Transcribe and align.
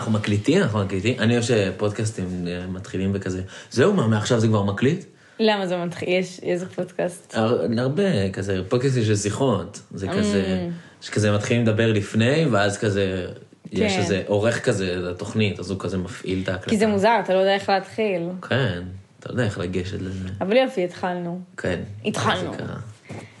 אנחנו 0.00 0.12
מקליטים? 0.12 0.62
אנחנו 0.62 0.84
מקליטים? 0.84 1.18
אני 1.18 1.32
אוהב 1.32 1.44
שפודקאסטים 1.44 2.44
אה, 2.48 2.66
מתחילים 2.66 3.10
וכזה. 3.14 3.42
זהו, 3.70 3.92
מה, 3.94 4.06
מעכשיו 4.06 4.40
זה 4.40 4.46
כבר 4.46 4.62
מקליט? 4.62 5.04
למה 5.40 5.66
זה 5.66 5.76
מתחיל? 5.76 6.08
יש 6.08 6.40
איזה 6.42 6.66
פודקאסט? 6.68 7.34
הר- 7.36 7.66
הרבה, 7.78 8.30
כזה, 8.32 8.60
פודקאסטים 8.68 9.04
של 9.04 9.16
שיחות. 9.16 9.80
זה 9.94 10.08
כזה, 10.08 10.68
שכזה 11.00 11.32
מתחילים 11.32 11.62
לדבר 11.62 11.92
לפני, 11.92 12.46
ואז 12.50 12.78
כזה, 12.78 13.26
יש 13.72 13.92
כן. 13.92 13.98
איזה 13.98 14.22
עורך 14.26 14.64
כזה 14.64 14.96
לתוכנית, 14.96 15.58
אז 15.60 15.70
הוא 15.70 15.78
כזה 15.80 15.98
מפעיל 15.98 16.40
את 16.42 16.48
ההקלטה. 16.48 16.70
כי 16.70 16.78
זה 16.78 16.86
מוזר, 16.86 17.20
אתה 17.24 17.34
לא 17.34 17.38
יודע 17.38 17.54
איך 17.54 17.68
להתחיל. 17.68 18.22
כן, 18.48 18.82
אתה 19.20 19.30
יודע 19.30 19.44
איך 19.44 19.58
לגשת 19.58 20.02
לזה. 20.02 20.28
אבל 20.40 20.56
יופי, 20.56 20.84
התחלנו. 20.84 21.40
כן. 21.56 21.80
התחלנו. 22.04 22.52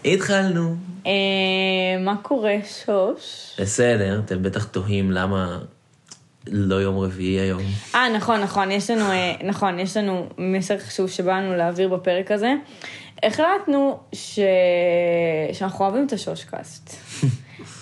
התחלנו. 0.04 0.76
אה, 1.06 1.10
מה 2.00 2.16
קורה, 2.22 2.54
שוש? 2.84 3.56
בסדר, 3.60 4.20
אתם 4.24 4.42
בטח 4.42 4.64
תוהים 4.64 5.10
למה 5.10 5.58
לא 6.46 6.74
יום 6.74 6.98
רביעי 6.98 7.40
היום. 7.40 7.62
אה, 7.94 8.08
נכון, 8.16 8.40
נכון, 8.40 8.70
יש 8.70 8.90
לנו, 8.90 9.04
אה, 9.04 9.32
נכון, 9.44 9.78
יש 9.78 9.96
לנו 9.96 10.26
מסר 10.38 10.78
חשוב 10.78 11.10
שבאנו 11.10 11.56
להעביר 11.56 11.88
בפרק 11.88 12.30
הזה. 12.30 12.54
החלטנו 13.22 13.98
ש... 14.12 14.38
שאנחנו 15.52 15.84
אוהבים 15.84 16.06
את 16.06 16.12
השושקאסט. 16.12 16.94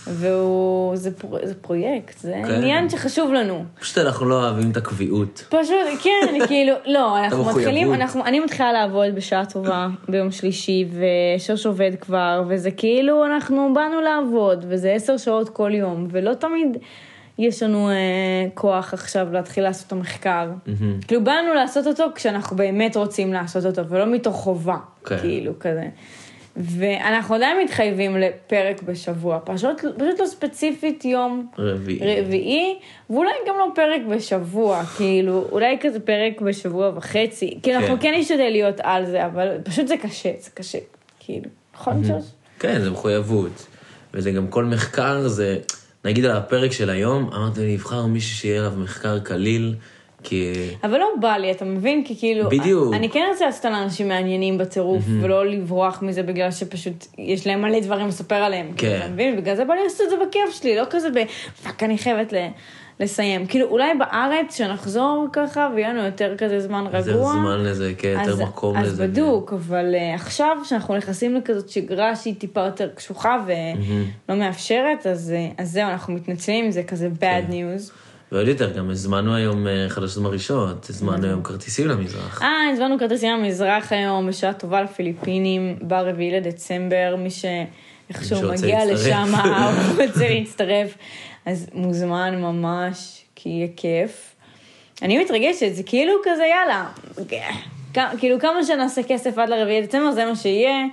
והוא, 0.06 0.96
זה, 0.96 1.10
פר... 1.10 1.46
זה 1.46 1.54
פרויקט, 1.54 2.18
זה 2.18 2.34
כן. 2.46 2.54
עניין 2.54 2.90
שחשוב 2.90 3.32
לנו. 3.32 3.64
פשוט 3.80 3.98
אנחנו 3.98 4.26
לא 4.26 4.34
אוהבים 4.34 4.70
את 4.70 4.76
הקביעות. 4.76 5.44
פשוט, 5.48 6.02
כן, 6.02 6.38
כאילו, 6.48 6.74
לא, 6.86 7.18
אנחנו. 7.18 7.44
מתחילים, 7.44 7.94
אנחנו, 7.94 8.24
אני 8.24 8.40
מתחילה 8.40 8.72
לעבוד 8.72 9.14
בשעה 9.14 9.46
טובה 9.46 9.88
ביום 10.08 10.30
שלישי, 10.30 10.86
ושוש 10.92 11.66
עובד 11.66 11.90
כבר, 12.00 12.44
וזה 12.48 12.70
כאילו, 12.70 13.26
אנחנו 13.26 13.70
באנו 13.74 14.00
לעבוד, 14.00 14.64
וזה 14.68 14.92
עשר 14.92 15.16
שעות 15.16 15.48
כל 15.48 15.70
יום, 15.74 16.08
ולא 16.10 16.34
תמיד 16.34 16.76
יש 17.38 17.62
לנו 17.62 17.90
אה, 17.90 17.94
כוח 18.54 18.94
עכשיו 18.94 19.32
להתחיל 19.32 19.64
לעשות 19.64 19.86
את 19.86 19.92
המחקר. 19.92 20.50
כאילו, 21.06 21.24
באנו 21.24 21.54
לעשות 21.54 21.86
אותו 21.86 22.04
כשאנחנו 22.14 22.56
באמת 22.56 22.96
רוצים 22.96 23.32
לעשות 23.32 23.64
אותו, 23.64 23.88
ולא 23.88 24.06
מתוך 24.06 24.36
חובה, 24.36 24.76
כן. 25.04 25.18
כאילו, 25.18 25.52
כזה. 25.60 25.88
ואנחנו 26.56 27.34
עדיין 27.34 27.64
מתחייבים 27.64 28.16
לפרק 28.16 28.82
בשבוע, 28.82 29.38
פשוט, 29.44 29.80
פשוט 29.80 30.20
לא 30.20 30.26
ספציפית 30.26 31.04
יום 31.04 31.46
רביעי. 31.58 32.20
רביעי, 32.20 32.78
ואולי 33.10 33.30
גם 33.48 33.54
לא 33.58 33.66
פרק 33.74 34.00
בשבוע, 34.10 34.84
כאילו, 34.84 35.46
אולי 35.52 35.76
כזה 35.80 36.00
פרק 36.00 36.40
בשבוע 36.40 36.92
וחצי. 36.96 37.58
כאילו, 37.62 37.78
אנחנו 37.78 37.96
כן. 37.96 38.02
כן 38.02 38.18
נשתדל 38.18 38.48
להיות 38.50 38.80
על 38.82 39.06
זה, 39.06 39.26
אבל 39.26 39.48
פשוט 39.64 39.86
זה 39.86 39.96
קשה, 39.96 40.30
זה 40.40 40.50
קשה, 40.54 40.78
כאילו. 41.20 41.46
נכון, 41.74 42.04
שוש? 42.04 42.24
כן, 42.58 42.80
זה 42.80 42.90
מחויבות. 42.90 43.66
וזה 44.14 44.30
גם 44.30 44.48
כל 44.48 44.64
מחקר, 44.64 45.28
זה... 45.28 45.58
נגיד 46.04 46.24
על 46.24 46.36
הפרק 46.36 46.72
של 46.72 46.90
היום, 46.90 47.30
אמרתי 47.34 47.60
לי, 47.60 47.74
נבחר 47.74 48.06
מישהו 48.06 48.36
שיהיה 48.36 48.60
עליו 48.60 48.72
מחקר 48.78 49.18
קליל, 49.18 49.74
כי... 50.22 50.52
אבל 50.84 50.98
לא 50.98 51.06
בא 51.20 51.36
לי, 51.36 51.50
אתה 51.50 51.64
מבין? 51.64 52.04
כי 52.04 52.18
כאילו... 52.18 52.48
בדיוק. 52.48 52.94
אני 52.94 53.10
כן 53.10 53.26
רוצה 53.32 53.46
לעשות 53.46 53.64
על 53.64 53.74
אנשים 53.74 54.08
מעניינים 54.08 54.58
בטירוף, 54.58 55.04
ולא 55.20 55.46
לברוח 55.46 56.02
מזה 56.02 56.22
בגלל 56.22 56.50
שפשוט 56.50 57.06
יש 57.18 57.46
להם 57.46 57.62
מלא 57.62 57.80
דברים 57.80 58.08
לספר 58.08 58.34
עליהם. 58.34 58.72
כן. 58.76 58.98
אתה 59.00 59.08
מבין? 59.08 59.36
בגלל 59.36 59.56
זה 59.56 59.64
בא 59.64 59.74
לי 59.74 59.84
לעשות 59.84 60.00
את 60.04 60.10
זה 60.10 60.16
בכיף 60.16 60.60
שלי, 60.60 60.76
לא 60.76 60.84
כזה 60.90 61.08
ב... 61.10 61.18
fuck, 61.62 61.82
אני 61.82 61.98
חייבת 61.98 62.32
ל... 62.32 62.36
לסיים. 63.00 63.46
כאילו, 63.46 63.66
אולי 63.66 63.94
בארץ, 63.98 64.56
שנחזור 64.56 65.26
ככה, 65.32 65.68
ויהיה 65.74 65.92
לנו 65.92 66.04
יותר 66.04 66.34
כזה 66.38 66.60
זמן 66.60 66.84
רגוע. 66.86 66.98
יותר 66.98 67.32
זמן 67.32 67.64
לזה, 67.64 67.92
כן, 67.98 68.16
יותר 68.20 68.44
מקום 68.44 68.76
אז 68.76 68.92
לזה. 68.92 69.04
אז 69.04 69.10
בדוק, 69.10 69.52
אבל 69.52 69.94
uh, 69.94 70.14
עכשיו, 70.20 70.56
שאנחנו 70.64 70.96
נכנסים 70.96 71.36
לכזאת 71.36 71.68
שגרה 71.68 72.16
שהיא 72.16 72.34
טיפה 72.38 72.60
יותר 72.60 72.88
קשוחה 72.94 73.44
ולא 73.46 74.36
מאפשרת, 74.38 75.06
אז, 75.06 75.34
uh, 75.34 75.62
אז 75.62 75.70
זהו, 75.72 75.88
אנחנו 75.88 76.14
מתנצלים, 76.14 76.70
זה 76.70 76.82
כזה 76.82 77.08
כן. 77.20 77.44
bad 77.48 77.52
news. 77.52 77.92
ועוד 78.32 78.48
יותר, 78.48 78.78
גם 78.78 78.90
הזמנו 78.90 79.34
היום 79.34 79.66
אה, 79.66 79.86
חדשות 79.88 80.22
מרעישות, 80.22 80.90
הזמנו 80.90 81.26
היום 81.26 81.42
כרטיסים 81.42 81.88
למזרח. 81.88 82.42
אה, 82.42 82.70
הזמנו 82.72 82.98
כרטיסים 82.98 83.38
למזרח 83.38 83.92
היום, 83.92 84.28
בשעה 84.28 84.52
טובה 84.52 84.82
לפיליפינים, 84.82 85.78
ברביעי 85.82 86.40
לדצמבר, 86.40 87.14
מי 87.18 87.30
שאיכשהו 88.08 88.36
שרוצה 88.36 88.66
מגיע. 88.66 88.84
לשם, 88.84 89.32
הוא 89.36 90.06
רוצה 90.06 90.28
להצטרף, 90.28 90.94
אז 91.46 91.66
מוזמן 91.74 92.40
ממש, 92.40 93.22
כי 93.34 93.48
יהיה 93.48 93.68
כיף. 93.76 94.34
אני 95.02 95.24
מתרגשת, 95.24 95.74
זה 95.74 95.82
כאילו 95.82 96.12
כזה, 96.24 96.44
יאללה, 96.44 96.88
כאילו 98.18 98.40
כמה 98.40 98.64
שנעשה 98.64 99.02
כסף 99.02 99.38
עד 99.38 99.48
לרביעי 99.48 99.82
דצמבר, 99.82 100.12
זה 100.12 100.24
מה 100.24 100.36
שיהיה, 100.36 100.84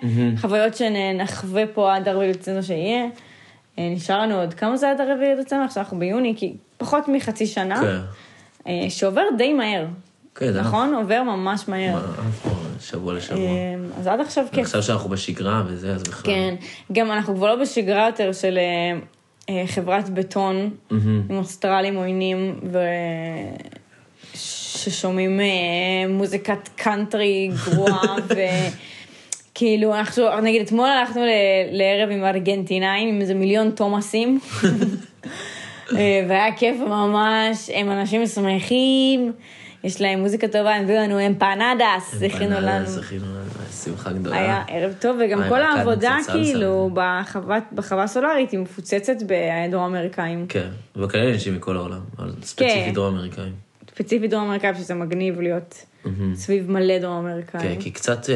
חוויות 0.41 0.75
שנחווה 0.75 1.67
פה 1.67 1.95
עד 1.95 2.07
הרביעי 2.07 2.33
דצמבר 2.33 2.61
שיהיה. 2.61 3.05
אה, 3.79 3.89
נשאר 3.95 4.21
לנו 4.21 4.39
עוד, 4.39 4.53
כמה 4.53 4.77
זה 4.77 4.91
עד 4.91 5.01
הרביעי 5.01 5.35
דצמבר? 5.35 5.63
עכשיו 5.63 5.83
אנחנו 5.83 5.99
ביוני, 5.99 6.33
כי 6.37 6.53
פחות 6.77 7.07
מחצי 7.07 7.45
שנה, 7.47 7.81
כן. 7.81 7.97
אה, 8.67 8.89
שעובר 8.89 9.23
די 9.37 9.53
מהר. 9.53 9.85
כן, 10.35 10.53
זה 10.53 10.61
נכון? 10.61 10.93
עובר 10.93 11.23
ממש 11.23 11.67
מהר. 11.67 11.93
מה, 11.93 12.54
שבוע 12.89 13.13
לשבוע. 13.13 13.39
אה, 13.39 13.75
אז 13.99 14.07
עד 14.07 14.19
עכשיו 14.19 14.45
כיף. 14.51 14.65
עכשיו 14.65 14.83
שאנחנו 14.83 15.09
בשגרה 15.09 15.63
וזה, 15.67 15.91
אז 15.91 16.03
בכלל. 16.03 16.33
כן. 16.33 16.55
גם 16.91 17.11
אנחנו 17.11 17.35
כבר 17.35 17.55
לא 17.55 17.61
בשגרה 17.61 18.05
יותר 18.05 18.33
של 18.33 18.57
אה, 18.57 18.99
אה, 19.49 19.67
חברת 19.67 20.09
בטון 20.09 20.69
עם 21.29 21.37
אוסטרלים 21.37 21.95
עוינים 21.95 22.59
ו... 22.71 22.79
ששומעים 24.77 25.39
אה, 25.39 25.45
מוזיקת 26.09 26.69
קאנטרי 26.75 27.51
גרועה 27.65 28.15
וכאילו 29.51 29.95
אנחנו, 29.95 30.41
נגיד 30.41 30.61
אתמול 30.61 30.89
הלכנו 30.89 31.21
ל- 31.25 31.77
לערב 31.77 32.09
עם 32.11 32.23
ארגנטינאים 32.23 33.09
עם 33.09 33.21
איזה 33.21 33.33
מיליון 33.33 33.71
תומאסים 33.71 34.39
והיה 36.27 36.55
כיף 36.57 36.77
ממש, 36.79 37.69
הם 37.73 37.91
אנשים 37.91 38.27
שמחים, 38.27 39.31
יש 39.85 40.01
להם 40.01 40.19
מוזיקה 40.19 40.47
טובה, 40.47 40.75
הם 40.75 40.83
הביאו 40.83 40.97
לנו 40.97 41.27
אמפנדס, 41.27 42.23
הכינו 42.25 42.55
לנו. 42.61 42.87
שמחה 43.83 44.11
גדולה. 44.13 44.37
היה 44.37 44.63
ערב 44.67 44.93
טוב, 44.99 45.17
וגם 45.25 45.41
היה 45.41 45.49
כל 45.49 45.61
העבודה. 45.61 46.17
כאילו 46.31 46.89
בחווה, 46.93 47.59
בחווה 47.73 48.03
הסולארית 48.03 48.51
היא 48.51 48.59
מפוצצת 48.59 49.15
בדרום 49.27 49.83
אמריקאים. 49.83 50.45
כן, 50.49 50.69
וכאלה 50.95 51.33
אנשים 51.33 51.55
מכל 51.55 51.77
העולם, 51.77 52.01
אבל 52.19 52.31
ספציפית 52.41 52.93
דרום 52.93 53.15
אמריקאים. 53.15 53.53
ספציפית 53.89 54.31
דרום 54.31 54.43
אמריקאים, 54.43 54.75
שזה 54.75 54.93
מגניב 54.93 55.41
להיות 55.41 55.85
סביב 56.33 56.71
מלא 56.71 56.99
דרום 56.99 57.25
אמריקאים. 57.25 57.75
כן, 57.75 57.81
כי 57.81 57.91
קצת 57.91 58.29
אה, 58.29 58.35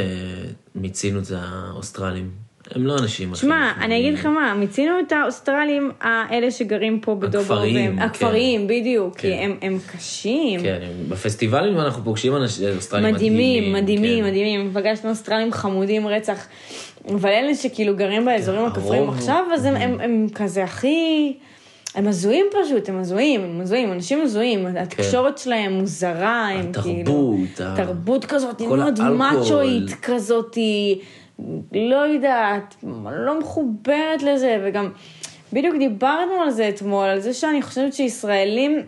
מיצינו 0.75 1.19
את 1.19 1.25
האוסטרלים. 1.31 2.31
הם 2.75 2.88
לא 2.88 2.97
אנשים 2.97 3.35
שמע. 3.35 3.72
אני 3.81 4.00
אגיד 4.00 4.13
לך 4.13 4.25
מה, 4.25 4.53
מיצינו 4.56 4.91
את 5.07 5.12
האוסטרלים, 5.12 5.91
האלה 6.02 6.52
שגרים 6.52 7.00
פה 7.00 7.16
בדובו. 7.16 7.40
הכפריים, 7.53 7.96
כן. 7.96 8.02
הכפריים, 8.02 8.68
בדיוק, 8.68 9.18
כי 9.18 9.28
כן. 9.31 9.38
הם 9.41 9.57
הם 9.62 9.80
קשים. 9.97 10.62
כן, 10.62 10.80
בפסטיבלים 11.09 11.80
אנחנו 11.80 12.03
פוגשים 12.03 12.35
אנשים 12.35 12.68
אוסטרלים 12.75 13.13
מדהימים, 13.16 13.74
מדהימים, 13.74 14.24
כן. 14.24 14.30
מדהימים. 14.30 14.72
פגשנו 14.74 15.09
אוסטרלים 15.09 15.52
חמודים 15.53 16.07
רצח. 16.07 16.47
אבל 17.09 17.30
אלה 17.30 17.56
שכאילו 17.56 17.96
גרים 17.96 18.25
באזורים 18.25 18.62
הרוב 18.62 18.72
הכפריים 18.78 19.09
עכשיו, 19.09 19.46
אז 19.53 19.66
הם- 19.66 19.75
הם 19.75 19.97
הם 20.01 20.28
כזה 20.36 20.63
הכי... 20.63 21.34
הם 21.96 22.07
הזויים 22.07 22.46
פשוט, 22.66 22.90
הם 22.90 23.00
הזויים, 23.00 23.41
הם 23.44 23.62
הזויים, 23.62 23.91
אנשים 23.91 24.22
הזויים. 24.22 24.66
התקשורת 24.66 25.38
שלהם 25.38 25.74
מוזרה, 25.74 26.47
הם 26.50 26.72
כאילו... 26.84 27.38
התרבות, 27.53 27.78
תרבות 27.86 28.25
כזאת, 28.25 28.57
כל 28.57 28.78
מאוד. 28.78 29.00
מאצ'ואית 29.01 29.94
כזאת, 30.01 30.57
לא 31.73 31.95
יודעת, 31.95 32.75
לא 33.11 33.39
מחוברת 33.39 34.23
לזה, 34.23 34.61
וגם 34.66 34.89
בדיוק 35.53 35.75
דיברנו 35.79 36.41
על 36.44 36.50
זה 36.50 36.69
אתמול, 36.69 37.05
על 37.07 37.19
זה 37.19 37.33
שאני 37.33 37.61
חושבת 37.61 37.94
שישראלים 37.94 38.81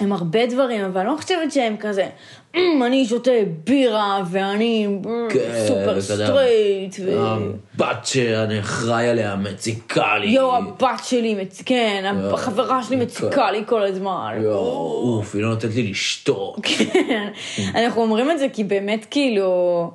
הם 0.00 0.12
הרבה 0.12 0.46
דברים, 0.46 0.84
אבל 0.84 1.00
אני 1.00 1.08
לא 1.08 1.16
חושבת 1.16 1.52
שהם 1.52 1.76
כזה, 1.80 2.08
"אמ, 2.54 2.82
אני 2.86 3.06
שותה 3.06 3.30
בירה 3.64 4.22
ואני 4.30 4.88
כן, 5.30 5.64
סופר 5.68 6.00
סטרייט. 6.00 6.96
הבת 7.18 8.06
שאני 8.06 8.60
אחראי 8.60 9.08
עליה 9.08 9.36
מציקה 9.36 10.18
לי. 10.18 10.26
יואו, 10.26 10.56
הבת 10.56 11.04
שלי. 11.04 11.36
כן, 11.66 12.14
החברה 12.32 12.82
שלי 12.82 12.96
מציקה 12.96 13.50
לי 13.50 13.62
כל 13.66 13.82
הזמן. 13.82 14.38
יואו, 14.42 15.16
אוף, 15.16 15.34
היא 15.34 15.42
לא 15.42 15.48
נותנת 15.48 15.74
לי 15.74 15.82
לשתות. 15.90 16.58
כן, 16.62 17.28
אנחנו 17.74 18.02
אומרים 18.02 18.30
את 18.30 18.38
זה 18.38 18.46
כי 18.52 18.64
באמת 18.64 19.06
כאילו, 19.10 19.90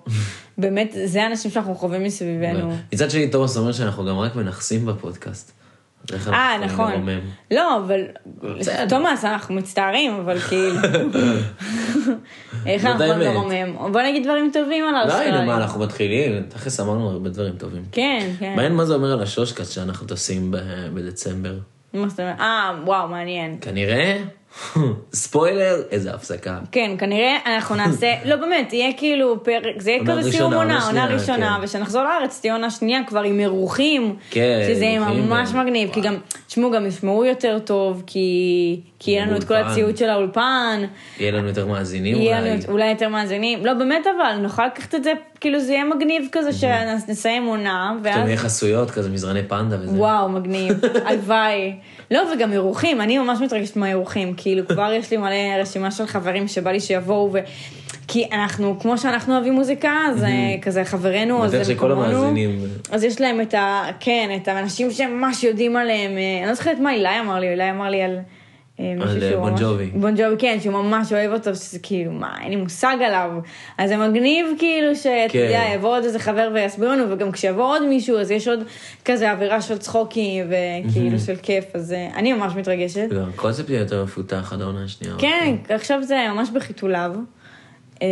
באמת, 0.57 0.95
זה 1.05 1.23
האנשים 1.23 1.51
שאנחנו 1.51 1.75
חווים 1.75 2.03
מסביבנו. 2.03 2.75
מצד 2.93 3.11
שני, 3.11 3.27
תומאס 3.27 3.57
אומר 3.57 3.71
שאנחנו 3.71 4.05
גם 4.05 4.19
רק 4.19 4.35
מנכסים 4.35 4.85
בפודקאסט. 4.85 5.51
אה, 6.11 6.57
נכון. 6.65 6.91
לרומם? 6.91 7.19
לא, 7.51 7.77
אבל... 7.77 8.01
תומאס, 8.89 9.25
אנחנו 9.25 9.55
מצטערים, 9.55 10.13
אבל 10.13 10.39
כאילו... 10.39 10.75
איך 12.65 12.85
אנחנו 12.85 13.05
יכולים. 13.05 13.33
לרומם? 13.33 13.93
בוא 13.93 14.01
נגיד 14.01 14.23
דברים 14.23 14.49
טובים 14.53 14.85
על 14.85 14.91
די, 14.91 14.99
האוסטרלים. 14.99 15.33
נו 15.33 15.45
מה, 15.45 15.57
אנחנו 15.57 15.81
מתחילים, 15.81 16.43
תכלס 16.49 16.79
אמרנו 16.79 17.09
הרבה 17.09 17.29
דברים 17.29 17.55
טובים. 17.55 17.83
כן, 17.91 18.31
כן. 18.39 18.53
מעניין 18.55 18.75
מה 18.75 18.85
זה 18.85 18.93
אומר 18.93 19.11
על 19.11 19.21
השושקאסט 19.21 19.71
שאנחנו 19.71 20.07
טסים 20.07 20.53
בדצמבר. 20.93 21.55
מה 21.93 22.09
זאת 22.09 22.19
אומרת? 22.19 22.39
אה, 22.39 22.71
וואו, 22.85 23.07
מעניין. 23.07 23.57
כנראה, 23.61 24.23
ספוילר, 25.13 25.81
איזה 25.91 26.13
הפסקה. 26.13 26.59
כן, 26.71 26.91
כנראה 26.99 27.37
אנחנו 27.45 27.75
נעשה, 27.75 28.13
לא 28.29 28.35
באמת, 28.35 28.73
יהיה 28.73 28.93
כאילו 28.97 29.43
פרק, 29.43 29.81
זה 29.81 29.91
יהיה 29.91 30.05
כזה 30.05 30.31
סיום 30.31 30.53
עונה, 30.53 30.85
עונה 30.85 31.05
ראשונה, 31.05 31.55
כן. 31.59 31.63
וכשנחזור 31.63 32.03
לארץ 32.03 32.39
תהיה 32.41 32.53
עונה 32.53 32.69
שנייה 32.69 32.99
כבר 33.07 33.21
עם 33.21 33.39
אירוחים, 33.39 34.15
כן, 34.29 34.59
שזה 34.67 34.85
יהיה 34.85 34.99
ממש 34.99 35.49
ו- 35.53 35.57
מגניב, 35.57 35.89
כי 35.93 36.01
גם, 36.01 36.15
תשמעו, 36.53 36.71
גם 36.71 36.85
ישמעו 36.85 37.25
יותר 37.25 37.59
טוב, 37.59 38.03
כי, 38.07 38.79
כי 38.99 39.11
יהיה 39.11 39.25
לנו 39.25 39.37
את 39.37 39.43
כל. 39.43 39.53
הציוד 39.55 39.97
של 39.97 40.09
האולפן, 40.09 40.83
יהיה 41.19 41.31
לנו 41.31 41.47
יותר 41.47 41.65
מאזינים 41.65 42.15
יהיה 42.15 42.39
אולי. 42.39 42.49
לנו 42.49 42.61
אולי 42.67 42.89
יותר 42.89 43.09
מאזינים. 43.09 43.65
לא, 43.65 43.73
באמת 43.73 44.05
אבל, 44.07 44.37
נוכל 44.41 44.65
לקחת 44.65 44.95
את 44.95 45.03
זה, 45.03 45.13
כאילו 45.39 45.59
זה 45.59 45.73
יהיה 45.73 45.83
מגניב 45.83 46.27
כזה 46.31 46.53
שנסיים 46.53 47.45
עונה, 47.45 47.95
פתאום 48.01 48.15
ואז... 48.15 48.27
יהיה 48.27 48.37
חסויות, 48.37 48.91
כזה 48.91 49.09
מזרני 49.09 49.43
פנדה 49.43 49.77
וזה. 49.79 49.97
וואו, 49.97 50.29
מגניב, 50.29 50.81
הלוואי. 51.07 51.75
לא, 52.11 52.23
וגם 52.35 52.51
אירוחים, 52.53 53.01
אני 53.01 53.17
ממש 53.17 53.39
מתרגשת 53.41 53.75
מהאירוחים, 53.75 54.33
כאילו 54.37 54.67
כבר 54.73 54.93
יש 54.93 55.11
לי 55.11 55.17
מלא 55.17 55.61
רשימה 55.61 55.91
של 55.91 56.05
חברים 56.05 56.47
שבא 56.47 56.71
לי 56.71 56.79
שיבואו, 56.79 57.29
ו... 57.33 57.39
כי 58.07 58.25
אנחנו, 58.31 58.79
כמו 58.79 58.97
שאנחנו 58.97 59.35
אוהבים 59.35 59.53
מוזיקה, 59.53 59.91
אז 60.09 60.23
אה, 60.23 60.29
כזה 60.61 60.85
חברינו, 60.85 61.45
אז 61.45 61.71
מקומנו. 61.71 62.01
המאזינים... 62.01 62.59
אז 62.91 63.03
יש 63.03 63.21
להם 63.21 63.41
את 63.41 63.53
ה... 63.53 63.83
כן, 63.99 64.29
את 64.41 64.47
האנשים 64.47 64.91
שממש 64.91 65.43
יודעים 65.43 65.75
עליהם. 65.77 66.11
אה, 66.17 66.39
אני 66.39 66.47
לא 66.47 66.53
זוכרת 66.53 66.79
מה 66.79 66.93
אילי 66.93 67.19
אמר 67.19 67.39
לי, 67.39 67.49
אילי 67.49 67.69
אמר 67.71 67.89
לי 67.89 68.01
על... 68.01 68.19
אה, 68.79 68.93
על, 69.01 69.19
שהוא 69.19 69.31
אה, 69.31 69.37
בון 69.39 69.51
ממש- 69.51 69.61
ג'ובי. 69.61 69.85
בון 69.85 70.13
ג'ובי, 70.17 70.35
כן, 70.39 70.57
שהוא 70.61 70.73
ממש 70.73 71.13
אוהב 71.13 71.31
אותו, 71.31 71.55
שזה 71.55 71.79
כאילו, 71.79 72.11
מה, 72.11 72.35
אין 72.41 72.49
לי 72.49 72.55
מושג 72.55 72.95
עליו. 73.05 73.31
אז 73.77 73.89
זה 73.89 73.97
מגניב 73.97 74.45
כאילו 74.59 74.95
שאתה 74.95 75.33
כן. 75.33 75.39
יודע, 75.39 75.61
יבוא 75.75 75.97
עוד 75.97 76.03
איזה 76.03 76.19
חבר 76.19 76.51
ויסביר 76.53 76.89
לנו, 76.91 77.03
וגם 77.11 77.31
כשיבוא 77.31 77.63
עוד 77.63 77.85
מישהו, 77.87 78.17
אז 78.19 78.31
יש 78.31 78.47
עוד 78.47 78.59
כזה 79.05 79.31
אווירה 79.31 79.61
של 79.61 79.77
צחוקים 79.77 80.45
וכאילו 80.49 81.19
של 81.19 81.35
כיף, 81.41 81.65
אז 81.73 81.95
אני 82.15 82.33
ממש 82.33 82.53
מתרגשת. 82.55 83.07
גם 83.09 83.29
הקונספט 83.33 83.69
יהיה 83.69 83.79
יותר 83.79 84.03
מפותח 84.03 84.53
עד 84.53 84.61
העונה 84.61 84.83
השנייה. 84.83 85.15
כן, 85.17 85.55
עכשיו 85.69 86.03
זה 86.03 86.17
ממש 86.35 86.49
בחיתוליו. 86.49 87.11
אה, 88.01 88.07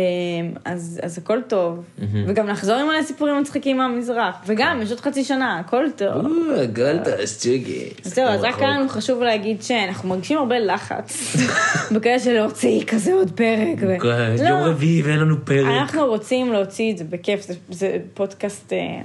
אז, 0.64 1.00
אז 1.02 1.18
הכל 1.18 1.38
טוב, 1.48 1.84
וגם 2.26 2.48
לחזור 2.48 2.74
עם 2.76 2.86
מלא 2.86 3.02
סיפורים 3.02 3.40
מצחיקים 3.40 3.76
מהמזרח, 3.76 4.36
וגם 4.46 4.82
יש 4.82 4.90
עוד 4.90 5.00
חצי 5.00 5.24
שנה, 5.24 5.58
הכל 5.58 5.84
טוב. 5.96 6.26
או, 6.26 6.30
גולדה, 6.74 7.26
סטוגי. 7.26 7.88
אז 8.04 8.14
זהו, 8.14 8.28
אז 8.28 8.40
רק 8.42 8.58
היה 8.58 8.68
לנו 8.70 8.88
חשוב 8.88 9.22
להגיד 9.22 9.62
שאנחנו 9.62 10.08
מרגישים 10.08 10.38
הרבה 10.38 10.58
לחץ, 10.58 11.36
בכאלה 11.94 12.18
של 12.18 12.32
להוציא 12.32 12.84
כזה 12.84 13.12
עוד 13.12 13.30
פרק. 13.30 13.78
ו- 13.80 13.98
כן, 14.00 14.44
לא, 14.44 14.48
יום 14.48 14.60
רביעי 14.60 15.02
ואין 15.02 15.18
לנו 15.18 15.44
פרק. 15.44 15.66
אנחנו 15.66 16.06
רוצים 16.06 16.52
להוציא 16.52 16.92
את 16.92 16.98
זה 16.98 17.04
בכיף, 17.04 17.42
זה, 17.42 17.54
זה 17.70 17.96
פודקאסט 18.14 18.72
אה, 18.72 19.02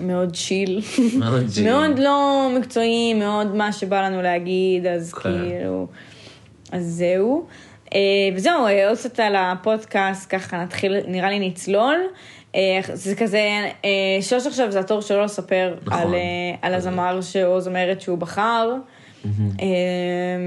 מאוד 0.00 0.36
צ'יל. 0.36 0.80
מאוד 1.18 1.46
צ'יל. 1.48 1.64
מאוד 1.64 1.98
לא 1.98 2.50
מקצועי, 2.58 3.14
מאוד 3.14 3.54
מה 3.54 3.72
שבא 3.72 4.08
לנו 4.08 4.22
להגיד, 4.22 4.86
אז 4.86 5.14
כן. 5.14 5.20
כאילו... 5.22 5.86
אז 6.72 6.84
זהו. 6.84 7.46
אה, 7.94 8.00
וזהו, 8.34 8.66
אה, 8.66 8.88
עוד 8.88 8.98
קצת 8.98 9.20
על 9.20 9.36
הפודקאסט, 9.36 10.34
ככה 10.34 10.62
נתחיל, 10.62 10.96
נראה 11.06 11.30
לי 11.30 11.48
נצלול. 11.48 11.96
אה, 12.54 12.80
זה 12.92 13.16
כזה, 13.16 13.40
שוש 14.20 14.46
עכשיו 14.46 14.72
זה 14.72 14.80
התור 14.80 15.00
שלו 15.00 15.24
לספר 15.24 15.74
נכון. 15.82 16.00
על, 16.02 16.14
על 16.62 16.74
הזמר 16.74 17.20
או 17.44 17.60
זמרת 17.60 18.00
שהוא 18.00 18.18
בחר. 18.18 18.74
אה, 19.60 19.66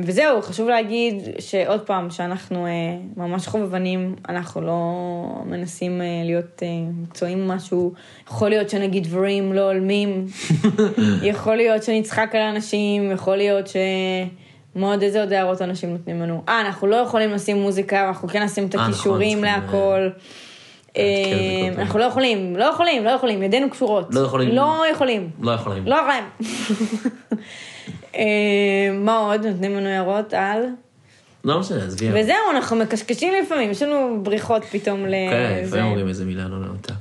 וזהו, 0.03 0.41
חשוב 0.41 0.69
להגיד 0.69 1.15
שעוד 1.39 1.81
פעם, 1.81 2.09
שאנחנו 2.09 2.67
ממש 3.17 3.47
חובבנים, 3.47 4.15
אנחנו 4.29 4.61
לא 4.61 4.81
מנסים 5.45 6.01
להיות 6.25 6.63
מקצועיים 7.01 7.47
במשהו, 7.47 7.93
יכול 8.27 8.49
להיות 8.49 8.69
שנגיד 8.69 9.03
דברים 9.03 9.53
לא 9.53 9.61
הולמים, 9.61 10.25
יכול 11.31 11.55
להיות 11.55 11.83
שנצחק 11.83 12.29
על 12.33 12.41
אנשים, 12.41 13.11
יכול 13.11 13.35
להיות 13.35 13.67
ש... 13.67 13.75
מאוד 14.77 15.03
איזה 15.03 15.19
עוד 15.19 15.33
הערות 15.33 15.61
אנשים 15.61 15.89
נותנים 15.89 16.21
לנו. 16.21 16.43
אה, 16.49 16.61
אנחנו 16.61 16.87
לא 16.87 16.95
יכולים 16.95 17.31
לשים 17.31 17.57
מוזיקה, 17.57 18.07
אנחנו 18.07 18.27
כן 18.27 18.43
נשים 18.43 18.65
את 18.65 18.75
אה, 18.75 18.79
נכון, 18.81 18.93
הכישורים 18.93 19.43
להכל. 19.43 20.09
אה, 20.97 21.03
בכל 21.03 21.75
פעם. 21.75 21.79
אנחנו 21.79 21.99
לא 21.99 22.03
יכולים, 22.03 22.55
לא 22.55 22.63
יכולים, 22.65 23.03
לא 23.03 23.09
יכולים, 23.09 23.43
ידינו 23.43 23.69
קשורות. 23.69 24.15
לא 24.15 24.19
יכולים. 24.19 24.49
לא 24.49 24.85
יכולים. 24.91 25.29
לא 25.41 25.51
יכולים. 25.51 25.87
לא 25.87 25.95
יכולים. 25.95 26.23
אה, 28.15 28.91
מה 28.93 29.17
עוד? 29.17 29.45
נותנים 29.45 29.75
לנו 29.77 29.87
הערות 29.87 30.33
על... 30.33 30.63
לא 31.43 31.59
משנה, 31.59 31.83
עזבי. 31.83 32.09
וזהו, 32.13 32.35
אנחנו 32.55 32.75
מקשקשים 32.75 33.33
לפעמים, 33.43 33.71
יש 33.71 33.81
לנו 33.81 34.19
בריחות 34.23 34.63
פתאום 34.65 35.05
ל... 35.05 35.11
כן. 35.11 35.61
לפעמים 35.63 35.85
אומרים 35.85 36.07
איזה 36.07 36.25
מילה 36.25 36.47
לא 36.47 36.59
נאותה. 36.59 36.93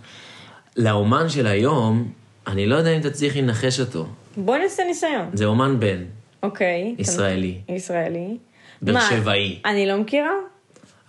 לאומן 0.76 1.28
של 1.28 1.46
היום, 1.46 2.08
אני 2.46 2.66
לא 2.66 2.76
יודע 2.76 2.90
אם 2.96 3.00
תצליחי 3.00 3.42
לנחש 3.42 3.80
אותו. 3.80 4.06
בוא 4.36 4.56
נעשה 4.56 4.82
ניסיון. 4.84 5.30
זה 5.32 5.44
אומן 5.44 5.80
בן, 5.80 6.02
אוקיי. 6.46 6.94
ישראלי. 6.98 7.58
ישראלי. 7.68 8.36
באר 8.82 9.00
שבעי. 9.00 9.60
אני 9.64 9.86
לא 9.86 9.98
מכירה? 9.98 10.30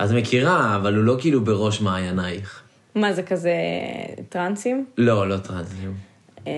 את 0.03 0.09
מכירה, 0.11 0.75
אבל 0.75 0.95
הוא 0.95 1.03
לא 1.03 1.17
כאילו 1.19 1.41
בראש 1.41 1.81
מעיינייך. 1.81 2.61
מה, 2.95 3.13
זה 3.13 3.23
כזה 3.23 3.53
טרנסים? 4.29 4.85
לא, 4.97 5.29
לא 5.29 5.37
טרנסים. 5.37 5.93
אה, 6.47 6.53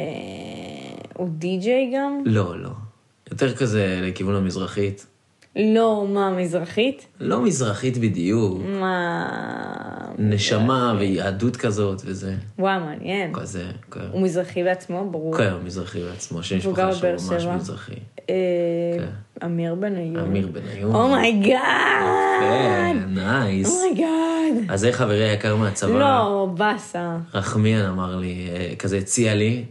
הוא 1.13 1.29
די-ג'יי 1.29 1.91
גם? 1.95 2.23
לא, 2.25 2.59
לא. 2.59 2.69
יותר 3.31 3.55
כזה 3.55 3.99
לכיוון 4.01 4.35
המזרחית. 4.35 5.05
לא, 5.55 6.05
מה, 6.09 6.29
מזרחית? 6.29 7.05
לא 7.19 7.41
מזרחית 7.41 7.97
בדיוק. 7.97 8.61
מה... 8.65 9.29
נשמה 10.17 10.95
ויהדות 10.99 11.55
כזאת 11.57 12.01
וזה. 12.05 12.35
וואי, 12.59 12.79
מעניין. 12.79 13.33
כזה, 13.33 13.63
כן. 13.91 13.99
הוא 14.11 14.21
מזרחי 14.21 14.63
בעצמו, 14.63 15.09
ברור. 15.11 15.37
כן, 15.37 15.51
הוא 15.51 15.61
מזרחי 15.63 15.99
בעצמו, 16.03 16.39
גר 16.39 16.89
משפחה 16.89 16.91
בבאר 16.91 17.15
ממש. 17.31 17.45
מזרחי. 17.45 17.93
אה, 18.29 18.35
כן. 18.99 19.45
עמיר 19.45 19.75
בניון. 19.75 20.17
עמיר 20.19 20.47
בניון. 20.47 20.95
Oh 20.95 21.11
my 21.11 21.27
god! 21.27 21.59
כן, 22.39 22.97
nice. 23.07 23.81
Oh 23.81 24.03
my 24.03 24.25
god! 24.25 24.69
אז 24.69 24.79
זה 24.79 24.91
חברי 24.91 25.29
היקר 25.29 25.55
מהצבא. 25.55 25.99
לא, 25.99 26.47
באסה. 26.57 27.17
רחמיאן 27.33 27.85
אמר 27.85 28.15
לי, 28.15 28.47
אה, 28.51 28.75
כזה 28.79 28.97
הציע 28.97 29.35
לי, 29.35 29.63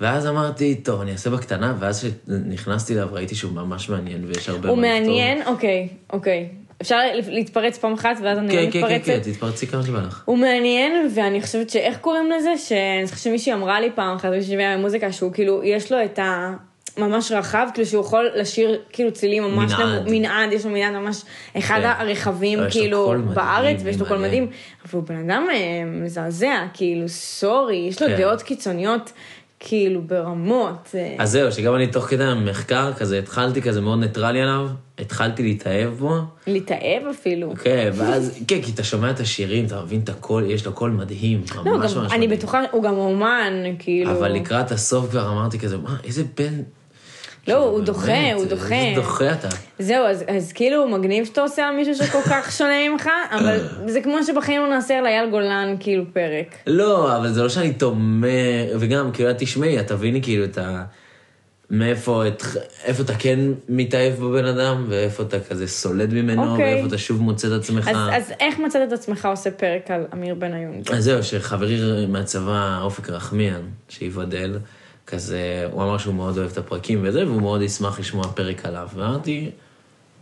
ואז 0.00 0.26
אמרתי, 0.26 0.74
טוב, 0.74 1.00
אני 1.00 1.12
אעשה 1.12 1.30
בקטנה, 1.30 1.74
ואז 1.78 2.00
כשנכנסתי 2.24 2.94
אליו 2.94 3.08
ראיתי 3.12 3.34
שהוא 3.34 3.52
ממש 3.52 3.88
מעניין 3.88 4.24
ויש 4.24 4.48
הרבה 4.48 4.68
עליו 4.68 4.78
מה 4.78 4.86
לכתוב. 4.86 5.08
מעניין, 5.08 5.42
אוקיי, 5.46 5.88
אוקיי. 6.12 6.48
אפשר 6.82 6.98
להתפרץ 7.28 7.78
פעם 7.78 7.92
אחת 7.92 8.16
ואז 8.22 8.38
אני 8.38 8.48
לא 8.48 8.52
כן, 8.52 8.70
כן, 8.70 8.80
כן, 8.80 8.88
כן, 8.88 8.96
מתפרצת? 8.96 9.28
תתפרצי 9.28 9.66
כמה 9.66 9.82
שבא 9.82 9.98
לך. 9.98 10.22
הוא 10.24 10.38
מעניין, 10.38 11.08
ואני 11.14 11.42
חושבת 11.42 11.70
שאיך 11.70 11.98
קוראים 11.98 12.30
לזה? 12.30 12.56
שאני 12.56 13.04
חושבת 13.04 13.18
שמישהי 13.18 13.52
אמרה 13.52 13.80
לי 13.80 13.90
פעם 13.94 14.16
אחת, 14.16 14.28
מישהי 14.28 14.50
שהביאה 14.50 14.76
מוזיקה, 14.76 15.12
שהוא 15.12 15.32
כאילו, 15.32 15.64
יש 15.64 15.92
לו 15.92 16.04
את 16.04 16.18
ה... 16.18 16.54
ממש 16.98 17.32
רחב, 17.32 17.68
כאילו 17.74 17.86
שהוא 17.86 18.00
יכול 18.00 18.30
לשיר 18.34 18.80
כאילו 18.92 19.12
צלילים 19.12 19.42
ממש 19.42 19.72
מנעד. 19.72 20.08
מנעד, 20.10 20.52
יש 20.52 20.64
לו 20.64 20.70
מנעד 20.70 20.92
ממש 20.92 21.22
אחד 21.58 21.80
כן. 21.82 21.86
הרחבים 21.86 22.60
לא, 22.60 22.70
כאילו 22.70 23.14
בארץ, 23.34 23.80
ויש 23.84 23.98
לו 23.98 24.06
קול 24.06 24.18
מדהים. 24.18 24.44
מדהים, 24.44 24.58
אבל 24.84 24.92
הוא 24.92 25.02
בן 25.02 25.30
אדם 25.30 25.46
אה, 25.52 25.84
מזעזע, 25.86 26.66
כאילו 26.74 27.08
sorry, 27.08 27.86
יש 27.88 28.02
לו 28.02 28.08
כן. 28.08 28.16
דעות 28.16 28.42
קיצוניות 28.42 29.12
כאילו 29.60 30.02
ברמות. 30.02 30.90
אה, 30.94 31.16
אז 31.18 31.30
זהו, 31.30 31.52
שגם 31.52 31.74
אני 31.74 31.86
תוך 31.86 32.04
כדי 32.04 32.24
המחקר 32.24 32.92
כזה, 32.92 33.18
התחלתי 33.18 33.62
כזה 33.62 33.80
מאוד 33.80 33.98
ניטרלי 33.98 34.40
עליו, 34.40 34.68
התחלתי 34.98 35.42
להתאהב 35.42 35.90
בו, 35.90 36.14
להתאהב 36.46 37.02
אפילו. 37.10 37.54
כן, 37.62 37.90
ואז, 37.94 38.40
כן, 38.48 38.62
כי 38.62 38.72
אתה 38.74 38.84
שומע 38.84 39.10
את 39.10 39.20
השירים, 39.20 39.64
אתה 39.64 39.82
מבין 39.82 40.00
את 40.00 40.08
הקול, 40.08 40.50
יש 40.50 40.66
לו 40.66 40.72
קול 40.72 40.90
מדהים, 40.90 41.40
ממש 41.40 41.66
לא, 41.66 41.78
ממש 41.78 41.94
גם, 41.94 42.04
מדהים. 42.04 42.22
אני 42.22 42.36
בטוחה, 42.36 42.60
הוא 42.70 42.82
גם 42.82 42.94
אומן, 42.94 43.52
כאילו. 43.78 44.10
אבל 44.10 44.32
לקראת 44.32 44.72
הסוף 44.72 45.10
כבר 45.10 45.28
אמרתי 45.28 45.58
כזה, 45.58 45.76
מה, 45.78 45.96
איזה 46.04 46.22
בן... 46.36 46.62
לא, 47.48 47.64
הוא 47.64 47.80
דוחה, 47.80 48.32
הוא 48.34 48.44
דוחה. 48.44 48.74
איזה 48.74 49.00
דוחה 49.00 49.32
אתה. 49.32 49.48
זהו, 49.78 50.06
אז, 50.06 50.24
אז 50.28 50.52
כאילו 50.52 50.88
מגניב 50.88 51.24
שאתה 51.24 51.40
עושה 51.40 51.68
על 51.68 51.76
מישהו 51.76 51.94
שכל 51.94 52.22
כך 52.22 52.52
שונה 52.52 52.88
ממך, 52.88 53.10
אבל 53.30 53.58
זה 53.92 54.00
כמו 54.00 54.24
שבחיים 54.24 54.60
לא 54.60 54.68
נעשה 54.68 54.98
על 54.98 55.06
אייל 55.06 55.30
גולן 55.30 55.76
כאילו 55.80 56.04
פרק. 56.12 56.54
לא, 56.66 57.16
אבל 57.16 57.32
זה 57.32 57.42
לא 57.42 57.48
שאני 57.48 57.72
תומך, 57.72 58.26
וגם, 58.78 59.12
כאילו, 59.12 59.30
את 59.30 59.36
תשמעי, 59.38 59.80
את 59.80 59.86
תביני 59.86 60.22
כאילו 60.22 60.44
את 60.44 60.58
ה... 60.58 60.84
מאיפה, 61.70 62.26
את, 62.28 62.42
איפה 62.84 63.02
אתה 63.02 63.14
כן 63.14 63.38
מתאהב 63.68 64.14
בבן 64.14 64.44
אדם, 64.44 64.84
ואיפה 64.88 65.22
אתה 65.22 65.40
כזה 65.40 65.66
סולד 65.66 66.14
ממנו, 66.14 66.52
אוקיי. 66.52 66.74
ואיפה 66.74 66.88
אתה 66.88 66.98
שוב 66.98 67.22
מוצא 67.22 67.48
את 67.48 67.52
עצמך. 67.52 67.88
אז, 67.88 67.96
אז 67.96 68.32
איך 68.40 68.58
מצאת 68.58 68.88
את 68.88 68.92
עצמך 68.92 69.28
עושה 69.30 69.50
פרק 69.50 69.90
על 69.90 70.04
אמיר 70.12 70.34
בניון? 70.34 70.82
אז 70.92 71.04
זהו, 71.04 71.22
שחברי 71.22 72.06
מהצבא, 72.08 72.80
אופק 72.82 73.10
רחמיאן, 73.10 73.60
שייבדל, 73.88 74.58
כזה, 75.08 75.68
הוא 75.72 75.82
אמר 75.82 75.98
שהוא 75.98 76.14
מאוד 76.14 76.38
אוהב 76.38 76.50
את 76.50 76.58
הפרקים 76.58 77.00
וזה, 77.02 77.26
והוא 77.26 77.42
מאוד 77.42 77.62
ישמח 77.62 78.00
לשמוע 78.00 78.24
פרק 78.34 78.66
עליו. 78.66 78.88
ואמרתי, 78.94 79.50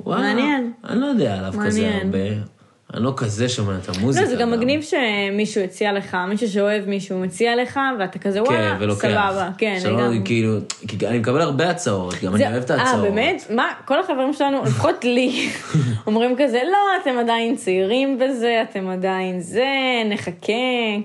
וואלה, 0.00 0.22
מעניין. 0.22 0.72
אני 0.84 1.00
לא 1.00 1.06
יודע 1.06 1.38
עליו 1.38 1.52
כזה 1.52 1.80
מעניין. 1.82 2.06
הרבה. 2.06 2.55
אני 2.94 3.04
לא 3.04 3.12
כזה 3.16 3.48
שומע 3.48 3.78
את 3.78 3.96
המוזיקה. 3.96 4.24
לא, 4.24 4.30
זה 4.30 4.36
גם 4.36 4.50
מגניב 4.50 4.82
שמישהו 4.82 5.64
הציע 5.64 5.92
לך, 5.92 6.16
מישהו 6.28 6.48
שאוהב 6.48 6.88
מישהו 6.88 7.18
מציע 7.18 7.56
לך, 7.56 7.80
ואתה 7.98 8.18
כזה 8.18 8.38
כן, 8.38 8.44
וואלה, 8.44 8.76
ולוקח. 8.80 9.00
סבבה, 9.00 9.50
כן, 9.58 9.78
שלא, 9.80 10.06
אני 10.06 10.18
גם. 10.18 10.24
כאילו, 10.24 10.58
אני 11.06 11.18
מקבל 11.18 11.40
הרבה 11.40 11.70
הצעות, 11.70 12.14
גם 12.22 12.34
אני 12.34 12.46
אוהב 12.46 12.62
את 12.62 12.70
ההצעות. 12.70 13.04
אה, 13.04 13.10
באמת? 13.10 13.46
מה, 13.50 13.68
כל 13.84 14.00
החברים 14.00 14.32
שלנו, 14.32 14.62
לפחות 14.64 15.04
לי, 15.04 15.48
אומרים 16.06 16.36
כזה, 16.38 16.60
לא, 16.72 16.78
אתם 17.02 17.18
עדיין 17.18 17.56
צעירים 17.56 18.18
בזה, 18.18 18.64
אתם 18.70 18.88
עדיין 18.88 19.40
זה, 19.40 19.68
נחכה, 20.10 20.52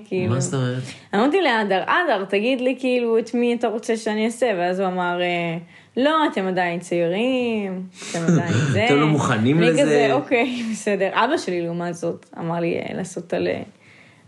כאילו. 0.04 0.34
מה 0.34 0.40
זאת 0.40 0.54
אומרת? 0.54 0.82
אמרתי 1.14 1.40
לאדר, 1.40 1.82
אדר, 1.82 2.24
תגיד 2.24 2.60
לי 2.60 2.76
כאילו 2.78 3.18
את 3.18 3.34
מי 3.34 3.54
אתה 3.54 3.68
רוצה 3.68 3.96
שאני 3.96 4.26
אעשה, 4.26 4.46
ואז 4.58 4.80
הוא 4.80 4.88
אמר, 4.88 5.20
אה, 5.20 5.58
לא, 5.96 6.26
אתם 6.32 6.46
עדיין 6.46 6.80
צעירים, 6.80 7.82
אתם 8.10 8.18
עדיין 8.28 8.52
זה. 8.72 8.84
אתם 8.86 9.00
לא 9.00 9.06
מוכנים 9.06 9.58
אני 9.58 9.66
לזה. 9.66 9.82
כזה, 9.82 10.08
אוקיי, 10.12 10.62
בסדר. 10.72 11.10
אבא 11.12 11.36
שלי, 11.36 11.62
לעומת 11.62 11.94
זאת, 11.94 12.26
אמר 12.38 12.60
לי 12.60 12.74
אה, 12.78 12.94
לעשות 12.96 13.34
על 13.34 13.48
אה, 13.48 13.62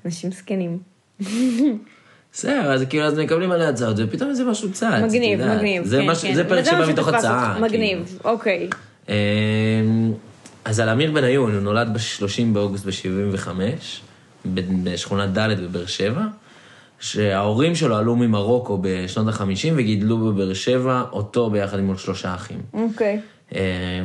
אנשים 0.04 0.30
זקנים. 0.32 0.78
בסדר, 2.32 2.72
אז 2.72 2.84
כאילו, 2.88 3.04
אז 3.04 3.18
מקבלים 3.18 3.50
עליה 3.50 3.68
הצעות, 3.68 3.96
ופתאום 3.98 4.30
איזה 4.30 4.44
משהו 4.44 4.72
צץ. 4.72 4.82
את 4.82 5.02
מגניב. 5.02 5.40
מגניב, 5.44 5.84
זה 5.84 5.96
כן, 5.96 6.14
כן. 6.28 6.34
זה 6.34 6.48
פרק 6.48 6.64
שבא 6.64 6.90
מתוך 6.92 7.08
הצעה. 7.08 7.40
אותך, 7.40 7.52
כאילו. 7.52 7.66
מגניב, 7.66 8.18
אוקיי. 8.24 8.68
אמ, 9.08 9.14
אז 10.64 10.80
על 10.80 10.88
אמיר 10.88 11.12
בניון, 11.12 11.52
הוא 11.54 11.60
נולד 11.60 11.92
ב-30 11.92 12.44
באוגוסט 12.52 12.86
ב-75, 12.86 13.48
בשכונת 14.84 15.38
ד' 15.38 15.60
בבאר 15.60 15.86
שבע, 15.86 16.22
שההורים 17.04 17.74
שלו 17.74 17.96
עלו 17.96 18.16
ממרוקו 18.16 18.78
בשנות 18.80 19.34
ה-50 19.34 19.72
וגידלו 19.74 20.18
בבאר 20.18 20.54
שבע 20.54 21.02
אותו 21.12 21.50
ביחד 21.50 21.78
עם 21.78 21.88
עוד 21.88 21.98
שלושה 21.98 22.34
אחים. 22.34 22.60
אוקיי. 22.72 23.20
אמ, 23.52 23.58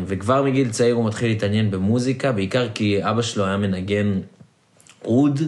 וכבר 0.05 0.43
מגיל 0.43 0.69
צעיר 0.69 0.95
הוא 0.95 1.05
מתחיל 1.05 1.29
להתעניין 1.29 1.71
במוזיקה, 1.71 2.31
בעיקר 2.31 2.67
כי 2.73 2.99
אבא 3.03 3.21
שלו 3.21 3.45
היה 3.45 3.57
מנגן 3.57 4.19
אוד 5.05 5.39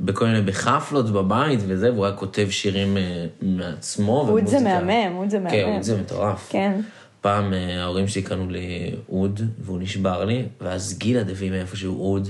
בכל 0.00 0.26
מיני, 0.26 0.40
בחפלות 0.40 1.10
בבית 1.10 1.60
וזה, 1.66 1.92
והוא 1.92 2.04
היה 2.04 2.14
כותב 2.14 2.46
שירים 2.50 2.96
אה, 2.96 3.26
מעצמו. 3.42 4.26
אוד 4.28 4.46
זה. 4.46 4.60
מהמם, 4.60 5.16
אוד 5.16 5.30
זה 5.30 5.38
כן, 5.50 5.62
מהמם. 5.62 5.74
אוד 5.74 5.82
זה 5.82 6.00
מטורף. 6.00 6.48
כן. 6.50 6.80
פעם 7.20 7.52
אה, 7.52 7.82
ההורים 7.82 8.08
שלי 8.08 8.22
קנו 8.22 8.50
לי 8.50 8.94
אוד, 9.08 9.40
והוא 9.58 9.78
נשבר 9.80 10.24
לי, 10.24 10.42
ואז 10.60 10.98
גילה 10.98 11.20
הביא 11.20 11.50
מאיפשהו 11.50 12.12
אוד, 12.12 12.28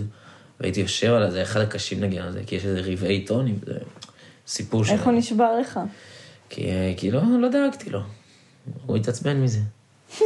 והייתי 0.60 0.80
יושב 0.80 1.12
על 1.12 1.30
זה, 1.30 1.42
אחד 1.42 1.60
הקשים 1.60 2.02
לנגן 2.02 2.22
על 2.22 2.32
זה, 2.32 2.40
כי 2.46 2.56
יש 2.56 2.64
איזה 2.64 2.80
רבעי 2.80 3.24
טונים, 3.24 3.58
זה 3.66 3.74
סיפור 4.50 4.84
איך 4.88 5.04
הוא 5.04 5.12
נשבר 5.12 5.58
לך? 5.60 5.80
כי, 6.48 6.70
אה, 6.70 6.92
כי 6.96 7.10
לא, 7.10 7.20
לא 7.40 7.48
דאגתי 7.48 7.90
לו, 7.90 8.00
הוא 8.86 8.96
התעצבן 8.96 9.42
מזה. 9.42 9.58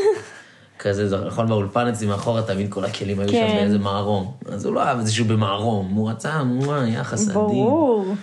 כזה, 0.78 1.08
זה 1.08 1.16
נכון, 1.16 1.46
באולפן 1.46 1.86
אצלי 1.86 2.06
מאחורה, 2.06 2.42
תמיד 2.42 2.72
כל 2.72 2.84
הכלים 2.84 3.20
היו 3.20 3.28
כן. 3.28 3.48
שם 3.48 3.56
באיזה 3.56 3.78
מערום. 3.78 4.32
אז 4.46 4.64
הוא 4.64 4.74
לא 4.74 4.82
אהב 4.82 4.98
איזשהו 4.98 5.24
במערום, 5.24 5.88
הוא 5.88 6.10
רצה, 6.10 6.42
מואה, 6.42 6.88
יחס 6.88 7.22
עדין. 7.22 7.34
ברור. 7.34 8.14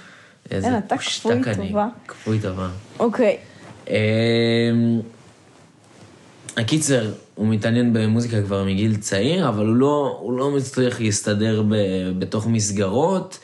איזה 0.52 0.68
אין, 0.68 0.78
אתה 0.78 0.98
פושטק 0.98 1.38
כפוי 2.08 2.40
טובה. 2.40 2.70
אוקיי. 3.00 3.38
אמ, 3.88 3.94
הקיצר, 6.58 7.12
הוא 7.36 7.48
מתעניין 7.48 7.94
במוזיקה 7.94 8.42
כבר 8.42 8.64
מגיל 8.64 8.96
צעיר, 8.96 9.50
אבל 9.50 9.68
הוא 9.68 9.76
לא, 9.76 10.18
הוא 10.22 10.38
לא 10.38 10.52
מצליח 10.52 11.02
להסתדר 11.02 11.64
ב, 11.70 11.76
בתוך 12.20 12.48
מסגרות 12.48 13.40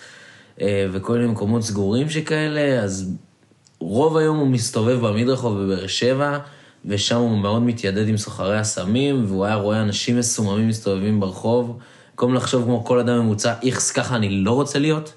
וכל 0.64 1.14
מיני 1.14 1.28
מקומות 1.28 1.64
סגורים 1.64 2.10
שכאלה, 2.10 2.84
אז 2.84 3.14
רוב 3.80 4.18
היום 4.18 4.38
הוא 4.38 4.48
מסתובב 4.48 5.08
במדרחוב 5.08 5.58
בבאר 5.58 5.88
שבע, 5.88 6.38
ושם 6.86 7.16
הוא 7.16 7.38
מאוד 7.38 7.62
מתיידד 7.62 8.08
עם 8.08 8.18
סוחרי 8.18 8.60
הסמים, 8.60 9.26
והוא 9.28 9.46
היה 9.46 9.56
רואה 9.56 9.82
אנשים 9.82 10.20
מסוממים 10.20 10.68
מסתובבים 10.68 11.20
ברחוב, 11.20 11.78
במקום 12.12 12.34
לחשוב 12.34 12.64
כמו 12.64 12.86
כל 12.86 13.00
אדם 13.00 13.20
ממוצע, 13.20 13.54
איכס, 13.64 13.92
ככה 13.92 14.16
אני 14.16 14.30
לא 14.30 14.52
רוצה 14.52 14.80
להיות. 14.80 15.14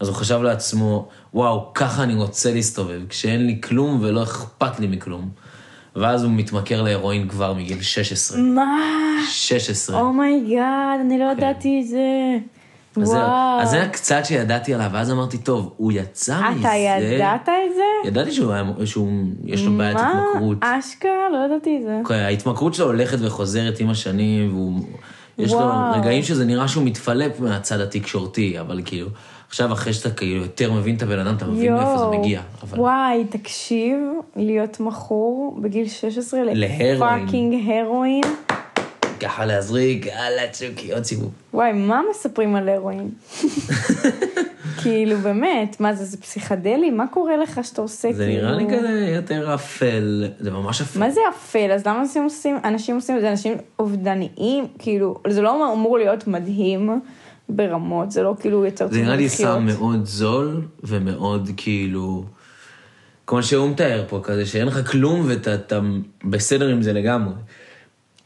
אז 0.00 0.08
הוא 0.08 0.16
חשב 0.16 0.42
לעצמו, 0.42 1.08
וואו, 1.34 1.70
ככה 1.74 2.02
אני 2.02 2.14
רוצה 2.14 2.52
להסתובב, 2.52 3.00
כשאין 3.08 3.46
לי 3.46 3.60
כלום 3.60 3.98
ולא 4.02 4.22
אכפת 4.22 4.80
לי 4.80 4.86
מכלום. 4.86 5.28
ואז 5.96 6.24
הוא 6.24 6.32
מתמכר 6.32 6.82
להירואין 6.82 7.28
כבר 7.28 7.52
מגיל 7.52 7.82
16. 7.82 8.40
מה? 8.40 8.76
16. 9.30 10.00
oh 10.00 10.25
my 10.25 10.50
god, 10.50 11.00
אני 11.00 11.18
לא 11.18 11.32
ידעתי 11.32 11.80
את 11.82 11.88
זה. 11.88 12.38
אז 12.96 13.08
זהו. 13.08 13.20
אז 13.60 13.70
זה 13.70 13.76
היה 13.76 13.88
קצת 13.88 14.20
שידעתי 14.24 14.74
עליו, 14.74 14.90
ואז 14.92 15.10
אמרתי, 15.12 15.38
טוב, 15.38 15.72
הוא 15.76 15.92
יצא 15.92 16.40
מזה. 16.50 16.60
אתה 16.60 16.74
ידעת 17.14 17.48
את 17.48 17.74
זה? 17.76 18.08
ידעתי 18.08 18.32
שהוא, 18.32 18.52
היה- 18.52 18.64
שהוא 18.84 19.08
יש 19.44 19.62
לו 19.64 19.72
בעיית 19.78 19.96
התמכרות. 20.00 20.58
מה? 20.62 20.78
אשכרה? 20.78 21.10
לא 21.32 21.46
ידעתי 21.46 21.76
את 21.78 21.82
זה. 21.82 22.00
כן, 22.08 22.14
ההתמכרות 22.14 22.74
שלו 22.74 22.86
הולכת 22.86 23.18
וחוזרת 23.20 23.80
עם 23.80 23.90
השנים, 23.90 24.50
והוא... 24.54 24.80
יש 25.38 25.52
לו 25.52 25.58
וואו. 25.58 25.98
רגעים 26.00 26.22
שזה 26.22 26.44
נראה 26.44 26.68
שהוא 26.68 26.84
מתפלפ 26.84 27.40
מהצד 27.40 27.80
התקשורתי, 27.80 28.60
אבל 28.60 28.80
כאילו, 28.84 29.08
עכשיו 29.48 29.72
אחרי 29.72 29.92
שאתה 29.92 30.10
כאילו 30.10 30.42
יותר 30.42 30.72
מבין 30.72 30.96
את 30.96 31.02
הבן 31.02 31.18
אדם, 31.18 31.34
אתה 31.36 31.46
מבין 31.46 31.72
מאיפה 31.74 31.98
זה 31.98 32.18
מגיע. 32.18 32.40
אבל... 32.62 32.80
וואי, 32.80 33.24
תקשיב, 33.30 33.98
להיות 34.36 34.80
מכור 34.80 35.58
בגיל 35.62 35.88
16 35.88 36.40
להרואין. 36.42 36.96
לפאקינג 36.96 37.54
הרואין. 37.70 38.22
ככה 39.22 39.44
להזריק, 39.44 40.06
יאללה, 40.06 40.42
צ'וקי, 40.50 40.92
עוד 40.92 41.04
סיבוב. 41.04 41.30
וואי, 41.54 41.72
מה 41.72 42.00
מספרים 42.10 42.56
על 42.56 42.68
הרואין? 42.68 43.10
כאילו, 44.82 45.18
באמת, 45.18 45.76
מה 45.80 45.94
זה, 45.94 46.04
זה 46.04 46.16
פסיכדלי? 46.16 46.90
מה 46.90 47.06
קורה 47.06 47.36
לך 47.36 47.60
שאתה 47.62 47.82
עושה 47.82 48.12
זה 48.12 48.24
כאילו... 48.24 48.42
נראה 48.42 48.56
לי 48.56 48.66
כזה 48.78 49.12
יותר 49.16 49.54
אפל, 49.54 50.28
זה 50.40 50.50
ממש 50.50 50.80
אפל. 50.80 50.98
מה 50.98 51.10
זה 51.10 51.20
אפל? 51.30 51.70
אז 51.74 51.86
למה 51.86 52.00
אנשים 52.00 52.24
עושים, 52.24 52.56
אנשים 52.64 52.94
עושים 52.94 53.16
את 53.16 53.20
זה? 53.20 53.30
אנשים 53.30 53.54
אובדניים? 53.78 54.66
כאילו, 54.78 55.18
זה 55.28 55.42
לא 55.42 55.72
אמור 55.72 55.98
להיות 55.98 56.26
מדהים 56.26 57.00
ברמות, 57.48 58.10
זה 58.10 58.22
לא 58.22 58.34
כאילו 58.40 58.64
יותר 58.64 58.84
טוב 58.84 58.94
זה 58.94 59.02
נראה 59.02 59.16
לי. 59.16 59.28
סם 59.28 59.66
מאוד 59.66 60.04
זול, 60.04 60.62
ומאוד 60.84 61.50
כאילו... 61.56 62.24
כמו 63.26 63.42
שהוא 63.42 63.68
מתאר 63.68 64.04
פה, 64.08 64.20
כזה 64.22 64.46
שאין 64.46 64.66
לך 64.66 64.90
כלום 64.90 65.24
ואתה 65.28 65.54
אתה 65.54 65.80
בסדר 66.24 66.68
עם 66.68 66.82
זה 66.82 66.92
לגמרי. 66.92 67.34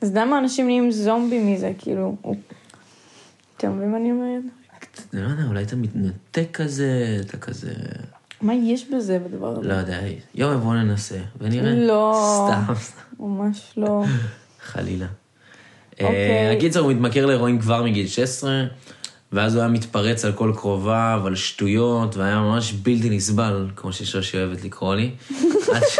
אז 0.03 0.15
למה 0.15 0.39
אנשים 0.39 0.67
נהיים 0.67 0.91
זומבים 0.91 1.53
מזה? 1.53 1.73
כאילו, 1.79 2.17
אתה 3.57 3.69
מבין 3.69 3.91
מה 3.91 3.97
אני 3.97 4.13
אומרת? 4.13 4.43
אני 5.15 5.23
לא 5.23 5.29
יודע, 5.29 5.43
אולי 5.49 5.63
אתה 5.63 5.77
מתנתק 5.77 6.49
כזה, 6.53 7.19
אתה 7.21 7.37
כזה... 7.37 7.73
מה 8.41 8.55
יש 8.55 8.85
בזה 8.91 9.19
בדבר 9.19 9.59
הזה? 9.59 9.69
לא 9.69 9.75
יודע, 9.75 10.01
יום 10.35 10.61
בוא 10.61 10.75
ננסה, 10.75 11.19
ונראה. 11.41 11.75
לא. 11.75 12.15
סתם, 12.49 12.73
ממש 13.21 13.73
לא. 13.77 14.05
חלילה. 14.71 15.07
אוקיי. 15.93 16.09
אה, 16.11 16.53
הקיצר, 16.53 16.81
הוא 16.81 16.93
מתמכר 16.93 17.27
להירואין 17.27 17.61
כבר 17.61 17.83
מגיל 17.83 18.07
16, 18.07 18.65
ואז 19.33 19.55
הוא 19.55 19.61
היה 19.61 19.71
מתפרץ 19.71 20.25
על 20.25 20.33
כל 20.33 20.53
קרוביו, 20.57 21.23
על 21.27 21.37
שטויות, 21.37 22.17
והיה 22.17 22.39
ממש 22.39 22.73
בלתי 22.73 23.11
נסבל, 23.11 23.71
כמו 23.77 23.93
ששושי 23.93 24.39
אוהבת 24.39 24.65
לקרוא 24.65 24.95
לי, 24.95 25.11
עד, 25.75 25.83
ש... 25.89 25.99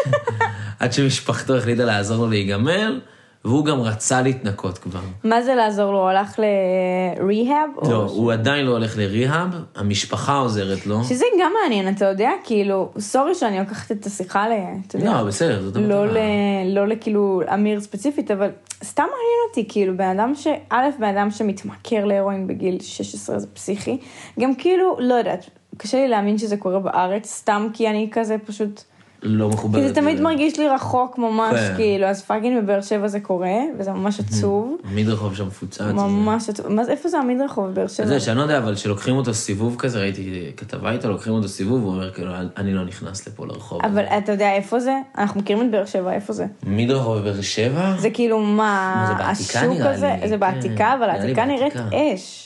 עד 0.81 0.93
שמשפחתו 0.93 1.57
החליטה 1.57 1.85
לעזור 1.85 2.25
לו 2.25 2.31
להיגמל, 2.31 3.01
והוא 3.47 3.65
גם 3.65 3.81
רצה 3.81 4.23
להתנקות 4.23 4.79
כבר. 4.79 5.01
מה 5.25 5.43
זה 5.43 5.55
לעזור 5.55 5.93
לו? 5.93 5.99
הוא 5.99 6.09
הלך 6.09 6.39
לריהאב? 6.39 7.71
לא, 7.83 7.97
הוא 7.97 8.33
עדיין 8.33 8.67
לא 8.67 8.71
הולך 8.71 8.99
ל 8.99 9.06
rehab, 9.06 9.49
המשפחה 9.75 10.39
עוזרת 10.39 10.87
לו. 10.87 11.05
שזה 11.05 11.25
גם 11.41 11.53
מעניין, 11.63 11.89
אתה 11.89 12.05
יודע, 12.05 12.31
כאילו, 12.45 12.93
sorry 12.99 13.35
שאני 13.35 13.59
לוקחת 13.59 13.93
את 13.93 14.07
השיחה 14.07 14.49
ל... 14.49 14.53
אתה 14.87 14.97
יודע, 14.97 15.13
לא, 15.13 15.25
בסדר, 15.25 15.63
זאת 15.63 15.77
לא, 15.77 16.03
המטרה. 16.03 16.21
ל, 16.65 16.75
לא 16.75 16.89
לכאילו 16.89 17.41
אמיר 17.55 17.81
ספציפית, 17.81 18.31
אבל 18.31 18.51
סתם 18.85 19.03
מעניין 19.03 19.41
אותי, 19.49 19.67
כאילו, 19.69 19.97
בן 19.97 20.19
אדם 20.19 20.35
ש... 20.35 20.47
א', 20.71 20.89
בן 20.99 21.17
אדם 21.17 21.31
שמתמכר 21.31 22.05
להרואין 22.05 22.47
בגיל 22.47 22.79
16 22.81 23.39
זה 23.39 23.47
פסיכי. 23.47 23.99
גם 24.41 24.55
כאילו, 24.55 24.97
לא 24.99 25.15
יודעת, 25.15 25.51
קשה 25.77 25.99
לי 25.99 26.09
להאמין 26.09 26.39
שזה 26.39 26.57
קורה 26.57 26.79
בארץ, 26.79 27.27
סתם 27.27 27.69
כי 27.73 27.89
אני 27.89 28.09
כזה 28.13 28.37
פשוט... 28.47 28.83
לא 29.27 29.49
מחוברת. 29.49 29.83
כי 29.83 29.89
זה 29.89 29.95
תמיד. 29.95 30.21
מרגיש 30.21 30.59
לי 30.59 30.69
רחוק 30.69 31.19
ממש, 31.19 31.55
כן. 31.55 31.75
כאילו, 31.77 32.07
אז 32.07 32.23
fucking 32.23 32.63
בבאר 32.63 32.81
שבע 32.81 33.09
זה 33.09 33.21
קורה, 33.21 33.59
וזה 33.79 33.93
ממש 33.93 34.21
עצוב. 34.21 34.77
המדרחוב 34.91 35.35
שם 35.35 35.47
מפוצץ. 35.47 35.81
ממש 35.81 36.49
עצוב. 36.49 36.69
מה 36.69 36.83
איפה 36.89 37.09
זה 37.09 37.19
המדרחוב 37.19 37.67
בבאר 37.67 37.87
שבע? 37.87 38.07
זה 38.07 38.21
שאני 38.21 38.37
לא 38.37 38.43
יודע, 38.43 38.59
אבל 38.59 38.77
שלוקחים 38.77 39.17
אותו 39.17 39.35
סיבוב 39.35 39.77
כזה, 39.79 40.01
ראיתי 40.01 40.53
כתבה 40.57 40.93
איתו, 40.93 41.09
לוקחים 41.09 41.33
אותו 41.33 41.49
סיבוב, 41.49 41.83
הוא 41.83 41.93
אומר 41.93 42.13
כאילו, 42.13 42.33
אני 42.57 42.75
לא 42.75 42.85
נכנס 42.85 43.29
לפה 43.29 43.47
לרחוב. 43.47 43.81
אבל 43.85 44.05
אתה 44.05 44.33
יודע 44.33 44.53
איפה 44.53 44.81
זה? 44.81 44.99
אנחנו 45.19 45.41
מכירים 45.41 45.67
את 45.67 45.71
באר 45.71 45.85
שבע, 45.85 46.13
איפה 46.13 46.33
זה? 46.33 46.47
מדרחוב 46.67 47.19
בבאר 47.19 47.41
שבע? 47.41 47.95
זה 47.99 48.11
כאילו 48.11 48.39
מה, 48.39 49.17
השוק 49.21 49.81
הזה, 49.81 50.15
זה 50.25 50.29
כן, 50.29 50.41
בעתיקה, 50.41 50.95
אבל 50.95 51.07
נראה 51.07 51.15
לי 51.17 51.21
העתיקה 51.21 51.45
נראית. 51.45 51.75
אש. 52.17 52.46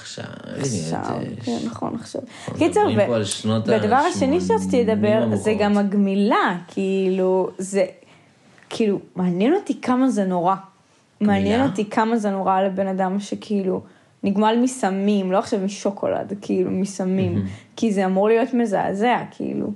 עכשיו, 0.00 0.24
עכשיו, 0.60 1.18
כן, 1.44 1.58
נכון, 1.66 1.94
עכשיו. 1.94 2.22
שנות 3.24 3.68
והדבר 3.68 3.96
השני 3.96 4.40
שרציתי 4.40 4.84
לדבר, 4.84 5.28
זה. 5.34 5.54
גם 5.58 5.78
הגמילה, 5.78 6.56
כאילו, 6.68 7.50
זה, 7.58 7.84
כאילו, 8.70 8.98
מעניין 9.16 9.54
אותי 9.54 9.80
כמה 9.80 10.10
זה 10.10 10.24
נורא. 10.24 10.54
מעניין 11.20 11.62
אותי 11.62 11.90
כמה 11.90 12.16
זה 12.16 12.30
נורא 12.30 12.60
לבן 12.60 12.86
אדם 12.86 13.20
שכאילו 13.20 13.82
נגמל 14.22 14.56
מסמים, 14.62 15.32
לא 15.32 15.38
עכשיו 15.38 15.60
משוקולד, 15.60 16.32
כאילו 16.40 16.70
מסמים, 16.70 17.44
כי 17.76 17.92
זה 17.92 18.06
אמור 18.06 18.28
להיות 18.28 18.54
מזעזע, 18.54 19.18
כאילו. 19.30 19.66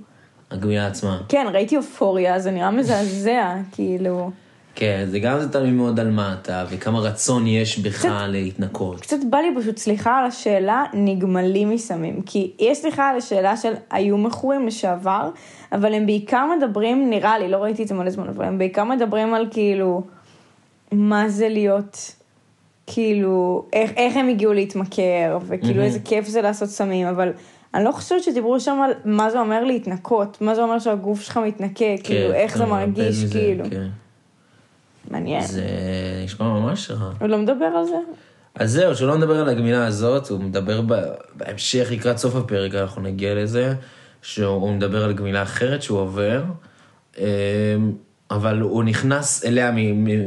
הגמילה 0.51 0.87
עצמה. 0.87 1.21
כן, 1.29 1.47
ראיתי 1.53 1.77
אופוריה, 1.77 2.39
זה 2.39 2.51
נראה 2.51 2.71
מזעזע, 2.71 3.55
כאילו. 3.73 4.31
כן, 4.75 5.05
זה 5.11 5.19
גם 5.19 5.41
זה 5.41 5.53
תלוי 5.53 5.71
מאוד 5.71 6.01
על 6.01 6.11
מה 6.11 6.37
אתה, 6.41 6.65
וכמה 6.71 6.99
רצון 7.01 7.47
יש 7.47 7.79
בך 7.79 7.99
קצת- 7.99 8.09
להתנקות. 8.29 9.01
קצת 9.01 9.17
בא 9.31 9.39
לי 9.39 9.49
פשוט 9.61 9.79
סליחה 9.79 10.19
על 10.19 10.27
השאלה, 10.27 10.85
נגמלים 10.93 11.71
מסמים. 11.71 12.23
כי 12.27 12.51
יש 12.59 12.79
סליחה 12.79 13.09
על 13.09 13.17
השאלה 13.17 13.57
של 13.57 13.73
היו 13.91 14.19
מכורים 14.19 14.67
לשעבר, 14.67 15.31
אבל 15.73 15.95
הם 15.95 16.07
בעיקר 16.07 16.47
מדברים, 16.59 17.11
נראה 17.11 17.39
לי, 17.39 17.49
לא 17.49 17.57
ראיתי 17.57 17.83
את 17.83 17.89
זה 17.89 17.95
מלא 17.95 18.11
זמן, 18.11 18.29
אבל 18.29 18.45
הם 18.45 18.59
בעיקר 18.59 18.85
מדברים 18.85 19.35
על 19.35 19.47
כאילו, 19.51 20.03
מה 20.93 21.29
זה 21.29 21.49
להיות, 21.49 22.13
כאילו, 22.87 23.65
איך, 23.73 23.91
איך 23.97 24.17
הם 24.17 24.29
הגיעו 24.29 24.53
להתמכר, 24.53 25.39
וכאילו 25.47 25.83
איזה 25.83 25.99
כיף 26.05 26.29
זה 26.29 26.43
לעשות 26.43 26.69
סמים, 26.69 27.07
אבל 27.07 27.33
אני 27.75 27.85
לא 27.85 27.93
חושבת 27.93 28.23
שדיברו 28.23 28.61
שם 28.61 28.81
על 28.85 28.93
מה 29.05 29.31
זה 29.31 29.41
אומר 29.41 29.65
להתנקות, 29.65 30.41
מה 30.41 30.55
זה 30.55 30.63
אומר 30.63 30.79
שהגוף 30.79 31.21
שלך 31.21 31.37
מתנקה, 31.47 31.85
כאילו, 32.05 32.33
איך 32.35 32.59
זה 32.59 32.67
מאבד 32.67 32.99
מרגיש, 32.99 33.25
כאילו. 33.33 33.65
כן. 33.71 33.87
מעניין. 35.11 35.47
זה 35.47 35.65
נשמע 36.25 36.47
ממש 36.47 36.91
רע. 36.91 37.13
הוא 37.21 37.29
לא 37.29 37.39
מדבר 37.39 37.65
על 37.65 37.85
זה? 37.85 37.97
אז 38.55 38.73
זהו, 38.73 38.97
שהוא 38.97 39.09
לא 39.09 39.19
מדבר 39.19 39.41
על 39.41 39.49
הגמילה 39.49 39.87
הזאת, 39.87 40.29
הוא 40.29 40.41
מדבר 40.41 40.81
בהמשך 41.35 41.89
לקראת 41.91 42.19
סוף 42.19 42.37
הפרק, 42.37 42.75
אנחנו 42.75 43.03
נגיע 43.03 43.35
לזה, 43.35 43.75
שהוא 44.23 44.73
מדבר 44.73 45.05
על 45.05 45.13
גמילה 45.13 45.43
אחרת 45.43 45.83
שהוא 45.83 45.99
עובר, 45.99 46.43
אה, 47.19 47.25
אבל 48.31 48.61
הוא 48.61 48.85
נכנס 48.85 49.45
אליה 49.45 49.71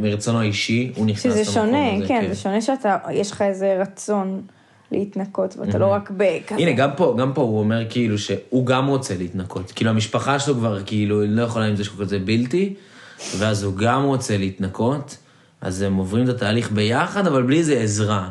מרצונו 0.02 0.40
האישי, 0.40 0.92
הוא 0.96 1.06
נכנס 1.06 1.24
שזה 1.24 1.40
למקום 1.40 1.54
שונה, 1.54 1.96
הזה, 1.96 2.08
כן, 2.08 2.26
זה 2.30 2.36
שונה 2.36 2.62
שאתה, 2.62 2.98
יש 3.12 3.32
לך 3.32 3.42
איזה 3.42 3.78
רצון 3.82 4.42
להתנקות, 4.92 5.58
ואתה 5.58 5.78
לא 5.78 5.88
רק 5.88 6.12
בכזה. 6.18 6.62
הנה, 6.62 6.72
גם 6.72 6.90
פה, 6.98 7.16
גם 7.20 7.34
פה 7.34 7.42
הוא 7.42 7.60
אומר 7.60 7.90
כאילו 7.90 8.18
שהוא 8.18 8.66
גם 8.66 8.88
רוצה 8.88 9.16
להתנקות. 9.18 9.72
כאילו, 9.72 9.90
המשפחה 9.90 10.40
שלו 10.40 10.56
כבר 10.56 10.84
כאילו 10.86 11.26
לא 11.26 11.42
יכולה 11.42 11.66
עם 11.66 11.76
זה 11.76 11.84
שהוא 11.84 12.00
כזה 12.00 12.20
בלתי, 12.20 12.74
ואז 13.38 13.64
הוא 13.64 13.74
גם 13.76 14.04
רוצה 14.04 14.38
להתנקות, 14.38 15.18
אז 15.62 15.82
הם 15.82 15.96
עוברים 15.96 16.24
את 16.24 16.30
התהליך 16.30 16.72
ביחד, 16.72 17.28
אבל 17.28 17.44
בלי 17.44 17.58
איזה 17.58 17.80
עזרה. 17.80 18.30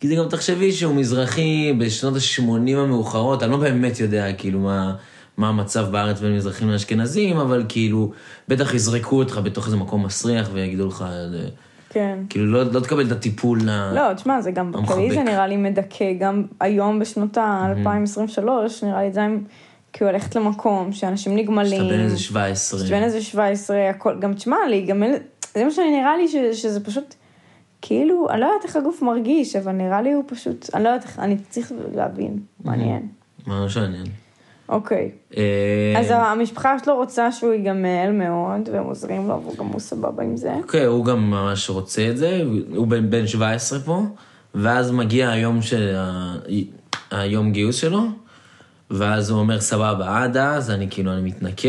כי 0.00 0.08
זה 0.08 0.14
גם, 0.14 0.28
תחשבי 0.28 0.72
שהוא 0.72 0.94
מזרחי 0.94 1.72
בשנות 1.78 2.14
ה-80 2.14 2.76
המאוחרות, 2.76 3.42
אני 3.42 3.50
לא 3.50 3.56
באמת 3.56 4.00
יודע 4.00 4.32
כאילו 4.32 4.58
מה, 4.60 4.94
מה 5.36 5.48
המצב 5.48 5.86
בארץ 5.90 6.20
בין 6.20 6.36
מזרחים 6.36 6.70
לאשכנזים, 6.70 7.36
אבל 7.36 7.64
כאילו, 7.68 8.12
בטח 8.48 8.74
יזרקו 8.74 9.18
אותך 9.18 9.40
בתוך 9.44 9.66
איזה 9.66 9.76
מקום 9.76 10.04
מסריח 10.06 10.50
ויגידו 10.52 10.86
לך, 10.88 11.04
כן. 11.90 12.18
כאילו, 12.28 12.46
לא, 12.46 12.64
לא 12.72 12.80
תקבל 12.80 13.06
את 13.06 13.12
הטיפול 13.12 13.68
ה... 13.68 13.92
לא, 13.94 14.14
תשמע, 14.14 14.40
זה 14.40 14.50
גם 14.50 14.66
המחבק. 14.74 14.84
בכללי 14.96 15.10
זה 15.14 15.22
נראה 15.22 15.46
לי 15.46 15.56
מדכא, 15.56 16.12
גם 16.20 16.42
היום 16.60 16.98
בשנות 16.98 17.38
ה-2023, 17.38 18.40
נראה 18.82 19.02
לי 19.02 19.12
זה 19.12 19.22
עם- 19.22 19.44
כי 19.92 20.04
הולכת 20.04 20.36
למקום 20.36 20.92
שאנשים 20.92 21.36
נגמלים. 21.36 21.82
שאתה 21.82 21.94
בן 21.94 22.00
איזה 22.00 22.18
17. 22.18 22.80
שאתה 22.80 22.90
בן 22.90 23.02
איזה 23.02 23.22
17, 23.22 23.90
הכל, 23.90 24.18
גם 24.18 24.34
תשמע, 24.34 24.56
להיגמל, 24.68 25.14
זה 25.54 25.64
מה 25.64 25.70
שנראה 25.70 26.16
לי 26.16 26.28
ש, 26.28 26.36
שזה 26.62 26.84
פשוט, 26.84 27.14
כאילו, 27.82 28.30
אני 28.30 28.40
לא 28.40 28.46
יודעת 28.46 28.64
איך 28.64 28.76
הגוף 28.76 29.02
מרגיש, 29.02 29.56
אבל 29.56 29.72
נראה 29.72 30.02
לי 30.02 30.12
הוא 30.12 30.24
פשוט, 30.26 30.70
אני 30.74 30.84
לא 30.84 30.88
יודעת 30.88 31.04
איך, 31.04 31.18
אני 31.18 31.36
צריך 31.50 31.72
להבין, 31.94 32.38
מעניין. 32.64 33.08
ממש 33.46 33.76
מעניין. 33.76 34.06
אוקיי. 34.68 35.10
אה, 35.36 35.94
אז 35.96 36.06
המשפחה 36.10 36.78
שלו 36.84 36.96
רוצה 36.96 37.32
שהוא 37.32 37.52
ייגמל 37.52 38.10
מאוד, 38.12 38.68
והם 38.72 38.84
עוזרים 38.84 39.28
לו, 39.28 39.42
וגם 39.46 39.66
הוא 39.66 39.80
סבבה 39.80 40.22
עם 40.22 40.36
זה. 40.36 40.54
אוקיי, 40.54 40.84
הוא 40.84 41.04
גם 41.04 41.30
ממש 41.30 41.70
רוצה 41.70 42.08
את 42.10 42.16
זה, 42.16 42.42
הוא 42.76 42.86
בן, 42.86 43.10
בן 43.10 43.26
17 43.26 43.78
פה, 43.78 44.02
ואז 44.54 44.90
מגיע 44.90 45.30
היום 45.30 45.62
של 45.62 45.94
ה... 45.96 46.34
היום 47.10 47.52
גיוס 47.52 47.76
שלו, 47.76 48.02
ואז 48.92 49.30
הוא 49.30 49.38
אומר, 49.38 49.60
סבבה, 49.60 50.22
עד 50.22 50.36
אז 50.36 50.70
אני 50.70 50.86
כאילו, 50.90 51.12
אני 51.12 51.22
מתנקה, 51.22 51.68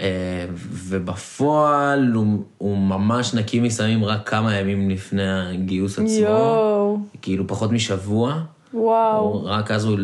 אה, 0.00 0.46
ובפועל 0.60 2.12
הוא, 2.12 2.42
הוא 2.58 2.78
ממש 2.78 3.34
נקי 3.34 3.60
מסמים 3.60 4.04
רק 4.04 4.28
כמה 4.28 4.54
ימים 4.54 4.90
לפני 4.90 5.30
הגיוס 5.30 5.92
עצמו. 5.98 6.08
יואו, 6.08 6.98
כאילו, 7.22 7.46
פחות 7.46 7.72
משבוע. 7.72 8.40
וואו. 8.74 9.44
רק 9.44 9.70
אז 9.70 9.84
הוא 9.84 9.98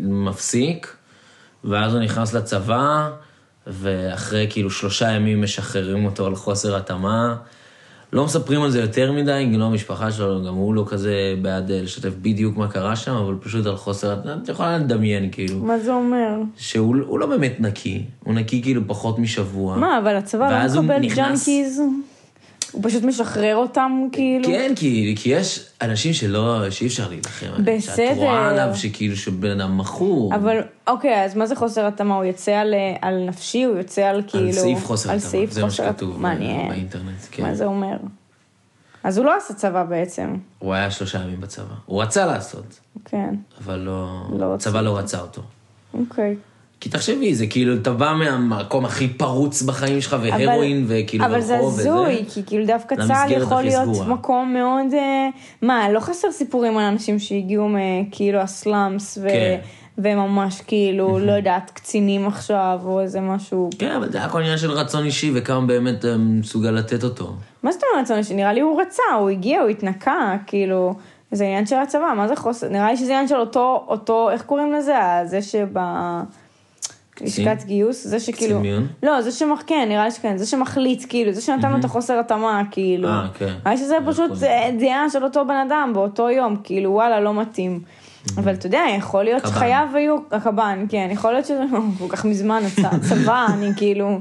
מפסיק, 0.00 0.96
ואז 1.64 1.94
הוא 1.94 2.02
נכנס 2.02 2.34
לצבא, 2.34 3.10
ואחרי 3.66 4.46
כאילו 4.50 4.70
שלושה 4.70 5.10
ימים 5.10 5.42
משחררים 5.42 6.04
אותו 6.04 6.26
על 6.26 6.34
חוסר 6.34 6.76
התאמה. 6.76 7.36
לא 8.12 8.24
מספרים 8.24 8.62
על 8.62 8.70
זה 8.70 8.80
יותר 8.80 9.12
מדי, 9.12 9.48
גם 9.52 9.60
לא 9.60 9.64
המשפחה 9.64 10.12
שלו, 10.12 10.44
גם 10.46 10.54
הוא 10.54 10.74
לא 10.74 10.84
כזה 10.88 11.14
בעד 11.42 11.70
אה, 11.70 11.82
לשתף 11.82 12.12
בדיוק 12.22 12.56
מה 12.56 12.68
קרה 12.68 12.96
שם, 12.96 13.14
אבל 13.14 13.34
פשוט 13.40 13.66
על 13.66 13.76
חוסר 13.76 14.12
את 14.42 14.48
יכולה 14.48 14.78
לדמיין 14.78 15.28
כאילו, 15.32 15.58
מה 15.58 15.78
זה 15.78 15.92
אומר? 15.92 16.28
שהוא 16.56 16.96
הוא 17.06 17.18
לא 17.18 17.26
באמת 17.26 17.56
נקי, 17.60 18.04
הוא 18.24 18.34
נקי 18.34 18.62
כאילו 18.62 18.82
פחות 18.86 19.18
משבוע. 19.18 19.76
מה, 19.76 19.98
אבל 19.98 20.16
הצבא 20.16 20.66
לא 20.74 20.82
מקבל 20.82 20.98
נכנס- 20.98 21.16
junkies? 21.48 21.80
הוא 22.76 22.82
פשוט 22.84 23.02
משחרר 23.02 23.56
אותם, 23.56 24.08
כאילו? 24.12 24.44
כן, 24.44 24.72
כי, 24.76 25.14
כי 25.18 25.28
יש 25.28 25.66
אנשים 25.82 26.12
שלא, 26.12 26.70
שאי 26.70 26.86
אפשר 26.86 27.08
להילחם 27.08 27.46
עליהם. 27.46 27.80
שאת 27.80 27.90
בסדר. 27.90 28.14
רואה 28.14 28.48
עליו 28.48 28.70
שכאילו 28.74 29.16
שבן 29.16 29.60
אדם 29.60 29.78
מכור. 29.78 30.34
אבל 30.34 30.60
אוקיי, 30.86 31.24
אז 31.24 31.36
מה 31.36 31.46
זה 31.46 31.56
חוסר 31.56 31.86
התאמה? 31.86 32.16
הוא 32.16 32.24
יוצא 32.24 32.52
על, 32.52 32.74
על 33.02 33.24
נפשי? 33.28 33.64
הוא 33.64 33.76
יוצא 33.76 34.02
על 34.02 34.22
כאילו... 34.26 34.46
על 34.46 34.52
סעיף 34.52 34.84
חוסר 34.84 35.10
על 35.10 35.16
התאמה, 35.16 35.30
סעיף 35.30 35.50
זה 35.50 35.62
מה 35.62 35.70
שכתוב 35.70 36.20
מעניין. 36.20 36.68
באינטרנט, 36.68 37.20
כן. 37.30 37.42
מה 37.42 37.54
זה 37.54 37.64
אומר? 37.64 37.96
אז 39.04 39.18
הוא 39.18 39.26
לא 39.26 39.36
עשה 39.36 39.54
צבא 39.54 39.84
בעצם. 39.84 40.36
הוא 40.58 40.74
היה 40.74 40.90
שלושה 40.90 41.18
ימים 41.22 41.40
בצבא. 41.40 41.74
הוא 41.86 42.02
רצה 42.02 42.26
לעשות, 42.26 42.80
כן, 43.04 43.34
אבל 43.64 43.78
לא... 43.78 44.22
לא 44.38 44.54
הצבא 44.54 44.80
לא 44.80 44.98
רצה 44.98 45.20
אותו. 45.20 45.42
אוקיי. 45.94 46.36
כי 46.86 46.90
תחשבי, 46.90 47.34
זה 47.34 47.46
כאילו, 47.46 47.74
אתה 47.74 47.90
בא 47.90 48.14
מהמקום 48.18 48.84
הכי 48.84 49.08
פרוץ 49.08 49.62
בחיים 49.62 50.00
שלך, 50.00 50.16
והרואין, 50.22 50.84
וכאילו 50.88 51.24
אבל 51.24 51.40
זה. 51.40 51.58
הזוי, 51.58 52.24
כי 52.34 52.42
כאילו 52.46 52.66
דווקא 52.66 52.94
צה"ל 53.06 53.32
יכול 53.32 53.62
להיות 53.62 53.94
סגורה. 53.94 54.06
מקום 54.06 54.52
מאוד... 54.52 54.94
אה, 54.94 55.28
מה, 55.62 55.90
לא 55.90 56.00
חסר 56.00 56.32
סיפורים 56.32 56.78
על 56.78 56.84
אנשים 56.84 57.18
שהגיעו 57.18 57.68
מכאילו 57.68 58.38
הסלאמס, 58.38 59.18
ו... 59.22 59.28
כן. 59.28 59.58
וממש 59.98 60.60
כאילו, 60.60 61.18
לא 61.18 61.32
יודעת, 61.32 61.70
קצינים 61.74 62.26
עכשיו, 62.26 62.80
או 62.84 63.00
איזה 63.00 63.20
משהו. 63.20 63.70
כן, 63.78 63.90
אבל 63.90 64.12
זה 64.12 64.24
הכל 64.24 64.40
עניין 64.40 64.58
של 64.58 64.70
רצון 64.70 65.04
אישי, 65.04 65.30
וכמה 65.34 65.66
באמת 65.66 66.04
אה, 66.04 66.16
מסוגל 66.16 66.70
לתת 66.70 67.04
אותו. 67.04 67.32
מה 67.62 67.72
זאת 67.72 67.82
אומרת, 67.92 68.04
רצון 68.04 68.18
אישי? 68.18 68.34
נראה 68.34 68.52
לי 68.52 68.60
הוא 68.60 68.80
רצה, 68.80 69.02
הוא 69.18 69.30
הגיע, 69.30 69.60
הוא 69.60 69.68
התנקה, 69.68 70.36
כאילו, 70.46 70.94
זה 71.32 71.44
עניין 71.44 71.66
של 71.66 71.76
הצבא, 71.76 72.12
מה 72.16 72.28
זה 72.28 72.36
חוסר? 72.36 72.68
נראה 72.68 72.90
לי 72.90 72.96
שזה 72.96 73.12
עניין 73.12 73.28
של 73.28 73.36
אותו, 73.36 73.84
אותו, 73.88 74.30
איך 74.30 74.42
קוראים 74.42 74.72
לזה? 74.72 74.94
זה 75.24 75.42
שב... 75.42 75.78
לשכת 77.20 77.64
גיוס, 77.64 78.06
זה 78.06 78.20
שכאילו... 78.20 78.58
קצין 78.58 78.62
מיון? 78.72 78.86
לא, 79.02 79.22
זה 79.22 79.32
שמח... 79.32 79.62
כן, 79.66 79.86
נראה 79.88 80.04
לי 80.04 80.10
שכן, 80.10 80.36
זה 80.36 80.46
שמחליט, 80.46 81.04
כאילו, 81.08 81.32
זה 81.32 81.40
שנתן 81.40 81.72
לו 81.72 81.78
את 81.78 81.84
החוסר 81.84 82.18
התאמה, 82.18 82.62
כאילו. 82.70 83.08
אה, 83.08 83.26
כן. 83.34 83.44
נראה 83.46 83.70
לי 83.70 83.76
שזה 83.76 83.94
אה, 83.94 84.00
פשוט 84.06 84.30
דעה 84.78 85.10
של 85.10 85.24
אותו 85.24 85.44
בן 85.46 85.66
אדם 85.66 85.90
באותו 85.94 86.30
יום, 86.30 86.56
כאילו, 86.64 86.90
וואלה, 86.90 87.20
לא 87.20 87.34
מתאים. 87.34 87.80
אבל 88.38 88.54
אתה 88.54 88.66
יודע, 88.66 88.82
יכול 88.98 89.24
להיות 89.24 89.42
קב"ן. 89.42 89.50
שחייו 89.52 89.88
היו, 89.94 90.16
הקב"ן, 90.32 90.86
כן, 90.88 91.08
יכול 91.12 91.32
להיות 91.32 91.46
שזה 91.46 91.64
לא 91.72 91.78
כל 91.98 92.16
כך 92.16 92.24
מזמן, 92.24 92.62
הצ- 92.66 92.86
הצבא, 92.96 93.46
אני 93.54 93.70
כאילו, 93.76 94.20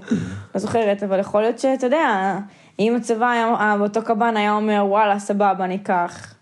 לא 0.55 0.61
זוכרת, 0.61 1.03
אבל 1.03 1.19
יכול 1.19 1.41
להיות 1.41 1.59
שאתה 1.59 1.85
יודע, 1.87 2.37
אם 2.79 2.95
הצבא 2.97 3.29
היה, 3.29 3.45
אה, 3.47 3.75
אותו 3.79 4.01
קב"ן 4.01 4.37
היה 4.37 4.53
אומר, 4.53 4.83
וואלה, 4.87 5.19
סבבה, 5.19 5.65
אני 5.65 5.75
אקח. 5.75 6.34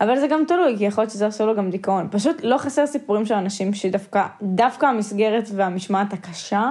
אבל 0.00 0.18
זה 0.18 0.26
גם 0.26 0.42
תלוי, 0.48 0.74
כי 0.78 0.84
יכול 0.84 1.02
להיות 1.02 1.10
שזה 1.10 1.26
עושה 1.26 1.44
לו 1.44 1.56
גם 1.56 1.70
דיכאון. 1.70 2.08
פשוט 2.10 2.36
לא 2.42 2.58
חסר 2.58 2.86
סיפורים 2.86 3.26
של 3.26 3.34
אנשים 3.34 3.74
שדווקא, 3.74 4.22
דווקא 4.42 4.86
המסגרת 4.86 5.48
והמשמעת 5.54 6.12
הקשה, 6.12 6.70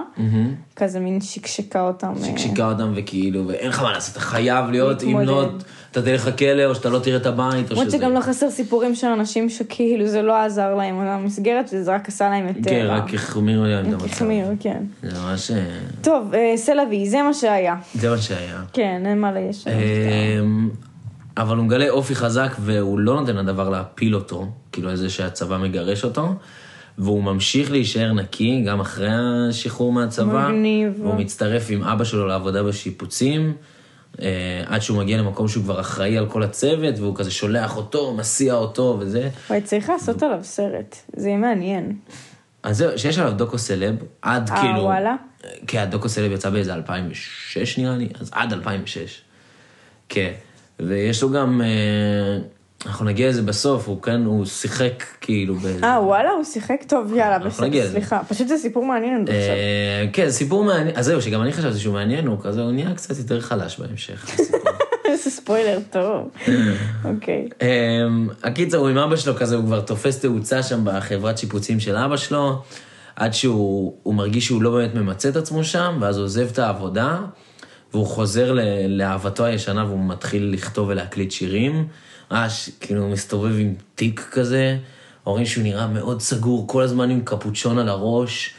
כזה 0.76 1.00
מין 1.00 1.22
שקשקה 1.22 1.82
אותם. 1.82 2.13
אה, 2.22 2.26
שקשיקה 2.26 2.72
אותם, 2.72 2.92
וכאילו, 2.96 3.48
ואין 3.48 3.70
לך 3.70 3.82
מה 3.82 3.92
לעשות, 3.92 4.12
אתה 4.12 4.20
חייב 4.20 4.70
להיות, 4.70 5.04
אם 5.04 5.20
לא. 5.20 5.50
אתה 5.92 6.02
תלך 6.02 6.28
לכלא, 6.28 6.65
או 6.65 6.76
שאתה 6.76 6.89
לא 6.89 7.00
תראה 7.00 7.18
את 7.18 7.26
הבית, 7.26 7.70
או 7.70 7.76
למרות 7.76 7.88
שזה... 7.88 7.98
שגם 7.98 8.13
לא 8.13 8.20
חסר 8.22 8.50
סיפורים 8.50 8.96
של 8.96 9.08
אנשים 9.08 9.50
שכאילו 9.50 10.08
זה 10.08 10.22
לא 10.22 10.38
עזר 10.38 10.76
להם 10.76 11.00
המסגרת, 11.00 11.70
וזה 11.74 11.96
רק 11.96 12.08
עשה 12.08 12.30
להם 12.30 12.48
יותר. 12.48 12.70
כן. 12.70 12.86
רק 12.89 13.13
החמיר 13.13 13.62
להם 13.62 13.88
את 13.88 13.94
המצב. 13.94 14.06
החמיר, 14.06 14.46
כן. 14.60 14.84
זה 15.04 15.20
ממש... 15.20 15.52
אה, 15.52 15.58
טוב, 16.02 16.34
אה, 16.34 16.54
סלווי, 16.58 17.10
זה 17.10 17.22
מה 17.22 17.34
שהיה. 17.34 17.76
זה 17.94 18.10
מה 18.10 18.18
שהיה. 18.18 18.62
כן, 18.74 19.02
אין 19.06 19.22
מה 19.22 19.32
ליש. 19.32 19.65
אבל 21.39 21.58
הוא 21.58 21.65
מגלה 21.65 21.89
אופי 21.89 22.15
חזק 22.15 22.56
והוא 22.60 22.99
לא 22.99 23.19
נותן 23.19 23.36
לדבר 23.36 23.69
להפיל 23.69 24.15
אותו, 24.15 24.47
כאילו 24.71 24.89
איזה 24.89 25.10
שהצבא 25.10 25.58
מגרש 25.58 26.04
אותו, 26.04 26.36
והוא 26.97 27.23
ממשיך 27.23 27.71
להישאר 27.71 28.13
נקי 28.13 28.62
גם 28.62 28.80
אחרי 28.80 29.10
השחרור 29.12 29.91
מהצבא. 29.91 30.47
מגניב. 30.49 30.93
והוא 31.02 31.15
מצטרף 31.15 31.65
עם 31.69 31.84
אבא 31.84 32.04
שלו 32.04 32.28
לעבודה 32.28 32.63
בשיפוצים, 32.63 33.54
אה, 34.21 34.63
עד 34.65 34.82
שהוא 34.82 34.97
מגיע 34.97 35.17
למקום 35.17 35.47
שהוא 35.47 35.63
כבר 35.63 35.80
אחראי 35.80 36.17
על 36.17 36.25
כל 36.25 36.43
הצוות, 36.43 36.99
והוא 36.99 37.15
כזה 37.15 37.32
שולח 37.32 37.78
אותו, 37.78 38.13
מסיע 38.13 38.54
אותו 38.54 38.97
וזה. 38.99 39.30
וואי, 39.49 39.62
צריך 39.62 39.89
לעשות 39.89 40.23
עליו 40.23 40.39
סרט, 40.43 40.95
זה 41.15 41.28
יהיה 41.28 41.38
מעניין. 41.38 41.95
אז 42.63 42.78
זהו, 42.78 42.99
שיש 42.99 43.19
עליו 43.19 43.34
דוקו 43.34 43.58
סלב, 43.58 43.95
עד 44.21 44.49
אה, 44.49 44.62
כאילו... 44.62 44.82
וואלה? 44.82 45.15
כן, 45.67 45.80
הדוקו 45.80 46.10
סלב 46.10 46.32
יצא 46.32 46.49
באיזה 46.49 46.73
2006 46.73 47.78
נראה 47.78 47.97
לי, 47.97 48.10
אז 48.19 48.30
עד 48.34 48.54
2006. 48.54 49.21
כן, 50.10 50.32
ויש 50.80 51.24
לו 51.24 51.32
גם, 51.32 51.62
אה, 51.62 52.39
אנחנו 52.86 53.06
נגיע 53.06 53.30
לזה 53.30 53.42
בסוף, 53.42 53.88
הוא 53.88 54.02
כן, 54.02 54.26
הוא 54.26 54.46
שיחק 54.46 55.04
כאילו 55.22 55.56
ב... 55.56 55.84
אה, 55.84 56.04
וואלה, 56.04 56.32
הוא 56.32 56.44
שיחק 56.44 56.84
טוב, 56.88 57.13
יאללה, 57.13 57.39
בסדר. 57.39 57.89
סליחה. 57.92 58.22
פשוט 58.28 58.48
זה 58.48 58.58
סיפור 58.58 58.86
מעניין 58.86 59.22
חושבת. 59.22 59.39
אה, 59.39 60.06
כן, 60.13 60.30
סיפור 60.30 60.63
מעניין, 60.63 60.98
אז 60.98 61.06
זהו, 61.06 61.22
שגם 61.22 61.42
אני 61.42 61.54
חשבתי 61.54 61.80
שהוא 61.80 61.94
מעניין, 61.94 62.28
הוא 62.28 62.38
כזה, 62.42 62.62
הוא 62.62 62.72
נהיה 62.72 62.94
קצת 62.96 63.18
יותר 63.18 63.42
חלש 63.42 63.80
בהמשך. 63.80 64.26
איזה 65.06 65.30
ספוילר 65.30 65.80
טוב. 65.89 66.30
אוקיי. 67.10 67.50
אמ, 67.62 68.30
הקיצר, 68.44 68.78
הוא 68.78 68.89
עם 68.89 68.98
אבא 68.98 69.15
שלו 69.15 69.36
כזה, 69.36 69.56
הוא 69.56 69.65
כבר 69.65 69.82
תופס 69.82 70.20
תאוצה 70.20 70.63
שם 70.63 70.82
בחברת 70.84 71.38
שיפוצים 71.38 71.80
של 71.80 71.96
אבא 71.96 72.18
שלו, 72.18 72.62
עד 73.15 73.34
שהוא 73.34 73.94
הוא 74.04 74.15
מרגיש 74.15 74.46
שהוא 74.46 74.62
לא 74.62 74.72
באמת 74.72 74.96
ממצה 74.96 75.30
את 75.30 75.36
עצמו 75.36 75.63
שם, 75.63 75.98
ואז 76.02 76.18
הוא 76.18 76.24
עוזב 76.24 76.48
את 76.52 76.60
העבודה, 76.60 77.20
והוא 77.93 78.06
חוזר 78.06 78.56
לאהבתו 78.89 79.45
הישנה, 79.45 79.86
והוא 79.86 80.10
מתחיל 80.10 80.49
לכתוב 80.54 80.89
ולהקליט 80.89 81.32
שירים. 81.32 81.88
ממש, 82.32 82.69
כאילו, 82.80 83.02
הוא 83.02 83.12
מסתובב 83.12 83.60
עם 83.60 83.73
תיק 83.95 84.28
כזה, 84.32 84.78
אומרים 85.25 85.45
שהוא 85.45 85.63
נראה 85.63 85.88
מאוד 85.88 86.21
סגור, 86.21 86.67
כל 86.67 86.82
הזמן 86.82 87.10
עם 87.10 87.21
קפוצ'ון 87.21 87.78
על 87.80 87.89
הראש. 87.89 88.54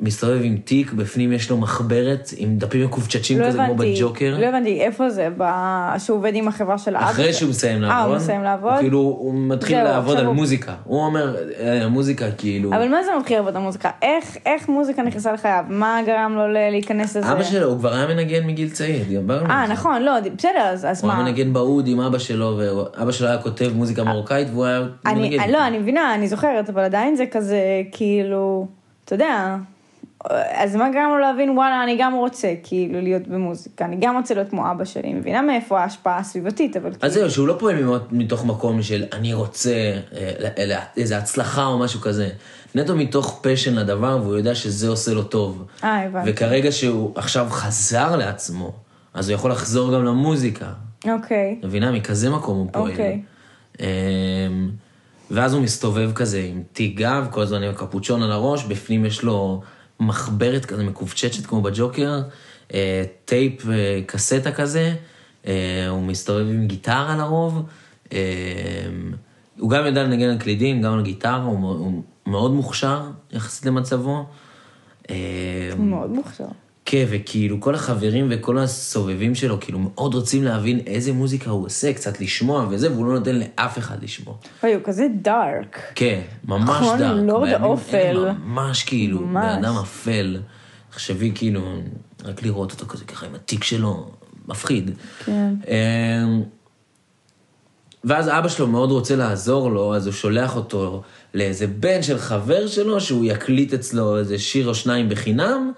מסתובב 0.00 0.40
עם 0.42 0.56
תיק, 0.56 0.92
בפנים 0.92 1.32
יש 1.32 1.50
לו 1.50 1.56
מחברת 1.56 2.30
עם 2.36 2.58
דפים 2.58 2.84
מקופצ'צ'ים 2.84 3.38
לא 3.40 3.46
כזה 3.46 3.58
כמו 3.58 3.66
הבנתי, 3.72 3.94
בג'וקר. 3.96 4.36
לא 4.40 4.46
הבנתי, 4.46 4.80
איפה 4.80 5.10
זה? 5.10 5.28
ב- 5.38 5.94
שהוא 5.98 6.18
עובד 6.18 6.32
עם 6.34 6.48
החברה 6.48 6.78
של 6.78 6.96
האבא? 6.96 7.10
אחרי? 7.10 7.32
שהוא 7.32 7.50
מסיים 7.50 7.82
אה, 7.84 7.88
לעבוד, 7.88 8.08
הוא 8.14 8.22
מסיים 8.22 8.42
לעבוד? 8.42 8.72
כאילו 8.78 8.98
הוא 8.98 9.34
מתחיל 9.34 9.76
זהו, 9.76 9.84
לעבוד 9.84 10.18
על 10.18 10.26
הוא- 10.26 10.34
מוזיקה. 10.34 10.74
הוא 10.84 11.00
אומר, 11.04 11.36
"אה, 11.60 11.84
המוזיקה 11.84 12.30
כאילו... 12.38 12.70
אבל 12.74 12.88
מה 12.88 13.02
זה 13.04 13.10
מתחיל 13.20 13.36
לעבוד 13.36 13.56
המוזיקה? 13.56 13.90
איך, 14.02 14.36
איך 14.46 14.68
מוזיקה 14.68 15.02
נכנסה 15.02 15.32
לחייו? 15.32 15.64
מה 15.68 15.98
גרם 16.06 16.34
לו 16.36 16.48
להיכנס 16.52 17.16
לזה? 17.16 17.32
אבא 17.32 17.42
שלו, 17.42 17.66
הוא 17.66 17.78
כבר 17.78 17.94
היה 17.94 18.06
מנגן 18.06 18.46
מגיל 18.46 18.68
צעיר, 18.70 19.04
דיברנו 19.08 19.50
אה, 19.50 19.62
על. 19.62 19.72
נכון, 19.72 20.02
לא, 20.02 20.12
בסדר, 20.36 20.50
אז, 20.62 20.84
אז 20.84 21.02
הוא 21.04 21.10
היה 21.10 21.20
מה? 21.22 21.28
מנגן 21.28 21.52
באוד 21.52 21.86
עם 21.88 22.00
אבא 22.00 22.18
שלו, 22.18 22.58
ואבא 22.58 23.12
שלו 23.12 23.28
היה 23.28 23.38
כותב 23.38 23.70
מוזיקה 23.74 24.04
מרוקאית, 24.04 24.48
והוא 24.52 24.64
היה 24.64 24.82
אני, 25.06 25.20
מנגן. 25.28 25.50
לא, 25.50 25.66
אני 25.66 25.78
מבינה, 25.78 26.14
אני 26.14 26.28
זוכרת, 26.28 26.68
אבל 26.70 26.82
עדיין 26.82 27.16
זה 27.16 27.24
כזה, 27.30 27.58
כאילו, 27.92 28.66
אתה 29.04 29.14
יודע, 29.14 29.56
אז 30.54 30.76
מה 30.76 30.90
גרם 30.90 31.08
לו 31.08 31.18
להבין, 31.18 31.50
וואלה, 31.50 31.82
אני 31.84 31.96
גם 32.00 32.14
רוצה, 32.14 32.54
כאילו, 32.62 33.00
להיות 33.00 33.28
במוזיקה, 33.28 33.84
אני 33.84 33.96
גם 34.00 34.16
רוצה 34.16 34.34
להיות 34.34 34.48
כמו 34.48 34.70
אבא 34.70 34.84
שלי, 34.84 35.02
אני 35.02 35.14
מבינה 35.14 35.42
מאיפה 35.42 35.80
ההשפעה 35.80 36.18
הסביבתית, 36.18 36.76
אבל 36.76 36.90
אז 36.90 36.96
כאילו, 36.96 37.12
זהו, 37.12 37.30
שהוא 37.30 37.48
לא 37.48 37.56
פועל 37.58 37.76
מתוך- 38.10 38.44
מקום 38.44 38.82
של 38.82 39.04
אני 39.12 39.34
רוצה 39.34 39.70
אה, 40.16 40.32
ל- 40.66 40.72
איזה 40.96 41.18
הצלחה 41.18 41.66
או 41.66 41.78
משהו 41.78 42.00
כזה. 42.00 42.28
נטו 42.74 42.96
מתוך 42.96 43.40
passion 43.42 43.74
לדבר, 43.74 44.18
והוא 44.22 44.36
יודע 44.36 44.54
שזה 44.54 44.88
עושה 44.88 45.12
לו 45.14 45.22
טוב. 45.22 45.66
אה, 45.84 46.04
הבנתי. 46.04 46.30
וכרגע 46.30 46.72
שהוא 46.72 47.12
עכשיו 47.14 47.46
חזר 47.50 48.16
לעצמו, 48.16 48.72
אז 49.14 49.28
הוא 49.28 49.34
יכול 49.34 49.50
לחזור 49.50 49.94
גם 49.94 50.04
למוזיקה. 50.04 50.66
אוקיי, 51.08 51.58
מבינה? 51.64 51.92
מכזה 51.92 52.30
מקום 52.30 52.58
הוא 52.58 52.68
פועל. 52.72 52.90
אוקיי. 52.90 53.22
אמ, 53.80 53.86
ואז 55.30 55.54
הוא 55.54 55.62
מסתובב 55.62 56.12
כזה 56.12 56.42
עם 56.50 56.62
תיק 56.72 56.96
גב, 56.96 57.26
כל 57.30 57.40
הזמן 57.42 57.62
עם 57.62 57.70
הקפוצ'ון 57.70 58.22
על 58.22 58.32
הראש, 58.32 58.64
בפנים 58.64 59.04
יש 59.04 59.22
לו 59.22 59.60
מחברת 60.00 60.64
כזה 60.64 60.84
מקווצ'צ'ת 60.84 61.46
כמו 61.46 61.62
בג'וקר, 61.62 62.20
אה, 62.74 63.04
טייפ 63.24 63.68
אה, 63.68 64.00
קסטה 64.06 64.52
כזה, 64.52 64.94
אה, 65.46 65.88
הוא 65.88 66.02
מסתובב 66.02 66.46
עם 66.48 66.66
גיטרה 66.66 67.16
לרוב, 67.16 67.62
הוא 69.58 69.70
גם 69.70 69.86
יודע 69.86 70.02
לנגן 70.04 70.28
על 70.28 70.38
קלידים, 70.38 70.82
גם 70.82 70.92
על 70.92 71.02
גיטרה, 71.02 71.42
הוא, 71.42 72.02
מאוד 72.26 72.52
מוכשר 72.52 73.02
יחסית 73.32 73.66
למצבו. 73.66 74.26
הוא 75.08 75.16
מאוד 75.78 76.10
מוכשר. 76.10 76.44
כן, 76.86 77.04
וכאילו 77.08 77.60
כל 77.60 77.74
החברים 77.74 78.26
וכל 78.30 78.58
הסובבים 78.58 79.34
שלו, 79.34 79.60
כאילו 79.60 79.78
מאוד 79.78 80.14
רוצים 80.14 80.44
להבין 80.44 80.80
איזה 80.86 81.12
מוזיקה 81.12 81.50
הוא 81.50 81.66
עושה, 81.66 81.92
קצת 81.92 82.20
לשמוע 82.20 82.66
וזה, 82.70 82.92
והוא 82.92 83.06
לא 83.06 83.18
נותן 83.18 83.36
לאף 83.36 83.78
אחד 83.78 84.02
לשמוע. 84.02 84.34
אוי, 84.62 84.74
הוא 84.74 84.82
כזה 84.84 85.06
דארק. 85.22 85.80
כן, 85.94 86.20
ממש 86.44 86.68
נכון, 86.68 86.98
דארק. 86.98 87.20
לורד 87.26 87.48
בימים 87.48 87.62
האופל. 87.64 87.96
אלה 87.96 88.32
ממש 88.32 88.82
כאילו. 88.82 89.18
בן 89.18 89.36
אדם 89.36 89.74
אפל. 89.82 90.40
תחשבי 90.90 91.32
כאילו, 91.34 91.60
רק 92.24 92.42
לראות 92.42 92.72
אותו 92.72 92.86
כזה 92.86 93.04
ככה 93.04 93.26
עם 93.26 93.34
התיק 93.34 93.64
שלו, 93.64 94.10
מפחיד. 94.48 94.90
כן. 95.24 95.54
אמ, 95.68 96.42
ואז 98.04 98.28
אבא 98.28 98.48
שלו 98.48 98.66
מאוד 98.66 98.90
רוצה 98.90 99.16
לעזור 99.16 99.70
לו, 99.70 99.94
אז 99.94 100.06
הוא 100.06 100.12
שולח 100.12 100.56
אותו 100.56 101.02
לאיזה 101.34 101.66
בן 101.66 102.02
של 102.02 102.18
חבר 102.18 102.66
שלו, 102.66 103.00
שהוא 103.00 103.24
יקליט 103.24 103.74
אצלו 103.74 104.18
איזה 104.18 104.38
שיר 104.38 104.68
או 104.68 104.74
שניים 104.74 105.08
בחינם, 105.08 105.72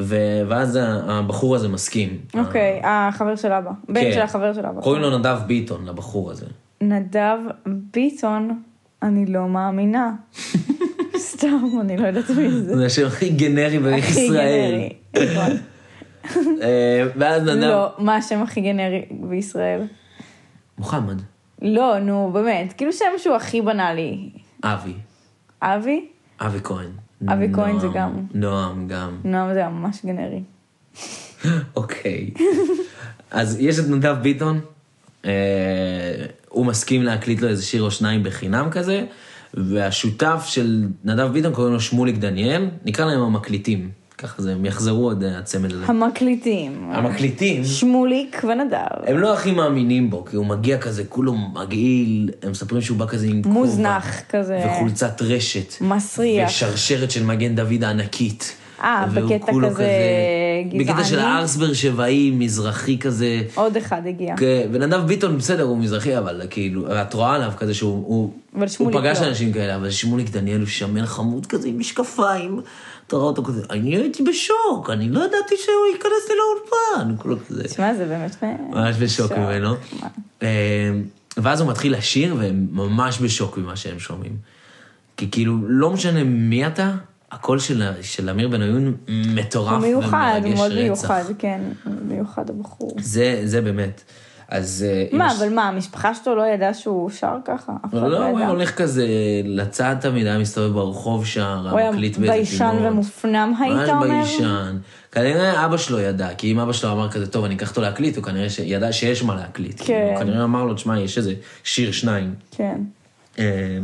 ו- 0.00 0.42
ואז 0.48 0.78
הבחור 0.82 1.56
הזה 1.56 1.68
מסכים. 1.68 2.18
אוקיי, 2.34 2.80
החבר 2.84 3.36
של 3.36 3.52
אבא. 3.52 3.70
בן 3.88 4.00
כן. 4.00 4.12
של 4.12 4.20
החבר 4.20 4.54
של 4.54 4.66
אבא. 4.66 4.80
קוראים 4.80 5.02
לו 5.02 5.18
נדב 5.18 5.38
ביטון, 5.46 5.86
לבחור 5.86 6.30
הזה. 6.30 6.46
נדב 6.80 7.38
ביטון, 7.66 8.62
אני 9.02 9.26
לא 9.26 9.48
מאמינה. 9.48 10.12
סתם, 11.16 11.64
אני 11.80 11.96
לא 11.96 12.06
יודעת 12.06 12.30
מי 12.30 12.50
זה. 12.50 12.76
זה 12.76 12.86
השם 12.86 13.06
הכי 13.06 13.28
גנרי 13.28 13.76
הכי 13.98 14.10
בישראל. 14.10 14.72
גנרי. 14.72 14.92
נכון. 15.14 15.56
אה, 16.62 17.04
ואז 17.16 17.42
נדב... 17.42 17.56
לא, 17.56 17.92
מה 17.98 18.16
השם 18.16 18.42
הכי 18.42 18.60
גנרי 18.60 19.02
בישראל? 19.10 19.82
מוחמד. 20.78 21.22
לא, 21.62 21.98
נו, 21.98 22.30
באמת. 22.32 22.72
כאילו 22.72 22.92
שם 22.92 23.04
שהוא 23.18 23.36
הכי 23.36 23.62
בנאלי. 23.62 24.30
אבי. 24.64 24.94
אבי? 25.62 26.08
אבי 26.40 26.58
כהן. 26.64 26.90
אבי 27.28 27.52
כהן 27.52 27.78
זה. 27.78 27.88
גם. 27.94 28.10
נועם 28.34 28.88
גם. 28.88 29.16
נועם 29.24 29.54
זה 29.54 29.68
ממש 29.68 29.98
גנרי. 30.06 30.42
אוקיי. 31.76 32.30
אז 33.30 33.56
יש 33.60 33.78
את 33.78 33.88
נדב 33.88 34.16
ביטון, 34.22 34.60
אה, 35.24 35.30
הוא 36.48 36.66
מסכים 36.66 37.02
להקליט 37.02 37.40
לו 37.40 37.48
איזה 37.48 37.62
שיר 37.62 37.82
או 37.82 37.90
שניים 37.90 38.22
בחינם 38.22 38.70
כזה, 38.70 39.04
והשותף 39.54 40.44
של 40.46 40.86
נדב 41.04 41.32
ביטון 41.32 41.52
קוראים 41.52 41.72
לו 41.72 41.80
שמוליק 41.80 42.16
דניאל, 42.16 42.68
נקרא 42.84 43.04
להם 43.04 43.20
המקליטים. 43.20 43.90
ככה 44.22 44.42
זה, 44.42 44.52
הם 44.52 44.64
יחזרו 44.64 45.04
עוד 45.04 45.22
אה, 45.22 45.38
הצמד 45.38 45.72
הזה. 45.72 45.84
המקליטים. 45.86 46.90
המקליטים, 46.92 47.64
שמוליק 47.64 48.42
ונדב. 48.44 48.76
הם 49.06 49.18
לא 49.18 49.34
הכי 49.34 49.52
מאמינים 49.52 50.10
בו, 50.10 50.24
כי 50.24 50.36
הוא 50.36 50.46
מגיע 50.46 50.78
כזה, 50.78 51.04
כולו 51.08 51.34
מגעיל, 51.34 52.30
הם 52.42 52.50
מספרים 52.50 52.82
שהוא 52.82 52.98
בא 52.98 53.06
כזה 53.06 53.26
עם 53.26 53.42
כובע. 53.42 53.54
מוזנח 53.54 54.20
כזה. 54.28 54.64
וחולצת 54.66 55.22
רשת. 55.22 55.74
מסריח. 55.80 56.48
ושרשרת 56.48 57.10
של 57.10 57.24
מגן 57.24 57.54
דוד 57.54 57.84
הענקית. 57.84 58.56
אה, 58.82 59.06
בקטע 59.14 59.52
כולו 59.52 59.70
כזה 59.70 59.88
גזעני? 60.68 60.84
בקטע 60.84 61.04
של 61.04 61.18
הארסבר 61.18 61.72
שבאי, 61.72 62.30
מזרחי 62.30 62.98
כזה. 62.98 63.42
עוד 63.54 63.76
אחד 63.76 64.02
הגיע. 64.06 64.36
כן, 64.36 64.68
ונדב 64.72 65.06
ביטון 65.06 65.38
בסדר, 65.38 65.62
הוא 65.62 65.78
מזרחי, 65.78 66.18
אבל 66.18 66.40
כאילו, 66.50 67.02
את 67.02 67.14
רואה 67.14 67.34
עליו 67.34 67.52
כזה 67.56 67.74
שהוא... 67.74 68.04
הוא, 68.06 68.32
הוא 68.78 68.92
פגש 68.92 69.20
לא. 69.20 69.26
אנשים 69.26 69.52
כאלה, 69.52 69.76
אבל 69.76 69.90
שמוליק 69.90 70.30
דניאל 70.30 70.60
הוא 70.60 70.66
שמן 70.66 71.06
חמוד 71.06 71.46
כזה 71.46 71.68
עם 71.68 71.78
משקפיים. 71.78 72.60
אתה 73.10 73.18
רואה 73.18 73.28
אותו 73.28 73.44
כזה, 73.44 73.62
אני 73.70 73.96
הייתי 73.96 74.22
בשוק, 74.22 74.90
אני 74.90 75.08
לא 75.08 75.20
ידעתי 75.20 75.54
שהוא 75.56 75.86
ייכנס 75.92 76.28
לי 76.28 76.34
לאולפן. 76.36 77.16
כולו 77.22 77.36
כזה. 77.48 77.64
תשמע, 77.64 77.94
זה 77.94 78.06
באמת... 78.06 78.42
ממש 78.70 78.96
בשוק 78.96 79.28
שוק. 79.28 79.38
ממנו. 79.38 79.74
אה, 80.42 80.90
ואז 81.36 81.60
הוא 81.60 81.70
מתחיל 81.70 81.96
לשיר, 81.96 82.36
והם 82.38 82.66
ממש 82.72 83.20
בשוק 83.20 83.58
ממה 83.58 83.76
שהם 83.76 83.98
שומעים. 83.98 84.36
כי 85.16 85.30
כאילו, 85.30 85.56
לא 85.68 85.90
משנה 85.90 86.24
מי 86.24 86.66
אתה, 86.66 86.92
הקול 87.30 87.58
של, 87.58 87.82
של 88.02 88.30
אמיר 88.30 88.48
בניון 88.48 88.96
מטורף 89.08 89.72
הוא 89.72 89.80
מיוחד, 89.80 90.40
הוא 90.44 90.54
מאוד 90.54 90.72
רצח. 90.72 90.80
מיוחד, 90.80 91.24
כן. 91.38 91.60
מיוחד 92.02 92.50
הבחור. 92.50 92.96
זה, 93.00 93.40
זה 93.44 93.60
באמת. 93.60 94.02
אז... 94.50 94.86
אה, 94.88 95.18
מה, 95.18 95.32
אבל 95.38 95.48
מה, 95.48 95.68
המשפחה 95.68 96.14
שלו 96.14 96.34
לא 96.34 96.46
ידעה 96.46 96.74
שהוא 96.74 97.10
שר 97.10 97.34
ככה? 97.44 97.72
אף 97.86 97.94
אחד 97.94 98.02
לא, 98.02 98.10
לא 98.10 98.16
הוא 98.16 98.24
היה 98.24 98.44
ידע. 98.44 98.46
הולך 98.46 98.70
כזה 98.70 99.06
לצד 99.44 99.96
תמיד, 100.00 100.26
היה 100.26 100.38
מסתובב 100.38 100.72
ברחוב 100.72 101.26
שר, 101.26 101.68
הוא 101.70 101.78
היה 101.78 101.90
מקליט 101.90 102.16
באיזה 102.16 102.32
ביישן 102.32 102.70
פינות. 102.70 102.92
ומופנם, 102.92 103.54
היית 103.60 103.76
ממש 103.76 103.88
אומר? 103.90 104.08
ביישן. 104.08 104.76
כנראה 105.12 105.66
אבא 105.66 105.76
שלו 105.76 106.00
ידע, 106.00 106.34
כי 106.34 106.52
אם 106.52 106.58
אבא 106.58 106.72
שלו 106.72 106.92
אמר 106.92 107.10
כזה, 107.10 107.26
טוב, 107.26 107.44
אני 107.44 107.54
אקח 107.54 107.70
אותו 107.70 107.80
להקליט, 107.80 108.16
הוא 108.16 108.24
כנראה 108.24 108.50
שידע 108.50 108.92
שיש 108.92 109.22
מה 109.22 109.34
להקליט. 109.34 109.80
כן. 109.84 110.08
הוא 110.10 110.20
כנראה 110.20 110.44
אמר 110.44 110.64
לו, 110.64 110.74
תשמע, 110.74 111.00
יש 111.00 111.18
איזה 111.18 111.34
שיר 111.64 111.92
שניים. 111.92 112.34
כן. 112.50 112.80
אה, 113.38 113.78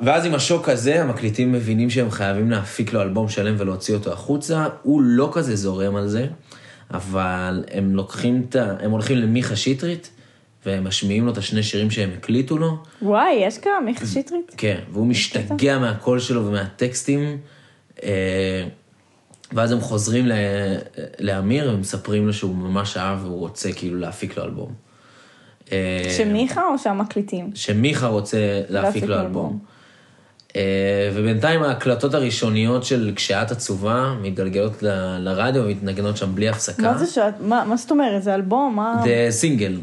ואז 0.00 0.26
עם 0.26 0.34
השוק 0.34 0.68
הזה, 0.68 1.02
המקליטים 1.02 1.52
מבינים 1.52 1.90
שהם 1.90 2.10
חייבים 2.10 2.50
להפיק 2.50 2.92
לו 2.92 3.02
אלבום 3.02 3.28
שלם 3.28 3.54
ולהוציא 3.58 3.94
אותו 3.94 4.12
החוצה. 4.12 4.66
הוא 4.82 5.02
לא 5.02 5.30
כזה 5.32 5.56
זורם 5.56 5.96
על 5.96 6.08
זה, 6.08 6.26
אבל 6.90 7.64
הם 7.70 7.94
לוקחים 7.96 8.44
את 8.48 8.56
ה... 8.56 8.76
הם 8.80 8.90
הולכים 8.90 9.16
למיכה 9.18 9.56
שטרית, 9.56 10.10
והם 10.66 10.84
משמיעים 10.84 11.26
לו 11.26 11.32
את 11.32 11.38
השני 11.38 11.62
שירים 11.62 11.90
שהם 11.90 12.10
הקליטו 12.18 12.58
לו. 12.58 12.76
וואי, 13.02 13.32
יש 13.32 13.58
כמה 13.58 13.80
מיכה 13.84 14.06
שטרית? 14.06 14.54
כן, 14.56 14.78
והוא 14.92 15.06
משתגע 15.06 15.78
מהקול 15.78 16.20
שלו 16.20 16.46
ומהטקסטים. 16.46 17.38
אה, 18.02 18.64
ואז 19.52 19.72
הם 19.72 19.80
חוזרים 19.80 20.26
ל- 20.26 20.32
לאמיר 21.20 21.70
ומספרים 21.74 22.26
לו 22.26 22.32
שהוא 22.32 22.56
ממש 22.56 22.96
אהב 22.96 23.24
והוא 23.24 23.38
רוצה 23.38 23.72
כאילו 23.72 23.98
להפיק 23.98 24.36
לו 24.36 24.44
אלבום. 24.44 24.72
אה, 25.72 26.14
שמיכה 26.16 26.62
או 26.66 26.78
שהמקליטים? 26.78 27.50
שמיכה 27.54 28.06
רוצה 28.06 28.62
להפיק 28.68 29.04
לו 29.04 29.20
אלבום. 29.20 29.58
אה, 29.62 29.72
ובינתיים 31.14 31.62
ההקלטות 31.62 32.14
הראשוניות 32.14 32.84
של 32.84 33.12
כשאת 33.16 33.50
עצובה 33.50 34.14
מתגלגלות 34.22 34.82
ל- 34.82 35.16
לרדיו 35.18 35.62
ומתנגנות 35.62 36.16
שם 36.16 36.34
בלי 36.34 36.48
הפסקה. 36.48 36.82
מה 36.82 36.98
זה 36.98 37.06
שאת, 37.06 37.34
מה 37.40 37.64
מה 37.66 37.76
זאת 37.76 37.90
אומרת? 37.90 38.22
זה 38.22 38.34
אלבום? 38.34 38.76
מה? 38.76 39.02
זה 39.04 39.26
סינגל, 39.30 39.76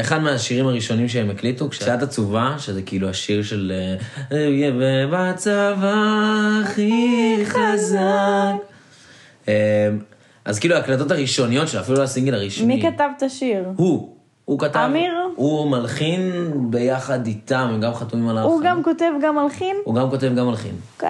אחד 0.00 0.18
מהשירים 0.22 0.66
הראשונים 0.66 1.08
שהם 1.08 1.30
הקליטו, 1.30 1.70
כשאת 1.70 2.02
עצובה, 2.02 2.54
שזה 2.58 2.82
כאילו 2.82 3.08
השיר 3.08 3.42
של 3.42 3.72
אה, 4.32 4.36
"אהיה 4.36 4.70
בצבא 5.12 5.94
הכי 6.64 7.36
חזק. 7.44 7.98
אה, 9.48 9.88
אז 10.44 10.58
כאילו 10.58 10.74
ההקלטות 10.74 11.10
הראשוניות 11.10 11.68
שלו, 11.68 11.80
אפילו 11.80 11.98
לא 11.98 12.02
הסינגל 12.02 12.34
הרשמי. 12.34 12.66
מי 12.76 12.82
כתב 12.82 13.08
את 13.16 13.22
השיר? 13.22 13.64
הוא. 13.76 14.12
הוא 14.44 14.58
כתב, 14.58 14.78
אמיר? 14.90 15.12
הוא 15.36 15.70
מלחין 15.70 16.32
ביחד 16.70 17.26
איתם, 17.26 17.68
הם 17.72 17.80
גם 17.80 17.94
חתומים 17.94 18.28
על 18.28 18.38
הוא 18.38 18.52
ההלחנה. 18.52 18.70
גם 18.70 18.82
כותב 18.84 19.10
גם 19.22 19.36
מלחין? 19.44 19.76
הוא 19.84 19.94
גם 19.94 20.10
כותב 20.10 20.32
גם 20.36 20.46
מלחין. 20.46 20.74
Damn. 21.00 21.04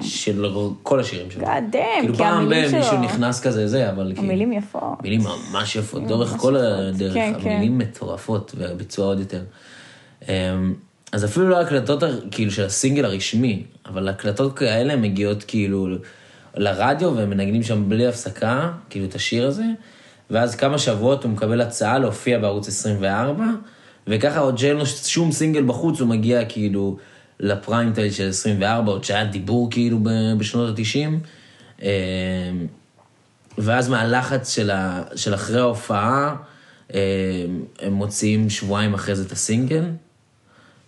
של 0.00 0.44
כל 0.82 1.00
השירים 1.00 1.30
שלו. 1.30 1.44
Damn, 1.46 1.50
כאילו 2.00 2.14
כי 2.14 2.18
פעם 2.18 2.34
המילים 2.38 2.70
ב- 2.70 2.74
מישהו 2.74 2.90
שלו- 2.92 3.00
נכנס 3.00 3.40
כזה 3.40 3.68
זה, 3.68 3.90
אבל 3.90 4.12
כאילו... 4.14 4.28
המילים 4.28 4.52
יפות. 4.52 5.02
מילים 5.02 5.20
ממש 5.52 5.76
יפות, 5.76 6.02
לאורך 6.08 6.32
ממש 6.32 6.40
כל. 6.40 6.56
הדרך, 6.56 7.14
כן, 7.14 7.32
כן. 7.42 7.50
המילים 7.50 7.78
מטורפות 7.78 8.52
והביצוע 8.58 9.06
עוד 9.06 9.18
יותר. 9.20 9.42
אמ, 10.28 10.74
אז 11.12 11.24
אפילו 11.24 11.48
לא 11.48 11.60
הקלטות 11.60 12.02
ה- 12.02 12.06
כאילו 12.30 12.50
של 12.50 12.64
הסינגל 12.64 13.04
הרשמי, 13.04 13.62
אבל 13.86 14.08
הקלטות 14.08 14.58
כאלה 14.58 14.96
מגיעות 14.96 15.44
כאילו 15.44 15.88
לרדיו, 16.56 17.16
והם 17.16 17.30
מנגנים 17.30 17.62
שם 17.62 17.88
בלי 17.88 18.06
הפסקה, 18.06 18.70
כאילו 18.90 19.06
את 19.06 19.14
השיר 19.14 19.46
הזה, 19.46 19.64
ואז 20.30 20.54
כמה 20.54 20.78
שבועות 20.78 21.24
הוא 21.24 21.32
מקבל 21.32 21.60
הצעה 21.60 21.98
להופיע 21.98 22.38
בערוץ 22.38 22.68
24, 22.68 23.44
וככה 24.06 24.38
עוד 24.38 24.58
שאין 24.58 24.76
לו 24.76 24.86
שום 24.86 25.32
סינגל 25.32 25.62
בחוץ, 25.62 26.00
הוא 26.00 26.08
מגיע 26.08 26.44
כאילו 26.44 26.96
לפריים 27.40 27.92
טייל 27.92 28.10
של 28.10 28.28
24, 28.28 28.92
עוד 28.92 29.04
שהיה 29.04 29.24
דיבור 29.24 29.68
כאילו 29.70 29.98
בשנות 30.38 30.78
ה-90. 30.78 31.82
ואז 33.58 33.88
מהלחץ 33.88 34.54
של, 34.54 34.70
ה, 34.70 35.02
של 35.16 35.34
אחרי 35.34 35.60
ההופעה, 35.60 36.36
אה, 36.94 37.00
הם 37.80 37.92
מוציאים 37.92 38.50
שבועיים 38.50 38.94
אחרי 38.94 39.16
זה 39.16 39.22
את 39.26 39.32
הסינגל, 39.32 39.84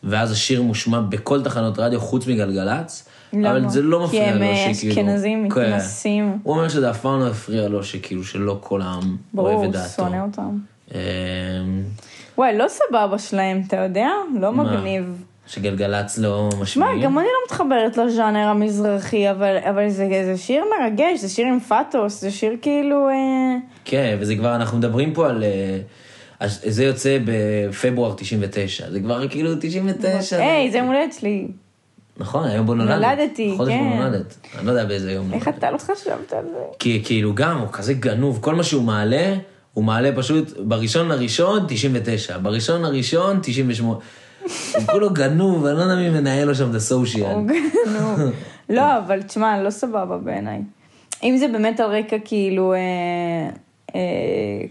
ואז 0.05 0.33
השיר 0.33 0.63
מושמע 0.63 1.01
בכל 1.01 1.43
תחנות 1.43 1.79
רדיו 1.79 2.01
חוץ 2.01 2.27
מגלגלץ. 2.27 3.09
למה? 3.33 3.51
אבל 3.51 3.69
זה 3.69 3.83
לא 3.83 4.07
כי 4.11 4.17
מפריע 4.17 4.33
הם, 4.33 4.39
לו 4.39 4.45
אה, 4.45 4.75
שכאילו... 4.75 4.93
אשכנזים, 4.93 5.51
כן. 5.51 5.73
מתנשאים. 5.73 6.39
הוא 6.43 6.55
אומר 6.55 6.69
שזה 6.69 6.91
אף 6.91 7.01
פעם 7.01 7.21
לא 7.21 7.27
הפריע 7.27 7.69
לו 7.69 7.85
שכאילו 7.85 8.25
שלא 8.25 8.59
כל 8.61 8.83
העם 8.83 9.17
אוהב 9.37 9.55
ברור, 9.55 9.65
את 9.65 9.71
דעתו. 9.71 9.89
שונא 9.89 10.23
אותם. 10.23 10.59
אה, 10.95 11.01
וואי, 12.39 12.59
לא 12.59 12.67
סבבה 12.69 13.19
שלהם, 13.19 13.63
אתה 13.67 13.77
יודע? 13.77 14.09
לא 14.41 14.53
מה? 14.53 14.63
מגניב. 14.63 15.25
שגלגלצ 15.47 16.19
לא 16.19 16.49
משמיעים. 16.61 17.01
גם 17.01 17.19
אני 17.19 17.27
לא 17.27 17.45
מתחברת 17.47 17.97
לז'אנר 17.97 18.49
המזרחי, 18.49 19.31
אבל, 19.31 19.57
אבל 19.71 19.89
זה, 19.89 20.09
זה 20.25 20.37
שיר 20.37 20.65
מרגש, 20.81 21.21
זה 21.21 21.29
שיר 21.29 21.47
עם 21.47 21.61
פאטוס, 21.61 22.21
זה 22.21 22.31
שיר 22.31 22.57
כאילו... 22.63 23.09
אה... 23.09 23.57
כן, 23.85 24.17
וזה 24.21 24.37
כבר, 24.37 24.55
אנחנו 24.55 24.79
מדברים 24.79 25.15
פה 25.15 25.29
על... 25.29 25.43
אה, 25.43 25.79
זה 26.49 26.85
יוצא 26.85 27.19
בפברואר 27.25 28.15
99, 28.17 28.91
זה 28.91 29.01
כבר 29.01 29.29
כאילו 29.29 29.51
99. 29.61 30.37
היי, 30.37 30.71
זה 30.71 30.83
הולדת 30.83 31.13
שלי. 31.13 31.49
נכון, 32.17 32.49
היום 32.49 32.67
בו 32.67 32.75
נולדת. 32.75 32.95
נולדתי, 32.95 33.55
חודש 33.57 33.73
כן. 33.73 33.91
בו 33.91 34.05
נולדת. 34.05 34.37
אני 34.59 34.67
לא 34.67 34.71
יודע 34.71 34.85
באיזה 34.85 35.13
יום 35.13 35.33
איך 35.33 35.47
נולדת. 35.47 35.59
אתה 35.59 35.71
לא 35.71 35.79
חשבת 35.79 36.33
על 36.33 36.45
זה? 36.45 36.59
כי 36.79 37.03
כאילו 37.05 37.35
גם, 37.35 37.59
הוא 37.59 37.69
כזה 37.73 37.95
גנוב, 37.95 38.39
כל 38.41 38.55
מה 38.55 38.63
שהוא 38.63 38.83
מעלה, 38.83 39.35
הוא 39.75 39.85
מעלה 39.85 40.11
פשוט 40.17 40.59
בראשון 40.59 41.09
לראשון 41.09 41.65
99, 41.69 42.39
בראשון 42.39 42.83
לראשון 42.83 43.39
98. 43.43 43.99
הוא 44.75 44.83
כולו 44.87 45.11
גנוב, 45.11 45.67
אני 45.67 45.77
לא 45.77 45.83
יודע 45.83 45.95
מי 45.95 46.11
מנהל 46.11 46.49
לו 46.49 46.55
שם 46.55 46.71
את 46.71 46.75
הסושיאל. 46.75 47.37
נו. 47.87 48.17
לא, 48.77 48.99
אבל 48.99 49.23
תשמע, 49.23 49.63
לא 49.63 49.71
סבבה 49.71 50.19
בעיניי. 50.19 50.61
אם 51.23 51.37
זה 51.37 51.49
באמת 51.49 51.81
על 51.81 51.91
רקע 51.91 52.17
כאילו 52.25 52.73
אה, 52.73 52.79
אה, 53.95 54.01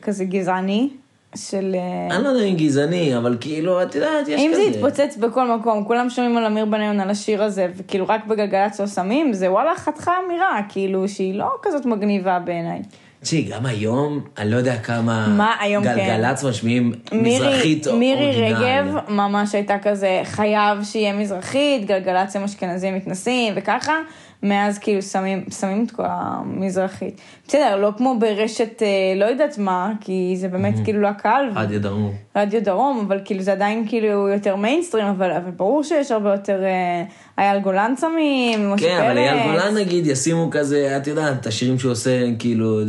כזה 0.01 0.25
גזעני, 0.25 0.89
של... 1.35 1.75
אה, 1.75 2.15
אני 2.15 2.23
לא 2.23 2.29
יודע 2.29 2.43
אם 2.43 2.55
גזעני, 2.55 3.17
אבל 3.17 3.37
כאילו, 3.41 3.83
את 3.83 3.95
יודעת, 3.95 4.27
יש 4.27 4.41
אם 4.41 4.51
כזה. 4.53 4.63
זה 4.63 4.69
יתפוצץ 4.69 5.17
בכל 5.17 5.51
מקום, 5.57 5.83
כולם 5.83 6.09
שומעים 6.09 6.37
על 6.37 6.45
אמיר 6.45 6.65
בניון 6.65 6.99
על 6.99 7.09
השיר 7.09 7.43
הזה, 7.43 7.67
וכאילו 7.75 8.05
רק 8.09 8.25
בגלגלצ 8.25 8.79
לא 8.79 8.87
שמים, 8.87 9.33
זה 9.33 9.51
וואלה 9.51 9.75
חתיכה 9.75 10.11
אמירה, 10.25 10.61
כאילו 10.69 11.07
שהיא 11.07 11.33
לא 11.33 11.49
כזאת 11.61 11.85
מגניבה 11.85 12.39
בעיניי. 12.39 12.81
תשמעי, 13.21 13.41
גם 13.41 13.65
היום, 13.65 14.19
אני 14.37 14.51
לא 14.51 14.57
יודע 14.57 14.77
כמה 14.77 15.27
מה 15.27 15.55
היום 15.59 15.83
כן? 15.83 15.95
גלגלצ 15.95 16.43
משמיעים 16.43 16.93
מזרחית 17.11 17.87
מירי 17.87 18.25
אורגינל. 18.25 18.55
רגב 18.55 18.95
ממש 19.09 19.55
הייתה 19.55 19.77
כזה, 19.81 20.21
חייב 20.23 20.83
שיהיה 20.83 21.13
מזרחית, 21.13 21.85
גלגלצ 21.85 22.35
הם 22.35 22.43
אשכנזים 22.43 22.95
מתנסים 22.95 23.53
וככה, 23.55 23.93
מאז 24.43 24.77
כאילו 24.79 25.01
שמים, 25.01 25.43
שמים 25.59 25.83
את 25.85 25.91
כל 25.91 26.03
המזרחית. 26.05 27.21
בסדר, 27.47 27.75
לא 27.75 27.91
כמו 27.97 28.19
ברשת, 28.19 28.81
אה, 28.81 28.87
לא 29.15 29.25
יודעת 29.25 29.57
מה, 29.57 29.91
כי 30.01 30.35
זה 30.37 30.47
באמת 30.47 30.73
כאילו 30.83 31.01
לא 31.01 31.07
הקהל, 31.07 31.49
רדיו 31.55 31.81
דרום. 31.81 32.11
רדיו 32.35 32.63
דרום, 32.63 33.03
אבל 33.07 33.19
כאילו 33.25 33.41
זה 33.41 33.51
עדיין 33.51 33.87
כאילו 33.87 34.27
יותר 34.27 34.55
מיינסטרים, 34.55 35.05
אבל, 35.05 35.31
אבל 35.31 35.51
ברור 35.51 35.83
שיש 35.83 36.11
הרבה 36.11 36.31
יותר, 36.31 36.63
אה, 36.63 37.03
אייל 37.37 37.59
גולן 37.59 37.93
שמים, 38.01 38.73
משה 38.73 38.87
כן, 38.87 39.03
אבל 39.03 39.17
אייל 39.17 39.43
פרץ. 39.43 39.61
גולן 39.61 39.77
נגיד 39.77 40.07
ישימו 40.07 40.49
כזה, 40.51 40.97
את 40.97 41.07
יודעת, 41.07 41.39
את 41.41 41.47
השירים 41.47 41.79
שהוא 41.79 41.91
עושה 41.91 42.35
כאילו 42.39 42.79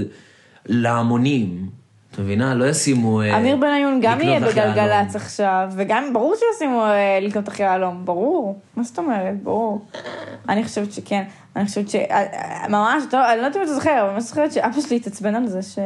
להמונים. 0.67 1.67
את 2.15 2.19
מבינה? 2.19 2.55
לא 2.55 2.65
ישימו... 2.65 3.21
אה, 3.23 3.39
אמיר 3.39 3.57
בניון 3.57 4.01
גם 4.03 4.21
יהיה. 4.21 4.41
בגלגלצ 4.41 5.17
עכשיו, 5.17 5.69
וגם 5.77 6.13
ברור 6.13 6.35
שישימו 6.35 6.85
לקנות 7.23 7.49
אחרי 7.49 7.67
יהלום, 7.67 8.05
ברור. 8.05 8.59
מה 8.77 8.83
זאת 8.83 8.99
אומרת? 8.99 9.43
ברור. 9.43 9.85
אני 10.49 10.65
חושבת 10.65 10.93
שכן. 10.93 11.23
אני 11.57 11.67
חושבת 11.67 11.89
ש... 11.89 11.95
אה, 11.95 12.01
אה, 12.11 12.69
ממש, 12.69 13.03
טוב, 13.11 13.21
אני 13.21 13.41
לא 13.41 13.47
יודעת 13.47 13.57
אם 13.57 13.63
אתה 13.63 13.75
זוכר, 13.75 14.03
אבל 14.03 14.11
אני 14.11 14.21
זוכרת 14.21 14.53
שאבא 14.53 14.81
שלי 14.81 14.97
התעצבן 14.97 15.35
על 15.35 15.47
זה 15.47 15.63
ש... 15.63 15.79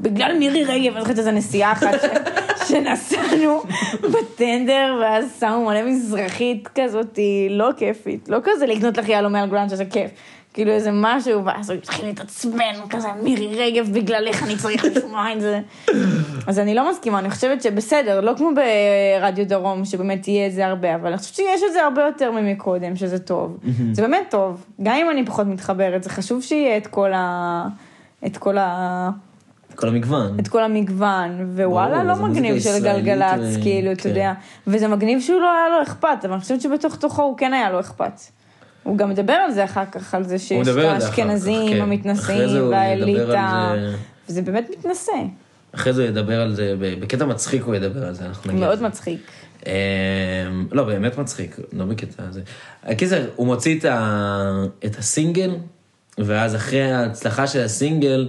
בגלל 0.00 0.38
מירי 0.38 0.64
רגב, 0.64 0.92
אני 0.92 1.00
זוכרת 1.00 1.18
איזה 1.18 1.32
נסיעה 1.32 1.72
אחת 1.72 1.94
ש... 2.02 2.04
שנסענו 2.68 3.62
בטנדר, 4.02 4.98
ואז 5.00 5.36
שמו 5.40 5.66
מלא 5.66 5.82
מזרחית 5.82 6.68
כזאת, 6.74 7.18
לא 7.50 7.70
כיפית. 7.76 8.28
לא 8.28 8.38
כזה 8.44 8.66
לקנות 8.66 8.98
לך 8.98 9.08
יהלום 9.08 9.32
מעל 9.32 9.48
גולן 9.48 9.68
שזה 9.68 9.84
כיף. 9.84 10.10
כאילו 10.54 10.70
איזה 10.72 10.90
משהו, 10.92 11.44
ואז 11.44 11.70
הוא 11.70 11.78
התחיל 11.78 12.06
להתעצבן, 12.06 12.74
כזה 12.90 13.08
מירי 13.22 13.56
רגב, 13.56 13.88
בגללך 13.92 14.42
אני 14.42 14.56
צריך 14.56 14.84
לשמוע 14.84 15.32
את 15.32 15.40
זה. 15.40 15.60
אז 16.46 16.58
אני 16.58 16.74
לא 16.74 16.90
מסכימה, 16.90 17.18
אני 17.18 17.30
חושבת 17.30 17.62
שבסדר, 17.62 18.20
לא 18.20 18.32
כמו 18.36 18.50
ברדיו 18.54 19.46
דרום, 19.46 19.84
שבאמת 19.84 20.28
יהיה 20.28 20.46
את 20.46 20.52
זה 20.52 20.66
הרבה, 20.66 20.94
אבל 20.94 21.08
אני 21.08 21.18
חושבת 21.18 21.34
שיש 21.34 21.62
את 21.66 21.72
זה 21.72 21.82
הרבה 21.84 22.02
יותר 22.02 22.30
ממקודם, 22.30 22.96
שזה 22.96 23.18
טוב. 23.18 23.58
זה 23.92 24.02
באמת 24.02 24.26
טוב, 24.30 24.64
גם 24.82 24.94
אם 24.96 25.10
אני 25.10 25.26
פחות 25.26 25.46
מתחברת, 25.46 26.02
זה 26.02 26.10
חשוב 26.10 26.42
שיהיה 26.42 26.76
את 26.76 26.86
כל 26.86 27.12
ה... 27.12 27.64
את 28.26 28.36
כל 28.36 28.58
ה... 28.58 29.10
כל 29.74 29.88
המגוון. 29.88 30.38
את 30.40 30.48
כל 30.48 30.62
המגוון, 30.62 31.54
ווואלה, 31.56 32.04
לא 32.04 32.16
מגניב 32.16 32.60
של 32.60 32.78
גלגלצ, 32.82 33.56
ו- 33.58 33.62
כאילו, 33.62 33.92
אתה 33.92 34.02
כן. 34.02 34.08
יודע. 34.08 34.32
וזה 34.66 34.88
מגניב 34.88 35.20
שהוא 35.20 35.40
לא 35.40 35.52
היה 35.52 35.68
לו 35.68 35.82
אכפת, 35.82 36.18
אבל 36.24 36.32
אני 36.32 36.40
חושבת 36.40 36.60
שבתוך 36.60 36.96
תוכו 36.96 37.22
הוא 37.22 37.36
כן 37.36 37.52
היה 37.52 37.70
לו 37.70 37.80
אכפת. 37.80 38.20
הוא 38.82 38.98
גם 38.98 39.10
מדבר 39.10 39.32
על 39.32 39.52
זה 39.52 39.64
אחר 39.64 39.84
כך, 39.92 40.14
על 40.14 40.24
זה 40.24 40.38
שיש 40.38 40.68
את 40.68 40.76
האשכנזים 40.76 41.72
כן. 41.72 41.80
המתנשאים 41.80 42.70
והאליטה, 42.70 43.72
זה. 43.74 43.96
וזה 44.28 44.42
באמת 44.42 44.66
מתנשא, 44.70 45.12
אחרי 45.74 45.92
זה 45.92 46.02
הוא 46.02 46.08
ידבר 46.08 46.40
על 46.40 46.54
זה, 46.54 46.74
בקטע 46.78 47.24
מצחיק 47.24 47.62
הוא 47.62 47.74
ידבר 47.74 48.06
על 48.06 48.14
זה, 48.14 48.24
אנחנו 48.24 48.50
נגיד. 48.50 48.64
מאוד 48.64 48.82
מצחיק. 48.82 49.20
אמ, 49.66 49.72
לא, 50.72 50.84
באמת 50.84 51.18
מצחיק, 51.18 51.56
לא 51.72 51.84
בקטע 51.84 52.22
הזה. 52.28 52.42
קיצר, 52.96 53.26
הוא 53.36 53.46
מוציא 53.46 53.78
את, 53.78 53.84
ה... 53.84 54.64
את 54.84 54.98
הסינגל, 54.98 55.56
ואז 56.18 56.54
אחרי 56.54 56.92
ההצלחה 56.92 57.46
של 57.46 57.60
הסינגל, 57.60 58.28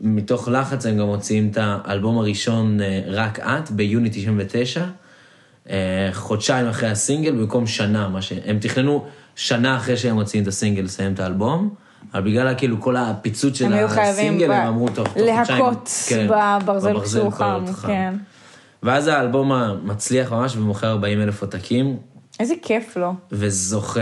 מתוך 0.00 0.48
לחץ 0.48 0.86
הם 0.86 0.96
גם 0.96 1.06
מוציאים 1.06 1.48
את 1.50 1.58
האלבום 1.60 2.18
הראשון, 2.18 2.80
אה, 2.80 3.02
רק 3.06 3.40
את, 3.40 3.70
ביוני 3.70 4.10
99, 4.10 4.84
אה, 5.70 6.08
חודשיים 6.12 6.66
אחרי 6.66 6.88
הסינגל, 6.88 7.32
במקום 7.32 7.66
שנה, 7.66 8.08
מה 8.08 8.22
שהם 8.22 8.58
תכננו 8.58 9.06
שנה 9.36 9.76
אחרי 9.76 9.96
שהם 9.96 10.14
מוציאים 10.14 10.42
את 10.42 10.48
הסינגל 10.48 10.82
לסיים 10.82 11.12
את 11.12 11.20
האלבום. 11.20 11.74
אבל 12.14 12.22
בגלל 12.22 12.54
כאילו 12.56 12.80
כל 12.80 12.96
הפיצוץ 12.96 13.56
של 13.56 13.72
הסינגל, 13.72 14.52
הם 14.52 14.66
אמרו 14.66 14.88
תוך 14.88 15.08
חודשיים. 15.08 15.36
להכות 15.36 15.90
כן, 16.08 16.26
בברזל 16.28 17.00
כשהוא 17.00 17.32
חם, 17.32 17.64
כן. 17.86 18.14
ואז 18.82 19.06
האלבום 19.06 19.52
מצליח 19.84 20.32
ממש 20.32 20.56
ומוכר 20.56 20.90
40 20.90 21.20
אלף 21.22 21.42
עותקים, 21.42 21.96
איזה 22.40 22.54
כיף 22.62 22.96
לו, 22.96 23.12
וזוכה 23.32 24.00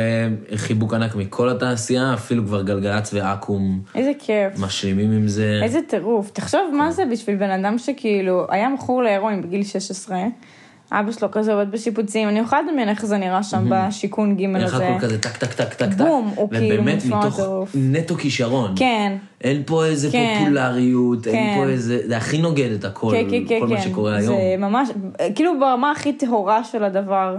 חיבוק 0.57 0.95
ענק 0.95 1.15
מכל 1.15 1.49
התעשייה, 1.49 2.15
אפילו 2.15 2.47
כבר 2.47 2.63
גלגלצ 2.63 3.15
ואקו"ם 3.15 3.81
איזה 3.95 4.13
כיף. 4.19 4.59
משלימים 4.59 5.13
עם 5.13 5.29
זה. 5.29 5.61
איזה 5.63 5.81
טירוף. 5.89 6.31
תחשוב 6.31 6.61
מה 6.75 6.93
זה 6.93 7.03
בשביל 7.13 7.37
בן 7.37 7.51
אדם 7.51 7.79
שכאילו 7.79 8.47
היה 8.51 8.69
מכור 8.69 9.03
להרואין 9.03 9.43
בגיל 9.43 9.65
16, 9.65 10.19
אבא 10.93 11.13
שלו 11.13 11.31
כזה 11.31 11.53
עובד 11.53 11.71
בשיפוצים, 11.71 12.29
אני 12.29 12.39
יכולה 12.39 12.63
לדמיין 12.63 12.89
איך 12.89 13.07
זה 13.07 13.19
נראה 13.19 13.43
שם 13.43 13.67
בשיכון 13.71 14.37
ג' 14.37 14.57
איך 14.57 14.75
הזה. 14.75 14.89
הכל 14.89 15.01
כזה 15.01 15.19
טק 15.19 15.37
טק 15.37 15.53
טק 15.53 15.75
טק 15.75 15.85
טק, 15.85 15.97
בום, 15.97 16.33
הוא 16.37 16.51
כאילו 16.51 16.83
ובאמת 16.83 16.97
נשמע 16.97 17.19
מתוך 17.19 17.37
טירוף. 17.37 17.73
נטו 17.75 18.15
כישרון. 18.15 18.73
כן, 18.77 19.17
אין 19.41 19.63
פה 19.67 19.85
איזה 19.85 20.11
כן. 20.13 20.35
פופולריות, 20.39 21.27
אין 21.27 21.55
כן. 21.55 21.55
פה 21.57 21.71
איזה, 21.71 22.09
זה 22.09 22.17
הכי 22.17 22.39
נוגד 22.39 22.71
את 22.79 22.85
הכל, 22.85 23.13
כן, 23.49 23.61
כל 23.61 23.67
מה. 23.67 23.81
שקורה 23.81 24.17
היום. 24.17 24.37
זה 24.37 24.57
ממש, 24.59 24.89
כאילו 25.35 25.61
ברמה 25.61 25.91
הכי 25.91 26.13
טהורה 26.13 26.65
של 26.65 26.85
הדבר. 26.85 27.37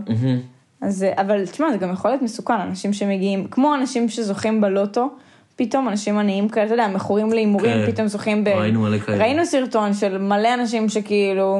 אז, 0.82 1.06
אבל 1.18 1.46
תשמע, 1.46 1.72
זה 1.72 1.78
גם 1.78 1.94
יכול 1.94 2.12
להיות 2.12 2.22
מסוכן, 2.22 2.54
אנשים 2.54 2.94
שמגיעים, 2.94 3.48
כמו 3.48 3.76
אנשים 3.76 4.10
שזוכים 4.10 4.62
בלוטו, 4.62 5.10
פתאום 5.56 5.90
אנשים 5.90 6.18
עניים 6.18 6.50
כאלה, 6.50 6.66
אתה 6.66 6.74
יודע, 6.74 6.88
מכורים 6.88 7.34
להימורים, 7.34 7.86
כן. 7.86 7.92
פתאום 7.92 8.08
זוכים 8.08 8.44
ב... 8.44 8.48
ראינו 8.48 8.82
מלא 8.82 8.98
כאלה. 8.98 9.18
ראינו 9.18 9.46
סרטון 9.46 9.94
של 9.94 10.18
מלא 10.18 10.54
אנשים 10.54 10.90
שכאילו 10.90 11.60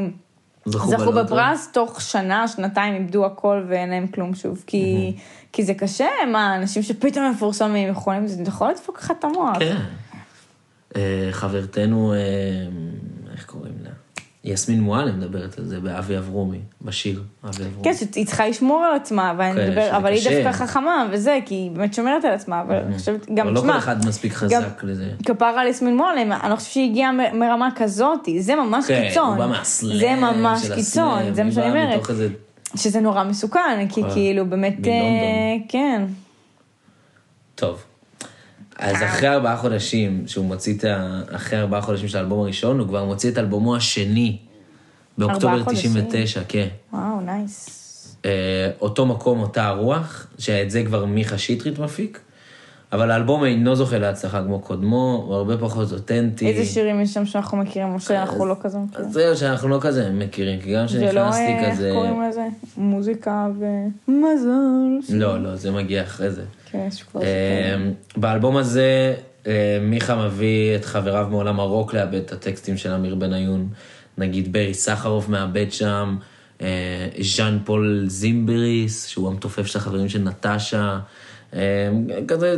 זכו 0.66 0.88
זכו 0.88 0.98
בלוטו. 0.98 1.24
בפרס, 1.24 1.70
תוך 1.74 2.02
שנה, 2.02 2.48
שנתיים 2.48 2.94
איבדו 2.94 3.26
הכל 3.26 3.64
ואין 3.68 3.90
להם 3.90 4.08
כלום 4.08 4.36
שוב, 4.36 4.64
כי, 4.68 5.16
כי 5.52 5.64
זה 5.64 5.74
קשה, 5.74 6.08
מה, 6.32 6.56
אנשים 6.56 6.84
שפתאום 6.84 7.32
מפורסמים 7.32 7.90
יכולים, 7.90 8.28
זה 8.28 8.44
יכול 8.48 8.70
לדפוק 8.70 9.00
לך 9.00 9.12
את 9.20 9.24
המוח. 9.24 9.58
כן. 9.60 9.78
אה, 10.96 11.30
חברתנו, 11.32 12.14
אה, 12.14 12.18
איך 13.32 13.46
קוראים 13.46 13.74
לה? 13.84 13.90
יסמין 14.44 14.82
מועלם 14.82 15.20
מדברת 15.20 15.58
על 15.58 15.66
זה 15.66 15.80
באבי 15.80 16.18
אברומי, 16.18 16.60
בשיר 16.82 17.24
אבי 17.44 17.64
אברומי. 17.64 17.84
כן, 17.84 17.94
שהיא 17.94 18.26
צריכה 18.26 18.48
לשמור 18.48 18.84
על 18.84 18.96
עצמה, 18.96 19.34
ואני 19.38 19.56
כן, 19.56 19.68
מדבר, 19.68 19.98
אבל 19.98 20.12
היא. 20.12 20.24
דווקא 20.24 20.52
חכמה 20.52 21.08
וזה, 21.12 21.40
כי 21.46 21.56
היא 21.56 21.72
באמת 21.72 21.94
שומרת 21.94 22.26
על 22.26 22.32
עצמה, 22.32 22.62
אבל 22.62 22.76
אני 22.76 22.98
חושבת, 22.98 23.30
גם, 23.34 23.48
אבל 23.48 23.56
לא 23.56 23.60
תשמע, 23.60 23.74
כל 23.74 23.80
אחד 23.80 24.06
מספיק 24.06 24.34
חזק 24.34 24.84
לזה. 24.84 25.12
כפרה 25.26 25.62
על 25.62 25.68
יסמין 25.68 25.98
מועלם, 25.98 26.32
אני 26.32 26.56
חושבת 26.56 26.72
שהיא 26.72 26.90
הגיעה 26.90 27.12
מרמה 27.12 27.70
כזאת, 27.76 28.20
זה 28.40 28.56
ממש 28.56 28.86
כן, 28.88 29.08
קיצון. 29.08 29.30
הוא 29.30 29.38
בא 29.38 29.48
מהסלאם 29.48 30.00
זה 30.00 30.16
ממש 30.16 30.70
קיצון, 30.76 31.34
זה 31.34 31.44
מה 31.44 31.52
שאני 31.52 31.70
אומרת. 31.70 32.02
שזה 32.76 33.00
נורא 33.00 33.24
מסוכן, 33.24 33.88
כי 33.90 34.02
כאילו 34.14 34.46
באמת. 34.46 34.88
אה, 34.88 34.92
כן. 35.70 36.06
טוב. 37.56 37.84
אז 38.82 38.96
אחרי 39.04 39.30
ארבעה 39.30 39.58
חודשים, 39.58 40.24
שהוא 40.28 40.46
מוציא 40.46 40.78
את 40.78 40.84
ה... 40.84 41.22
אחרי 41.32 41.60
ארבעה 41.60 41.82
חודשים 41.82 42.08
של 42.08 42.18
האלבום 42.18 42.40
הראשון, 42.40 42.80
הוא 42.80 42.88
כבר 42.88 43.06
מוציא 43.06 43.32
את 43.32 43.38
אלבומו 43.38 43.76
השני, 43.76 44.38
באוקטובר 45.18 45.54
ארבעה 45.54 45.64
חודשים? 45.66 45.92
99, 45.92 46.42
כן. 46.48 46.68
וואו, 46.94 47.22
nice. 47.22 47.78
אה, 48.26 48.70
אותו 48.82 49.06
מקום, 49.06 49.40
אותה 49.40 49.68
הרוח, 49.68 50.28
שאת 50.38 50.72
זה 50.72 50.84
כבר 50.86 51.06
מיכה 51.06 51.38
שטרית 51.38 51.80
מפיק, 51.80 52.20
אבל 52.92 53.12
האלבום 53.12 53.44
אינו 53.44 53.76
זוכה 53.76 53.98
להצלחה 53.98 54.44
כמו 54.44 54.60
קודמו, 54.60 55.24
הוא 55.28 55.36
הרבה 55.36 55.58
פחות 55.58 55.92
אותנטי. 55.92 56.48
איזה 56.48 56.66
שירים 56.66 57.02
יש 57.02 57.14
שם 57.14 57.26
שאנחנו 57.26 57.58
מכירים, 57.58 57.94
או 57.94 58.00
שאנחנו 58.00 58.46
לא 58.46 58.56
כזה 58.62 58.78
מכירים? 58.78 59.12
זהו, 59.12 59.38
שאנחנו 59.38 59.70
לא 59.70 59.78
כזה 59.82 60.12
מכירים, 60.12 60.62
כי 60.62 60.74
גם 60.74 60.88
זה 60.88 61.02
לא, 61.02 61.08
כשנכנסתי 61.10 61.42
אה, 61.42 61.60
איך 61.60 61.74
כזה... 61.74 61.92
קוראים 61.94 62.22
לזה? 62.22 62.48
מוזיקה 62.78 63.48
ומזל. 64.08 65.16
לא, 65.18 65.44
לא, 65.44 65.56
זה 65.56 65.72
מגיע 65.72 66.04
אחרי 66.04 66.32
זה. 66.32 66.44
כן. 66.72 66.90
אה, 67.22 67.76
באלבום 68.18 68.58
הזה 68.58 69.14
אה, 69.48 69.78
מיכה 69.82 70.26
מביא 70.26 70.76
את 70.76 70.86
חבריו 70.86 71.28
מעולם 71.30 71.60
הרוק 71.60 71.94
לעבד 71.94 72.16
את 72.16 72.32
הטקסטים 72.32 72.78
של 72.78 72.92
אמיר 72.92 73.16
בניון. 73.16 73.70
נגיד 74.18 74.54
ברי 74.54 74.74
סחרוף 74.74 75.30
מעבד 75.30 75.72
שם, 75.72 76.18
אה, 76.62 76.68
ז'אן 77.22 77.60
פול 77.66 78.06
זימבריס, 78.08 79.08
שהוא 79.08 79.28
המתופף 79.28 79.66
של 79.66 79.80
החברים 79.80 80.10
של 80.10 80.20
נטשה. 80.20 81.00
כזה, 82.28 82.56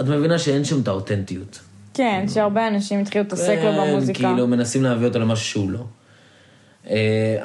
את 0.00 0.08
מבינה 0.08 0.38
שאין 0.38 0.64
שם 0.64 0.80
את 0.80 0.88
האותנטיות. 0.88 1.60
כן, 1.94 2.24
שהרבה 2.28 2.68
אנשים 2.68 3.00
התחילו 3.00 3.24
להתעסק 3.24 3.58
לו 3.64 3.72
כן, 3.72 3.78
במוזיקה. 3.78 4.18
כאילו 4.18 4.46
מנסים 4.46 4.82
להביא 4.82 5.06
אותו 5.06 5.18
למשהו 5.18 5.46
שהוא 5.46 5.70
לא. 5.70 5.84
אה, 6.90 6.96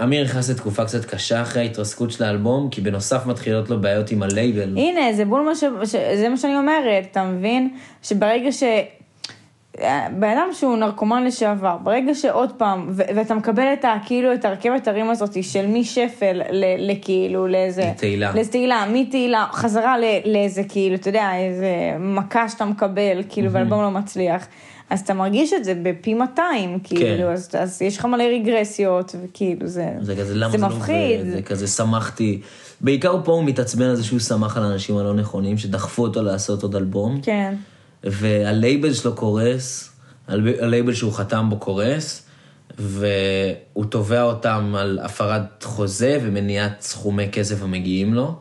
אמיר 0.04 0.24
נכנס 0.24 0.50
לתקופה 0.50 0.86
קצת 0.86 1.06
קשה 1.06 1.42
אחרי 1.42 1.62
ההתרסקות 1.62 2.12
של 2.12 2.24
האלבום, 2.24 2.70
כי 2.70 2.82
בנוסף 2.82 3.26
מתחילות 3.26 3.70
לו 3.70 3.82
בעיות 3.82 4.12
עם 4.12 4.24
הלייבל. 4.24 4.78
הנה, 4.78 5.14
זה 5.14 5.26
בול 5.26 5.42
מה 5.42 5.56
ש... 5.56 5.64
ש... 5.84 5.96
זה 6.16 6.30
מה 6.30 6.38
שאני 6.38 6.58
אומרת, 6.58 7.08
אתה 7.12 7.24
מבין? 7.24 7.70
שברגע 8.04 8.52
ש... 8.52 8.64
בן 10.12 10.30
אדם 10.30 10.48
שהוא 10.54 10.78
נרקומן 10.78 11.24
לשעבר, 11.24 11.78
ברגע 11.84 12.14
שעוד 12.16 12.52
פעם, 12.58 12.88
ו- 12.92 13.02
ואתה 13.16 13.36
מקבל 13.36 13.74
את 13.74 13.86
ה... 13.86 13.96
כאילו, 14.06 14.34
את 14.34 14.46
הרכבת 14.46 14.88
הרים 14.88 15.10
הזאת 15.10 15.44
של 15.44 15.68
משפל 15.68 16.42
ל- 16.52 16.92
לכאילו, 16.92 17.48
לאיזה... 17.48 17.84
לתהילה. 17.96 18.32
לאיזה 18.36 18.52
תהילה, 18.52 18.86
מתהילה, 18.94 19.46
חזרה 19.52 19.98
ל- 19.98 20.22
לאיזה 20.26 20.64
כאילו, 20.70 20.96
אתה 20.96 21.10
יודע, 21.10 21.30
איזה 21.38 21.68
מכה 22.00 22.50
שאתה 22.50 22.66
מקבל, 22.66 23.22
כאילו, 23.30 23.52
ואלבום 23.52 23.82
לא 23.82 23.92
מצליח. 23.92 24.48
אז 24.90 25.00
אתה 25.00 25.14
מרגיש 25.14 25.54
את 25.54 25.64
זה 25.66 25.74
בפי 25.84 26.14
200, 26.14 26.80
כאילו, 26.84 27.32
אז, 27.32 27.50
אז 27.60 27.82
יש 27.82 27.98
לך 27.98 28.06
מלא 28.06 28.24
רגרסיות, 28.24 29.16
וכאילו, 29.24 29.68
זה... 29.68 29.90
זה 30.02 30.16
כזה, 30.16 30.26
זה 30.26 30.50
זה, 30.50 30.58
מפחיד. 30.58 31.20
לא 31.20 31.22
עובד? 31.22 31.32
זה 31.32 31.42
כזה, 31.42 31.68
שמחתי. 31.68 32.42
בעיקר 32.82 33.16
פה 33.24 33.32
הוא 33.32 33.44
מתעצבן 33.44 33.86
על 33.86 33.96
זה 33.96 34.04
שהוא 34.04 34.20
שמח 34.20 34.58
על 34.58 34.64
האנשים 34.64 34.98
הלא 34.98 35.14
נכונים, 35.14 35.58
שדחפו 35.58 36.04
אותו 36.04 36.22
לעשות 36.24 36.64
עוד 36.64 36.76
אלבום. 36.76 37.20
כן. 37.24 37.56
והלייבל 38.04 38.94
שלו 38.94 39.16
קורס, 39.16 39.90
הל- 40.28 40.60
הלייבל 40.62 40.94
שהוא 40.94 41.14
חתם 41.14 41.50
בו 41.50 41.58
קורס, 41.58 42.24
והוא 42.80 43.86
תובע 43.90 44.22
אותם 44.22 44.74
על 44.78 45.00
הפרת 45.04 45.64
חוזה 45.64 46.20
ומניעת 46.22 46.82
סכומי 46.82 47.30
כסף 47.32 47.64
המגיעים 47.64 48.14
לו. 48.14 48.36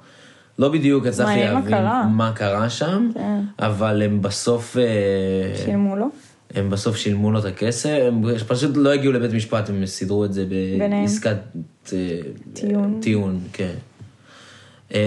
לא 0.59 0.68
בדיוק 0.68 1.06
הצלחתי 1.06 1.40
להבין. 1.40 1.74
מה 2.11 2.32
קרה 2.35 2.70
שם, 2.70 3.11
כן. 3.14 3.40
אבל 3.59 4.02
הם 4.02 4.22
בסוף... 4.22 4.76
אה, 4.76 5.64
שילמו 5.64 5.96
לו? 5.96 6.06
הם 6.56 6.70
בסוף 6.70 6.96
שילמו 6.96 7.32
לו 7.32 7.38
את 7.38 7.44
הכסף, 7.44 7.98
הם 8.06 8.22
פשוט 8.46 8.76
לא 8.76 8.92
הגיעו 8.92 9.12
לבית 9.12 9.32
משפט, 9.32 9.68
הם 9.68 9.86
סידרו 9.86 10.24
את 10.24 10.32
זה. 10.32 10.46
בעסקת 10.78 11.36
אה, 11.92 12.18
טיעון. 12.52 12.98
טיעון, 13.02 13.40
כן. 13.52 13.74
אמ, 14.94 14.98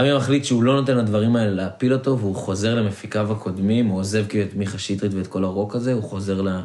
אמיר 0.00 0.18
מחליט 0.18 0.44
שהוא 0.44 0.62
לא 0.62 0.80
נותן 0.80 0.96
לדברים 0.96 1.36
האלה 1.36 1.50
להפיל 1.50 1.92
אותו, 1.92 2.18
והוא 2.18 2.34
חוזר 2.34 2.74
למפיקיו 2.74 3.32
הקודמים, 3.32 3.86
הוא 3.86 4.00
עוזב 4.00 4.24
כאילו 4.28 4.44
את 4.44 4.54
מיכה 4.54 4.78
שטרית 4.78 5.14
ואת 5.14 5.26
כל 5.26 5.44
הרוק 5.44 5.74
הזה, 5.74 5.92
הוא 5.92 6.02
חוזר 6.02 6.42
ל- 6.42 6.60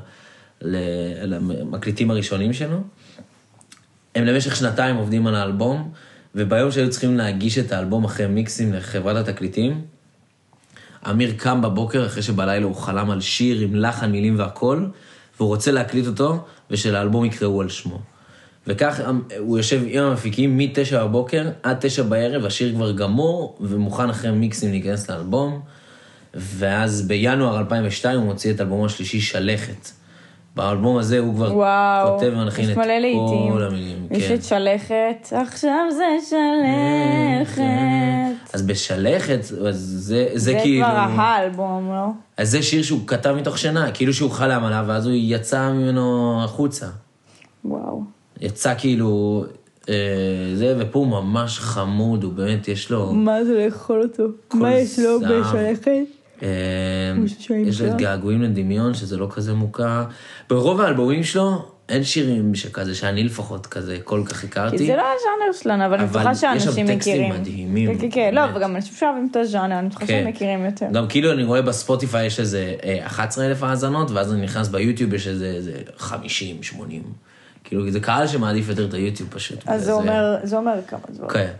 למקליטים 1.23 2.11
הראשונים 2.11 2.53
שלו. 2.53 2.77
הם 4.15 4.25
למשך 4.25 4.55
שנתיים 4.55 4.95
עובדים 4.95 5.27
על 5.27 5.35
האלבום, 5.35 5.91
וביום 6.35 6.71
שהיו 6.71 6.89
צריכים 6.89 7.17
להגיש 7.17 7.57
את 7.57 7.71
האלבום 7.71 8.03
אחרי 8.03 8.27
מיקסים 8.27 8.73
לחברת 8.73 9.27
התקליטים, 9.27 9.81
אמיר 11.09 11.33
קם 11.37 11.61
בבוקר 11.61 12.05
אחרי 12.05 12.23
שבלילה 12.23 12.65
הוא 12.65 12.75
חלם 12.75 13.11
על 13.11 13.21
שיר 13.21 13.61
עם 13.61 13.75
לחן, 13.75 14.11
מילים 14.11 14.39
והכל, 14.39 14.85
והוא 15.37 15.49
רוצה 15.49 15.71
להקליט 15.71 16.07
אותו, 16.07 16.45
ושלאלבום 16.71 17.25
יקראו 17.25 17.61
על 17.61 17.69
שמו. 17.69 17.99
וכך 18.67 18.99
אמ, 19.09 19.21
הוא 19.37 19.57
יושב 19.57 19.81
עם 19.87 20.03
המפיקים 20.03 20.57
מ-9 20.57 20.95
בבוקר 20.95 21.49
עד 21.63 21.77
9 21.79 22.03
בערב, 22.03 22.45
השיר 22.45 22.73
כבר 22.73 22.91
גמור, 22.91 23.57
ומוכן 23.61 24.09
אחרי 24.09 24.31
מיקסים 24.31 24.71
להיכנס 24.71 25.09
לאלבום. 25.09 25.61
ואז 26.33 27.07
בינואר 27.07 27.59
2002 27.59 28.19
הוא 28.19 28.25
מוציא 28.25 28.53
את 28.53 28.61
אלבומו 28.61 28.85
השלישי, 28.85 29.21
שלכת. 29.21 29.89
באלבום 30.55 30.97
הזה 30.97 31.19
הוא 31.19 31.35
כבר 31.35 31.55
וואו, 31.57 32.17
כותב 32.17 32.31
ומלחין 32.33 32.65
יש 32.65 32.71
את 32.71 32.77
לעיתים. 32.77 33.51
כל 33.53 33.63
המילים. 33.63 34.07
יש 34.11 34.27
כן. 34.27 34.33
את 34.33 34.43
שלכת, 34.43 35.27
עכשיו 35.31 35.85
זה 35.91 36.05
שלכת. 36.29 37.61
אז 38.53 38.61
בשלכת, 38.61 39.39
אז 39.67 39.77
זה, 39.77 40.27
זה, 40.33 40.39
זה 40.39 40.59
כאילו... 40.61 40.85
כבר 40.85 41.21
האלבום, 41.21 41.89
לא? 41.91 42.07
אז 42.37 42.51
זה 42.51 42.63
שיר 42.63 42.83
שהוא 42.83 42.99
כתב 43.07 43.35
מתוך 43.37 43.57
שינה, 43.57 43.91
כאילו 43.91 44.13
שהוא 44.13 44.31
חלם 44.31 44.63
עליו, 44.63 44.85
ואז 44.87 45.05
הוא 45.05 45.13
יצא 45.17 45.71
ממנו 45.71 46.39
החוצה. 46.43 46.87
וואו. 47.65 48.03
יצא 48.41 48.73
כאילו, 48.77 49.43
אה, 49.89 49.95
זה, 50.55 50.75
ופה 50.79 50.99
הוא 50.99 51.07
ממש 51.07 51.59
חמוד, 51.59 52.23
הוא 52.23 52.33
באמת, 52.33 52.67
יש 52.67 52.91
לו... 52.91 53.13
מה 53.13 53.43
זה 53.43 53.65
לאכול 53.65 54.01
אותו? 54.03 54.23
מה 54.53 54.73
יש 54.73 54.99
לו. 54.99 55.19
בשלכת? 55.19 56.14
אה, 56.45 57.27
שואלים 57.39 57.67
יש 57.67 57.81
לו 57.81 57.87
את? 57.87 57.97
געגועים 57.97 58.41
לדמיון, 58.41 58.93
שזה 58.93 59.17
לא 59.17 59.27
כזה 59.31 59.53
מוכר. 59.53 60.03
ברוב 60.49 60.81
האלבומים 60.81 61.23
שלו, 61.23 61.65
אין 61.89 62.03
שירים 62.03 62.55
שכזה, 62.55 62.95
שאני 62.95 63.23
לפחות 63.23 63.67
כזה 63.67 63.97
כל 64.03 64.23
כך 64.25 64.43
הכרתי. 64.43 64.77
כי 64.77 64.85
זה 64.85 64.95
לא 64.95 65.01
הז'אנר 65.01 65.61
שלנו, 65.61 65.85
אבל 65.85 65.93
אני 65.93 66.03
אבל 66.03 66.13
בטוחה 66.13 66.31
יש 66.31 66.41
שם 66.41 66.59
שאנשים 66.59 66.87
טקסטים 66.87 66.97
מכירים. 66.97 67.33
מדהימים, 67.33 67.93
כן, 67.93 68.01
כן, 68.01 68.09
כן, 68.11 68.35
לא. 68.35 68.41
וגם 68.55 68.75
אנשים 68.75 68.93
שאוהבים 68.95 69.27
את 69.31 69.35
הז'אנר, 69.35 69.79
אני 69.79 69.89
בטוחה 69.89 70.05
כן. 70.05 70.13
שהם 70.13 70.27
מכירים 70.27 70.65
יותר. 70.65 70.87
גם 70.93 71.07
כאילו 71.07 71.31
אני 71.31 71.43
רואה 71.43 71.61
בספוטיפיי 71.61 72.25
יש 72.25 72.39
איזה 72.39 72.73
אה, 72.83 73.05
11 73.05 73.45
אלף 73.45 73.63
האזנות, 73.63 74.11
ואז 74.11 74.33
אני 74.33 74.41
נכנס 74.41 74.67
ביוטיוב 74.67 75.13
יש 75.13 75.27
איזה 75.27 75.45
איזה 75.45 75.73
50, 75.97 76.63
80. 76.63 77.03
כאילו, 77.63 77.91
זה 77.91 77.99
קהל 77.99 78.27
שמעדיף 78.27 78.69
יותר 78.69 78.85
את 78.85 78.93
היוטיוב 78.93 79.29
פשוט. 79.29 79.59
אז 79.65 79.85
זה 79.85 79.93
אומר, 79.93 80.35
זה 80.43 80.57
אומר 80.57 80.73
כמה 80.87 80.99
דברים. 81.09 81.29
כן. 81.29 81.51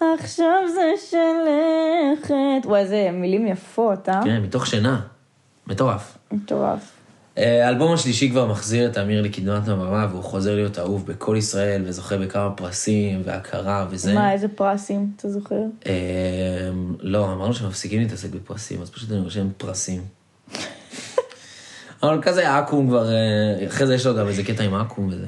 עכשיו 0.00 0.62
זה 0.74 0.92
שלכת. 1.10 2.66
וואי, 2.66 2.80
איזה 2.80 3.08
מילים 3.12 3.46
יפות, 3.46 4.08
אה? 4.08 4.20
כן, 4.24 4.42
מתוך 4.42 4.66
שינה. 4.66 5.00
מטורף. 5.66 6.18
מטורף. 6.32 6.92
אה, 7.38 7.66
האלבום 7.66 7.92
השלישי 7.92 8.30
כבר 8.30 8.46
מחזיר 8.46 8.90
את 8.90 8.98
אמיר 8.98 9.22
לקדמת 9.22 9.68
הבמה, 9.68 10.06
והוא 10.10 10.22
חוזר 10.22 10.54
להיות 10.54 10.78
אהוב 10.78 11.06
בכל 11.06 11.36
ישראל, 11.38 11.82
וזוכה 11.86 12.16
בכמה 12.16 12.50
פרסים 12.50 13.22
והכרה 13.24 13.86
וזה. 13.90 14.14
מה, 14.14 14.32
איזה 14.32 14.48
פרסים, 14.48 15.12
אתה 15.16 15.28
זוכר? 15.28 15.60
אמ, 15.86 15.92
לא, 17.00 17.32
אמרנו 17.32 17.54
שמפסיקים 17.54 18.00
להתעסק 18.00 18.30
בפרסים, 18.30 18.82
אז 18.82 18.90
פשוט 18.90 19.12
אני 19.12 19.20
רושם 19.20 19.48
פרסים. 19.56 20.02
אבל 22.02 22.22
כזה 22.22 22.56
עכו"ם 22.58 22.88
כבר, 22.88 23.12
אה, 23.12 23.66
אחרי 23.66 23.86
זה 23.86 23.94
יש 23.94 24.06
לו 24.06 24.14
גם 24.14 24.28
איזה 24.28 24.42
קטע 24.42 24.64
עם 24.64 24.74
עכו"ם 24.74 25.08
וזה. 25.08 25.26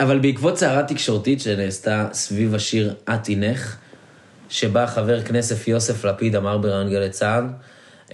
אבל 0.00 0.18
בעקבות 0.18 0.58
סערה 0.58 0.82
תקשורתית 0.82 1.40
שנעשתה 1.40 2.08
סביב 2.12 2.54
השיר 2.54 2.94
"את 3.14 3.22
תינך", 3.22 3.76
שבה 4.48 4.86
חבר 4.86 5.22
כנסת 5.22 5.68
יוסף 5.68 6.04
לפיד 6.04 6.36
אמר 6.36 6.58
בראיון 6.58 6.90
גלי 6.90 7.10
צה"ל, 7.10 7.44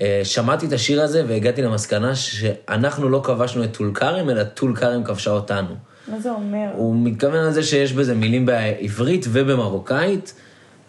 אה, 0.01 0.21
שמעתי 0.25 0.67
את 0.67 0.73
השיר 0.73 1.03
הזה 1.03 1.25
והגעתי 1.29 1.63
למסקנה 1.63 2.15
שאנחנו 2.15 3.09
לא 3.09 3.21
כבשנו 3.25 3.65
את 3.65 3.77
טול 3.77 3.91
כרם, 3.95 4.31
אלא 4.31 4.45
טול 4.45 4.77
כרם 4.77 5.05
כבשה 5.05 5.31
אותנו. 5.31 5.75
מה 6.09 6.21
זה 6.21 6.31
אומר? 6.31 6.69
הוא 6.75 6.97
מתכוון 6.97 7.47
לזה 7.47 7.63
שיש 7.63 7.93
בזה 7.93 8.15
מילים 8.15 8.47
בעברית 8.47 9.27
ובמרוקאית, 9.29 10.35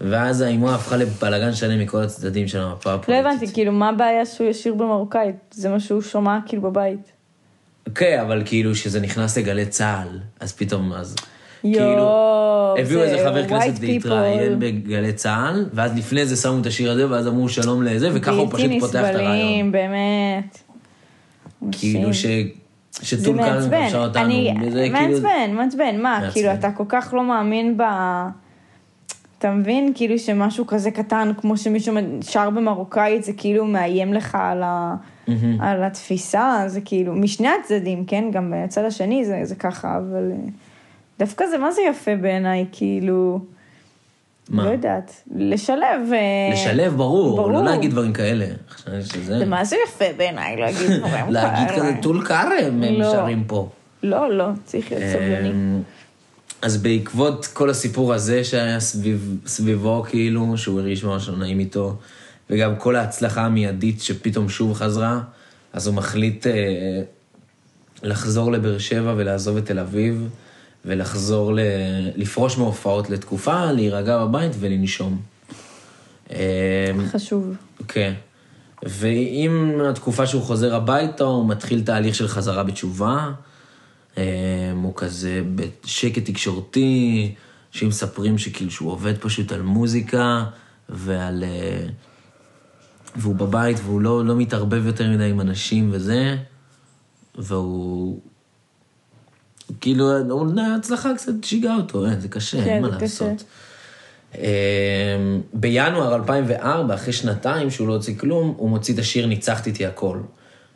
ואז 0.02 0.42
האימוע 0.42 0.76
הפכה 0.76 0.98
לבלאגן 0.98 1.54
שלם 1.54 1.80
מכל 1.80 2.02
הצדדים 2.02 2.48
של 2.48 2.60
המפה 2.60 2.90
לא 2.90 2.96
הפוליטית. 2.96 3.26
הבנתי, 3.26 3.54
כאילו, 3.54 3.72
מה 3.72 3.90
הבעיה 3.90 4.26
שהוא 4.26 4.48
ישיר 4.48 4.74
במרוקאית? 4.74 5.36
זה 5.52 5.70
מה 5.70 5.80
שהוא 5.80 6.02
שומע 6.02 6.38
כאילו 6.46 6.62
בבית. 6.62 7.15
כן, 7.96 8.20
אבל 8.22 8.42
כאילו 8.46 8.76
שזה 8.76 9.02
נכנס 9.02 9.38
לגלי 9.38 9.66
צה"ל, 9.66 10.20
אז 10.40 10.54
פתאום, 10.54 10.94
אז... 10.94 11.16
כאילו, 11.62 11.80
יואו, 11.80 12.76
הביאו 12.80 13.00
זה 13.00 13.06
איזה 13.06 13.30
חבר 13.30 13.48
כנסת. 13.48 13.80
להתראיין 13.80 14.60
בגלי 14.60 15.14
צה"ל, 15.14 15.66
ואז 15.74 15.98
לפני 15.98 16.26
זה 16.26 16.36
שמו 16.36 16.62
את 16.62 16.66
השיר 16.66 16.92
הזה, 16.92 17.10
ואז 17.10 17.28
אמרו 17.28 17.50
שלום 17.50 17.84
לזה, 17.84 18.10
וככה 18.14 18.32
הוא 18.32 18.48
פשוט 18.52 18.62
בלתי 18.62 18.80
פותח 18.80 19.00
את 19.00 19.16
הרעיון. 19.16 19.32
נסבלים, 19.32 19.72
באמת. 19.72 20.60
כאילו 21.72 22.14
ש... 22.14 22.26
זה 23.00 23.06
שטול 23.06 23.36
מעצבן, 23.36 23.84
כבשה 23.86 23.98
אותנו, 23.98 24.26
אני, 24.26 24.54
וזה 24.62 24.88
כאילו... 24.96 25.12
מעצבן, 25.12 25.52
מעצבן, 25.54 26.02
מה, 26.02 26.20
מעצבן. 26.20 26.32
כאילו 26.32 26.54
אתה 26.54 26.72
כל 26.72 26.84
כך 26.90 27.14
לא 27.14 27.24
מאמין 27.24 27.78
ב... 27.78 27.82
אתה 29.40 29.52
מבין, 29.52 29.92
כאילו 29.96 30.20
שמשהו 30.20 30.68
כזה 30.68 30.92
קטן, 30.92 31.32
כמו 31.38 31.58
שמישהו 31.58 31.96
שר 32.22 32.50
במרוקאית, 32.50 33.24
זה 33.24 33.34
כאילו 33.34 33.66
מאיים 33.66 34.14
לך 34.14 34.38
על, 34.42 34.64
ה... 34.64 34.96
על 35.60 35.84
התפיסה, 35.84 36.64
זה 36.68 36.82
כאילו, 36.82 37.16
משני 37.16 37.48
הצדדים, 37.48 38.06
כן, 38.06 38.24
גם 38.32 38.54
בצד 38.56 38.86
השני 38.86 39.26
זה, 39.26 39.40
זה 39.44 39.56
ככה, 39.56 39.98
אבל 39.98 40.32
אה, 40.32 40.38
דווקא 41.20 41.48
זה 41.48 41.58
מה 41.58 41.72
זה 41.72 41.82
יפה 41.90 42.16
בעיניי, 42.16 42.66
כאילו, 42.72 43.40
מה? 44.50 44.66
לא 44.66 44.70
יודעת. 44.70 45.24
לשלב... 45.36 46.14
אה, 46.14 46.54
לשלב, 46.54 46.94
ברור, 46.98 47.38
ברור. 47.38 47.52
לא 47.52 47.64
להגיד 47.64 47.92
דברים 47.92 48.14
כאלה. 48.14 48.46
שזה... 49.02 49.38
זה 49.38 49.46
מה 49.46 49.66
זה 49.66 49.76
יפה 49.88 50.06
בעיניי 50.18 50.58
להגיד 50.58 50.92
דברים 50.92 51.02
כאלה. 51.26 51.30
להגיד 51.30 51.76
כזה 51.76 51.92
טול 52.02 52.26
כרם, 52.26 52.84
הם 52.84 52.84
לא. 52.84 53.12
שרים 53.12 53.44
פה. 53.48 53.70
לא, 54.04 54.32
לא, 54.32 54.46
צריך 54.66 54.92
להיות 54.92 55.04
סבלני. 55.14 55.50
אמ, 55.50 55.82
אז 56.62 56.78
בעקבות 56.78 57.46
כל 57.46 57.70
הסיפור 57.70 58.14
הזה 58.14 58.44
שהיה 58.44 58.80
סביב, 58.80 59.38
סביבו, 59.46 60.04
כאילו, 60.10 60.58
שהוא 60.58 60.80
הרגיש 60.80 61.04
ממש 61.04 61.30
לא 61.30 61.38
נעים 61.38 61.60
איתו, 61.60 61.96
וגם 62.50 62.76
כל 62.76 62.96
ההצלחה 62.96 63.46
המיידית 63.46 64.02
שפתאום 64.02 64.50
שוב 64.50 64.74
חזרה, 64.74 65.22
אז 65.74 65.88
הוא 65.88 65.96
מחליט 65.96 66.48
אה, 66.48 67.02
לחזור 68.04 68.52
לבאר 68.52 68.78
שבע 68.78 69.14
ולעזוב 69.18 69.58
את 69.58 69.66
תל 69.66 69.80
אביב, 69.80 70.30
ולחזור, 70.86 71.54
ל... 71.54 71.60
לפרוש 72.16 72.58
מהופעות 72.58 73.10
לתקופה, 73.10 73.72
להירגע 73.72 74.26
בבית 74.26 74.52
ולנשום. 74.60 75.22
אמ, 76.32 76.38
חשוב. 77.12 77.56
כן. 77.88 78.14
ועם 78.84 79.82
התקופה 79.90 80.28
שהוא 80.28 80.42
חוזר 80.42 80.76
הביתה, 80.76 81.24
הוא 81.24 81.50
מתחיל 81.50 81.82
תהליך 81.82 82.16
של 82.16 82.28
חזרה 82.28 82.64
בתשובה. 82.64 83.32
אה, 84.18 84.24
הוא 84.84 84.94
כזה 84.96 85.42
בשקט 85.56 86.26
תקשורתי, 86.26 87.34
אנשים 87.74 87.88
מספרים 87.88 88.38
שכאילו 88.38 88.72
שהוא 88.72 88.92
עובד 88.92 89.18
פשוט 89.18 89.52
על 89.52 89.62
מוזיקה 89.62 90.44
ועל... 90.90 91.44
אה, 91.44 91.88
והוא 93.16 93.36
בבית 93.36 93.78
והוא 93.84 94.02
לא, 94.02 94.26
לא 94.26 94.36
מתערבב 94.36 94.86
יותר 94.86 95.10
מדי 95.10 95.30
עם 95.30 95.42
אנשים 95.42 95.90
וזה, 95.94 96.36
והוא... 97.36 98.20
כאילו, 99.82 100.12
ההצלחה 100.58 101.16
קצת 101.16 101.44
שיגעה 101.44 101.76
אותו, 101.76 102.06
אין, 102.06 102.20
זה 102.20 102.28
קשה, 102.28 102.64
כן, 102.64 102.70
אין 102.70 102.82
מה 102.82 102.96
קשה. 102.96 103.02
לעשות. 103.02 103.44
אה, 104.38 105.38
בינואר 105.54 106.16
2004, 106.16 106.96
אחרי 106.96 107.14
שנתיים 107.14 107.70
שהוא 107.70 107.88
לא 107.88 107.94
הוציא 107.94 108.18
כלום, 108.18 108.54
הוא 108.58 108.70
מוציא 108.70 108.94
את 108.94 109.00
השיר 109.00 109.26
ניצחת 109.26 109.68
איתי 109.68 109.86
הכל. 109.86 110.18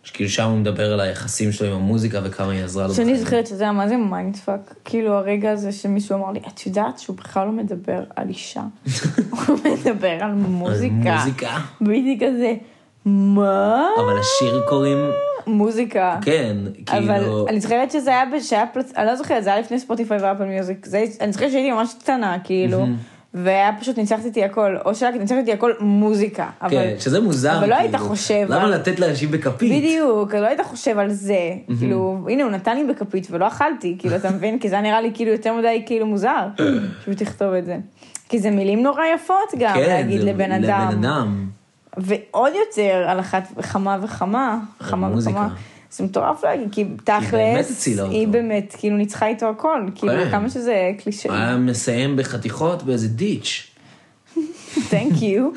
שכאילו 0.04 0.30
שם 0.30 0.50
הוא 0.50 0.58
מדבר 0.58 0.94
על 0.94 1.00
היחסים 1.00 1.52
שלו 1.52 1.68
עם 1.68 1.74
המוזיקה 1.74 2.20
וכמה 2.24 2.52
היא 2.52 2.64
עזרה 2.64 2.88
לו. 2.88 2.94
שאני. 2.94 3.18
זוכרת 3.18 3.48
שזה 3.48 3.64
היה 3.64 3.72
מה 3.72 3.88
זה 3.88 3.98
mindfuck. 3.98 4.76
כאילו 4.86 5.14
הרגע 5.14 5.52
הזה 5.52 5.72
שמישהו 5.72 6.16
אמר 6.16 6.32
לי, 6.32 6.40
את 6.48 6.66
יודעת 6.66 7.00
שהוא 7.00 7.16
בכלל 7.18 7.46
לא 7.46 7.52
מדבר 7.52 8.04
על 8.16 8.30
אישה. 8.30 8.62
הוא 9.48 9.58
מדבר 9.64 10.18
על 10.22 10.32
מוזיקה. 10.32 11.10
על 11.10 11.18
מוזיקה. 11.18 11.58
והייתי 11.82 12.26
כזה, 12.26 12.54
מה? 13.06 13.88
אבל 14.00 14.20
השיר 14.20 14.62
קוראים, 14.70 15.12
מוזיקה. 15.48 16.18
כן, 16.22 16.58
אבל 16.88 17.20
כאילו, 17.20 17.48
אני 17.48 17.60
זוכרת 17.60 17.92
שזה 17.92 18.10
היה, 18.10 18.24
ב- 18.26 18.42
שהיה 18.42 18.66
פלצ... 18.74 18.92
אני 18.98 19.06
לא 19.06 19.16
זוכרת, 19.16 19.44
זה 19.44 19.50
היה 19.50 19.60
לפני 19.60 19.80
Spotify 19.80 20.18
ו 20.22 20.26
Apple 20.26 20.46
Music. 20.46 20.88
אני 21.22 21.32
זוכרת 21.32 21.52
שהייתי 21.52 21.72
ממש 21.72 21.94
קטנה, 22.00 22.38
כאילו, 22.44 22.86
והיה 23.34 23.72
פשוט 23.80 23.98
ניצחת 23.98 24.28
איתי 24.28 24.44
הכל, 24.44 24.76
או 24.86 24.96
שרק 24.96 25.14
ניצחת 25.14 25.40
איתי 25.40 25.54
הכל 25.54 25.72
מוזיקה. 25.80 26.50
אבל... 26.62 26.70
כן, 26.70 26.94
שזה 27.00 27.20
מוזר. 27.20 27.58
אבל 27.58 27.70
לא 27.70 27.76
היית 27.76 27.92
כאילו. 27.96 28.06
חושב 28.10 28.46
למה 28.50 28.64
על- 28.64 28.74
לתת 28.76 29.00
לאנשים 29.00 29.32
בכפית? 29.32 29.72
בדיוק, 29.84 30.34
לא 30.36 30.46
היית 30.48 30.62
חושב 30.62 31.00
על 31.00 31.10
זה, 31.10 31.38
כאילו, 31.80 32.26
הנה 32.30 32.44
הוא 32.44 32.52
נתן 32.52 32.78
לי 32.78 32.94
בכפית 32.94 33.28
ולא 33.32 33.48
אכלתי, 33.48 33.96
כאילו, 34.00 34.16
אתה 34.16 34.30
מבין? 34.32 34.60
כי 34.60 34.70
זה 34.70 34.82
נראה 34.82 35.02
לי 35.02 35.12
כאילו 35.14 35.32
יותר 35.32 35.54
מדי 35.54 35.84
כאילו 35.86 36.06
מוזר, 36.08 36.48
שהוא 37.04 37.14
תכתוב 37.14 37.54
את 37.54 37.66
זה. 37.66 37.78
כי 38.30 38.40
זה 38.40 38.52
מילים 38.52 38.84
נורא 38.84 39.02
יפות 39.16 39.36
גם, 39.60 39.74
כן, 39.76 39.88
להגיד 39.88 40.24
לבן 40.24 40.52
אדם. 40.52 40.64
לבן 40.92 41.04
אדם. 41.06 41.46
ועוד 41.98 42.52
יותר 42.68 43.06
על 43.08 43.20
אחת 43.20 43.48
וכמה 43.58 43.98
וכמה, 44.02 44.60
חמה 44.82 45.08
מוזיקה. 45.10 45.36
וכמה. 45.38 45.56
זה 45.92 46.04
מטורף 46.04 46.44
להגיד, 46.44 46.68
כי 46.72 46.84
באמת 46.84 47.02
תכלס, 47.04 47.72
הצילה 47.72 48.04
אותו. 48.04 48.14
היא 48.14 48.28
באמת, 48.28 48.76
כאילו 48.80 48.98
ניצחה 48.98 49.28
איתו 49.28 49.50
הכל, 49.50 49.86
כאילו 49.96 50.14
כן. 50.14 50.32
כמה 50.32 50.50
שזה 50.50 50.92
קלישאי, 51.04 51.32
היה 51.32 51.58
מסיים 51.58 52.16
בחתיכות 52.18 52.84
באיזה 52.84 53.08
דיץ'. 53.08 53.69
תנק 54.90 55.22
יו, 55.22 55.50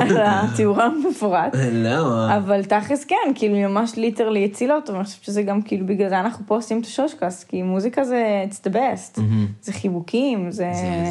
על 0.00 0.16
התיאור 0.20 0.82
המפורט. 0.82 1.54
למה? 1.72 2.36
אבל 2.36 2.64
תכלס 2.64 3.04
כן, 3.04 3.16
כאילו 3.34 3.54
היא 3.54 3.66
ממש 3.66 3.92
ליטרלי 3.96 4.44
הצילה 4.44 4.74
אותו, 4.74 4.92
ואני 4.92 5.04
חושבת 5.04 5.24
שזה 5.24 5.42
גם 5.42 5.62
כאילו 5.62 5.86
בגלל 5.86 6.08
זה 6.08 6.20
אנחנו 6.20 6.44
פה 6.46 6.54
עושים 6.56 6.80
את 6.80 6.84
השושקאסט, 6.86 7.48
כי 7.48 7.62
מוזיקה 7.62 8.04
זה 8.04 8.44
it's 8.50 8.68
the 8.68 8.74
best, 8.74 9.20
זה 9.62 9.72
חיבוקים, 9.72 10.50
זה, 10.50 10.70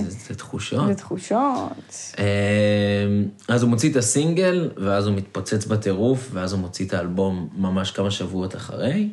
זה- 0.09 0.35
תחושות. 0.35 0.87
זה 0.87 0.93
תחושות. 0.93 2.13
אמ, 2.17 2.23
אז 3.47 3.63
הוא 3.63 3.69
מוציא 3.69 3.91
את 3.91 3.95
הסינגל, 3.95 4.69
ואז 4.77 5.07
הוא 5.07 5.15
מתפוצץ 5.15 5.65
בטירוף, 5.65 6.29
ואז 6.33 6.53
הוא 6.53 6.59
מוציא 6.61 6.85
את 6.85 6.93
האלבום 6.93 7.47
ממש 7.57 7.91
כמה 7.91 8.11
שבועות 8.11 8.55
אחרי. 8.55 9.09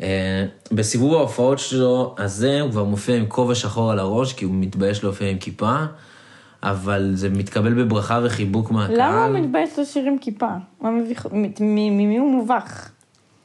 אה, 0.00 0.44
בסיבוב 0.72 1.14
ההופעות 1.14 1.58
שלו 1.58 2.14
הזה 2.18 2.60
הוא 2.60 2.70
כבר 2.70 2.84
מופיע 2.84 3.16
עם 3.16 3.26
כובע 3.26 3.54
שחור 3.54 3.90
על 3.92 3.98
הראש, 3.98 4.32
כי 4.32 4.44
הוא 4.44 4.54
מתבייש 4.54 5.04
להופיע 5.04 5.28
עם 5.28 5.38
כיפה, 5.38 5.76
אבל 6.64 7.10
זה 7.14 7.28
מתקבל 7.30 7.74
בברכה 7.74 8.20
וחיבוק 8.24 8.70
מהקהל. 8.70 8.96
למה 8.98 9.24
הוא 9.24 9.38
מתבייש 9.38 9.78
לשיר 9.78 10.04
עם 10.04 10.18
כיפה? 10.18 10.48
ממי 10.80 12.18
הוא 12.18 12.32
מובך? 12.32 12.90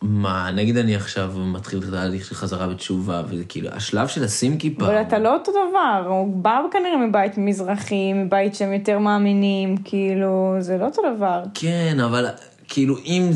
מה, 0.01 0.51
נגיד 0.51 0.77
אני 0.77 0.95
עכשיו 0.95 1.33
מתחיל 1.37 1.79
את 1.79 1.83
התהליך 1.83 2.25
של 2.25 2.35
חזרה 2.35 2.67
בתשובה, 2.67 3.23
וזה 3.29 3.43
כאילו, 3.43 3.69
השלב 3.71 4.07
של 4.07 4.23
לשים 4.23 4.57
כיפה. 4.57 4.85
אבל 4.85 5.01
אתה 5.01 5.19
לא 5.19 5.33
אותו 5.33 5.51
דבר, 5.51 6.07
הוא 6.07 6.35
בא 6.35 6.59
כנראה 6.71 7.07
מבית 7.07 7.37
מזרחי, 7.37 8.13
מבית 8.13 8.55
שהם 8.55 8.73
יותר 8.73 8.99
מאמינים, 8.99 9.77
כאילו, 9.77 10.55
זה 10.59 10.77
לא 10.77 10.85
אותו 10.85 11.01
דבר. 11.15 11.43
כן, 11.53 11.97
אבל 12.05 12.25
כאילו, 12.67 12.97
אם, 13.05 13.29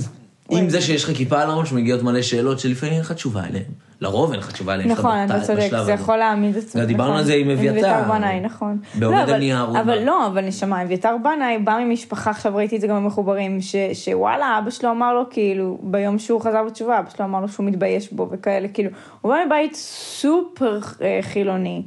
אם 0.51 0.69
זה 0.69 0.81
שיש 0.81 1.03
לך 1.03 1.17
כיפה 1.17 1.41
על 1.41 1.49
הראש, 1.49 1.71
מגיעות 1.71 2.03
מלא 2.03 2.21
שאלות 2.21 2.59
שלפעמים 2.59 2.93
אין 2.93 3.01
לך 3.01 3.11
תשובה 3.11 3.43
אליהן. 3.45 3.71
לרוב 4.03 4.31
אין 4.31 4.39
לך 4.39 4.51
תשובה 4.51 4.73
אליהן. 4.73 4.91
נכון, 4.91 5.15
אתה 5.25 5.39
צודק, 5.41 5.69
זה. 5.85 5.91
יכול 5.91 6.17
להעמיד 6.17 6.57
את 6.57 6.75
גם 6.75 6.85
דיברנו. 6.85 7.17
על 7.17 7.23
זה 7.23 7.33
עם 7.33 7.49
אביתר. 7.49 8.03
בנאי, 8.09 8.39
נכון. 8.39 8.77
בעומד 8.99 9.15
לא, 9.17 9.21
על 9.21 9.29
אבל- 9.29 9.37
נייר. 9.39 9.65
אבל 9.81 10.03
לא, 10.03 10.27
אבל 10.27 10.45
נשמה, 10.45 10.81
אביתר 10.83 11.15
בנאי 11.23 11.57
בא 11.57 11.77
ממשפחה, 11.85 12.29
עכשיו 12.29 12.55
ראיתי 12.55 12.75
את 12.75 12.81
זה 12.81 12.87
גם 12.87 12.95
במחוברים, 13.03 13.57
שוואלה, 13.93 14.59
אבא 14.59 14.69
שלו 14.69 14.91
אמר 14.91 15.13
לו, 15.13 15.23
כאילו, 15.29 15.77
ביום 15.81 16.19
שהוא 16.19 16.41
חזר 16.41 16.63
בתשובה, 16.63 16.99
אבא 16.99 17.09
שלו 17.17 17.25
אמר 17.25 17.41
לו 17.41 17.47
שהוא 17.47 17.65
מתבייש 17.65 18.13
בו 18.13 18.27
וכאלה, 18.31 18.67
כאילו, 18.67 18.89
הוא 19.21 19.31
בא 19.31 19.37
מבית 19.45 19.75
סופר 19.75 20.79
אה, 21.01 21.19
חילוני, 21.21 21.81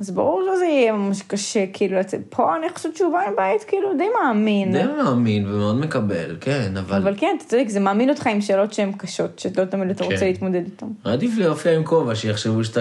אז 0.00 0.10
ברור 0.10 0.42
שזה 0.56 0.64
יהיה 0.64 0.92
ממש 0.92 1.22
קשה, 1.22 1.64
כאילו, 1.72 1.98
פה 2.30 2.56
אני 2.56 2.66
חושבת 2.74 2.96
שהוא 2.96 3.12
בא 3.12 3.18
מבית, 3.32 3.64
כאילו, 3.68 3.88
די 3.98 4.04
מאמין. 4.22 4.72
די 4.72 4.82
מאמין 5.02 5.46
ומאוד 5.54 5.80
מקבל, 5.80 6.36
כן, 6.40 6.72
אבל... 6.78 6.96
אבל 6.96 7.14
כן, 7.16 7.34
אתה 7.38 7.44
צודק, 7.44 7.64
זה 7.68 7.80
מעמיד 7.80 8.08
אותך 8.08 8.26
עם 8.26 8.40
שאלות 8.40 8.72
שהן 8.72 8.92
קשות, 8.92 9.38
שלא 9.38 9.64
תמיד 9.64 9.90
אתה 9.90 10.04
רוצה 10.04 10.16
כן. 10.16 10.26
להתמודד 10.26 10.64
איתן. 10.64 10.86
עדיף 11.04 11.38
להופיע 11.56 11.76
עם 11.76 11.84
כובע, 11.84 12.14
שיחשבו 12.14 12.64
שאתה 12.64 12.80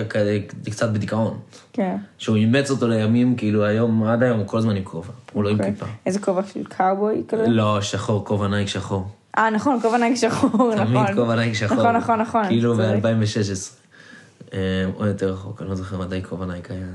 קצת 0.65 0.89
בדיכאון. 0.89 1.39
כן. 1.73 1.95
שהוא 2.17 2.35
אימץ 2.35 2.71
אותו 2.71 2.87
לימים, 2.87 3.35
כאילו 3.35 3.65
היום, 3.65 4.03
עד 4.03 4.23
היום 4.23 4.39
הוא 4.39 4.47
כל 4.47 4.57
הזמן 4.57 4.75
עם 4.75 4.83
כובע. 4.83 5.13
הוא 5.33 5.43
לא 5.43 5.49
עם 5.49 5.55
אוקיי. 5.57 5.73
כיפה. 5.73 5.85
איזה 6.05 6.19
כובע 6.19 6.41
של 6.53 6.63
קאובוי 6.63 7.23
כזה? 7.27 7.47
לא, 7.47 7.81
שחור, 7.81 8.25
כובע 8.25 8.47
Nike 8.47 8.67
שחור. 8.67 9.07
אה, 9.37 9.49
נכון, 9.49 9.79
כובע 9.81 9.97
Nike 9.97 10.15
שחור, 10.15 10.49
נכון. 10.75 10.85
תמיד 10.85 11.15
כובע 11.15 11.35
Nike 11.35 11.53
שחור. 11.53 11.77
נכון, 11.77 11.95
נכון, 11.95 12.21
נכון. 12.21 12.47
כאילו 12.47 12.75
צודק. 12.75 12.99
ב-2016. 13.01 14.55
או 14.99 15.05
יותר 15.05 15.33
רחוק, 15.33 15.61
אני 15.61 15.69
לא 15.69 15.75
זוכר 15.75 15.97
מתי 15.97 16.23
כובע 16.23 16.45
Nike 16.45 16.71
היה 16.71 16.85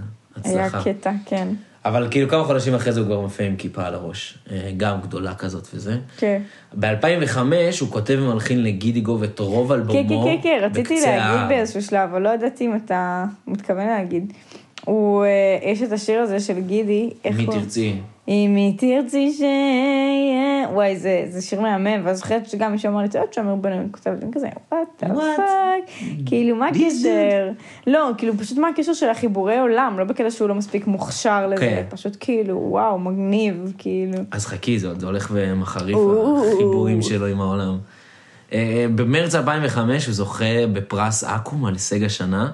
היה 0.44 0.66
הצלחה. 0.66 0.84
קטע, 0.84 1.12
כן. 1.26 1.48
אבל 1.84 2.08
כאילו 2.10 2.28
כמה 2.28 2.44
חודשים 2.44 2.74
אחרי 2.74 2.92
זה 2.92 3.00
הוא 3.00 3.06
כבר 3.06 3.20
מופיע 3.20 3.46
עם 3.46 3.56
כיפה 3.56 3.86
על 3.86 3.94
הראש. 3.94 4.38
אה, 4.50 4.70
גם 4.76 5.00
גדולה 5.00 5.34
כזאת 5.34 5.68
וזה. 5.74 5.96
כן. 6.16 6.42
ב-2005 6.74 7.38
הוא 7.80 7.88
כותב 7.90 8.18
ומלחין 8.22 8.62
לגידי 8.62 9.01
גוב 9.01 9.24
את 9.24 9.38
רוב 9.38 9.72
אלבומו. 9.72 9.92
כן, 9.92 10.08
כן, 10.08 10.24
כן, 10.24 10.38
כן, 10.42 10.60
רציתי 10.62 10.94
בקצה 10.94 11.16
להגיד. 11.16 11.48
באיזשהו 11.48 11.82
שלב, 11.82 12.08
אבל 12.10 12.22
לא 12.22 12.28
ידעתי 12.28 12.66
אם 12.66 12.76
אתה 12.76 13.24
מתכוון 13.46 13.86
להגיד. 13.86 14.32
הוא, 14.84 15.24
אה, 15.24 15.28
יש 15.62 15.82
את 15.82 15.92
השיר 15.92 16.20
הזה 16.20 16.40
של 16.40 16.60
גידי, 16.60 17.10
איך 17.24 17.36
מי 17.36 17.44
הוא? 17.44 17.54
תרצי. 17.54 17.96
אם 18.28 18.56
היא 18.56 18.78
תרצי 18.78 19.32
שיהיה... 19.32 20.68
וואי, 20.72 20.96
זה, 20.96 21.24
זה 21.28 21.42
שיר 21.42 21.60
מהמם, 21.60 22.00
ואז 22.04 22.18
זוכרת 22.18 22.50
שגם 22.50 22.72
מישהו 22.72 22.90
אמר 22.90 23.00
לי, 23.00 23.06
את 23.06 23.14
יודעת 23.14 23.34
שאמיר 23.34 23.54
בניון 23.54 23.86
כותב 23.90 24.10
לי 24.22 24.26
כזה, 24.32 24.48
what 24.72 24.88
the 25.02 25.14
What? 25.14 25.36
fuck, 25.36 25.90
כאילו, 26.26 26.56
מה 26.56 26.68
הקשר? 26.68 27.48
לא, 27.86 28.10
כאילו, 28.18 28.38
פשוט 28.38 28.58
מה 28.58 28.68
הקשר 28.68 28.92
של 28.92 29.08
החיבורי 29.08 29.58
עולם, 29.58 29.98
לא 29.98 30.04
בקטע 30.04 30.30
שהוא 30.30 30.48
לא 30.48 30.54
מספיק 30.54 30.86
מוכשר 30.86 31.46
לזה, 31.46 31.60
כן. 31.60 31.84
פשוט 31.88 32.16
כאילו, 32.20 32.56
וואו, 32.56 32.98
מגניב, 32.98 33.72
כאילו. 33.78 34.18
אז 34.30 34.46
חכי, 34.46 34.78
זה 34.78 34.88
עוד 34.88 35.02
הולך 35.02 35.30
ומחריף. 35.34 35.98
החיבורים 36.54 37.02
שלו 37.02 37.26
עם 37.26 37.40
העולם. 37.40 37.78
אה, 38.52 38.86
במרץ 38.94 39.34
2005 39.34 40.06
הוא 40.06 40.14
זוכה 40.14 40.66
בפרס 40.72 41.24
אקו"ם 41.24 41.64
על 41.64 41.72
הישג 41.72 42.04
השנה, 42.04 42.50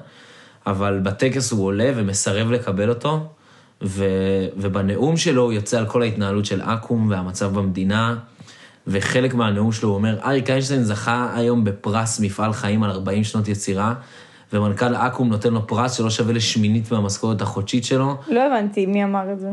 אבל 0.67 1.01
בטקס 1.03 1.53
הוא 1.53 1.65
עולה 1.65 1.93
ומסרב 1.97 2.51
לקבל 2.51 2.89
אותו, 2.89 3.29
ו, 3.83 4.05
ובנאום 4.57 5.17
שלו 5.17 5.43
הוא 5.43 5.53
יוצא 5.53 5.79
על 5.79 5.87
כל 5.87 6.03
ההתנהלות 6.03 6.45
של 6.45 6.63
אקו"ם 6.63 7.11
והמצב 7.11 7.55
במדינה, 7.55 8.17
וחלק 8.87 9.35
מהנאום 9.35 9.73
שלו 9.73 9.89
הוא 9.89 9.97
אומר, 9.97 10.19
אריק 10.25 10.51
איינשטיין 10.51 10.83
זכה 10.83 11.33
היום 11.35 11.65
בפרס 11.65 12.21
מפעל 12.21 12.53
חיים 12.53 12.83
על 12.83 12.91
40 12.91 13.25
שנות 13.25 13.49
יצירה, 13.49 13.95
ומנכ"ל 14.53 14.95
אקו"ם 14.95 15.29
נותן 15.29 15.53
לו 15.53 15.67
פרס 15.67 15.93
שלא 15.93 16.11
שווה 16.11 16.33
לשמינית 16.33 16.93
מהמשכורת 16.93 17.41
החודשית 17.41 17.85
שלו, 17.85 18.17
לא 18.29 18.47
הבנתי 18.47 18.87
מי 18.87 19.05
אמר 19.05 19.33
את 19.33 19.41
זה. 19.41 19.51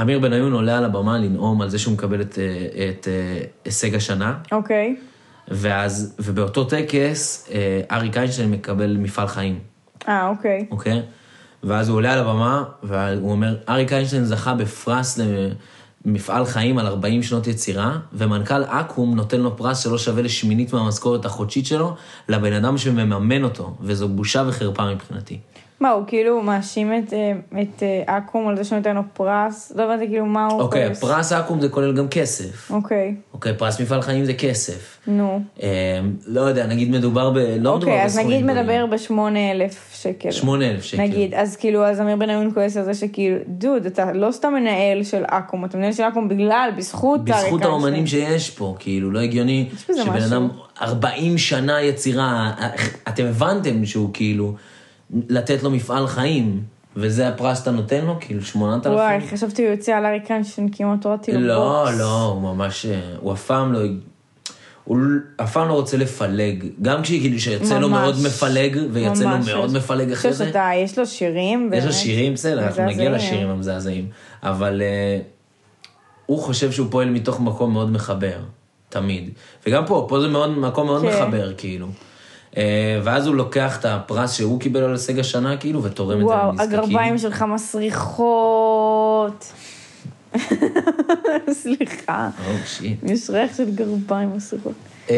אמיר 0.00 0.18
בניון 0.18 0.52
עולה 0.52 0.78
על 0.78 0.84
הבמה 0.84 1.18
לנאום 1.18 1.62
על 1.62 1.68
זה 1.68 1.78
שהוא 1.78 1.94
מקבל 1.94 2.20
את, 2.20 2.38
אה, 2.38 2.88
את 2.88 3.08
אה, 3.08 3.40
הישג 3.64 3.94
השנה, 3.94 4.38
אוקיי. 4.52 4.96
ואז, 5.48 6.16
ובאותו 6.18 6.64
טקס, 6.64 7.48
אה, 7.52 7.80
אריק 7.90 8.16
איינשטיין 8.16 8.50
מקבל 8.50 8.96
מפעל 8.96 9.26
חיים, 9.26 9.58
אה, 10.08 10.28
אוקיי. 10.28 10.66
אוקיי? 10.70 11.02
ואז 11.66 11.88
הוא 11.88 11.96
עולה 11.96 12.12
על 12.12 12.18
הבמה, 12.18 12.64
והוא 12.82 13.30
אומר, 13.30 13.56
אריק 13.68 13.92
איינשטיין 13.92 14.24
זכה 14.24 14.54
בפרס 14.54 15.18
למפעל 16.04 16.44
חיים 16.44 16.78
על 16.78 16.86
40 16.86 17.22
שנות 17.22 17.46
יצירה, 17.46 17.98
ומנכ"ל 18.12 18.64
אקו"ם 18.64 19.14
נותן 19.14 19.40
לו 19.40 19.56
פרס 19.56 19.78
שלא 19.78 19.98
שווה 19.98 20.22
לשמינית 20.22 20.72
מהמשכורת 20.72 21.24
החודשית 21.24 21.66
שלו, 21.66 21.96
לבן 22.28 22.52
אדם 22.52 22.78
שמממן 22.78 23.44
אותו, 23.44 23.76
וזו 23.80 24.08
בושה 24.08 24.44
וחרפה 24.48 24.94
מבחינתי. 24.94 25.38
מה, 25.80 25.90
הוא 25.90 26.04
כאילו 26.06 26.42
מאשים 26.42 26.92
את, 26.98 27.12
אה, 27.12 27.32
את 27.62 27.82
אה, 27.82 28.18
אקו"ם 28.18 28.48
על 28.48 28.56
זה 28.56 28.64
שהוא 28.64 28.78
נותן 28.78 28.96
לו 28.96 29.02
פרס? 29.12 29.72
לא 29.76 29.82
הבנתי 29.82 30.06
כאילו 30.06 30.26
מה 30.26 30.46
הוא 30.46 30.60
אוקיי, 30.60 30.86
כועס. 30.86 31.00
פרס 31.00 31.32
אקו"ם 31.32 31.60
זה 31.60 31.68
כולל 31.68 31.96
גם 31.96 32.08
כסף. 32.08 32.70
אוקיי, 32.70 33.14
אוקיי, 33.34 33.54
פרס 33.54 33.80
מפעל 33.80 34.02
חיים 34.02 34.24
זה 34.24 34.34
כסף. 34.34 34.98
נו. 35.06 35.40
אה, 35.62 35.68
לא 36.26 36.40
יודע, 36.40 36.66
נגיד 36.66 36.90
מדובר 36.90 37.30
ב... 37.30 37.36
לא 37.38 37.56
מדובר 37.58 37.74
אוקיי, 37.74 38.04
אז 38.04 38.16
בסכומים 38.16 38.46
נגיד. 38.46 38.62
מדבר 38.62 38.86
בשמונה 38.86 39.50
אלף 39.50 39.94
שקל. 39.94 40.30
8,000 40.30 40.82
שקל. 40.82 41.02
נגיד, 41.02 41.34
אז 41.34 41.56
כאילו, 41.56 41.84
אז 41.84 42.00
אמיר 42.00 42.16
בניון 42.16 42.54
כועס 42.54 42.76
על 42.76 42.84
זה 42.84 42.94
שכאילו, 42.94 43.36
דוד, 43.48 43.86
אתה 43.86 44.12
לא 44.12 44.32
סתם 44.32 44.54
מנהל 44.54 45.02
של 45.02 45.22
אקו"ם, 45.26 45.64
אתה 45.64 45.78
מנהל 45.78 45.92
של 45.92 46.02
אקו"ם 46.02 46.28
בגלל, 46.28 46.70
בזכות 46.76 47.24
בזכות. 47.24 47.62
האומנים 47.62 48.06
שיש 48.06 48.50
פה, 48.50 48.74
כאילו, 48.78 49.10
לא 49.10 49.20
הגיוני 49.20 49.68
שבן. 49.78 50.22
אדם 50.32 50.48
40 50.82 51.38
שנה 51.38 51.82
יצירה, 51.82 52.52
אתם 53.08 53.24
הבנתם 53.24 53.84
שהוא 53.84 54.10
כאילו, 54.12 54.54
לתת 55.28 55.62
לו 55.62 55.70
מפעל 55.70 56.06
חיים, 56.06 56.62
וזה 56.96 57.28
הפרס 57.28 57.58
שאתה 57.58 57.70
נותן 57.70 58.04
לו? 58.04 58.16
כאילו, 58.20 58.42
8,000? 58.42 58.92
וואי, 58.92 59.20
חשבתי 59.20 59.62
הוא 59.62 59.70
יוצא 59.70 59.92
על 59.92 60.06
אריק 60.06 60.30
איינשטיין, 60.30 60.68
כמעט 60.72 61.04
הורדתי 61.04 61.32
לו 61.32 61.40
לא, 61.40 61.84
בוקס. 61.84 61.98
לא, 61.98 62.24
הוא 62.24 62.42
ממש, 62.42 62.86
אה, 62.86 63.00
הוא 63.20 63.32
אף 63.32 63.46
פעם 63.46 63.72
לא, 63.72 63.80
הוא 64.84 64.98
אף 65.36 65.52
פעם 65.52 65.68
לא 65.68 65.72
רוצה 65.72 65.96
לפלג, 65.96 66.64
גם 66.82 67.02
כשכאילו 67.02 67.38
שיוצא 67.38 67.78
לו. 67.78 67.88
מאוד 67.88 68.14
מפלג, 68.26 68.78
ויוצא 68.92 69.24
לו. 69.24 69.38
מאוד 69.46 69.72
מפלג 69.72 70.12
אחרי 70.12 70.32
זה. 70.32 70.46
שאתה, 70.46 70.70
יש 70.76 70.98
לו 70.98 71.06
שירים, 71.06 71.64
יש 71.64 71.70
באמת. 71.70 71.84
לו 71.84 71.92
שירים, 71.92 72.34
בסדר, 72.34 72.66
אנחנו 72.66 72.84
נגיע. 72.84 73.10
לשירים 73.10 73.48
המזעזעים, 73.48 74.08
אבל 74.42 74.82
uh, 74.82 75.24
הוא 76.26 76.38
חושב 76.38 76.72
שהוא 76.72 76.86
פועל 76.90 77.10
מתוך 77.10 77.40
מקום 77.40 77.72
מאוד 77.72 77.90
מחבר, 77.90 78.38
תמיד. 78.88 79.30
וגם 79.66 79.86
פה, 79.86 80.06
פה 80.08 80.20
זה 80.20 80.28
מאוד, 80.28 80.58
מקום 80.58 80.86
מאוד 80.86 81.02
כן. 81.02 81.08
מחבר, 81.08 81.52
כאילו. 81.56 81.86
Uh, 82.52 82.56
ואז 83.02 83.26
הוא 83.26 83.34
לוקח 83.34 83.80
את 83.80 83.84
הפרס 83.84 84.32
שהוא 84.32 84.60
קיבל 84.60 84.82
על 84.82 84.92
הישג 84.92 85.18
השנה, 85.18 85.56
כאילו, 85.56 85.82
ותורם 85.82 86.16
את 86.16 86.20
זה 86.20 86.26
וואו, 86.26 86.50
לנזקקים. 86.50 86.78
הגרביים 86.78 87.18
שלך 87.18 87.44
מסריחות. 87.48 89.52
סליחה, 91.62 92.28
שיט. 92.66 92.98
יש 93.02 93.30
ריח 93.30 93.56
של 93.56 93.70
גרביים 93.74 94.36
מסריחות. 94.36 94.72
אמ, 95.10 95.14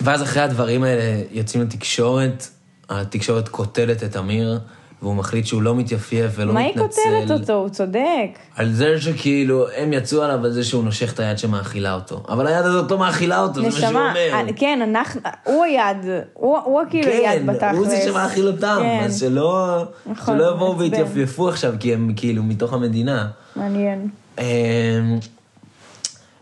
ואז 0.00 0.22
אחרי 0.22 0.42
הדברים 0.42 0.82
האלה 0.82 1.22
יוצאים 1.30 1.62
לתקשורת, 1.62 2.46
התקשורת 2.90 3.48
קוטלת 3.48 4.02
את 4.02 4.16
אמיר, 4.16 4.58
והוא 5.02 5.14
מחליט 5.14 5.46
שהוא 5.46 5.62
לא 5.62 5.74
מתייפייף 5.74 6.32
ולא 6.36 6.54
מה 6.54 6.60
היא 6.60 6.70
מתנצל. 6.70 7.00
כותבת 7.20 7.40
אותו? 7.40 7.52
הוא 7.52 7.68
צודק. 7.68 8.38
על 8.56 8.72
זה 8.72 9.00
שכאילו, 9.00 9.66
הם 9.76 9.92
יצאו 9.92 10.22
עליו 10.22 10.44
על 10.44 10.52
זה 10.52 10.64
שהוא 10.64 10.84
נושך 10.84 11.12
את 11.12 11.20
היד 11.20 11.38
שמאכילה 11.38 11.94
אותו. 11.94 12.22
אבל 12.28 12.46
היד 12.46 12.64
הזאת 12.64 12.90
לא 12.90 12.98
מאכילה 12.98 13.40
אותו, 13.40 13.54
זה 13.54 13.62
מה 13.62 13.70
שהוא 13.70 13.88
נשמה, 13.88 14.08
אומר. 14.10 14.48
אה, 14.48 14.52
כן, 14.56 14.78
אנחנו, 14.82 15.20
הוא 15.44 15.64
היד, 15.64 15.96
הוא 16.34 16.58
הוא 16.58 16.82
כאילו 16.90 17.10
יד 17.10 17.46
בתכלס. 17.46 17.60
כן, 17.60 17.76
הוא 17.76 17.86
זה 17.86 18.00
שמאכיל 18.04 18.46
אותם, 18.46 18.78
כן. 18.80 19.04
אז 19.04 19.20
שלא, 19.20 19.82
נכון, 20.06 20.38
שלא 20.38 20.50
יבואו. 20.50 20.78
ויתייפייפו 20.78 21.48
עכשיו, 21.48 21.74
כי 21.80 21.94
הם 21.94 22.12
כאילו 22.16 22.42
מתוך 22.42 22.72
המדינה. 22.72 23.28
מעניין. 23.56 24.08
אמ, 24.38 24.44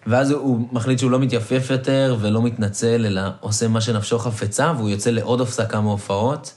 ואז 0.07 0.31
הוא 0.31 0.61
מחליט 0.73 0.99
שהוא 0.99 1.11
לא 1.11 1.19
מתייפף 1.19 1.67
יותר 1.71 2.17
ולא 2.21 2.43
מתנצל, 2.43 3.07
אלא 3.07 3.23
עושה 3.41 3.69
מה 3.69 3.81
שנפשו 3.81 4.19
חפצה, 4.19 4.73
והוא 4.77 4.89
יוצא 4.91 5.11
לעוד 5.11 5.41
הפסקה 5.41 5.81
מהופעות, 5.81 6.53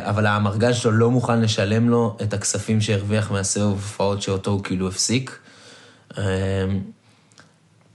אבל 0.00 0.26
האמרגן 0.26 0.72
שלו 0.72 0.92
לא 0.92 1.10
מוכן 1.10 1.40
לשלם 1.40 1.88
לו 1.88 2.16
את 2.22 2.34
הכספים 2.34 2.80
שהרוויח 2.80 3.30
מהסבב 3.30 3.64
הופעות 3.64 4.22
שאותו 4.22 4.50
הוא 4.50 4.62
כאילו 4.62 4.88
הפסיק. 4.88 5.38
אמ, 6.18 6.22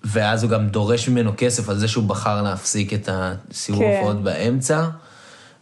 ואז 0.04 0.44
הוא 0.44 0.52
גם 0.52 0.68
דורש 0.68 1.10
ממנו 1.10 1.32
כסף 1.38 1.70
על 1.70 1.78
זה 1.78 1.88
שהוא 1.88 2.04
בחר 2.04 2.42
להפסיק 2.42 2.94
את 2.94 3.10
הסיבוב 3.12 3.82
כן. 3.82 3.98
הופעות 3.98 4.24
באמצע. 4.24 4.86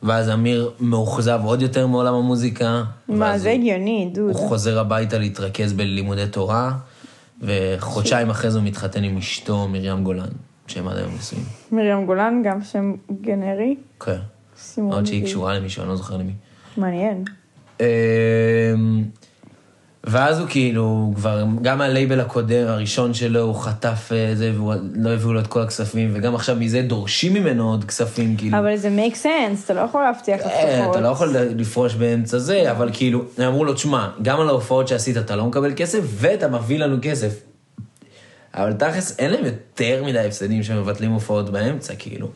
ואז 0.04 0.30
אמיר 0.30 0.72
מאוכזב 0.80 1.40
עוד 1.44 1.62
יותר 1.62 1.88
מעולם 1.88 2.14
המוזיקה. 2.14 2.84
מה, 3.08 3.38
זה 3.38 3.52
הגיוני, 3.52 4.10
דוד. 4.14 4.36
הוא 4.36 4.50
חוזר 4.50 4.80
הביתה 4.80 5.18
להתרכז 5.18 5.74
בלימודי 5.74 6.28
תורה, 6.28 6.72
וחודשיים 7.42 8.30
אחרי 8.30 8.52
זה 8.52 8.58
הוא 8.58 8.68
מתחתן 8.68 9.04
עם 9.04 9.18
אשתו 9.18 9.68
מרים 9.68 10.04
גולן, 10.04 10.30
שהם 10.68 10.88
עד 10.88 10.98
היום 10.98 11.12
נשואים. 11.18 11.46
מרים 11.72 12.06
גולן, 12.06 12.42
גם 12.46 12.64
שם 12.64 12.94
גנרי. 13.22 13.76
כן. 14.00 14.20
סימון 14.60 14.94
עוד 14.94 15.06
שהיא. 15.06 15.26
קשורה 15.26 15.54
למישהו, 15.54 15.82
אני 15.82 15.90
לא 15.90 15.96
זוכר 15.96 16.18
למי. 16.18 16.34
מעניין. 16.78 17.24
אמ, 17.80 17.86
ואז 20.04 20.40
הוא 20.40 20.48
כאילו, 20.50 21.12
כבר, 21.16 21.46
גם 21.62 21.82
הלייבל 21.82 22.20
הקודם, 22.20 22.68
הראשון 22.68 23.14
שלו, 23.14 23.40
הוא 23.40 23.56
חטף 23.56 24.10
אה, 24.12 24.36
זה, 24.36 24.52
ולא 24.62 25.10
הביאו 25.10 25.34
לו 25.34 25.40
את 25.40 25.48
כל 25.48 25.62
הכספים, 25.62 26.12
וגם 26.14 26.36
עכשיו 26.36 26.56
מזה 26.56 26.82
דורשים 26.82 27.34
ממנו 27.34 27.70
עוד 27.70 27.84
כספים, 27.84 28.38
כאילו. 28.38 28.60
אבל 28.60 28.76
זה 28.78 28.90
make 28.98 29.16
sense, 29.24 29.66
אתה 29.66 29.74
לא 29.74 29.82
יכול 29.82 30.02
להבטיח 30.02 30.42
אה, 30.42 30.78
הבטחות. 30.78 30.96
אתה 30.96 31.02
לא 31.02 31.08
יכול 31.08 31.36
לפרוש 31.38 31.96
באמצע 31.96 32.38
זה, 32.38 32.72
אבל 32.72 32.90
כאילו, 32.94 33.24
אמרו 33.48 33.66
לו, 33.66 33.74
תשמע, 33.74 34.10
גם 34.22 34.40
על 34.40 34.50
ההופעות 34.50 34.88
שעשית 34.88 35.18
אתה 35.18 35.36
לא 35.36 35.46
מקבל 35.46 35.74
כסף, 35.76 36.00
ואתה 36.06 36.48
מביא 36.48 36.80
לנו 36.80 36.98
כסף. 37.02 37.34
אבל 38.54 38.74
תכלס, 38.74 39.20
אין 39.20 39.32
להם 39.32 39.46
יותר 39.46 40.04
מדי 40.06 40.20
הפסדים 40.20 40.64
שמבטלים 40.64 41.12
הופעות 41.12 41.50
באמצע, 41.50 41.94
כאילו. 41.96 42.30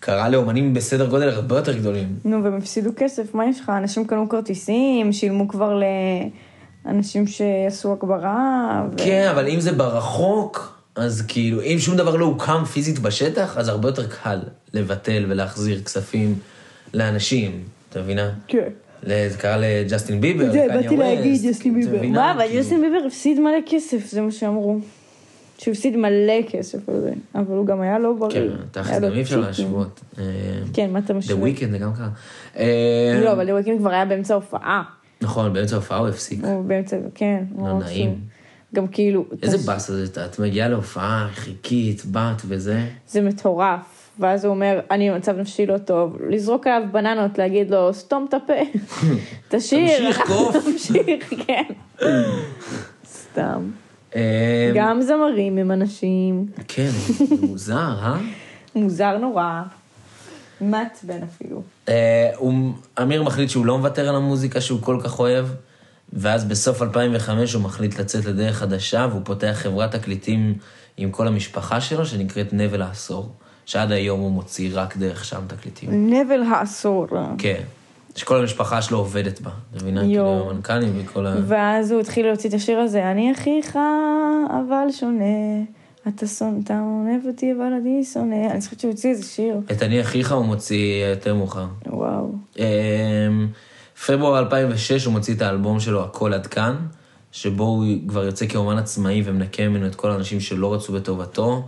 קרה 0.00 0.28
לאומנים 0.28 0.74
בסדר 0.74 1.06
גודל 1.06 1.28
הרבה 1.28 1.56
יותר 1.56 1.76
גדולים. 1.78 2.08
נו, 2.24 2.44
והם 2.44 2.56
הפסידו 2.56 2.90
כסף, 2.96 3.34
מה 3.34 3.46
יש 3.46 3.60
לך? 3.60 3.72
אנשים 3.78 4.06
קנו 4.06 4.28
כרטיסים, 4.28 5.12
שילמו 5.12 5.48
כבר 5.48 5.80
לאנשים 6.84 7.26
שעשו 7.26 7.92
הגברה. 7.92 8.82
ו... 8.92 8.96
כן, 8.96 9.28
אבל 9.30 9.48
אם 9.48 9.60
זה 9.60 9.72
ברחוק, 9.72 10.78
אז 10.96 11.24
כאילו, 11.28 11.62
אם 11.62 11.76
שום 11.78 11.96
דבר 11.96 12.16
לא 12.16 12.24
הוקם 12.24 12.64
פיזית 12.64 12.98
בשטח, 12.98 13.56
אז 13.58 13.68
הרבה 13.68 13.88
יותר 13.88 14.06
קל 14.06 14.38
לבטל 14.74 15.24
ולהחזיר 15.28 15.82
כספים 15.82 16.34
לאנשים, 16.94 17.62
אתה 17.90 18.00
מבינה? 18.00 18.30
כן. 18.48 18.68
זה 19.02 19.38
קרה 19.38 19.56
לג'סטין 19.56 20.20
ביבר, 20.20 20.52
זה, 20.52 20.66
לקניה 20.66 20.82
באתי 20.82 20.96
להגיד, 20.96 21.32
ווסט, 21.32 21.44
ג'סטין 21.46 21.80
אתה 21.82 21.90
ביבר. 21.90 22.08
מה, 22.08 22.32
אבל 22.32 22.46
כאילו- 22.46 22.62
ג'סטין 22.62 22.80
ביבר 22.80 23.06
הפסיד 23.06 23.40
מלא 23.40 23.58
כסף, 23.66 24.06
זה 24.10 24.20
מה 24.20 24.30
שאמרו. 24.30 24.78
שהוא 25.58 25.72
הפסיד 25.72 25.96
מלא 25.96 26.42
כסף 26.48 26.88
על 26.88 27.00
זה, 27.00 27.12
אבל 27.34 27.56
הוא 27.56 27.66
גם 27.66 27.80
היה 27.80 27.98
לא 27.98 28.12
בריא. 28.12 28.32
כן, 28.32 28.46
תכל'ס, 28.70 28.90
לו 28.90 29.08
גם 29.08 29.14
אי 29.14 29.22
אפשר. 29.22 29.40
להשוות. 29.40 30.00
אה, 30.18 30.24
כן, 30.72 30.90
מה 30.92 30.98
אתה 30.98 31.12
The 31.12 31.16
משווה? 31.16 31.48
Weeknd 31.48 31.70
זה 31.70 31.78
גם 31.78 31.94
קרה. 31.94 32.08
אה, 32.56 33.20
לא, 33.24 33.32
אבל 33.32 33.48
The 33.48 33.64
Weeknd 33.64 33.78
כבר 33.78 33.90
היה 33.90 34.04
באמצע 34.04 34.34
ההופעה. 34.34 34.82
נכון, 35.20 35.52
באמצע 35.52 35.76
ההופעה 35.76 35.98
הוא 35.98 36.08
הפסיק. 36.08 36.44
הוא 36.44 36.64
באמצע, 36.64 36.96
כן. 37.14 37.44
לא 37.58 37.78
נעים. 37.78 38.20
גם 38.74 38.86
כאילו... 38.86 39.24
איזה 39.42 39.58
באסה 39.58 39.92
זה, 40.06 40.24
את 40.24 40.38
מגיעה 40.38 40.68
להופעה, 40.68 41.28
חיכית, 41.34 42.04
באת 42.04 42.42
וזה. 42.48 42.86
זה 43.08 43.20
מטורף. 43.20 44.06
ואז 44.18 44.44
הוא 44.44 44.54
אומר, 44.54 44.80
אני 44.90 45.10
במצב 45.10 45.38
נפשי 45.38 45.66
לא 45.66 45.78
טוב, 45.78 46.16
לזרוק 46.28 46.66
עליו 46.66 46.88
בננות, 46.92 47.38
להגיד 47.38 47.70
לו, 47.70 47.94
סתום 47.94 48.26
את 48.28 48.34
הפה, 48.34 48.52
תשאיר, 49.48 49.98
תמשיך, 49.98 50.26
קוף. 50.26 50.56
נמשיך, 50.66 51.32
כן. 51.46 51.64
סתם. 53.06 53.70
אה, 54.14 54.72
גם 54.74 55.02
זמרים 55.02 55.58
הם 55.58 55.70
אנשים, 55.70 56.46
כן, 56.68 56.90
מוזר, 57.40 57.98
אה? 58.02 58.16
מוזר 58.74 59.18
נורא, 59.18 59.62
מעצבן 60.60 61.22
אפילו. 61.22 61.62
אה, 61.88 62.30
אמיר 63.02 63.22
מחליט 63.22 63.50
שהוא 63.50 63.66
לא 63.66 63.78
מוותר 63.78 64.08
על 64.08 64.16
המוזיקה 64.16 64.60
שהוא 64.60 64.82
כל 64.82 65.00
כך 65.04 65.18
אוהב, 65.18 65.46
ואז 66.12 66.44
בסוף 66.44 66.82
2005 66.82 67.52
הוא 67.52 67.62
מחליט 67.62 67.98
לצאת 67.98 68.24
לדרך 68.24 68.56
חדשה, 68.56 69.06
והוא 69.10 69.22
פותח 69.24 69.52
חברת 69.54 69.94
תקליטים 69.94 70.54
עם 70.96 71.10
כל 71.10 71.28
המשפחה 71.28 71.80
שלו, 71.80 72.06
שנקראת 72.06 72.52
נבל 72.52 72.82
העשור, 72.82 73.32
שעד 73.66 73.92
היום 73.92 74.20
הוא 74.20 74.30
מוציא 74.30 74.70
רק 74.72 74.96
דרך 74.96 75.24
שם 75.24 75.40
תקליטים. 75.46 76.10
נבל 76.14 76.42
העשור. 76.42 77.06
כן, 77.38 77.62
שכל 78.16 78.38
המשפחה 78.38 78.82
שלו 78.82 78.98
עובדת 78.98 79.40
בה, 79.40 79.50
אתה 79.70 79.84
מבינה? 79.84 80.00
כאילו 80.00 80.50
המנכ"לים 80.50 80.92
וכל 81.04 81.26
ה... 81.26 81.34
ואז 81.46 81.90
הוא 81.90 82.00
התחיל 82.00 82.26
להוציא 82.26 82.50
את 82.50 82.54
השיר 82.54 82.78
הזה, 82.78 83.10
אני 83.10 83.32
אחיך, 83.32 83.78
אבל 84.50 84.86
שונה. 84.92 85.24
אתה 86.08 86.26
שונא, 86.26 86.58
אתה 86.64 86.80
אוהב 86.80 87.26
אותי, 87.26 87.52
אבל 87.52 87.72
אני 87.80 88.04
שונא. 88.04 88.50
אני 88.50 88.60
חושבת 88.60 88.80
שהוא 88.80 88.90
הוציא 88.90 89.10
איזה 89.10 89.24
שיר. 89.24 89.60
את 89.72 89.82
אני 89.82 90.00
אחיך 90.00 90.32
הוא 90.32 90.44
מוציא 90.44 91.06
יותר 91.06 91.34
מאוחר. 91.34 91.66
וואו. 91.86 92.32
אמ, 92.58 93.48
פברואר 94.06 94.38
2006 94.38 95.04
הוא 95.04 95.12
מוציא 95.12 95.34
את 95.34 95.42
האלבום 95.42 95.80
שלו, 95.80 96.04
הכל 96.04 96.34
עד 96.34 96.46
כאן, 96.46 96.76
שבו 97.32 97.64
הוא 97.64 97.84
כבר 98.08 98.24
יוצא 98.24 98.46
כאומן 98.46 98.78
עצמאי 98.78 99.22
ומנקה 99.24 99.68
ממנו 99.68 99.86
את 99.86 99.94
כל 99.94 100.10
האנשים 100.10 100.40
שלא 100.40 100.74
רצו 100.74 100.92
בטובתו. 100.92 101.62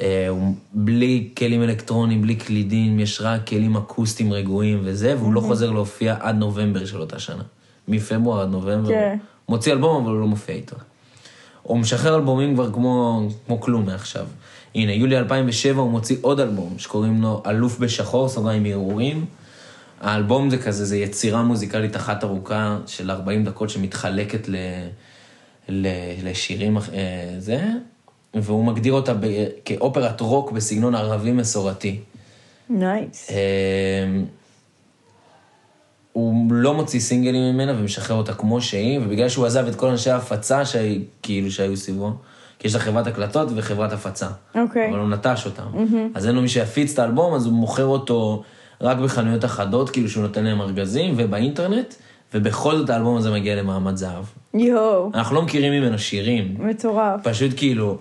אה, 0.00 0.28
בלי 0.72 1.28
כלים 1.38 1.62
אלקטרוניים, 1.62 2.22
בלי 2.22 2.34
קלידים, 2.34 3.00
יש 3.00 3.20
רק 3.20 3.46
כלים 3.46 3.76
אקוסטיים 3.76 4.32
רגועים 4.32 4.80
וזה, 4.84 5.14
והוא 5.18 5.34
לא 5.34 5.40
חוזר 5.40 5.70
להופיע 5.70 6.16
עד 6.20 6.36
נובמבר 6.36 6.86
של 6.86 7.00
אותה 7.00 7.18
שנה. 7.18 7.42
מפברואר 7.88 8.40
עד 8.40 8.50
נובמבר. 8.50 8.88
כן. 8.88 9.18
מוציא 9.48 9.72
אלבום, 9.72 10.04
אבל 10.04 10.12
הוא 10.12 10.20
לא 10.20 10.26
מופיע 10.26 10.54
איתו. 10.54 10.76
הוא 11.62 11.78
משחרר 11.78 12.16
אלבומים 12.16 12.54
כבר 12.54 12.72
כמו, 12.72 13.28
כמו 13.46 13.60
כלום 13.60 13.86
מעכשיו. 13.86 14.26
הנה, 14.74 14.92
יולי 14.92 15.18
2007 15.18 15.80
הוא 15.80 15.90
מוציא 15.90 16.16
עוד 16.20 16.40
אלבום 16.40 16.74
שקוראים 16.78 17.22
לו 17.22 17.42
אלוף 17.46 17.78
בשחור, 17.78 18.28
סוגריים 18.28 18.62
מהרהורים. 18.62 19.24
האלבום 20.00 20.50
זה 20.50 20.58
כזה, 20.58 20.84
זה 20.84 20.96
יצירה 20.96 21.42
מוזיקלית 21.42 21.96
אחת 21.96 22.24
ארוכה 22.24 22.78
של 22.86 23.10
40 23.10 23.44
דקות 23.44 23.70
שמתחלקת 23.70 24.48
ל, 24.48 24.56
ל, 25.68 25.88
לשירים, 26.22 26.76
אה, 26.76 26.82
זה, 27.38 27.64
והוא 28.34 28.64
מגדיר 28.64 28.92
אותה 28.92 29.14
ב, 29.14 29.26
כאופרת 29.64 30.20
רוק 30.20 30.52
בסגנון 30.52 30.94
ערבי 30.94 31.32
מסורתי. 31.32 32.00
nice. 32.70 33.30
אה, 33.30 33.36
הוא 36.12 36.52
לא 36.52 36.74
מוציא 36.74 37.00
סינגלים 37.00 37.54
ממנה 37.54 37.72
ומשחרר 37.78 38.16
אותה 38.16 38.34
כמו 38.34 38.60
שהיא, 38.60 38.98
ובגלל 38.98 39.28
שהוא 39.28 39.46
עזב 39.46 39.66
את 39.66 39.74
כל 39.74 39.88
אנשי 39.88 40.10
ההפצה 40.10 40.64
שהי, 40.64 41.04
כאילו 41.22 41.50
שהיו 41.50 41.76
סביבו, 41.76 42.12
כי 42.58 42.68
יש 42.68 42.74
לה 42.74 42.80
חברת 42.80 43.06
הקלטות 43.06 43.48
וחברת 43.54 43.92
הפצה. 43.92 44.28
אוקיי. 44.54 44.90
אבל 44.90 44.98
הוא 44.98 45.08
נטש 45.08 45.46
אותם. 45.46 45.66
אז 46.14 46.26
אין 46.26 46.34
לו 46.34 46.42
מי 46.42 46.48
שיפיץ 46.48 46.92
את 46.92 46.98
האלבום, 46.98 47.34
אז 47.34 47.46
הוא 47.46 47.54
מוכר 47.54 47.86
אותו 47.86 48.42
רק 48.80 48.98
בחנויות 48.98 49.44
אחדות, 49.44 49.90
כאילו 49.90 50.08
שהוא 50.08 50.22
נותן 50.22 50.44
להם 50.44 50.60
ארגזים, 50.60 51.14
ובאינטרנט, 51.16 51.94
ובכל 52.34 52.76
זאת 52.76 52.90
האלבום 52.90 53.16
הזה 53.16 53.30
מגיע 53.30 53.56
למעמד 53.56 53.96
זהב. 53.96 54.24
יואו, 54.54 55.10
אנחנו 55.14 55.34
לא 55.34 55.42
מכירים 55.42 55.72
ממנו 55.72 55.98
שירים, 55.98 56.54
מטורף. 56.58 57.20
פשוט 57.22 57.50
כאילו, 57.56 57.98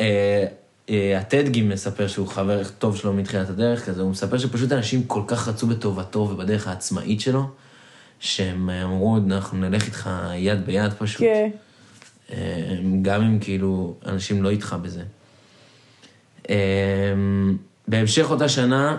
אה, 0.00 0.44
אה, 0.90 1.18
הטדגי 1.18 1.62
מספר 1.62 2.08
שהוא 2.08 2.28
חבר 2.28 2.62
טוב 2.78 2.96
שלו 2.96 3.12
מתחילת 3.12 3.48
הדרך 3.48 3.86
כזה, 3.86 4.02
הוא 4.02 4.10
מספר 4.10 4.38
שפשוט 4.38 4.72
אנשים 4.72 5.04
כל 5.04 5.22
כך 5.26 5.48
רצו 5.48 5.66
בטובתו 5.66 6.18
ובדרך 6.18 6.68
העצמאית 6.68 7.20
שלו, 7.20 7.48
שהם 8.20 8.70
אמרו, 8.70 9.16
אנחנו 9.16 9.58
נלך 9.58 9.86
איתך 9.86 10.10
יד 10.34 10.66
ביד 10.66 10.92
פשוט. 10.92 11.20
כן. 11.20 11.50
אה, 12.32 12.76
גם 13.02 13.22
אם 13.22 13.38
כאילו 13.40 13.94
אנשים 14.06 14.42
לא 14.42 14.50
איתך 14.50 14.76
בזה. 14.82 15.02
בהמשך 17.88 18.30
אותה 18.30 18.48
שנה, 18.48 18.96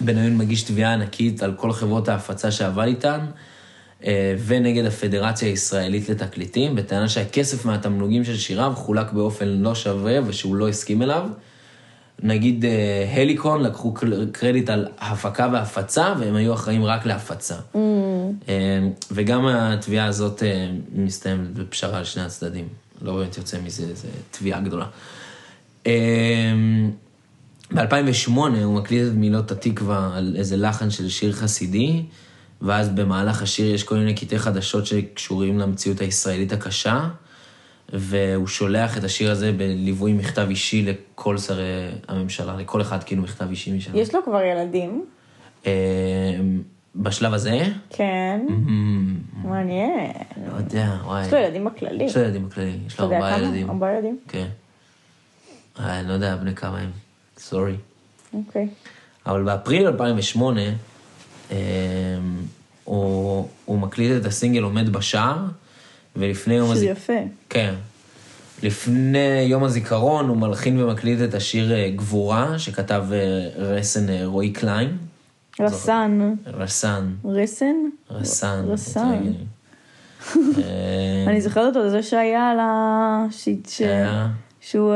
בניון 0.00 0.38
מגיש 0.38 0.62
תביעה 0.62 0.92
ענקית 0.92 1.42
על 1.42 1.54
כל 1.54 1.72
חברות 1.72 2.08
ההפצה 2.08 2.50
שעבד 2.50 2.86
איתן, 2.86 3.20
ונגד 4.46 4.84
הפדרציה 4.84 5.48
הישראלית 5.48 6.08
לתקליטים, 6.08 6.74
בטענה 6.74 7.08
שהכסף 7.08 7.64
מהתמלוגים 7.64 8.24
של 8.24 8.36
שיריו 8.36 8.72
חולק 8.76 9.12
באופן 9.12 9.48
לא 9.48 9.74
שווה 9.74 10.18
ושהוא 10.26 10.56
לא 10.56 10.68
הסכים 10.68 11.02
אליו. 11.02 11.28
נגיד 12.22 12.64
אה, 12.64 13.12
הליקון 13.16 13.62
לקחו 13.62 13.94
קרדיט 14.32 14.70
על 14.70 14.88
הפקה 14.98 15.48
והפצה, 15.52 16.14
והם 16.18 16.34
היו 16.34 16.54
אחראים 16.54 16.84
רק 16.84 17.06
להפצה. 17.06 17.54
Mm. 17.54 17.78
אה, 18.48 18.78
וגם 19.10 19.46
התביעה 19.46 20.06
הזאת 20.06 20.42
אה, 20.42 20.70
מסתיימת 20.94 21.54
בפשרה 21.54 21.98
על 21.98 22.04
שני 22.04 22.22
הצדדים. 22.22 22.68
לא 23.02 23.16
באמת 23.16 23.36
יוצא 23.36 23.58
מזה 23.64 23.82
איזה 23.82 24.08
תביעה 24.30 24.60
גדולה. 24.60 24.86
ב-2008 27.74 28.30
הוא 28.36 28.74
מקליט 28.74 29.08
את 29.08 29.14
מילות 29.14 29.50
התקווה 29.50 30.10
על 30.16 30.34
איזה 30.38 30.56
לחן 30.56 30.90
של 30.90 31.08
שיר 31.08 31.32
חסידי, 31.32 32.02
ואז 32.62 32.88
במהלך 32.88 33.42
השיר 33.42 33.74
יש 33.74 33.84
כל 33.84 33.94
מיני 33.94 34.14
קטעי 34.14 34.38
חדשות 34.38 34.86
שקשורים 34.86 35.58
למציאות 35.58 36.00
הישראלית 36.00 36.52
הקשה, 36.52 37.08
והוא 37.92 38.46
שולח 38.46 38.98
את 38.98 39.04
השיר 39.04 39.30
הזה 39.30 39.52
בליווי 39.52 40.12
מכתב 40.12 40.46
אישי 40.50 40.82
לכל 40.82 41.38
שרי 41.38 41.90
הממשלה, 42.08 42.56
לכל 42.56 42.80
אחד 42.80 43.04
כאילו 43.04 43.22
מכתב 43.22 43.46
אישי 43.50 43.72
משם. 43.72 43.90
יש 43.94 44.14
לו 44.14 44.24
כבר 44.24 44.42
ילדים? 44.42 45.04
אה, 45.66 45.72
בשלב 46.96 47.34
הזה? 47.34 47.60
כן. 47.90 48.40
Mm, 48.48 49.46
מעניין. 49.48 50.10
לא 50.52 50.56
יודע, 50.56 50.96
וואי. 51.04 51.26
יש 51.26 51.32
לו 51.32 51.38
ילדים 51.38 51.64
בכללי. 51.64 52.04
יש 52.04 52.16
לו 52.16 52.22
ילדים 52.22 52.48
בכללי, 52.48 52.78
יש 52.86 53.00
לו 53.00 53.04
ארבעה? 53.04 53.38
ילדים. 53.38 53.70
ארבעה 53.70 53.94
ילדים? 53.94 54.18
כן. 54.28 54.46
אה, 55.80 56.00
אני 56.00 56.08
לא 56.08 56.12
יודע 56.12 56.36
בני 56.36 56.54
כמה 56.54 56.78
הם, 56.78 56.90
sorry. 57.38 57.76
אוקיי. 58.34 58.68
אבל 59.26 59.42
באפריל 59.42 59.86
2008, 59.86 60.60
אה, 60.60 60.72
הוא, 62.84 63.48
הוא 63.64 63.78
מקליט 63.78 64.20
את 64.20 64.26
הסינגל 64.26 64.62
עומד 64.62 64.88
בשער, 64.88 65.38
ולפני 66.16 66.54
יום 66.54 66.74
שזה 66.74 66.74
הזיכרון... 66.74 66.92
יפה. 66.92 67.28
כן. 67.48 67.74
לפני 68.62 69.46
יום 69.48 69.64
הזיכרון 69.64 70.28
הוא 70.28 70.36
מלחין 70.36 70.82
ומקליט 70.82 71.18
את 71.28 71.34
השיר 71.34 71.72
אה, 71.72 71.90
גבורה, 71.96 72.58
שכתב 72.58 73.04
אה, 73.12 73.48
רסן 73.56 74.08
אה, 74.08 74.20
רועי 74.24 74.52
קליין. 74.52 74.96
רסן. 75.60 76.34
רסן. 76.46 77.12
רסן? 77.24 77.76
רסן. 78.10 78.64
רסן. 78.68 79.22
אה, 80.36 81.24
אני 81.28 81.40
זוכרת 81.40 81.76
אותו, 81.76 81.90
זה 81.90 82.02
שהיה 82.02 82.50
על 82.50 82.60
ה... 82.60 83.26
היה. 83.78 84.28
שהוא 84.70 84.94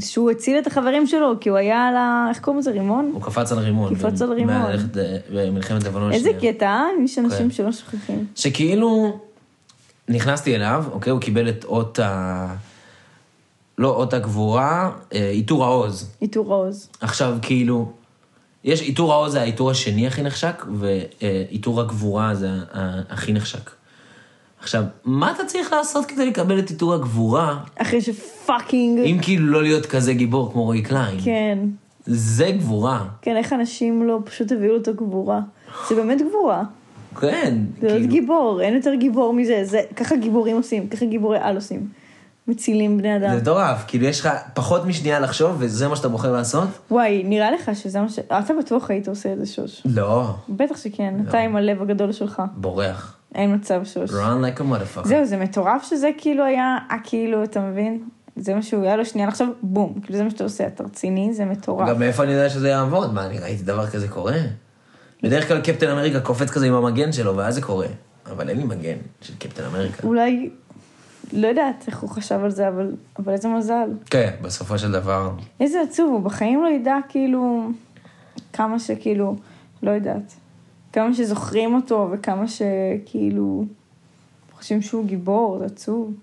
שהוא 0.00 0.30
הציל 0.30 0.58
את 0.58 0.66
החברים 0.66 1.06
שלו, 1.06 1.32
כי 1.40 1.48
הוא 1.48 1.58
היה 1.58 1.86
על 1.88 1.96
ה... 1.96 2.26
איך 2.28 2.38
קוראים 2.40 2.58
לזה? 2.60 2.70
רימון? 2.70 3.10
הוא 3.14 3.22
קפץ 3.22 3.52
על 3.52 3.58
רימון. 3.58 3.94
קפץ 3.94 4.22
על 4.22 4.32
רימון. 4.32 4.54
במלחמת- 4.62 4.96
במלחמת 5.34 5.84
לבנון 5.84 6.12
איזה 6.12 6.30
השנייה. 6.30 6.52
קטע, 6.54 6.66
אה? 6.66 6.86
יש 7.04 7.18
אנשים 7.18 7.38
כן. 7.38 7.50
שלא 7.50 7.72
שוכחים. 7.72 8.26
שכאילו, 8.34 9.18
נכנסתי 10.08 10.54
אליו, 10.54 10.84
אוקיי? 10.92 11.10
הוא 11.10 11.20
קיבל 11.20 11.48
את 11.48 11.64
אות 11.64 11.98
ה... 11.98 12.54
לא 13.78 13.88
אות 13.88 14.14
הגבורה, 14.14 14.90
אה, 15.14 15.30
עיטור 15.30 15.64
העוז. 15.64 16.10
עיטור 16.20 16.54
העוז. 16.54 16.88
עכשיו, 17.00 17.36
כאילו, 17.42 17.92
יש 18.64 18.82
עיטור 18.82 19.12
העוז 19.12 19.32
זה 19.32 19.40
העיטור 19.40 19.70
השני 19.70 20.06
הכי 20.06 20.22
נחשק, 20.22 20.64
ועיטור 20.74 21.80
הגבורה 21.80 22.34
זה 22.34 22.48
הכי 23.08 23.32
נחשק. 23.32 23.70
עכשיו, 24.64 24.84
מה 25.04 25.32
אתה 25.32 25.44
צריך 25.44 25.72
לעשות 25.72 26.06
כדי 26.06 26.26
לקבל 26.26 26.58
את 26.58 26.70
עיטור 26.70 26.94
הגבורה, 26.94 27.58
אחרי 27.76 28.00
ש 28.00 28.16
fucking... 28.16 28.98
אם 28.98 29.18
כאילו 29.22 29.46
לא 29.46 29.62
להיות 29.62 29.86
כזה 29.86 30.14
גיבור 30.14 30.52
כמו 30.52 30.64
רועי 30.64 30.82
קליין? 30.82 31.16
כן. 31.24 31.58
זה 32.06 32.50
גבורה. 32.58 33.04
כן, 33.22 33.36
איך 33.36 33.52
אנשים 33.52 34.06
לא 34.06 34.18
פשוט 34.24 34.52
הביאו 34.52 34.72
לו 34.72 34.80
את 34.80 34.88
הגבורה. 34.88 35.40
זה 35.88 35.94
באמת 35.94 36.22
גבורה. 36.28 36.62
כן, 37.20 37.58
זה 37.80 37.88
כאילו, 37.88 38.08
גיבור, 38.08 38.60
אין 38.62 38.74
יותר 38.74 38.94
גיבור 38.94 39.32
מזה. 39.32 39.60
זה, 39.64 39.80
ככה 39.96 40.16
גיבורים 40.16 40.56
עושים, 40.56 40.88
ככה 40.88 41.06
גיבורי 41.06 41.38
על 41.40 41.54
עושים. 41.54 41.88
מצילים 42.48 42.98
בני 42.98 43.20
זה 43.20 43.26
אדם. 43.26 43.36
מטורף, 43.36 43.84
כאילו 43.86 44.04
יש 44.04 44.20
לך 44.20 44.28
פחות 44.54 44.86
משנייה 44.86 45.20
לחשוב, 45.20 45.56
וזה 45.58 45.88
מה 45.88 45.96
שאתה 45.96 46.08
בוחר 46.08 46.32
לעשות? 46.32 46.68
וואי, 46.90 47.22
נראה 47.24 47.50
לך 47.50 47.70
שזה 47.74 48.00
מה 48.00 48.08
ש... 48.08 48.18
אתה 48.18 48.54
בטוח 48.58 48.90
היית 48.90 49.08
עושה 49.08 49.32
את 49.32 49.38
זה, 49.38 49.46
שוש. 49.46 49.82
לא, 49.84 50.30
בטח 50.48 50.76
שכן, 50.76 51.14
אתה 51.28 51.38
עם 51.38 51.56
הלב 51.56 51.82
הגדול 51.82 52.12
שלך. 52.12 52.42
בורח. 52.56 53.13
אין 53.34 53.54
מצב, 53.54 53.84
שוש. 53.84 54.10
run 54.10 54.14
like 54.14 54.58
a 54.58 54.62
motherfucker. 54.62 55.08
זהו, 55.08 55.24
זה 55.24 55.36
מטורף 55.36 55.82
שזה 55.82 56.10
כאילו 56.18 56.44
היה, 56.44 56.78
אה, 56.90 56.96
כאילו, 57.04 57.44
אתה 57.44 57.60
מבין? 57.60 58.02
זה 58.36 58.54
מה 58.54 58.62
שהוא, 58.62 58.84
היה 58.84 58.96
לו 58.96 59.04
שנייה 59.04 59.28
לחשוב, 59.28 59.48
בום, 59.62 60.00
כאילו 60.02 60.18
זה 60.18 60.24
מה 60.24 60.30
שאתה 60.30 60.44
עושה, 60.44 60.66
אתה 60.66 60.84
רציני, 60.84 61.34
זה 61.34 61.44
מטורף. 61.44 61.88
גם 61.88 61.98
מאיפה 61.98 62.22
אני 62.22 62.32
יודע 62.32 62.50
שזה 62.50 62.68
יעבוד? 62.68 63.14
מה, 63.14 63.26
אני 63.26 63.38
ראיתי 63.38 63.62
דבר 63.62 63.86
כזה 63.86 64.08
קורה? 64.08 64.36
בדרך 65.22 65.48
כלל 65.48 65.60
קפטן 65.60 65.90
אמריקה 65.90 66.20
קופץ 66.20 66.50
כזה 66.50 66.66
עם 66.66 66.74
המגן 66.74 67.12
שלו, 67.12 67.36
ואז 67.36 67.54
זה 67.54 67.62
קורה. 67.62 67.86
אבל 68.30 68.48
אין 68.48 68.56
לי 68.58 68.64
מגן 68.64 68.96
של 69.20 69.34
קפטן 69.38 69.64
אמריקה. 69.64 70.06
אולי, 70.06 70.50
לא 71.32 71.46
יודעת 71.46 71.84
איך 71.86 71.98
הוא 71.98 72.10
חשב 72.10 72.40
על 72.44 72.50
זה, 72.50 72.68
אבל, 72.68 72.92
אבל 73.18 73.32
איזה 73.32 73.48
מזל. 73.48 73.88
כן, 74.10 74.30
בסופו 74.42 74.78
של 74.78 74.92
דבר. 74.92 75.30
איזה 75.60 75.78
עצוב, 75.88 76.12
הוא 76.12 76.22
בחיים 76.22 76.62
לא 76.62 76.68
ידע 76.68 76.96
כאילו, 77.08 77.68
כמה 78.52 78.78
שכאילו, 78.78 79.36
לא 79.82 79.90
יודעת, 79.90 80.34
כמה 80.94 81.14
שזוכרים 81.14 81.74
אותו 81.74 82.10
וכמה 82.12 82.44
שכאילו, 82.48 83.64
חושבים 84.52 84.82
שהוא 84.82 85.06
גיבור, 85.06 85.58
זה 85.58 85.64
עצוב. 85.64 86.14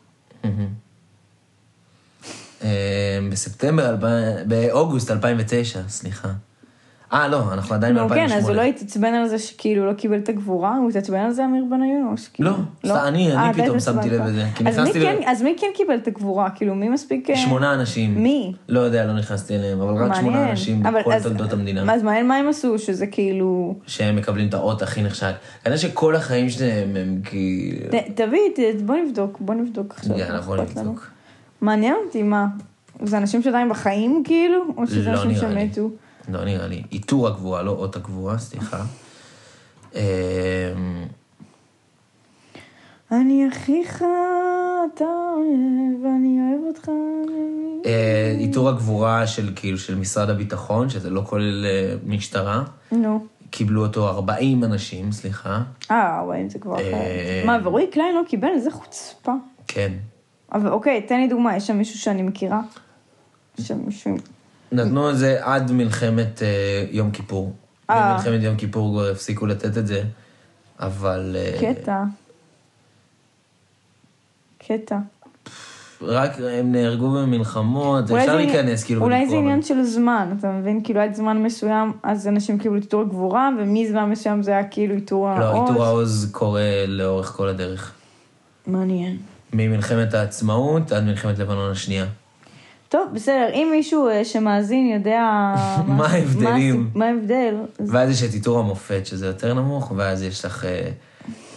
אה, 2.64 3.20
בספטמבר, 3.32 3.96
באוגוסט 4.48 5.12
2009, 5.12 5.82
סליחה. 5.88 6.34
אה, 7.14 7.28
לא, 7.28 7.54
אנחנו 7.54 7.76
עדיין 7.76 7.98
נו 7.98 8.10
כן, 8.10 8.32
אז 8.32 8.48
הוא 8.50 8.56
לא 8.56 8.62
ב-2008. 8.64 8.70
התעצבן 8.70 9.14
על 9.14 9.28
זה 9.28 9.40
שכאילו 9.40 9.86
לא 9.86 9.94
קיבל 9.94 10.18
את 10.18 10.30
הגבורה, 10.30 10.78
הוא 10.78 10.90
התעצבן 10.90 11.20
על 11.20 11.32
זה 11.32 11.46
אמיר 11.46 11.64
בניון 11.70 12.08
או 12.12 12.18
שכאילו... 12.18 12.52
לא, 12.84 12.90
סתם, 12.90 13.00
אני- 13.08 13.36
אה, 13.36 13.52
פתאום. 13.54 13.80
שמתי 13.80 14.10
לב 14.10 14.22
לזה, 14.22 14.46
אז 14.66 14.80
מי 14.80 14.94
כן- 14.94 15.18
אז 15.26 15.42
מי 15.42 15.56
כן 15.60 15.68
קיבל 15.76 15.96
את 15.96 16.08
הגבורה? 16.08 16.50
כאילו, 16.50 16.76
מי 16.76 16.90
מספיק... 16.90 17.30
אה, 17.30 17.36
שמונה 17.36 17.74
אנשים. 17.74 18.24
מי? 18.24 18.54
לא 18.70 18.80
יודע, 18.80 19.06
לא 19.06 19.14
נכנסתי 19.14 19.56
אליהם, 19.56 19.82
אבל 19.82 20.04
רק 20.04 20.16
שמונה. 20.16 20.50
אנשים 20.52 20.84
בכל 20.84 21.20
תולדות 21.24 21.54
המדינה. 21.54 21.94
אז 21.94 22.04
מעניין 22.04 22.28
מה 22.28 22.36
הם 22.36 22.48
עשו, 22.48 22.80
שזה 22.80 23.08
כאילו... 23.08 23.76
שהם 23.88 24.16
מקבלים 24.16 24.48
את 24.48 24.54
האות 24.54 24.82
הכי 24.82 25.04
נחשק. 25.04 25.34
כנראה 25.64 25.78
שכל 25.78 26.16
החיים 26.16 26.50
שלהם 26.50 26.96
הם 26.96 27.20
כאילו... 27.24 27.98
תביא, 28.16 28.40
בוא 28.86 28.96
נבדוק, 28.96 29.38
בוא 29.40 29.56
נבדוק 29.56 29.94
עכשיו. 29.98 30.18
יאללה, 30.20 30.42
בוא. 30.42 30.58
נבדוק. 30.58 31.08
מעניין 31.62 31.96
אותי, 32.06 32.24
מה? 32.24 32.48
זה 33.04 33.18
אנשים 33.18 33.42
שעדיין 33.42 33.70
בחיים 33.70 34.22
כאילו? 34.26 34.58
או 34.78 34.88
שזה 34.88 35.12
לא 35.12 35.24
אנשים. 35.24 35.36
שמתו? 35.52 35.90
לא 36.30 36.46
נראה 36.46 36.68
לי. 36.68 36.84
עיטור 36.90 37.28
הגבורה, 37.28 37.62
לא 37.62 37.72
אות 37.72 37.96
הגבורה, 37.96 38.38
סליחה. 38.38 38.84
אמ, 39.96 40.00
אני 43.12 43.48
אחיך, 43.50 43.96
אתה 44.96 45.04
אוהב, 45.04 46.06
אני 46.06 46.40
אוהב 46.40 46.68
אותך. 46.68 46.90
אה, 47.86 48.36
עיטור 48.38 48.70
הגבורה 48.70 49.28
של 49.28 49.52
כאילו 49.56 49.78
של 49.78 49.96
משרד 49.96 50.30
הביטחון, 50.30 50.90
שזה 50.90 51.10
לא 51.10 51.22
כולל 51.26 51.66
אה, 51.66 51.96
משטרה. 52.06 52.64
נו. 52.92 53.26
קיבלו 53.50 53.82
אותו 53.86 54.10
40 54.10 54.64
אנשים, 54.64 55.12
סליחה. 55.12 55.62
אה, 55.92 56.22
וואי, 56.26 56.50
זה 56.50 56.60
כבר 56.60 56.80
אה, 56.80 56.90
אחרת. 56.90 57.46
מה, 57.46 57.58
ורועי 57.64 57.88
קליין 57.88 58.16
לא 58.16 58.22
קיבל? 58.28 58.48
איזה 58.48 58.72
חוצפה. 58.72 59.34
כן. 59.68 59.92
אבל 60.52 60.70
אוקיי, 60.70 61.02
תן 61.02 61.20
לי 61.20 61.28
דוגמה, 61.28 61.56
יש 61.58 61.68
שם 61.68 61.78
מישהו 61.78 62.00
שאני 62.00 62.22
מכירה? 62.22 62.62
יש 63.60 63.68
שם 63.68 63.78
מישהו... 63.86 64.16
נתנו 64.72 65.10
את 65.10 65.18
זה 65.18 65.38
עד 65.42 65.72
מלחמת 65.72 66.44
אה, 66.44 66.86
יום 66.92 67.12
כיפור. 67.12 67.54
אה. 67.90 68.14
במלחמת 68.14 68.42
יום 68.44 68.56
כיפור 68.56 68.92
כבר 68.92 69.10
הפסיקו 69.12 69.46
לתת 69.46 69.78
את 69.78 69.88
זה, 69.88 70.04
אבל... 70.80 71.36
אה, 71.40 71.74
קטע. 71.74 72.04
קטע. 74.68 74.98
רק 76.02 76.32
הם 76.60 76.72
נהרגו 76.72 77.12
במלחמות, 77.12 78.04
אפשר 78.04 78.26
זה- 78.26 78.34
להיכנס 78.36 78.84
כאילו 78.84 79.02
אולי 79.02 79.30
זה 79.30 79.36
עניין 79.36 79.62
של 79.62 79.84
זמן, 79.84 80.34
אתה 80.40 80.52
מבין? 80.52 80.82
כאילו 80.84 81.00
עד 81.02 81.14
זמן 81.14 81.44
מסוים, 81.44 81.94
אז 82.04 82.28
אנשים 82.28 82.60
קיבלו 82.60 82.78
את 82.78 82.84
עיטור 82.84 83.02
הגבורה, 83.02 83.50
ומזמן 83.60 84.10
מסוים 84.10 84.44
זה 84.44 84.52
היה 84.52 84.68
כאילו 84.68 84.96
עיטור 84.96 85.30
העוז. 85.30 85.40
לא, 85.42 85.68
עיטור 85.68 85.86
העוז 85.86 86.30
קורה 86.32 86.86
לאורך 86.88 87.28
כל 87.28 87.48
הדרך. 87.48 87.92
מעניין. 88.68 89.18
ממלחמת 89.54 90.14
העצמאות 90.14 90.92
עד 90.92 91.04
מלחמת 91.04 91.40
לבנון 91.40 91.72
השנייה. 91.72 92.06
טוב, 92.92 93.10
בסדר, 93.14 93.50
אם 93.54 93.68
מישהו 93.72 94.08
אה, 94.08 94.26
שמאזין 94.26 94.88
יודע... 94.88 95.22
מה 95.88 96.08
ההבדלים? 96.08 96.90
מה 96.96 97.06
ההבדל? 97.06 97.56
אז 97.80 97.90
ואז 97.92 98.10
יש 98.10 98.24
את 98.24 98.34
עיטור 98.34 98.60
המופת, 98.60 99.06
שזה 99.06 99.28
יותר 99.28 99.54
נמוך, 99.54 99.92
ואז 99.96 100.24
יש 100.24 100.46
לך 100.46 100.66
אה, 100.66 100.92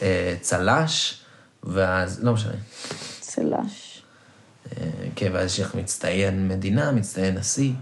אה, 0.03 0.35
צל"ש, 0.41 1.20
ואז, 1.64 2.24
לא 2.24 2.32
משנה. 2.32 2.53
צל"ש. 3.20 4.03
כן, 5.16 5.30
ואז 5.32 5.47
יש 5.47 5.61
לך 5.61 5.74
מצטיין 5.74 6.49
מדינה, 6.49 6.93
מצטיין 6.93 7.35
נשיא. 7.35 7.72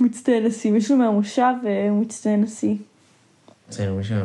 מצטיין 0.00 0.46
נשיא, 0.46 0.72
מישהו 0.72 0.96
מהמושב 0.96 1.54
מצטיין 1.92 2.42
נשיא. 2.42 2.74
אצלנו 3.68 3.96
מישהו 3.96 4.16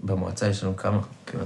במועצה 0.00 0.48
יש 0.48 0.64
לנו 0.64 0.76
כמה, 0.76 0.98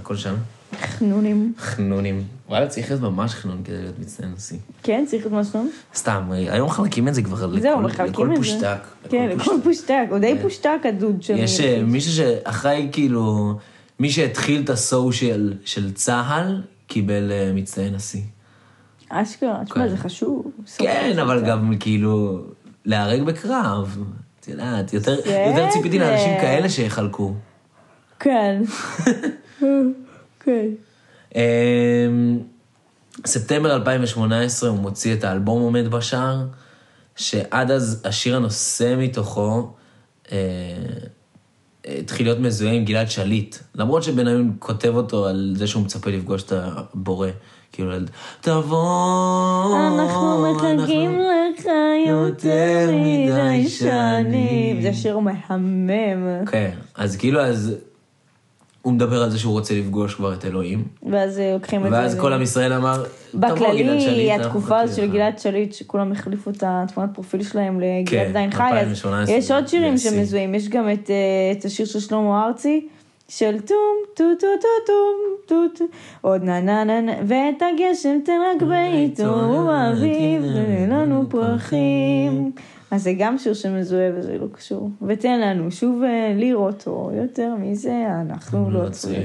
כל 0.02 0.16
שנה. 0.16 0.38
חנונים. 0.80 1.52
חנונים. 1.58 2.22
וואלה, 2.48 2.66
צריך 2.68 2.90
להיות 2.90 3.02
ממש 3.02 3.34
חנון 3.34 3.60
כדי 3.64 3.76
להיות 3.76 3.98
מצטיין 3.98 4.32
נשיא. 4.36 4.58
כן, 4.82 5.04
צריך 5.06 5.26
להיות 5.26 5.46
משהו. 5.46 5.66
סתם, 5.94 6.30
היום 6.30 6.68
מחלקים 6.68 7.08
את 7.08 7.14
זה 7.14 7.22
כבר 7.22 7.46
לכל, 7.46 7.60
זהו, 7.60 7.82
לכל 7.82 8.04
את 8.04 8.30
זה. 8.30 8.36
פושטק. 8.36 8.78
כן, 9.08 9.28
לכל 9.28 9.56
פושטק, 9.64 10.06
הוא 10.10 10.18
די 10.18 10.36
פושטק 10.42 10.78
הדוד 10.84 11.22
של... 11.22 11.34
יש 11.36 11.60
אה, 11.60 11.82
מישהו 11.82 12.12
שאחראי, 12.12 12.88
כאילו, 12.92 13.54
מי 14.00 14.10
שהתחיל 14.10 14.62
את 14.62 14.70
הסושיאל 14.70 15.54
של 15.64 15.92
צה"ל, 15.92 16.62
קיבל 16.86 17.32
אה, 17.32 17.52
מצטיין 17.54 17.94
נשיא. 17.94 18.22
אשכרה, 19.08 19.64
תשמע, 19.64 19.88
זה 19.88 19.96
חשוב. 19.96 20.50
כן, 20.78 21.18
אבל 21.22 21.44
גם 21.46 21.72
כאילו, 21.80 22.42
להיהרג 22.84 23.22
בקרב. 23.22 23.98
את 24.40 24.48
יודעת, 24.48 24.92
יותר, 24.92 25.14
יותר 25.48 25.70
ציפיתי. 25.70 25.98
לאנשים 25.98 26.40
כאלה 26.40 26.68
שיחלקו. 26.68 27.34
כן. 28.20 28.62
כן. 30.46 30.66
אמ, 31.34 32.38
ספטמבר 33.26 33.74
2018 33.74 34.70
הוא 34.70 34.78
מוציא 34.78 35.14
את 35.14 35.24
האלבום 35.24 35.62
עומד 35.62 35.88
בשער, 35.88 36.44
שעד 37.16 37.70
אז 37.70 38.02
השיר 38.04 38.36
הנושא 38.36 38.94
מתוכו 38.98 39.72
אה, 40.32 40.38
התחיל 41.84 42.26
להיות 42.26 42.38
מזוהה 42.38 42.72
עם 42.72 42.84
גלעד 42.84 43.10
שליט. 43.10 43.56
למרות 43.74 44.02
שבניון 44.02 44.56
כותב 44.58 44.92
אותו 44.94 45.26
על 45.26 45.54
זה 45.56 45.66
שהוא 45.66 45.82
מצפה 45.82 46.10
לפגוש 46.10 46.42
את 46.42 46.52
הבורא. 46.52 47.28
כאילו, 47.72 47.92
תבוא, 48.40 49.76
אנחנו 49.86 50.54
מחכים 50.54 51.20
לך 51.20 51.64
יותר 52.08 52.88
מדי 52.92 53.68
שנים. 53.68 54.82
זה 54.82 54.92
שיר 54.92 55.18
מהמם. 55.18 56.44
כן, 56.46 56.70
אז 56.94 57.16
כאילו, 57.16 57.40
אז 57.40 57.74
הוא 58.86 58.92
מדבר 58.92 59.22
על 59.22 59.30
זה 59.30 59.38
שהוא 59.38 59.52
רוצה 59.52 59.74
לפגוש 59.74 60.14
כבר 60.14 60.34
את 60.34 60.44
אלוהים. 60.44 60.84
ואז 61.10 61.38
אה, 61.38 61.52
לוקחים 61.52 61.86
את 61.86 61.90
זה. 61.90 61.96
ואז 61.96 62.20
כל 62.20 62.32
עם 62.32 62.42
ישראל 62.42 62.72
אמר, 62.72 63.04
תבוא 63.30 63.40
גלעד 63.40 63.52
בכללי, 63.52 64.00
שליט. 64.00 64.30
אנחנו 64.30 64.46
התקופה 64.46 64.80
הזאת 64.80 64.96
של 64.96 65.04
לך." 65.04 65.12
גלעד 65.12 65.38
שליט, 65.38 65.72
שכולם 65.72 66.12
החליפו 66.12 66.50
את 66.50 66.62
התמונת 66.66 67.10
פרופיל 67.14 67.42
שלהם 67.42 67.80
כן, 67.80 68.16
לגלעד 68.16 68.28
עדיין 68.28 68.50
חי, 68.50 68.62
אז 68.62 68.88
2018 68.88 69.34
יש 69.36 69.50
עוד 69.50 69.68
שירים. 69.68 69.98
שמזוהים, 69.98 70.54
יש 70.54 70.68
גם 70.68 70.90
את, 70.92 71.10
אה, 71.10 71.58
את 71.58 71.64
השיר 71.64 71.86
של 71.86 72.00
שלמה 72.00 72.46
ארצי, 72.46 72.88
של 73.28 73.60
טום, 73.60 73.96
טו 74.14 74.24
טו 74.40 74.46
טו 74.60 74.68
טום, 74.86 75.16
טו 75.46 75.78
טו, 75.78 75.84
עוד 76.20 76.44
נה 76.44 76.60
נה 76.60 76.84
נה 76.84 77.00
נה, 77.00 77.12
ואת 77.26 77.62
הגשם 77.62 78.18
תן 78.24 78.32
רק 78.54 78.62
בעיתו, 78.62 79.68
אביב, 79.92 80.42
לנו 80.88 81.24
פרחים. 81.28 82.52
אז 82.90 83.02
זה 83.02 83.12
גם 83.18 83.38
שיר 83.38 83.54
שמזוהה 83.54 84.10
וזה 84.16 84.38
לא 84.38 84.46
קשור. 84.52 84.90
ותן 85.06 85.40
לנו 85.40 85.70
שוב 85.70 86.02
אה, 86.02 86.32
לראות 86.36 86.74
אותו, 86.74 87.10
יותר 87.14 87.54
מזה 87.58 88.06
אנחנו 88.20 88.70
לא 88.70 88.88
צריכים. 88.88 89.22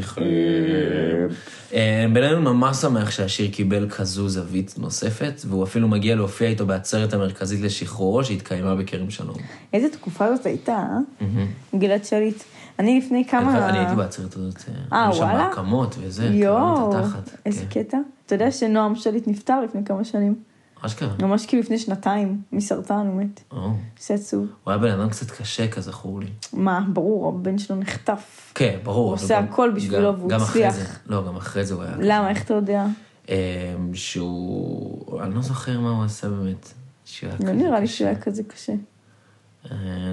אה, 1.73 2.05
בינינו 2.13 2.41
ממש 2.41 2.77
שמח 2.77 3.11
שהשיר 3.11 3.51
קיבל 3.51 3.89
כזו 3.89 4.29
זווית 4.29 4.75
נוספת, 4.77 5.41
והוא 5.45 5.63
אפילו 5.63 5.87
מגיע 5.87 6.15
להופיע 6.15 6.47
איתו 6.47 6.65
בעצרת 6.65 7.13
המרכזית 7.13 7.61
לשחרורו 7.61 8.23
שהתקיימה 8.23 8.75
בכרם 8.75 9.09
שלום. 9.09 9.35
איזה 9.73 9.89
תקופה 9.89 10.35
זאת 10.35 10.45
הייתה, 10.45 10.85
אה? 11.21 11.45
גלעד 11.75 12.05
שליט. 12.05 12.43
אני 12.79 12.99
לפני 12.99 13.25
כמה... 13.25 13.69
אני 13.69 13.77
הייתי 13.77 13.95
בעצרת 13.95 14.35
הזאת, 14.35 14.63
אה, 14.93 15.03
היו 15.03 15.13
שם 15.13 15.23
וואלה? 15.23 15.47
הקמות 15.47 15.95
וזה, 15.99 16.29
קרנות 16.41 16.95
התחת. 16.95 17.29
איזה 17.45 17.65
כן. 17.69 17.83
קטע. 17.83 17.97
אתה 18.25 18.35
יודע 18.35 18.51
שנועם 18.51 18.95
שליט 18.95 19.27
נפטר 19.27 19.61
לפני 19.61 19.85
כמה 19.85 20.03
שנים? 20.03 20.50
אשכרה. 20.81 21.13
ממש 21.21 21.45
כאילו 21.45 21.63
לפני 21.63 21.77
שנתיים, 21.77 22.41
מסרטן 22.51 23.07
הוא 23.07 23.21
מת. 23.21 23.41
או, 23.51 23.69
זה 23.99 24.13
עצוב. 24.13 24.47
הוא 24.63 24.71
היה 24.71 24.77
בן 24.77 24.91
אדם 24.91 25.09
קצת 25.09 25.31
קשה, 25.31 25.67
כזכור 25.67 26.19
לי. 26.19 26.29
מה, 26.53 26.85
ברור, 26.93 27.29
הבן 27.29 27.57
שלו 27.57 27.75
נחטף. 27.75 28.51
כן, 28.55 28.77
ברור. 28.83 29.05
הוא 29.05 29.13
עושה 29.13 29.39
הכל 29.39 29.71
בשבילו 29.75 30.17
והוא 30.17 30.29
גם 30.29 30.41
אחרי 30.41 30.65
הצליח. 30.65 30.87
זה, 30.87 30.93
לא, 31.05 31.27
גם 31.27 31.35
אחרי 31.35 31.65
זה 31.65 31.73
הוא 31.73 31.83
היה... 31.83 31.95
למה, 31.99 32.29
איך 32.29 32.43
אתה 32.43 32.53
יודע? 32.53 32.85
אה, 33.29 33.75
שהוא... 33.93 35.21
אני 35.21 35.35
לא 35.35 35.41
זוכר 35.41 35.79
מה 35.79 35.89
הוא 35.89 36.03
עשה 36.03 36.29
באמת. 36.29 36.73
שהוא 37.05 37.29
היה 37.29 37.37
לא 37.39 37.51
נראה 37.51 37.79
לי. 37.79 37.87
שהוא 37.87 38.07
היה 38.07 38.21
כזה 38.21 38.43
קשה. 38.43 38.73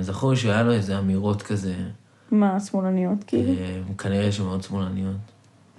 זכור 0.00 0.30
לי 0.30 0.36
שהיה 0.36 0.62
לו 0.62 0.72
איזה 0.72 0.98
אמירות 0.98 1.42
כזה, 1.42 1.74
מה, 2.30 2.60
שמאלניות 2.60 3.24
כאילו? 3.26 3.52
אה, 3.52 3.80
כנראה 3.98 4.32
שמאוד 4.32 4.62
שמאלניות. 4.62 5.16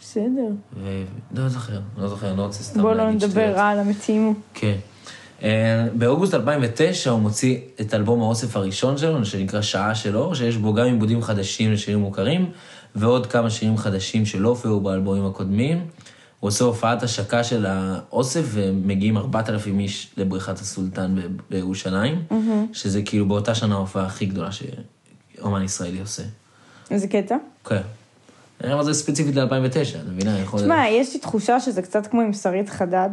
בסדר. 0.02 0.48
ולא 0.74 1.50
זוכר, 1.50 1.80
לא 1.98 2.08
זוכר, 2.08 2.34
לא 2.34 2.42
רוצה 2.42 2.64
סתם 2.64 2.82
בוא 2.82 2.94
להגיד 2.94 3.22
לא 3.22 3.28
נדבר 3.28 3.42
שטויות. 3.42 3.56
רע 3.56 3.68
על 3.68 3.80
המתים. 3.80 4.34
כן. 4.54 4.76
אה, 5.44 5.88
באוגוסט 5.94 6.34
2009 6.34 7.12
הוא 7.12 7.20
מוציא 7.20 7.58
את 7.82 7.94
אלבום 7.94 8.22
האוסף 8.22 8.56
הראשון 8.56 8.98
שלו, 8.98 9.26
שנקרא 9.26 9.62
שעה 9.62 9.96
של 9.96 10.18
אור, 10.18 10.36
שיש 10.36 10.58
בו 10.58 10.74
גם 10.74 10.86
עיבודים 10.86 11.22
חדשים 11.22 11.72
לשירים 11.74 12.00
מוכרים, 12.00 12.52
ועוד 12.96 13.28
כמה 13.28 13.50
שירים 13.50 13.78
חדשים 13.78 14.26
שלא 14.26 14.50
הופיעו 14.50 14.80
באלבומים 14.80 15.26
הקודמים. 15.26 15.88
הוא 16.40 16.48
עושה 16.48 16.64
הופעת 16.64 17.04
השקה 17.04 17.44
של 17.44 17.66
האוסף, 17.66 18.44
ומגיעים 18.52 19.18
4,000 19.18 19.80
איש 19.80 20.12
לבריכת 20.18 20.60
הסולטן 20.60 21.16
בירושלים, 21.50 22.24
שזה 22.74 23.02
כאילו 23.02 23.28
באותה 23.28 23.56
שנה 23.56 23.76
ההופעה 23.76 24.06
הכי 24.06 24.26
גדולה 24.26 24.50
שאומן 24.52 25.64
ישראלי 25.64 26.00
עושה. 26.00 26.24
איזה 26.92 27.08
קטע? 27.08 27.36
כן. 27.66 27.82
אבל 28.64 28.84
זה 28.84 28.94
ספציפית 28.94 29.36
ל-2009, 29.36 30.00
את 30.00 30.08
מבינה? 30.08 30.38
תשמע, 30.56 30.88
יש 30.90 31.14
לי 31.14 31.20
תחושה 31.20 31.60
שזה 31.60 31.82
קצת 31.82 32.08
כמו 32.08 32.22
עם 32.22 32.34
שרית 32.34 32.70
חדד, 32.70 33.10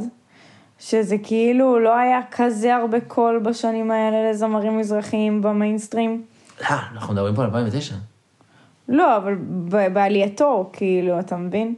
שזה 0.78 1.16
כאילו 1.22 1.78
לא 1.78 1.96
היה 1.96 2.20
כזה 2.30 2.74
הרבה 2.76 3.00
קול 3.00 3.38
בשנים 3.38 3.90
האלה 3.90 4.30
לזמרים 4.30 4.78
מזרחיים 4.78 5.42
במיינסטרים. 5.42 6.22
לא, 6.70 6.76
אנחנו 6.94 7.14
מדברים 7.14 7.34
פה 7.34 7.42
על 7.42 7.46
2009. 7.48 7.94
לא, 8.88 9.16
אבל 9.16 9.34
בעלייתו, 9.92 10.70
כאילו, 10.72 11.20
אתה 11.20 11.36
מבין? 11.36 11.74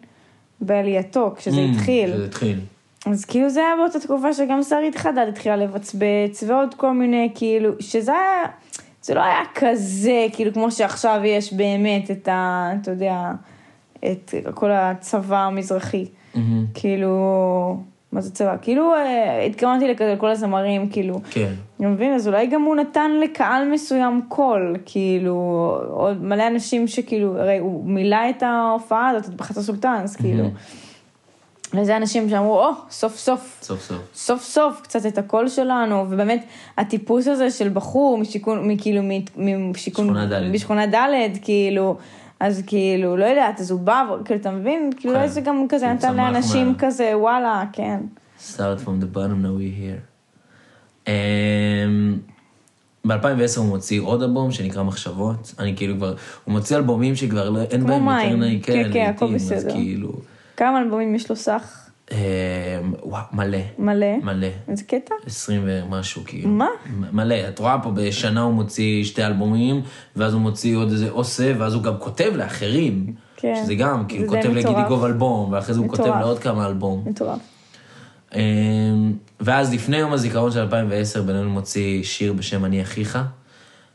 בעלייתו, 0.60 1.34
כשזה 1.36 1.56
Mm, 1.56 1.74
התחיל. 1.76 2.10
כשזה 2.10 2.24
התחיל. 2.24 2.60
אז 3.06 3.24
כאילו 3.24 3.50
זה 3.50 3.60
היה 3.60 3.70
באותה 3.78 4.00
תקופה 4.00 4.32
שגם 4.32 4.62
שרית 4.62 4.96
חדד 4.96 5.26
התחילה 5.28 5.56
לבצבץ, 5.56 6.44
ועוד 6.46 6.74
כל 6.74 6.92
מיני, 6.92 7.32
כאילו, 7.34 7.70
שזה 7.80 8.12
היה, 8.12 8.44
זה 9.02 9.14
לא 9.14 9.20
היה 9.20 9.42
כזה, 9.54 10.26
כאילו, 10.32 10.52
כמו 10.54 10.70
שעכשיו 10.70 11.20
יש 11.24 11.52
באמת 11.52 12.10
את 12.10 12.28
ה... 12.28 12.70
אתה 12.82 12.90
יודע, 12.90 13.32
את 14.04 14.34
כל 14.54 14.70
הצבא 14.70 15.38
המזרחי. 15.38 16.04
מהמם. 16.34 16.66
כאילו, 16.74 17.76
מה 18.12 18.20
זה 18.20 18.30
צבא? 18.30 18.56
כאילו, 18.62 18.94
אה, 18.94 19.42
התכוונתי 19.44 19.88
לכל 19.88 20.30
הזמרים, 20.30 20.88
כאילו. 20.88 21.20
כן. 21.30 21.52
אתה 21.76 21.86
מבין? 21.86 22.14
אז 22.14 22.28
אולי 22.28 22.46
גם 22.46 22.62
הוא 22.62 22.76
נתן 22.76 23.10
לקהל 23.22 23.68
מסוים 23.72 24.22
קול, 24.28 24.76
כאילו, 24.86 25.34
עוד 25.90 26.24
מלא 26.24 26.46
אנשים 26.46 26.88
שכאילו, 26.88 27.38
הרי 27.38 27.58
הוא 27.58 27.84
מילא 27.84 28.30
את 28.30 28.42
ההופעה 28.42 29.08
הזאת, 29.08 29.28
את 29.28 29.34
בחת 29.34 29.56
הסולטן, 29.56 30.00
אז 30.04 30.16
כאילו, 30.16 30.44
וזה 31.74 31.96
אנשים 31.96 32.30
שאמרו, 32.30 32.60
או, 32.64 32.70
סוף 32.90 33.16
סוף, 33.16 33.58
סוף 33.62 33.80
סוף. 33.82 33.98
סוף 34.14 34.42
סוף 34.42 34.80
קצת 34.80 35.06
את 35.06 35.18
הקול 35.18 35.48
שלנו, 35.48 36.04
ובאמת 36.10 36.44
הטיפוס 36.78 37.26
הזה 37.28 37.50
של 37.50 37.68
בחור 37.68 38.18
משיקון, 38.18 38.68
מכאילו, 38.68 39.02
מ- 39.02 39.70
משיקון, 39.70 40.04
שכונה 40.06 40.26
ד'. 40.26 40.52
בשכונה 40.52 40.86
ד', 40.86 40.96
כאילו, 41.42 41.96
אז 42.40 42.62
כאילו, 42.66 43.16
לא 43.16 43.24
יודעת, 43.24 43.60
אז 43.60 43.70
הוא 43.70 43.80
בא, 43.80 44.04
כאילו, 44.24 44.40
אתה 44.40 44.50
מבין? 44.50 44.90
כאילו, 44.96 45.14
כן. 45.14 45.26
זה 45.26 45.40
גם 45.40 45.66
כזה 45.68 45.84
שהוא 45.86 45.92
נתן 45.94 46.16
לאנשים 46.16 46.68
מה- 46.68 46.74
כזה, 46.78 47.12
וואלה, 47.14 47.62
כן. 47.72 48.00
start 48.52 48.58
from 48.84 49.02
the 49.02 49.16
bottom, 49.16 49.44
now 49.44 49.58
we're 49.58 49.80
here. 49.82 50.00
Um, 51.06 51.10
ב-2010 53.08 53.18
הוא 53.58 53.66
מוציא 53.66 54.00
עוד 54.00 54.22
אלבום 54.22 54.52
שנקרא 54.52 54.82
מחשבות. 54.82 55.54
אני 55.58 55.76
כאילו 55.76 55.96
כבר, 55.96 56.14
הוא 56.44 56.52
מוציא 56.52 56.76
אלבומים 56.76 57.16
שכבר 57.16 57.50
לא, 57.50 57.60
אין 57.62 57.86
בהם. 57.86 58.08
יותר 58.08 58.36
נהי, 58.36 58.60
כן, 58.62 58.92
כן, 58.92 59.12
הכל 59.16 59.26
לעיתים, 59.26 59.34
אז 59.34 59.52
בסדר. 59.52 59.72
כאילו, 59.72 60.12
כמה 60.56 60.78
אלבומים 60.80 61.14
יש 61.14 61.30
לו 61.30 61.36
סך? 61.36 61.87
אה, 62.12 62.16
וואו, 63.02 63.22
מלא. 63.32 63.58
מלא. 63.78 64.16
מלא. 64.22 64.48
איזה 64.68 64.84
קטע? 64.84 65.14
20 65.26 65.62
ומשהו, 65.66 66.22
כאילו. 66.24 66.48
מה? 66.48 66.68
מלא. 67.12 67.48
את 67.48 67.58
רואה 67.58 67.78
פה, 67.82 67.90
בשנה 67.90 68.42
הוא 68.42 68.54
מוציא 68.54 69.04
שתי 69.04 69.26
אלבומים, 69.26 69.82
ואז 70.16 70.32
הוא 70.32 70.40
מוציא 70.40 70.76
עוד 70.76 70.90
איזה 70.90 71.10
אוסף, 71.10 71.54
ואז 71.58 71.74
הוא 71.74 71.82
גם 71.82 71.94
כותב 71.98 72.32
לאחרים. 72.34 73.06
כן. 73.36 73.54
שזה 73.64 73.74
גם, 73.74 74.04
כאילו, 74.08 74.30
זה 74.30 74.36
די 74.36 74.42
כותב 74.42 74.54
לגידי 74.54 74.70
מטורף. 74.70 74.88
גוב 74.88 75.04
אלבום, 75.04 75.52
ואחרי 75.52 75.74
זה 75.74 75.80
הוא 75.80 75.88
כותב. 75.88 76.12
לעוד 76.20 76.38
כמה 76.38 76.66
אלבום. 76.66 77.02
מטורף. 77.06 77.38
אמ, 78.34 79.12
ואז 79.40 79.74
לפני 79.74 79.96
יום 79.96 80.12
הזיכרון 80.12 80.52
של 80.52 80.60
2010, 80.60 81.22
בניון 81.22 81.48
מוציא 81.48 82.02
שיר 82.02 82.32
בשם 82.32 82.64
אני 82.64 82.82
אחיך. 82.82 83.18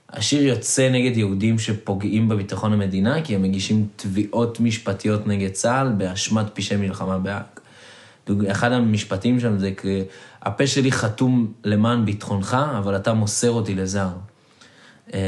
השיר 0.10 0.44
יוצא 0.44 0.90
נגד 0.90 1.18
יהודים 1.18 1.60
שפוגעים 1.60 2.30
בביטחון 2.30 2.74
המדינה, 2.74 3.22
כי 3.22 3.36
הם 3.36 3.42
מגישים 3.42 3.88
תביעות 3.96 4.60
משפטיות 4.60 5.28
נגד 5.28 5.50
צה"ל 5.52 5.92
באשמת 5.98 6.46
פשעי 6.54 6.78
מלחמה 6.78 7.18
בהאג. 7.18 7.53
אחד 8.52 8.72
המשפטים 8.72 9.40
שם 9.40 9.58
זה, 9.58 9.72
הפה 10.42 10.68
שלי 10.68 10.92
חתום 10.92 11.54
למען 11.64 12.06
ביטחונך, 12.06 12.58
אבל 12.78 12.96
אתה 12.96 13.14
מוסר 13.14 13.52
אותי 13.52 13.76
לזר. 13.76 14.10
אמ, 15.14 15.20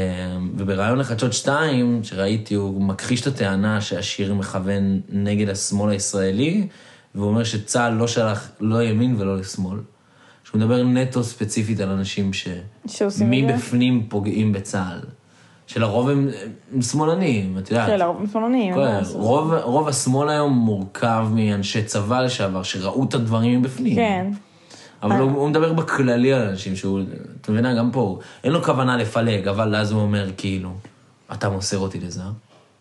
ובריאיון 0.56 0.98
לחדשות 0.98 1.32
2, 1.32 2.04
שראיתי, 2.04 2.54
הוא 2.54 2.82
מכחיש 2.82 3.20
את 3.20 3.26
הטענה 3.26 3.80
שהשיר 3.80 4.34
מכוון 4.34 5.00
נגד 5.08 5.48
השמאל 5.48 5.90
הישראלי, 5.90 6.68
והוא 7.14 7.28
אומר 7.28 7.44
שצה"ל 7.44 7.92
לא 7.92 8.08
שלח 8.08 8.50
לא 8.60 8.82
ימין 8.82 9.16
ולא 9.18 9.36
לשמאל. 9.36 9.78
שהוא 10.44 10.60
מדבר 10.60 10.82
נטו 10.82 11.24
ספציפית 11.24 11.80
על 11.80 11.88
אנשים 11.88 12.32
ש... 12.32 12.48
שעושים 12.86 13.32
את 13.32 13.48
זה? 13.48 13.54
מבפנים 13.54 14.06
פוגעים 14.08 14.52
בצה"ל. 14.52 15.00
שלרוב 15.66 16.08
הם, 16.08 16.28
הם 16.74 16.82
שמאלנים, 16.82 17.58
את 17.58 17.70
יודעת. 17.70 17.88
של 17.88 18.02
הרוב 18.02 18.22
מפלונים. 18.22 18.74
כל- 18.74 18.80
אין 18.80 18.92
מה 18.92 18.98
לעשות. 18.98 19.16
רוב, 19.20 19.52
רוב 19.54 19.88
השמאל 19.88 20.28
היום 20.28 20.52
מורכב 20.52 21.26
מאנשי 21.34 21.82
צבא 21.84 22.20
לשעבר, 22.20 22.62
שראו 22.62 23.04
את 23.04 23.14
הדברים 23.14 23.60
מבפנים. 23.60 23.94
כן. 23.96 24.30
אבל 25.02 25.16
הוא, 25.20 25.30
הוא 25.30 25.48
מדבר 25.48 25.72
בכללי 25.72 26.32
על 26.32 26.42
אנשים 26.48 26.76
שהוא, 26.76 27.00
את 27.40 27.48
מבינה, 27.48 27.74
גם 27.74 27.90
פה, 27.90 28.18
אין 28.44 28.52
לו 28.52 28.62
כוונה 28.62 28.96
לפלג, 28.96 29.48
אבל 29.48 29.76
אז 29.76 29.92
הוא 29.92 30.00
אומר, 30.02 30.30
כאילו, 30.36 30.70
אתה 31.32 31.48
מוסר 31.48 31.78
אותי 31.78 32.00
לזר. 32.00 32.22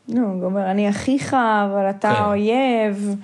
נו, 0.08 0.28
הוא 0.28 0.46
אומר, 0.46 0.72
אני 0.72 0.90
אחיך, 0.90 1.34
אבל 1.34 1.90
אתה 1.90 2.14
כן. 2.18 2.24
אויב, 2.24 3.16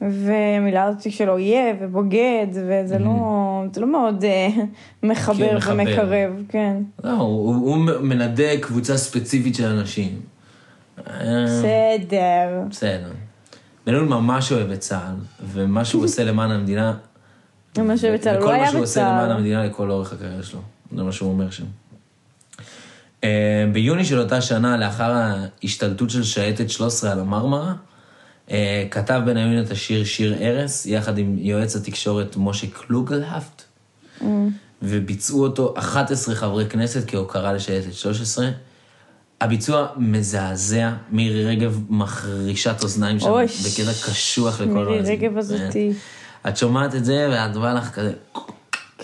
ומילה 0.00 0.84
הזאת 0.84 1.12
של 1.12 1.30
אויב 1.30 1.76
ובוגד, 1.80 2.46
וזה 2.52 2.98
לא, 2.98 3.64
זה 3.72 3.80
לא 3.80 3.86
מאוד 3.86 4.24
אה, 4.24 4.48
מחבר 5.02 5.60
כן. 5.60 5.72
ומקרב, 5.72 6.32
כן. 6.48 6.76
לא, 7.04 7.10
הוא, 7.10 7.54
הוא 7.54 7.76
מנדה 8.00 8.60
קבוצה 8.60 8.96
ספציפית 8.96 9.54
של 9.54 9.64
אנשים. 9.64 10.20
בסדר. 10.98 12.62
בסדר. 12.70 13.12
בן-און 13.86 14.08
ממש 14.08 14.52
אוהב 14.52 14.70
את 14.70 14.80
צה"ל, 14.80 15.14
ומה 15.52 15.84
שהוא 15.84 16.04
עושה 16.04 16.24
למען 16.30 16.50
המדינה... 16.50 16.94
מה 17.78 17.96
שהוא 17.96 18.14
בצה"ל, 18.14 18.34
הוא 18.34 18.40
לא 18.40 18.44
וכל 18.44 18.54
היה 18.54 18.64
מה 18.64 18.70
שהוא 18.70 18.82
עושה 18.82 19.00
בצה"ל. 19.00 19.12
למען 19.12 19.30
המדינה 19.30 19.64
לכל 19.64 19.90
אורך 19.90 20.12
הקריירה 20.12 20.42
שלו. 20.42 20.60
זה 20.96 21.02
מה 21.02 21.12
שהוא 21.12 21.30
אומר 21.30 21.50
שם. 21.50 21.64
אה, 23.24 23.64
ביוני 23.72 24.04
של 24.04 24.18
אותה 24.18 24.40
שנה, 24.40 24.76
לאחר 24.76 25.12
ההשתלטות 25.12 26.10
של 26.10 26.22
שייטת 26.22 26.70
13 26.70 27.12
על 27.12 27.20
המרמרה, 27.20 27.74
כתב 28.90 29.20
בניון 29.26 29.64
את 29.64 29.70
השיר 29.70 30.04
שיר 30.04 30.34
ארס, 30.40 30.86
יחד 30.86 31.18
עם 31.18 31.36
יועץ 31.38 31.76
התקשורת 31.76 32.34
משה 32.38 32.66
קלוגלהפט, 32.66 33.62
Mm. 34.20 34.24
וביצעו 34.82 35.42
אותו 35.42 35.74
11 35.78 36.34
חברי 36.34 36.66
כנסת 36.66 37.04
כהוקרה 37.10 37.52
לשייטת 37.52 37.92
13. 37.92 38.48
הביצוע 39.40 39.86
מזעזע, 39.96 40.90
מירי 41.10 41.44
רגב 41.44 41.80
מחרישת 41.88 42.82
אוזניים 42.82 43.20
שם, 43.20 43.26
בקטע 43.64 43.92
קשוח 44.10 44.60
לכל 44.60 44.72
מירי. 44.72 45.00
רגב 45.00 45.38
הזאתי. 45.38 45.92
את 46.48 46.56
שומעת 46.56 46.94
את 46.94 47.04
זה, 47.04 47.28
ואת 47.32 47.56
באה 47.56 47.74
לך 47.74 47.90
כזה... 47.90 48.12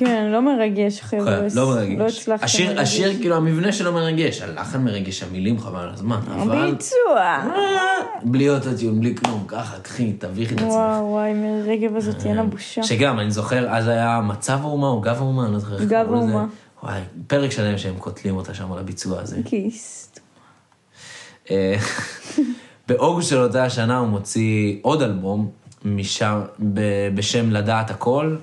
כן, 0.04 0.30
לא 0.30 0.42
מרגש, 0.42 1.00
חבר'ה. 1.00 1.24
כן, 1.24 1.46
לא 1.54 1.66
מרגש. 1.66 1.98
לא 1.98 2.04
הצלחתי 2.06 2.44
השיר, 2.44 2.66
מרגש. 2.66 2.80
השיר, 2.80 3.12
כאילו, 3.20 3.36
המבנה 3.36 3.72
שלו 3.72 3.92
מרגש, 3.92 4.42
הלחן 4.42 4.84
מרגש, 4.84 5.22
המילים 5.22 5.60
חבל 5.60 5.80
על 5.80 5.90
הזמן, 5.90 6.20
אבל... 6.28 6.68
הביצוע. 6.68 7.42
בלי 8.22 8.50
אוטוטיון, 8.50 9.00
בלי 9.00 9.14
כלום, 9.16 9.44
ככה, 9.48 9.78
קחי, 9.80 10.12
תביכי 10.12 10.54
את 10.54 10.58
עצמך. 10.58 10.72
וואו, 10.72 11.04
וואי, 11.04 11.32
מירי 11.32 11.76
רגב 11.76 11.96
הזאת, 11.96 12.26
אין 12.26 12.36
לה 12.36 12.42
בושה. 12.42 12.82
שגם, 12.82 13.18
אני 13.18 13.30
זוכר, 13.30 13.70
אז 13.70 13.88
היה 13.88 14.20
מצב 14.20 14.58
האומה 14.62 14.86
או 14.86 15.00
גב 15.00 15.16
האומה, 15.16 15.44
אני 15.44 15.52
לא 15.52 15.58
זוכר 15.58 15.74
איך 15.74 15.82
גב 15.82 16.04
קראו 16.06 16.14
לזה. 16.14 16.32
האומה. 16.32 16.46
וואי, 16.82 17.00
פרק 17.26 17.50
שלם 17.50 17.78
שהם 17.78 17.94
קוטלים 17.98 18.36
אותה 18.36 18.54
שם 18.54 18.72
על 18.72 18.78
הביצוע 18.78 19.20
הזה. 19.20 19.36
כיס. 19.44 20.12
אה, 21.50 21.76
באוגוסט 22.88 23.30
של 23.30 23.38
אותה 23.38 23.64
השנה 23.64 23.98
הוא 23.98 24.08
מוציא 24.08 24.76
עוד 24.82 25.02
אלבום 25.02 25.50
משם, 25.84 26.40
בשם 27.14 27.50
לדעת 27.50 27.90
הכל, 27.90 28.36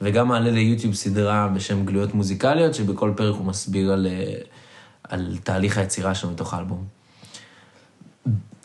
וגם 0.00 0.28
מעלה 0.28 0.50
ליוטיוב 0.50 0.94
סדרה 0.94 1.48
בשם 1.48 1.84
גלויות 1.84 2.14
מוזיקליות, 2.14 2.74
שבכל 2.74 3.12
פרק 3.16 3.34
הוא 3.34 3.46
מסביר 3.46 3.92
על, 3.92 4.06
אה, 4.06 4.34
על 5.02 5.36
תהליך 5.42 5.78
היצירה 5.78 6.14
שלו 6.14 6.30
מתוך 6.30 6.54
האלבום. 6.54 6.84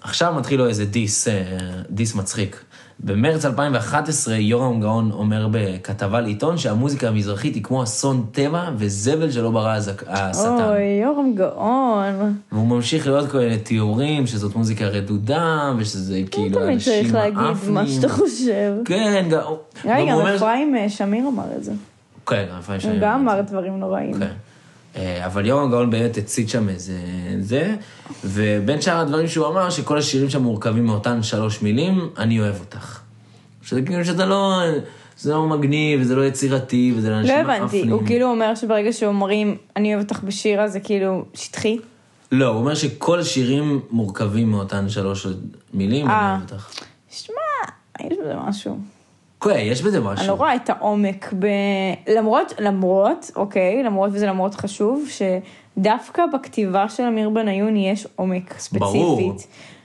עכשיו 0.02 0.34
מתחיל 0.34 0.60
לו 0.60 0.68
איזה 0.68 0.86
דיס, 0.86 1.28
אה, 1.28 1.58
דיס 1.90 2.16
מצחיק. 2.16 2.64
במרץ 3.04 3.46
2011 3.46 4.36
יורם 4.36 4.82
גאון 4.82 5.12
אומר 5.12 5.48
בכתבה 5.52 6.22
לעיתון 6.22 6.58
שהמוזיקה 6.58 7.08
המזרחית 7.08 7.56
היא 7.56 7.64
כמו 7.64 7.84
אסון 7.84 8.26
טבע 8.32 8.70
וזבל 8.78 9.32
שלא 9.32 9.52
ברא 9.52 9.78
השטן. 10.08 10.48
אוי, 10.48 10.84
יורם 11.04 11.36
גאון. 11.36 12.36
והוא 12.52 12.68
ממשיך 12.68 13.08
לעוד 13.08 13.30
כל 13.30 13.38
מיני 13.38 13.58
תיאורים, 13.58 14.28
שזאת 14.28 14.56
מוזיקה 14.56 14.86
רדודה, 14.86 15.74
ושזה 15.78 16.22
כאילו 16.32 16.50
לא 16.50 16.56
תמיד 16.56 16.68
אנשים 16.68 16.94
צריך 17.02 17.14
להגיד. 17.14 17.70
מה 17.70 17.88
שאתה 17.88 18.10
חושב. 18.10 18.74
כן, 18.86 19.28
גם... 19.32 19.42
רגע, 19.86 20.12
גם 20.12 20.28
אפרים 20.28 20.76
שמיר 20.90 21.28
אמר 21.28 21.46
את 21.58 21.64
זה. 21.64 21.72
כן, 22.26 22.46
אפרים 22.60 22.80
שמיר 22.80 22.94
הוא 22.94 23.02
גם 23.02 23.20
אמר 23.20 23.42
דברים 23.42 23.80
נוראים. 23.80 24.20
כן. 24.20 24.32
אה, 24.96 25.26
אבל 25.26 25.46
יורם 25.46 25.72
גאון 25.72 25.90
באמת 25.90 26.18
הצית 26.18 26.50
שם 26.50 26.70
איזה 26.70 26.98
זה, 27.40 27.76
ובין 28.24 28.82
שאר 28.82 28.98
הדברים 28.98 29.28
שהוא 29.28 29.48
אמר, 29.48 29.70
שכל 29.70 29.98
השירים 29.98 30.30
שם 30.30 30.44
מורכבים 30.44 30.86
מאותן 30.86 31.24
שלוש 31.24 31.62
מילים, 31.62 32.10
אני 32.18 32.40
אוהב 32.40 32.60
אותך. 32.60 33.00
שזה 33.62 33.82
כאילו 33.82 34.06
שזה 34.06 34.26
לא, 34.26 34.62
זה 35.18 35.32
לא 35.32 35.48
מגניב, 35.48 36.02
וזה 36.02 36.16
לא 36.16 36.26
יצירתי, 36.26 36.94
וזה 36.96 37.10
לא 37.10 37.16
לאנשים 37.16 37.36
הבנתי, 37.36 37.62
מאפנים. 37.62 37.90
הוא 37.90 38.06
כאילו 38.06 38.32
אומר 38.32 38.56
שברגע 38.56 38.94
שאומרים 38.94 39.58
אני 39.76 39.96
אוהב 39.96 40.04
אותך 40.04 40.24
בשיר 40.24 40.62
אז 40.62 40.72
זה 40.72 40.80
כאילו 40.80 41.26
שטחי? 41.34 41.78
לא, 42.32 42.48
הוא 42.48 42.60
אומר 42.60 42.76
שכל 42.76 43.20
השירים 43.20 43.80
מורכבים 43.92 44.52
מאותן 44.52 44.90
שלוש 44.90 45.28
מילים, 45.74 46.06
אני 46.06 46.14
אה. 46.14 46.30
אוהב 46.32 46.52
אותך. 46.52 46.74
שמע, 47.10 47.36
יש 48.00 48.18
בזה 48.24 48.34
משהו. 48.48 48.80
כן, 49.42 49.60
יש 49.60 49.82
בזה 49.82 50.00
משהו. 50.00 50.20
אני 50.20 50.28
לא 50.28 50.34
רואה 50.34 50.56
את 50.56 50.70
העומק 50.70 51.34
ב... 51.40 51.48
למרות, 52.16 52.54
למרות, 52.60 53.32
אוקיי, 53.36 53.84
למרות 53.84 54.10
וזה 54.14 54.26
למרות 54.26 54.56
חשוב, 54.56 55.08
שדווקא 55.10 56.24
בכתיבה 56.34 56.90
של 56.90 57.04
אמיר 57.04 57.30
בניון 57.30 57.78
יש 57.78 58.08
עומק 58.16 58.56
ספציפית. 58.58 58.80
ברור. 58.80 59.38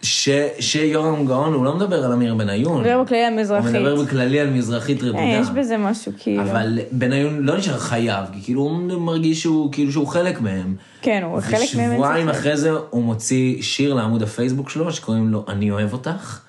ש, 0.03 0.29
שיורם 0.61 1.27
גאון, 1.27 1.53
הוא 1.53 1.65
לא 1.65 1.77
מדבר 1.77 2.05
על 2.05 2.13
אמיר 2.13 2.35
בניון. 2.35 2.73
הוא 2.73 2.81
מדבר 2.81 3.03
בכללי 3.03 3.25
על 3.25 3.33
הוא 3.33 3.41
מזרחית. 3.41 3.75
מדבר 3.75 4.05
בכללי 4.05 4.41
על 4.41 4.51
מזרחית 4.51 5.03
רדודה. 5.03 5.19
אה, 5.19 5.39
יש 5.43 5.49
בזה 5.51 5.77
משהו 5.77 6.13
כאילו. 6.19 6.43
אבל 6.43 6.79
בניון 6.93 7.43
לא 7.43 7.57
נשאר 7.57 7.79
חייב, 7.79 8.25
כי 8.33 8.43
כאילו 8.43 8.63
הוא 8.63 9.01
מרגיש 9.01 9.43
שהוא, 9.43 9.73
כאילו 9.73 9.93
שהוא 9.93 10.07
חלק 10.07 10.41
מהם. 10.41 10.75
כן, 11.03 11.23
הוא 11.25 11.41
חלק 11.41 11.75
מהם. 11.77 11.93
ושבועיים. 11.93 12.29
אחרי 12.29 12.57
זה 12.57 12.71
הוא 12.91 13.03
מוציא 13.03 13.63
שיר 13.63 13.95
לעמוד 13.95 14.23
הפייסבוק 14.23 14.71
שלו, 14.71 14.93
שקוראים 14.93 15.29
לו 15.29 15.45
"אני 15.49 15.71
אוהב 15.71 15.93
אותך". 15.93 16.46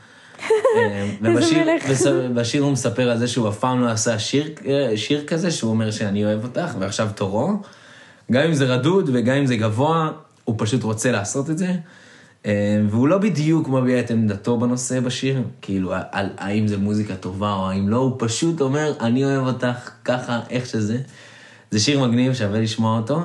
אה, 0.78 1.10
ובשיר- 2.30 2.64
הוא 2.64 2.72
מספר 2.72 3.10
על 3.12 3.18
זה 3.18 3.28
שהוא 3.28 3.50
אף 3.50 3.60
פעם 3.60 3.82
לא 3.82 3.90
עשה 3.90 4.20
שיר, 4.20 4.50
אה, 4.68 4.92
שיר 4.96 5.24
כזה, 5.28 5.52
שהוא 5.52 5.72
אומר 5.72 5.92
שאני 5.92 6.26
אוהב 6.26 6.44
אותך, 6.44 6.76
ועכשיו 6.80 7.10
תורו. 7.16 7.52
גם 8.32 8.44
אם 8.44 8.54
זה 8.54 8.66
רדוד 8.66 9.10
וגם 9.14 9.36
אם 9.36 9.46
זה 9.46 9.56
גבוה, 9.56 10.10
הוא 10.44 10.56
פשוט 10.58 10.84
רוצה 10.84 11.12
לעשות 11.12 11.50
את 11.50 11.58
זה. 11.58 11.76
אה, 12.46 12.52
והוא 12.90 13.08
לא 13.08 13.18
בדיוק 13.18 13.68
מביע 13.68 14.00
את 14.00 14.12
עמדתו 14.12 14.58
בנושא 14.58 15.00
בשיר, 15.00 15.42
כאילו, 15.62 15.94
על 16.12 16.30
האם 16.38 16.68
זה 16.68 16.78
מוזיקה 16.78 17.16
טובה 17.16 17.54
או 17.54 17.70
האם 17.70 17.90
לא, 17.90 17.98
הוא 17.98 18.16
פשוט 18.20 18.62
אומר, 18.62 18.94
אני 19.02 19.26
אוהב 19.26 19.48
אותך 19.48 19.90
ככה, 20.06 20.40
איך 20.50 20.66
שזה. 20.66 20.98
זה 21.72 21.80
שיר 21.80 22.00
מגניב, 22.08 22.34
שווה 22.34 22.60
לשמוע 22.60 23.00
אותו. 23.00 23.22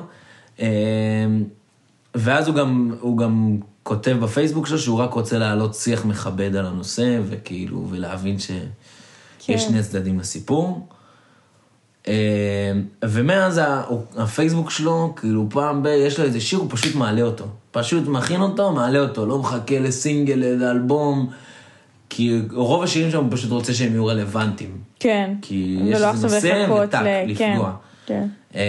ואז 2.15 2.47
הוא 2.47 2.55
גם, 2.55 2.91
הוא 2.99 3.17
גם 3.17 3.57
כותב 3.83 4.17
בפייסבוק 4.21 4.67
שלו 4.67 4.79
שהוא 4.79 4.99
רק 4.99 5.13
רוצה 5.13 5.37
להעלות 5.37 5.75
שיח 5.75 6.05
מכבד 6.05 6.55
על 6.55 6.65
הנושא, 6.65 7.19
וכאילו, 7.29 7.87
ולהבין 7.89 8.39
שיש 8.39 8.55
כן. 9.47 9.57
שני 9.57 9.83
צדדים 9.83 10.19
לסיפור. 10.19 10.87
אה, 12.07 12.71
ומאז 13.05 13.61
הפייסבוק 14.17 14.71
שלו, 14.71 15.13
כאילו 15.15 15.47
פעם 15.49 15.83
ב... 15.83 15.87
יש 15.87 16.19
לו 16.19 16.25
איזה 16.25 16.41
שיר, 16.41 16.59
הוא 16.59 16.67
פשוט 16.71 16.95
מעלה 16.95 17.21
אותו. 17.21 17.45
פשוט 17.71 18.07
מכין 18.07 18.41
אותו, 18.41 18.71
מעלה 18.71 18.99
אותו, 18.99 19.25
לא 19.25 19.39
מחכה 19.39 19.79
לסינגל, 19.79 20.35
לאלבום. 20.35 21.29
כי 22.09 22.41
רוב 22.51 22.83
השירים 22.83 23.11
שם 23.11 23.23
הוא 23.23 23.31
פשוט 23.31 23.51
רוצה 23.51 23.73
שהם 23.73 23.91
יהיו 23.91 24.05
רלוונטיים. 24.05 24.77
כן. 24.99 25.33
כי 25.41 25.77
ולא 25.81 25.89
יש 25.89 25.93
איזה 25.95 26.09
עכשיו 26.09 26.29
נושא 26.29 26.67
וטק, 26.83 26.99
ל- 27.03 27.23
לפגוע. 27.31 27.73
כן, 28.05 28.27
כן. 28.53 28.59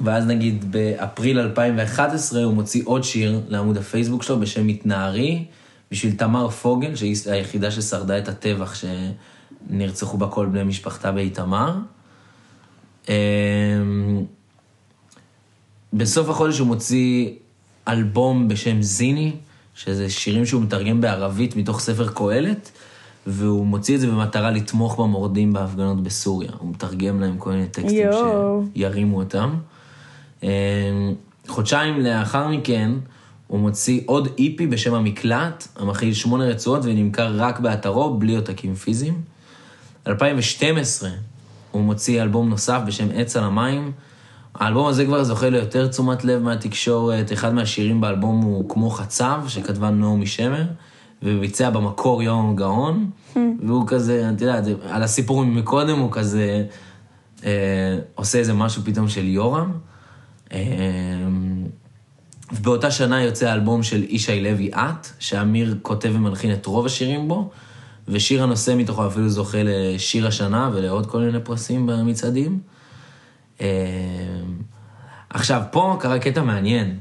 ואז 0.00 0.26
נגיד 0.26 0.72
באפריל 0.72 1.38
2011 1.38 2.44
הוא 2.44 2.54
מוציא 2.54 2.82
עוד 2.84 3.04
שיר 3.04 3.40
לעמוד 3.48 3.76
הפייסבוק 3.76 4.22
שלו 4.22 4.40
בשם 4.40 4.66
מתנערי, 4.66 5.44
בשביל 5.90 6.14
תמר 6.16 6.50
פוגל, 6.50 6.96
שהיא 6.96 7.16
היחידה 7.26 7.70
ששרדה 7.70 8.18
את 8.18 8.28
הטבח 8.28 8.84
נרצחו 9.70 10.16
בה 10.16 10.26
כל 10.26 10.46
בני 10.46 10.64
משפחתה 10.64 11.12
באיתמר. 11.12 11.78
אמ, 13.08 13.14
בסוף 15.92 16.28
החודש 16.28 16.58
הוא 16.58 16.66
מוציא 16.66 17.30
אלבום 17.88 18.48
בשם 18.48 18.82
זיני, 18.82 19.32
שזה 19.74 20.10
שירים 20.10 20.46
שהוא 20.46 20.62
מתרגם 20.62 21.00
בערבית 21.00 21.56
מתוך 21.56 21.80
ספר 21.80 22.08
קהלת, 22.08 22.70
והוא 23.26 23.66
מוציא 23.66 23.94
את 23.94 24.00
זה 24.00 24.06
במטרה 24.06 24.50
לתמוך 24.50 25.00
במורדים 25.00 25.52
בהפגנות 25.52 26.02
בסוריה. 26.02 26.50
הוא 26.58 26.70
מתרגם 26.70 27.20
להם 27.20 27.38
כל 27.38 27.50
מיני 27.50 27.68
טקסטים. 27.68 28.08
שירימו 28.74 29.16
אותם. 29.20 29.54
אמ, 30.42 30.48
חודשיים 31.48 32.00
לאחר 32.00 32.48
מכן, 32.48 32.90
הוא 33.46 33.60
מוציא 33.60 34.00
עוד 34.06 34.28
איפי 34.38 34.66
בשם 34.66 34.94
המקלט, 34.94 35.68
המכיל 35.76 36.14
שמונה 36.14 36.44
רצועות 36.44 36.80
ונמכר 36.84 37.32
רק 37.36 37.60
באתרו, 37.60 38.18
בלי 38.18 38.36
עותקים 38.36 38.74
פיזיים. 38.74 39.20
2012, 40.06 41.10
הוא 41.70 41.82
מוציא 41.82 42.22
אלבום 42.22 42.48
נוסף 42.48 42.80
בשם 42.86 43.08
עץ 43.14 43.36
על 43.36 43.44
המים. 43.44 43.92
האלבום 44.54 44.86
הזה 44.86 45.04
כבר 45.04 45.24
זוכה 45.24 45.50
ליותר 45.50 45.88
תשומת 45.88 46.24
לב 46.24 46.42
מהתקשורת. 46.42 47.32
אחד 47.32 47.54
מהשירים 47.54 48.00
באלבום 48.00 48.40
הוא 48.40 48.68
כמו 48.68 48.90
חצב, 48.90 49.40
שכתבה 49.48 49.90
נעמי 49.90 50.26
שמר, 50.26 50.64
וביצע 51.22 51.70
במקור 51.70 52.22
יום 52.22 52.56
גאון. 52.56 53.10
והוא 53.66 53.86
כזה, 53.86 54.30
את 54.34 54.40
יודעת, 54.40 54.64
על 54.90 55.02
הסיפור 55.02 55.44
מקודם 55.44 55.98
הוא 55.98 56.12
כזה 56.12 56.64
אה, 57.44 57.98
עושה 58.14 58.38
איזה 58.38 58.52
משהו 58.54 58.82
פתאום 58.84 59.08
של 59.08 59.28
יורם. 59.28 59.72
אה, 60.52 60.58
ובאותה 62.52 62.90
שנה 62.90 63.22
יוצא 63.22 63.48
האלבום 63.48 63.82
של 63.82 64.04
ישי 64.08 64.40
לוי 64.40 64.70
את, 64.74 65.06
שאמיר 65.18 65.78
כותב 65.82 66.10
ומלחין 66.14 66.52
את 66.52 66.66
רוב 66.66 66.86
השירים 66.86 67.28
בו, 67.28 67.50
ושיר 68.08 68.42
הנושא 68.42 68.74
מתוכו 68.76 69.06
אפילו 69.06 69.28
זוכה 69.28 69.58
לשיר 69.64 70.26
השנה 70.26 70.70
ולעוד 70.74 71.06
כל 71.06 71.18
מיני 71.18 71.40
פרסים 71.40 71.86
במצעדים. 71.86 72.58
אה, 73.60 73.66
עכשיו, 75.30 75.62
פה 75.70 75.96
קרה 76.00 76.18
קטע 76.18 76.42
מעניין. 76.42 76.98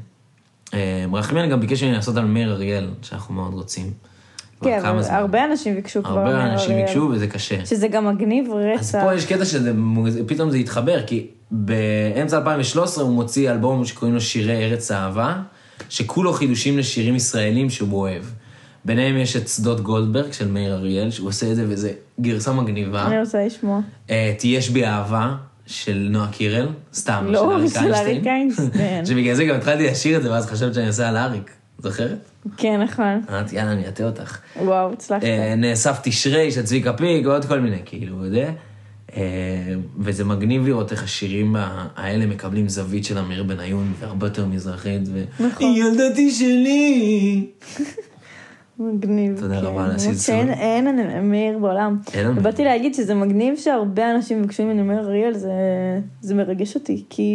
אה, 0.74 1.06
רחמיאן 1.14 1.50
גם 1.50 1.60
ביקש 1.60 1.84
ממני 1.84 1.96
לעשות 1.96 2.18
על 2.18 2.26
מאיר 2.26 2.52
אריאל, 2.52 2.90
שאנחנו 3.02 3.34
מאוד 3.34 3.54
רוצים. 3.54 3.94
כן, 4.64 4.86
אבל 4.86 5.02
זמן. 5.02 5.16
הרבה 5.16 5.46
אנשים 5.46 5.76
ביקשו 5.76 6.04
כבר. 6.04 6.20
הרבה 6.20 6.54
אנשים. 6.54 6.76
ביקשו 6.76 7.10
וזה 7.14 7.28
קשה. 7.28 7.66
שזה 7.66 7.88
גם 7.88 8.08
מגניב 8.08 8.46
אז 8.52 8.80
רצח. 8.80 9.00
פה 9.04 9.16
יש 9.16 9.26
קטע 9.26 9.46
שזה, 9.46 9.72
פתאום 10.28 10.52
זה 10.52 10.58
התחבר, 10.58 11.08
כי 11.08 11.28
באמצע 11.52 12.38
2013 12.38 13.04
הוא 13.04 13.14
מוציא 13.14 13.52
אלבום 13.52 13.86
שקוראים 13.86 14.16
לו 14.16 14.22
שירי 14.22 14.66
ארץ 14.66 14.92
אהבה, 14.92 15.42
שכולו 15.90 16.34
חידושים 16.34 16.78
לשירים 16.78 17.16
ישראלים 17.16 17.70
שהוא 17.70 18.00
אוהב. 18.00 18.24
ביניהם 18.86 19.18
יש 19.18 19.36
את 19.36 19.48
שדות 19.48 19.82
גולדברג 19.82 20.32
של 20.32 20.48
מאיר 20.48 20.74
אריאל, 20.74 21.12
שהוא 21.12 21.30
עושה 21.30 21.52
את 21.52 21.56
זה 21.56 21.66
וזה 21.68 21.92
גרסה 22.22 22.54
מגניבה. 22.54 23.08
אני 23.08 23.20
רוצה 23.20 23.46
לשמוע. 23.46 23.80
אה, 24.10 24.34
תהיש 24.38 24.70
בי 24.70 24.86
אהבה 24.86 25.36
של 25.66 26.08
נועה 26.12 26.28
קירל, 26.32 26.68
סתם, 26.94 27.26
לא, 27.30 27.68
של 27.74 27.94
אריק 27.94 28.28
איינשטיין. 28.28 29.06
שבגלל 29.08 29.36
זה 29.36 29.46
גם 29.46 29.56
התחלתי 29.56 29.88
לשיר 29.88 30.18
את 30.18 30.24
זה, 30.24 30.32
ואז 30.32 30.46
חשבת 30.46 30.74
שאני 30.74 30.88
עושה 30.88 31.10
על 31.10 31.18
אריק, 31.18 31.52
זוכרת? 31.78 32.30
כן, 32.58 32.82
נכון. 32.82 33.22
אמרתי, 33.30 33.56
יאללה, 33.56 33.72
אני 33.72 33.88
אטה 33.88 34.04
אותך. 34.04 34.38
וואו, 34.62 34.94
הצלחת. 34.94 35.24
אה, 35.24 35.56
נאסף 35.58 36.00
תשרי 36.04 36.52
של 36.52 36.64
צביקה 36.64 36.94
פיק 36.94 37.26
ועוד 37.26 37.46
כל 37.46 37.60
מיני, 37.60 37.80
כאילו, 37.86 38.30
זה. 38.30 38.38
אה, 38.38 38.52
וזה 40.00 40.24
מגניב 40.26 40.68
לראות 40.68 40.92
איך 40.92 41.04
השירים 41.04 41.56
האלה 41.96 42.26
מקבלים 42.26 42.70
זווית 42.70 43.06
של 43.06 43.18
אמיר 43.18 43.44
בניון, 43.44 43.94
והרבה 44.00 44.28
יותר 44.28 44.46
מזרחית, 44.46 45.02
ו... 45.14 45.24
נכון. 45.40 45.68
היא 45.68 45.84
ילדתי 45.84 46.32
שלי. 46.32 47.46
מגניב. 48.80 49.40
תודה 49.40 49.60
כן. 49.60 49.66
רבה 49.66 49.86
על 49.86 49.92
הסלסול. 49.92 50.14
שאין 50.36 50.50
אין 50.50 50.88
אמיר 51.00 51.58
בעולם. 51.60 51.98
אין 52.14 52.28
לנו. 52.28 52.40
ובאתי 52.40 52.64
להגיד 52.64 52.94
שזה 52.94 53.16
מגניב 53.16 53.56
שהרבה 53.58 54.12
אנשים 54.16 54.42
ביקשו 54.42 54.64
ממני 54.64 54.82
מאיר 54.82 55.00
אריאל, 55.00 55.34
זה- 55.34 55.50
זה 56.22 56.36
מרגש 56.36 56.76
אותי, 56.76 57.04
כי 57.10 57.32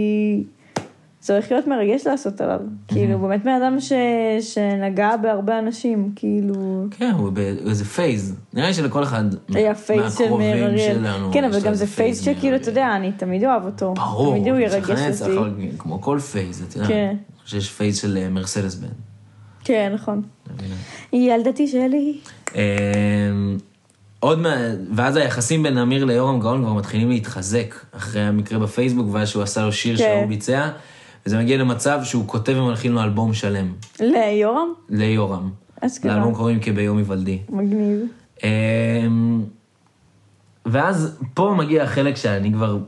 זה 1.24 1.32
הולך 1.32 1.50
להיות 1.50 1.66
מרגש 1.66 2.06
לעשות 2.06 2.40
עליו. 2.40 2.60
כאילו, 2.88 3.18
באמת 3.18 3.44
בן 3.44 3.62
אדם 3.62 3.80
ש- 3.80 3.92
שנגע 4.40 5.16
בהרבה 5.16 5.58
אנשים, 5.58 6.12
כאילו... 6.16 6.84
כן, 6.90 7.10
הוא 7.18 7.30
באיזה 7.30 7.84
phase. 7.84 8.34
נראה 8.54 8.66
לי 8.68 8.74
שלכל 8.74 9.02
אחד 9.02 9.24
היה 9.54 9.74
phase 9.74 10.18
של 10.18 10.30
מאיר 10.30 10.66
אריאל. 10.66 11.06
כן, 11.32 11.44
אבל 11.44 11.60
גם 11.60 11.74
זה 11.74 11.84
מאיר 11.98 12.14
שכאילו, 12.14 12.56
אתה. 12.56 12.70
יודע, 12.70 12.88
אני 12.96 13.12
תמיד 13.12 13.44
אוהב 13.44 13.64
אותו. 13.66 13.94
ברור, 13.94 14.36
תמיד 14.36 14.48
הוא 14.48 14.58
ירגש 14.58 14.90
אותי. 15.20 15.32
יכול- 15.32 15.54
כמו 15.78 16.00
כל 16.00 16.18
phase, 16.18 16.62
אתה 16.68 16.76
יודע. 16.78 16.88
כן. 16.88 17.16
שיש 17.44 17.70
phase 17.72 17.98
של 17.98 18.16
אה, 18.16 18.28
מרסדס 18.28 18.74
בנד. 18.74 18.88
כן, 19.64 19.92
נכון. 19.94 20.22
היא 21.12 21.32
ילדתי 21.32 21.66
שלי. 21.68 22.18
אמ, 22.54 22.60
עוד 24.20 24.38
מה... 24.38 24.54
ואז 24.94 25.16
היחסים 25.16 25.62
בין 25.62 25.78
אמיר 25.78 26.04
ליורם 26.04 26.40
גאון 26.40 26.62
כבר 26.62 26.72
מתחילים 26.72 27.08
להתחזק 27.08 27.74
אחרי 27.96 28.22
המקרה 28.22 28.58
בפייסבוק, 28.58 29.06
ואז 29.12 29.28
שהוא 29.28 29.42
עשה 29.42 29.62
לו 29.64 29.72
שיר 29.72 29.96
כן. 29.98 30.14
שהוא 30.18 30.28
ביצע, 30.28 30.68
וזה 31.26 31.38
מגיע 31.38 31.56
למצב 31.56 32.00
שהוא 32.04 32.28
כותב 32.28 32.52
ומלחין 32.58 32.92
לו 32.92 33.02
אלבום 33.02 33.34
שלם, 33.34 33.72
ליורם? 34.00 34.68
ליורם. 34.88 35.50
אשכרה. 35.80 36.14
לאלבום 36.14 36.34
קוראים 36.34 36.60
כביום 36.60 36.98
היוולדי. 36.98 37.38
מגניב. 37.48 38.00
אמ, 38.44 39.42
ואז 40.66 41.18
פה 41.34 41.54
מגיע 41.58 41.82
החלק 41.82 42.16
שאני 42.16 42.52
כבר 42.52 42.78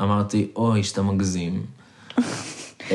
אמרתי, 0.00 0.48
אוי, 0.56 0.82
שאתה 0.82 1.02
מגזים. 1.02 1.62
אמ, 2.90 2.94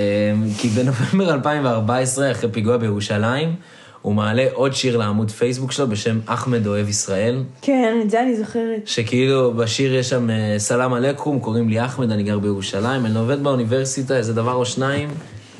כי 0.58 0.68
בנובמבר 0.68 1.34
2014, 1.34 2.32
אחרי 2.32 2.52
פיגוע 2.52 2.78
בירושלים, 2.78 3.56
הוא 4.02 4.14
מעלה 4.14 4.46
עוד 4.54 4.74
שיר 4.74 4.98
לעמוד 4.98 5.32
פייסבוק 5.32 5.72
שלו 5.72 5.88
בשם 5.88 6.20
אחמד 6.26 6.68
אוהב 6.68 6.90
ישראל, 6.90 7.44
כן, 7.62 8.00
את 8.02 8.10
זה 8.10 8.22
אני 8.22 8.36
זוכרת. 8.36 8.88
שכאילו 8.88 9.54
בשיר 9.54 9.96
יש 9.96 10.10
שם 10.10 10.30
אה, 10.30 10.56
סלאם 10.58 10.94
עליכום, 10.94 11.40
קוראים 11.40 11.70
לי 11.70 11.86
אחמד, 11.86 12.12
אני 12.12 12.24
גר 12.24 12.40
בירושלים, 12.40 13.06
אני 13.06 13.20
עובד 13.20 13.44
באוניברסיטה, 13.44 14.18
איזה 14.18 14.34
דבר 14.34 14.54
או 14.54 14.66
שניים, 14.66 15.10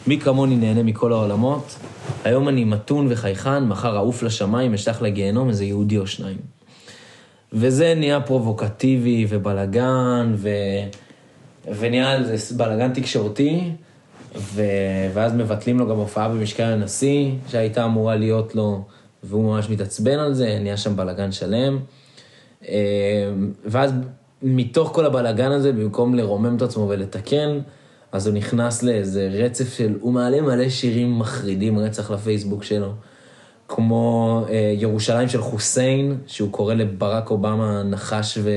מי 0.08 0.20
כמוני 0.20 0.56
נהנה 0.56 0.84
מכל 0.84 1.14
העולמות. 1.14 1.76
היום 2.24 2.50
אני 2.50 2.64
מתון 2.64 3.08
וחייכן, 3.10 3.64
מחר 3.64 3.98
אעוף 3.98 4.24
לשמיים, 4.24 4.74
אשלח 4.74 5.02
לגיהנום 5.02 5.50
איזה 5.50 5.66
יהודי 5.66 5.98
או 5.98 6.08
שניים. 6.08 6.38
וזה 7.54 7.94
נהיה 7.98 8.22
פרובוקטיבי 8.22 9.26
ובלגן, 9.30 10.34
ו... 10.36 10.50
ונהיה 11.80 12.20
בלגן 12.58 12.94
תקשורתי, 12.94 13.72
ו... 14.36 14.62
ואז 15.14 15.34
מבטלים 15.34 15.80
לו 15.80 15.88
גם 15.88 15.96
הופעה 15.96 16.30
במשכן 16.30 16.64
הנשיא, 16.66 17.32
שהייתה 17.48 17.86
אמורה 17.86 18.16
להיות 18.16 18.56
לו, 18.56 18.84
והוא 19.24 19.44
ממש 19.44 19.70
מתעצבן 19.70 20.20
על 20.20 20.34
זה, 20.34 20.58
נהיה 20.62 20.78
שם 20.78 20.96
בלגן 20.96 21.32
שלם. 21.32 21.80
אה, 22.68 23.32
ואז 23.66 23.92
מתוך 24.42 24.90
כל 24.94 25.06
הבלגן 25.06 25.52
הזה, 25.52 25.72
במקום 25.72 26.16
לרומם 26.16 26.56
את 26.56 26.62
עצמו 26.62 26.90
ולתקן, 26.90 27.60
אז 28.12 28.28
הוא 28.28 28.36
נכנס 28.36 28.84
לאיזה 28.84 29.30
רצף 29.32 29.74
של, 29.74 29.96
הוא 30.02 30.14
מעלה 30.14 30.42
מלא 30.42 30.70
שירים 30.70 31.20
מחרידים 31.20 31.80
רצח 31.80 32.12
לפייסבוק 32.12 32.64
שלו. 32.64 32.94
כמו 33.68 34.46
אה, 34.50 34.74
ירושלים 34.78 35.30
של 35.30 35.42
חוסיין, 35.42 36.18
שהוא 36.28 36.52
קורא 36.52 36.74
לברק 36.74 37.30
אובמה 37.30 37.84
נחש 37.84 38.38
ו... 38.42 38.50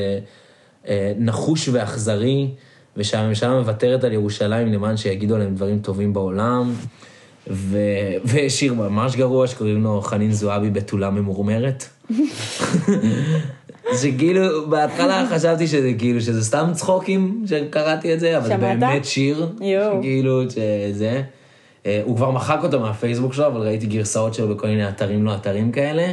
אה, 0.88 1.12
נחוש 1.18 1.68
ואכזרי, 1.68 2.50
ושהממשלה 2.96 3.58
מוותרת 3.58 4.04
על 4.04 4.12
ירושלים 4.12 4.72
למען 4.72 4.96
שיגידו 4.96 5.34
עליהם 5.34 5.54
דברים 5.54 5.78
טובים 5.78 6.12
בעולם. 6.12 6.72
ו... 7.50 7.78
ויש 8.24 8.60
שיר 8.60 8.74
ממש 8.74 9.16
גרוע 9.16 9.46
שקוראים 9.46 9.84
לו 9.84 10.00
חנין 10.00 10.32
זועבי 10.32 10.70
בתולה 10.70 11.10
ממורמרת. 11.10 11.84
שכאילו, 14.00 14.70
בהתחלה 14.70 15.26
חשבתי 15.30 15.66
שזה 15.66 15.92
כאילו, 15.98 16.20
שזה 16.20 16.44
סתם 16.44 16.70
צחוקים 16.72 17.44
שקראתי 17.46 18.14
את 18.14 18.20
זה, 18.20 18.38
אבל 18.38 18.48
זה? 18.48 18.56
באמת 18.56 19.04
שיר. 19.04 19.48
כאילו, 20.02 20.50
שזה... 20.50 21.22
אה, 21.86 22.00
הוא 22.04 22.16
כבר 22.16 22.30
מחק 22.30 22.60
אותו 22.62 22.80
מהפייסבוק 22.80 23.34
שלו, 23.34 23.46
אבל 23.46 23.60
ראיתי 23.60 23.86
גרסאות 23.86 24.34
שלו 24.34 24.48
בכל 24.48 24.66
מיני 24.66 24.88
אתרים 24.88 25.24
לא 25.24 25.34
אתרים 25.34 25.72
כאלה. 25.72 26.12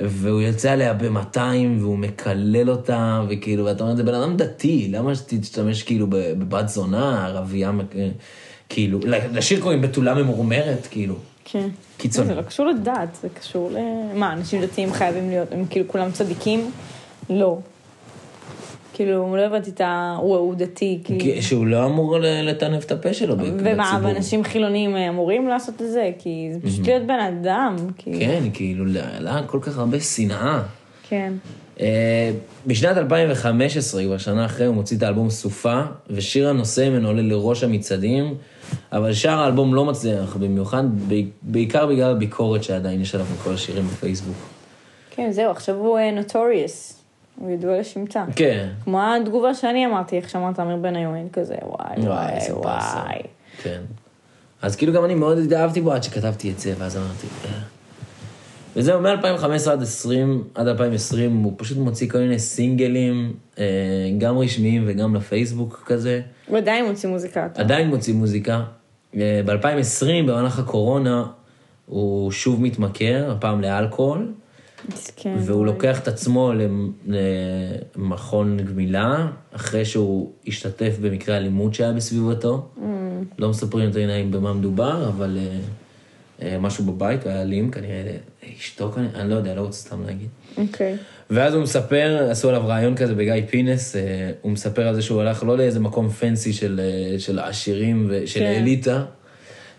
והוא 0.00 0.40
יוצא 0.40 0.70
עליה 0.70 0.94
ב-200, 0.94 1.38
והוא 1.80 1.98
מקלל 1.98 2.70
אותה, 2.70 3.22
וכאילו, 3.28 3.64
ואתה 3.64 3.84
אומר, 3.84 3.96
זה 3.96 4.02
בן 4.02 4.14
אדם 4.14 4.36
דתי, 4.36 4.88
למה 4.92 5.14
שתשתמש 5.14 5.82
כאילו 5.82 6.06
בבת 6.10 6.68
זונה, 6.68 7.26
ערבייה, 7.26 7.70
כאילו, 8.68 8.98
לשיר 9.32 9.60
קוראים 9.60 9.82
בתולה 9.82 10.14
ממורמרת, 10.14 10.86
כאילו. 10.90 11.14
כן. 11.44 11.68
קיצוני. 11.96 12.26
זה 12.26 12.34
לא 12.34 12.42
קשור 12.42 12.66
לדת, 12.66 13.18
זה 13.22 13.28
קשור 13.28 13.70
ל... 13.70 13.76
מה, 14.14 14.32
אנשים 14.32 14.62
דתיים 14.62 14.92
חייבים 14.92 15.30
להיות, 15.30 15.52
הם 15.52 15.64
כאילו 15.70 15.88
כולם 15.88 16.12
צדיקים? 16.12 16.70
לא. 17.30 17.58
כאילו, 18.96 19.36
לא 19.36 19.42
הבנתי 19.42 19.70
את 19.70 19.80
ה... 19.80 20.16
הוא 20.20 20.54
דתי, 20.54 21.00
כי-. 21.04 21.42
שהוא 21.42 21.66
לא 21.66 21.86
אמור 21.86 22.18
לטנף 22.20 22.84
את 22.84 22.92
הפה 22.92 23.14
שלו 23.14 23.36
ב- 23.36 23.40
ומה, 23.40 23.92
בציבור. 23.92 24.10
ואנשים 24.10 24.44
חילונים 24.44 24.96
אמורים 24.96 25.48
לעשות 25.48 25.82
את 25.82 25.90
זה? 25.90 26.10
כי 26.18 26.48
זה 26.52 26.60
פשוט 26.60 26.86
להיות 26.86 27.02
בן 27.02 27.20
אדם, 27.20 27.76
כאילו. 27.98 28.18
כן, 28.20 28.42
כאילו, 28.54 28.84
לה 29.20 29.42
כל 29.46 29.58
כך 29.62 29.78
הרבה 29.78 30.00
שנאה. 30.00 30.62
כן. 31.08 31.32
אה, 31.80 32.30
בשנת 32.66 32.96
2015, 32.96 34.04
כבר 34.04 34.18
שנה 34.18 34.44
אחרי, 34.44 34.66
הוא 34.66 34.74
מוציא 34.74 34.96
את 34.96 35.02
האלבום 35.02 35.30
סופה, 35.30 35.80
ושיר 36.10 36.48
הנושא 36.48 36.88
ממנו 36.88 37.08
עולה 37.08 37.22
לראש 37.22 37.64
המצעדים, 37.64 38.34
אבל 38.92 39.12
שאר 39.12 39.38
האלבום 39.38 39.74
לא 39.74 39.84
מצליח 39.84 40.36
במיוחד, 40.36 40.84
בעיקר 41.42 41.86
בגלל 41.86 42.10
הביקורת 42.10 42.64
שעדיין 42.64 43.00
יש 43.00 43.14
עליו 43.14 43.26
בכל 43.26 43.54
השירים 43.54 43.86
בפייסבוק. 43.86 44.36
כן, 45.10 45.30
זהו, 45.32 45.50
עכשיו 45.50 45.74
הוא 45.74 45.98
נוטוריוס. 46.12 46.95
הוא 47.40 47.50
ידוע 47.50 47.80
לשמצה. 47.80 48.24
כן. 48.36 48.68
כמו 48.84 49.00
התגובה 49.02 49.54
שאני 49.54 49.86
אמרתי, 49.86 50.16
איך 50.16 50.30
שאמרת 50.30 50.60
אמיר 50.60 50.76
בניון, 50.76 51.28
כזה 51.32 51.54
וואי 51.62 52.06
וואי, 52.06 52.38
וואי. 52.52 53.18
כן. 53.62 53.80
אז 54.62 54.76
כאילו 54.76 54.92
גם 54.92 55.04
אני 55.04 55.14
מאוד 55.14 55.38
התאהבתי 55.38 55.80
בו 55.80 55.92
עד 55.92 56.02
שכתבתי 56.02 56.50
את 56.50 56.58
זה, 56.58 56.74
ואז 56.78 56.96
אמרתי... 56.96 57.26
"אה." 57.44 57.50
וזהו, 58.76 59.00
מ-2015 59.00 59.70
עד 59.70 59.82
20, 59.82 60.44
עד 60.54 60.68
2020, 60.68 61.36
הוא 61.42 61.52
פשוט 61.56 61.78
מוציא 61.78 62.08
כל 62.10 62.18
מיני 62.18 62.38
סינגלים, 62.38 63.32
אה, 63.58 63.64
גם 64.18 64.38
רשמיים 64.38 64.84
וגם 64.86 65.14
לפייסבוק 65.14 65.82
כזה. 65.86 66.20
הוא 66.46 66.58
עדיין 66.58 66.84
מוציא 66.86 67.08
מוזיקה. 67.08 67.46
אתה- 67.46 67.60
עדיין 67.62 67.88
מוציא 67.88 68.14
מוזיקה. 68.14 68.62
ב-2020, 69.14 70.06
במהלך 70.26 70.58
הקורונה, 70.58 71.24
הוא 71.86 72.30
שוב 72.32 72.62
מתמכר, 72.62 73.30
הפעם 73.36 73.60
לאלכוהול, 73.60 74.32
מסכן. 74.92 75.34
והוא 75.40 75.66
לוקח 75.66 75.98
את 76.00 76.08
עצמו 76.08 76.52
למ- 76.52 76.92
למכון 77.96 78.56
גמילה, 78.56 79.26
אחרי 79.52 79.84
שהוא 79.84 80.30
השתתף 80.46 80.96
במקרה 81.00 81.36
אלימות 81.36 81.74
שהיה 81.74 81.92
בסביבתו. 81.92 82.68
לא 83.38 83.48
מספרים 83.48 83.84
יותר 83.88 83.98
עיניים 83.98 84.30
במה 84.30 84.52
מדובר, 84.52 85.08
אבל 85.08 85.38
אה, 85.40 85.58
אה, 86.42 86.58
משהו 86.58 86.84
בבית, 86.84 87.22
הוא 87.24 87.32
היה 87.32 87.42
אלים, 87.42 87.70
כנראה 87.70 88.02
אשתו 88.58 88.92
כנראה, 88.92 89.20
אני 89.20 89.30
לא 89.30 89.34
יודע, 89.34 89.54
לא 89.54 89.60
רוצה 89.60 89.78
סתם 89.78 90.02
להגיד. 90.06 90.28
אוקיי. 90.56 90.96
ואז 91.30 91.54
הוא 91.54 91.62
מספר, 91.62 92.28
עשו 92.30 92.48
עליו 92.48 92.62
ראיון 92.66 92.96
כזה 92.96 93.14
בגיא 93.14 93.46
פינס, 93.50 93.96
אה, 93.96 94.00
הוא 94.42 94.52
מספר 94.52 94.88
על 94.88 94.94
זה 94.94 95.02
שהוא 95.02 95.20
הלך 95.20 95.42
לא 95.44 95.56
לאיזה 95.56 95.80
מקום 95.80 96.08
פנסי 96.08 96.52
של, 96.52 96.80
של 97.18 97.38
עשירים 97.38 98.06
ושל 98.10 98.40
כן. 98.40 98.46
אליטה, 98.46 99.04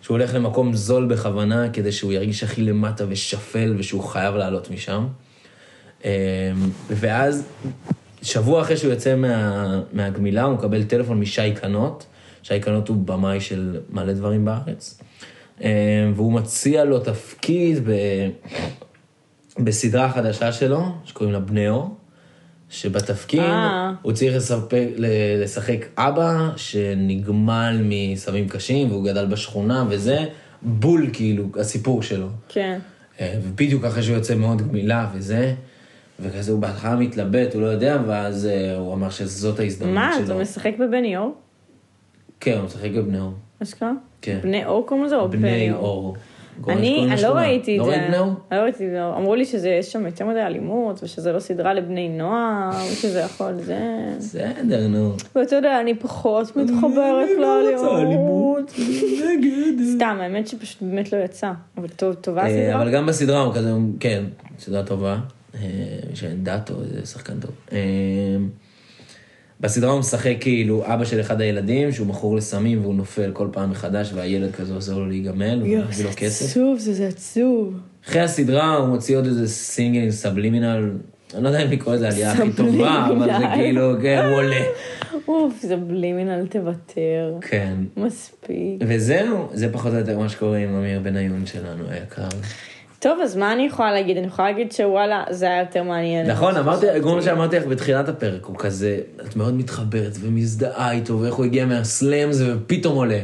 שהוא 0.02 0.18
הולך 0.18 0.34
למקום 0.34 0.74
זול 0.74 1.06
בכוונה, 1.06 1.70
כדי 1.70 1.92
שהוא 1.92 2.14
ירגיש 2.14 2.44
הכי 2.44 2.62
למטה 2.62 3.06
ושפל 3.10 3.76
ושהוא 3.78 4.04
חייב 4.04 4.36
לעלות 4.36 4.72
משם. 4.72 5.08
אה, 6.06 6.52
ואז, 6.90 7.48
שבוע 8.22 8.62
אחרי 8.62 8.78
שהוא 8.78 8.92
יוצא 8.92 9.16
מה, 9.16 9.82
מהגמילה, 9.94 10.44
הוא 10.44 10.54
מקבל 10.54 10.84
טלפון 10.84 11.20
משי 11.20 11.54
קנות. 11.54 12.06
שי 12.44 12.60
קנות 12.60 12.88
הוא 12.88 12.98
במאי 12.98 13.42
של 13.42 13.80
מלא 13.90 14.14
דברים 14.14 14.46
בארץ. 14.46 15.02
אה, 15.64 16.10
והוא 16.16 16.34
מציע 16.34 16.84
לו 16.84 17.00
תפקיד 17.00 17.90
ב... 17.90 17.92
בסדרה 19.60 20.12
חדשה 20.12 20.52
שלו, 20.52 20.86
שקוראים 21.06 21.34
לה 21.34 21.40
בני 21.40 21.70
אור, 21.70 21.96
שבתפקיד 22.70 23.40
אה. 23.40 23.94
הוא 24.02 24.12
צריך 24.12 24.36
לספק, 24.36 24.88
לשחק 25.44 25.86
אבא 25.98 26.50
שנגמל 26.56 27.82
מסמים 27.84 28.50
קשים 28.50 28.92
והוא 28.92 29.06
גדל 29.06 29.26
בשכונה 29.26 29.86
וזה 29.90 30.26
בול 30.62 31.10
כאילו 31.14 31.46
הסיפור 31.60 32.02
שלו. 32.02 32.28
כן. 32.50 32.80
אה, 33.20 33.40
ובדיוק 33.44 33.86
אחרי 33.86 34.04
שהוא 34.04 34.16
יוצא 34.16 34.36
מאוד 34.36 34.62
גמילה 34.62 35.08
וזה, 35.14 35.54
וכזה 36.20 36.52
הוא 36.52 36.60
בהתחלה 36.60 36.96
מתלבט, 36.96 37.54
הוא 37.54 37.62
לא 37.62 37.68
יודע, 37.68 37.98
ואז 38.08 38.46
אה, 38.46 38.78
הוא 38.78 38.94
אמר 38.94 39.10
שזאת 39.10 39.60
ההזדמנות 39.60 39.96
מה, 39.96 40.12
שלו. 40.14 40.24
אז 40.24 40.30
הוא 40.30 40.42
משחק 40.42 40.74
בבני 40.80 41.18
אור? 41.18 41.36
כן, 42.40 42.58
הוא 42.58 42.66
משחק 42.66 42.90
בבני 42.92 43.20
אור. 43.20 43.34
אשכרה? 43.64 43.92
כן. 44.22 44.40
בני 44.44 44.66
אור 44.66 44.88
קוראים 44.88 45.06
לזה 45.06 45.16
או 45.16 45.30
בני 45.30 45.42
בני 45.42 45.72
אור? 45.72 45.86
אור. 45.86 46.16
אני. 46.68 47.08
אני 47.12 47.22
לא 47.22 47.28
ראיתי 47.28 47.76
את 47.76 47.80
לא 47.80 47.86
זה. 47.86 47.92
ראית 47.92 48.08
בני 48.08 48.20
אור? 48.20 48.34
לא 48.52 48.58
ראיתי 48.58 48.86
את 48.86 48.92
זה. 48.92 49.08
אמרו 49.18 49.36
לי 49.36 49.46
שיש 49.46 49.92
שם 49.92 50.06
יותר 50.06 50.26
מדי 50.26 50.42
אלימות, 50.42 51.04
ושזה 51.04 51.32
לא 51.32 51.40
סדרה 51.40 51.74
לבני 51.74 52.10
נוער, 52.10 52.70
ושזה 52.92 53.20
יכול, 53.20 53.54
זה... 53.62 53.80
בסדר, 54.18 54.88
נו. 54.88 55.14
ואתה 55.36 55.56
יודע, 55.56 55.82
אני 55.82 55.96
פחות 55.96 56.56
מתחברת 56.56 57.30
לא 57.38 57.62
לאלימות. 57.64 58.72
סתם, 59.96 60.18
האמת 60.22 60.48
שפשוט 60.48 60.82
באמת 60.82 61.14
לא 61.14 61.18
יצא. 61.18 61.52
אבל 61.78 61.88
טוב, 61.88 62.14
טובה 62.14 62.42
אה, 62.42 62.48
הסדרה? 62.48 62.82
אבל 62.82 62.92
גם 62.92 63.06
בסדרה 63.06 63.42
הוא 63.42 63.54
כזה, 63.54 63.72
כן, 64.00 64.24
סדרה 64.60 64.84
טובה. 64.84 65.18
אה, 65.56 65.60
שאין 66.14 66.44
דאטו, 66.44 66.74
זה 66.84 67.06
שחקן 67.06 67.40
טוב. 67.40 67.52
בסדרה 69.62 69.92
הוא 69.92 70.00
משחק 70.00 70.36
כאילו 70.40 70.84
אבא 70.86 71.06
של 71.06 71.22
אחד 71.22 71.42
הילדים, 71.42 71.92
שהוא 71.92 72.08
מכור 72.08 72.36
לסמים 72.36 72.82
והוא 72.82 72.96
נופל 72.96 73.32
כל 73.34 73.48
פעם 73.52 73.72
מחדש, 73.72 74.12
והילד 74.14 74.52
כזה 74.52 74.74
עוזר 74.74 74.98
לו 74.98 75.06
להיגמל, 75.06 75.60
הוא 75.62 75.78
מביא 75.78 76.04
לו 76.04 76.10
כסף. 76.16 76.46
עצוב, 76.46 76.80
זה 76.80 76.94
זה 76.94 77.08
עצוב. 77.08 77.74
אחרי 78.08 78.22
הסדרה 78.22 78.76
הוא 78.76 78.88
מוציא 78.88 79.18
עוד 79.18 79.26
איזה 79.26 79.48
סינגל 79.48 80.12
סבלימינל, 80.12 80.92
אני 81.34 81.44
לא 81.44 81.50
יודע 81.50 81.66
אם 81.66 81.72
לקרוא 81.72 81.96
לזה 81.96 82.08
העלייה 82.08 82.32
הכי 82.32 82.52
טובה, 82.58 83.08
אבל 83.08 83.20
זה 83.20 83.34
סבלימינל. 83.34 83.56
כאילו, 83.56 83.94
כן, 84.02 84.26
הוא 84.26 84.36
עולה. 84.36 84.62
אוף, 85.28 85.54
זה 85.62 85.76
בלימין, 85.76 86.30
אל 86.30 86.48
תוותר. 86.48 87.34
כן. 87.42 87.74
מספיק. 87.98 88.82
וזהו, 88.88 89.50
זה 89.54 89.74
פחות 89.74 89.94
או 89.94 89.98
יותר 89.98 90.20
מה 90.20 90.30
שקורה 90.30 90.58
עם 90.58 90.76
אמיר 90.76 91.00
בניון 91.00 91.46
שלנו 91.46 91.84
היקר. 91.90 92.28
טוב, 93.00 93.20
אז 93.24 93.38
מה 93.38 93.54
אני 93.54 93.66
יכולה 93.66 93.92
להגיד? 93.92 94.18
אני 94.18 94.28
יכולה 94.28 94.52
להגיד 94.52 94.72
שוואלה, 94.72 95.24
זה 95.30 95.46
היה 95.46 95.60
יותר 95.60 95.84
מעניין. 95.84 96.32
נכון, 96.32 96.58
אמרתי, 96.58 96.86
כמו 97.02 97.22
שאמרתי 97.22 97.58
לך 97.58 97.66
בתחילת 97.66 98.10
הפרק, 98.10 98.46
הוא 98.46 98.56
כזה, 98.60 99.00
את 99.28 99.36
מאוד 99.36 99.54
מתחברת 99.54 100.12
ומזדהה 100.22 100.92
איתו, 100.92 101.20
ואיך 101.20 101.36
הוא 101.36 101.46
הגיע 101.46 101.66
מהסלאמס 101.66 102.42
ופתאום 102.46 102.96
עולה, 102.96 103.20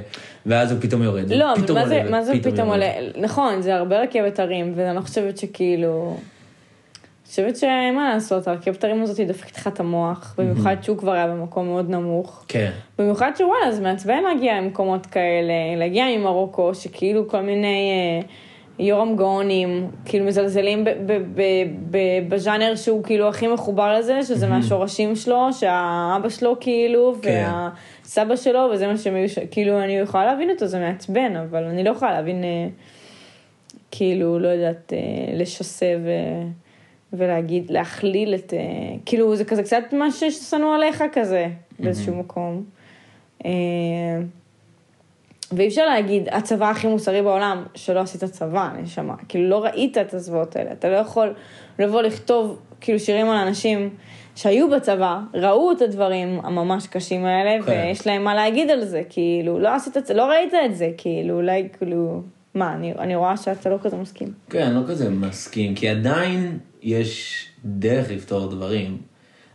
ואז 0.46 0.72
הוא 0.72 0.80
פתאום 0.82 1.04
יורד. 1.04 1.32
לא, 1.32 1.54
אבל 1.54 1.74
מה 1.74 1.88
זה, 1.88 2.04
מה 2.10 2.24
זה 2.24 2.34
פתאום. 2.44 2.68
עולה? 2.68 2.92
נכון, 3.18 3.62
זה 3.62 3.76
הרבה 3.76 4.02
רכבת 4.02 4.40
הרים, 4.40 4.74
ואני 4.76 4.96
לא 4.96 5.02
חושבת 5.02 5.38
שכאילו... 5.38 6.18
אני 6.18 7.30
חושבת 7.30 7.58
שאין 7.58 7.96
מה 7.96 8.14
לעשות, 8.14 8.48
הרכבת 8.48 8.84
הרים 8.84 9.02
הזאת 9.02 9.28
דופקת 9.28 9.58
לך 9.58 9.68
את 9.68 9.80
המוח, 9.80 10.36
במיוחד 10.38 10.76
שהוא 10.82 10.98
כבר 10.98 11.12
היה 11.12 11.28
במקום 11.28 11.68
מאוד 11.68 11.90
נמוך. 11.90 12.46
כן, 12.48 12.72
במיוחד 13.00 13.32
שוואלה, 13.38 13.72
זה 13.72 13.82
מעצבן 13.82 14.24
להגיע 14.24 14.62
למקומות 14.62 15.06
כאלה, 15.06 15.54
להגיע 15.78 16.06
ממרוקו, 16.18 16.76
שכאילו 16.76 17.28
כל 17.28 17.42
מיני 17.42 17.92
אה, 18.22 18.28
יורם 18.80 19.16
גאונים, 19.16 19.88
כאילו 20.06 20.26
מזלזלים 20.26 20.86
בז'אנר 22.30 22.76
שהוא 22.76 23.04
כאילו 23.04 23.28
הכי 23.28 23.48
מחובר 23.48 24.00
לזה, 24.00 24.24
שזה 24.24 24.48
מהשורשים 24.48 25.16
שלו, 25.16 25.54
שהאבא 25.54 26.30
שלו 26.30 26.58
כאילו, 26.60 27.16
כן. 27.22 27.50
והסבא 28.04 28.36
שלו, 28.36 28.70
וזה 28.74 28.88
מה 28.88 28.98
שהם 28.98 29.16
היו, 29.16 29.28
כאילו 29.52 29.84
אני 29.84 29.94
יכולה 29.94 30.26
להבין 30.26 30.50
אותו, 30.50 30.68
זה 30.68 30.80
מעצבן, 30.80 31.36
אבל 31.36 31.64
אני 31.64 31.84
לא 31.84 31.90
יכולה 31.90 32.12
להבין, 32.12 32.44
אה, 32.44 32.68
כאילו, 33.92 34.40
לא 34.40 34.48
יודעת, 34.48 34.94
אה, 34.94 35.34
לשסה 35.38 35.96
ו... 36.04 36.10
ולהגיד, 37.14 37.72
להכליל 37.72 38.36
את, 38.36 38.54
אה, 38.54 38.60
כאילו 39.06 39.36
זה 39.36 39.46
כזה 39.46 39.64
קצת 39.64 39.84
מה 39.92 40.12
ששנוא 40.12 40.76
עליך 40.76 41.04
כזה, 41.14 41.48
באיזשהו 41.80 42.16
מקום. 42.16 42.64
ואי 45.52 45.68
אפשר 45.68 45.86
להגיד, 45.86 46.30
הצבא 46.32 46.70
הכי 46.70 46.88
מוסרי 46.88 47.22
בעולם, 47.22 47.64
שלא 47.76 48.00
עשית 48.00 48.24
צבא, 48.24 48.70
נשמה. 48.82 49.16
כאילו, 49.30 49.50
לא 49.50 49.64
ראית 49.64 49.98
את 49.98 50.14
הזוועות 50.14 50.56
האלה. 50.56 50.72
אתה 50.72 50.90
לא 50.90 50.96
יכול 50.96 51.34
לבוא 51.80 52.02
לכתוב, 52.02 52.60
כאילו, 52.82 53.00
שירים 53.00 53.30
על 53.30 53.48
אנשים 53.48 53.90
שהיו 54.36 54.70
בצבא, 54.70 55.20
ראו 55.34 55.72
את 55.72 55.82
הדברים 55.82 56.40
הממש 56.44 56.88
קשים 56.88 57.26
האלה, 57.26 57.64
כן. 57.64 57.72
ויש 57.72 58.08
להם 58.08 58.24
מה 58.24 58.36
להגיד 58.36 58.70
על 58.70 58.86
זה. 58.86 59.02
כאילו, 59.10 59.60
לא 59.60 59.76
עשית 59.76 60.10
לא 60.16 60.26
ראית 60.26 60.54
את 60.66 60.76
זה. 60.76 60.92
כאילו, 60.98 61.36
אולי, 61.36 61.68
כאילו, 61.78 62.22
מה, 62.54 62.74
אני, 62.74 62.94
אני 63.00 63.16
רואה 63.16 63.38
שאתה 63.38 63.70
לא 63.70 63.78
כזה 63.82 63.98
מסכים. 63.98 64.34
כן, 64.50 64.62
אני 64.62 64.76
לא 64.76 64.82
כזה 64.88 65.10
מסכים, 65.10 65.76
כי 65.76 65.90
עדיין 65.90 66.58
יש 66.82 67.48
דרך 67.66 68.12
לפתור 68.12 68.48
דברים. 68.48 69.13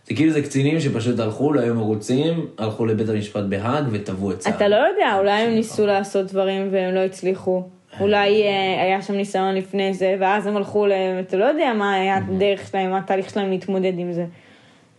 זה 0.08 0.14
כאילו 0.14 0.32
זה 0.32 0.42
קצינים 0.42 0.80
שפשוט 0.80 1.20
הלכו, 1.20 1.52
לא 1.52 1.60
היו 1.60 1.74
מרוצים, 1.74 2.46
הלכו 2.58 2.86
לבית 2.86 3.08
המשפט 3.08 3.44
בהאג 3.48 3.84
ותבעו 3.92 4.30
את 4.30 4.38
צה"ל. 4.38 4.52
אתה 4.52 4.68
לא 4.68 4.76
יודע, 4.76 5.18
אולי 5.18 5.30
הם 5.30 5.54
ניסו 5.54 5.86
לעשות 5.86 6.26
דברים 6.26 6.68
והם 6.72 6.94
לא 6.94 7.00
הצליחו. 7.00 7.62
אולי 8.00 8.42
אה, 8.42 8.82
היה 8.82 9.02
שם 9.02 9.14
ניסיון 9.14 9.54
לפני 9.54 9.94
זה, 9.94 10.16
ואז 10.20 10.46
הם 10.46 10.56
הלכו 10.56 10.86
ל... 10.86 10.92
אתה 11.20 11.36
לא 11.36 11.44
יודע 11.44 11.72
מה 11.78 11.94
היה 11.94 12.16
הדרך 12.16 12.68
שלהם, 12.68 12.90
מה 12.90 12.98
התהליך 12.98 13.30
שלהם 13.30 13.50
להתמודד 13.50 13.92
עם 13.98 14.12
זה. 14.12 14.26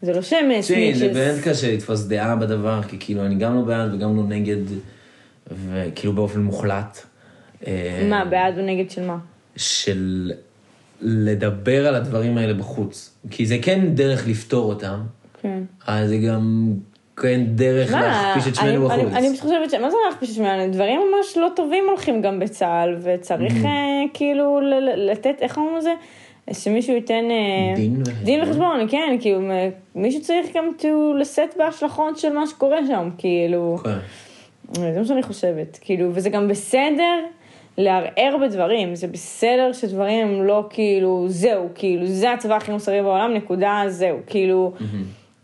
זה 0.01 0.13
לא 0.13 0.21
שהם 0.21 0.61
תשמעי, 0.61 0.95
זה. 0.95 1.07
באמת 1.07 1.43
קשה 1.43 1.73
לתפוס 1.73 2.03
דעה 2.03 2.35
בדבר, 2.35 2.81
כי 2.83 2.97
כאילו 2.99 3.25
אני 3.25 3.35
גם 3.35 3.55
לא 3.55 3.61
בעד 3.61 3.93
וגם 3.93 4.17
לא 4.17 4.23
נגד, 4.23 4.63
וכאילו 5.51 6.13
באופן 6.13 6.39
מוחלט. 6.39 7.05
אה, 7.67 8.07
מה, 8.09 8.25
בעד 8.25 8.57
או 8.57 8.65
נגד 8.65 8.89
של 8.89 9.05
מה? 9.05 9.17
של 9.55 10.31
לדבר 11.01 11.87
על 11.87 11.95
הדברים 11.95 12.37
האלה 12.37 12.53
בחוץ. 12.53 13.15
כי 13.31 13.45
זה 13.45 13.57
כן 13.61 13.79
דרך 13.93 14.27
לפתור 14.27 14.69
אותם, 14.69 14.99
כן. 15.41 15.63
אז 15.87 16.09
זה 16.09 16.17
גם 16.17 16.73
כן 17.17 17.41
דרך 17.55 17.91
להכפיש 17.91 18.43
את 18.43 18.59
אני- 18.59 18.71
שמנו 18.71 18.91
אני- 18.91 19.03
בחוץ. 19.03 19.13
אני 19.15 19.29
פשוט 19.29 19.41
חושבת 19.41 19.69
ש... 19.69 19.73
מה 19.73 19.89
זה 19.91 19.97
להכפיש 20.09 20.29
את 20.29 20.35
שמנו? 20.35 20.71
דברים 20.73 20.99
ממש 20.99 21.37
לא 21.37 21.47
טובים 21.55 21.83
הולכים 21.89 22.21
גם 22.21 22.39
בצה"ל, 22.39 22.95
וצריך 23.01 23.65
אה, 23.65 23.69
כאילו 24.13 24.59
לתת, 24.95 25.35
איך 25.41 25.57
אומרים 25.57 25.77
לזה? 25.77 25.93
שמישהו 26.53 26.93
ייתן... 26.95 27.13
אה, 27.31 27.75
דין 27.75 28.01
וחשבון. 28.01 28.23
דין 28.23 28.43
וחשבון, 28.43 28.87
כן, 28.89 29.17
כאילו, 29.19 29.39
מישהו 29.95 30.21
צריך 30.21 30.47
גם 30.55 30.69
to 30.79 30.85
לשאת 31.19 31.49
בהשלכות 31.57 32.17
של 32.17 32.33
מה 32.33 32.47
שקורה 32.47 32.77
שם, 32.87 33.09
כאילו. 33.17 33.77
כן. 33.83 33.97
זה 34.75 34.95
מה 34.99 35.05
שאני 35.05 35.23
חושבת, 35.23 35.77
כאילו, 35.81 36.09
וזה 36.13 36.29
גם 36.29 36.47
בסדר 36.47 37.19
לערער 37.79 38.37
בדברים, 38.41 38.95
זה 38.95 39.07
בסדר 39.07 39.73
שדברים 39.73 40.27
הם 40.27 40.43
לא 40.43 40.63
כאילו, 40.69 41.25
זהו, 41.27 41.69
כאילו, 41.75 42.05
זה 42.05 42.33
הצבא 42.33 42.55
הכי 42.55 42.71
מוסרי 42.71 43.01
בעולם, 43.01 43.33
נקודה, 43.33 43.83
זהו, 43.87 44.17
כאילו, 44.27 44.73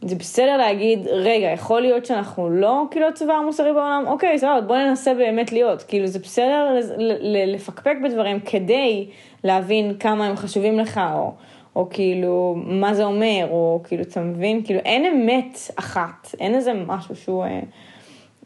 זה 0.01 0.15
בסדר 0.15 0.57
להגיד, 0.57 1.07
רגע, 1.07 1.47
יכול 1.47 1.81
להיות 1.81 2.05
שאנחנו 2.05 2.49
לא 2.49 2.83
כאילו 2.91 3.07
הצבא 3.07 3.33
המוסרי 3.33 3.73
בעולם, 3.73 4.03
אוקיי, 4.07 4.39
סבבה, 4.39 4.61
בוא 4.61 4.77
ננסה 4.77 5.13
באמת 5.13 5.51
להיות, 5.51 5.83
כאילו, 5.83 6.07
זה 6.07 6.19
בסדר 6.19 6.79
לפקפק 7.53 7.95
בדברים 8.03 8.39
כדי 8.39 9.07
להבין 9.43 9.93
כמה 9.99 10.27
הם 10.27 10.35
חשובים 10.35 10.79
לך, 10.79 11.01
או... 11.13 11.31
או 11.75 11.87
כאילו, 11.89 12.55
מה 12.57 12.93
זה 12.93 13.03
אומר, 13.03 13.47
או 13.49 13.81
כאילו, 13.83 14.03
אתה 14.03 14.21
מבין? 14.21 14.63
כאילו, 14.63 14.79
אין 14.79 15.05
אמת 15.05 15.59
אחת, 15.75 16.35
אין 16.39 16.55
איזה 16.55 16.73
משהו 16.87 17.15
שהוא... 17.15 17.45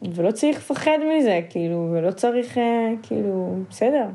אה, 0.04 0.08
ולא 0.14 0.30
צריך 0.30 0.56
לפחד 0.56 0.98
מזה, 1.18 1.40
כאילו, 1.50 1.88
ולא 1.92 2.10
צריך, 2.10 2.58
אה, 2.58 2.92
כאילו, 3.02 3.54
בסדר. 3.70 4.06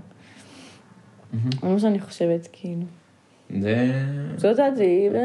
זה 1.62 1.68
מה 1.68 1.80
שאני 1.80 1.99
חושבת, 1.99 2.48
כאילו. 2.53 2.82
זה... 3.60 3.91
זאת 4.38 4.56
דעתי, 4.56 5.10
ו... 5.14 5.18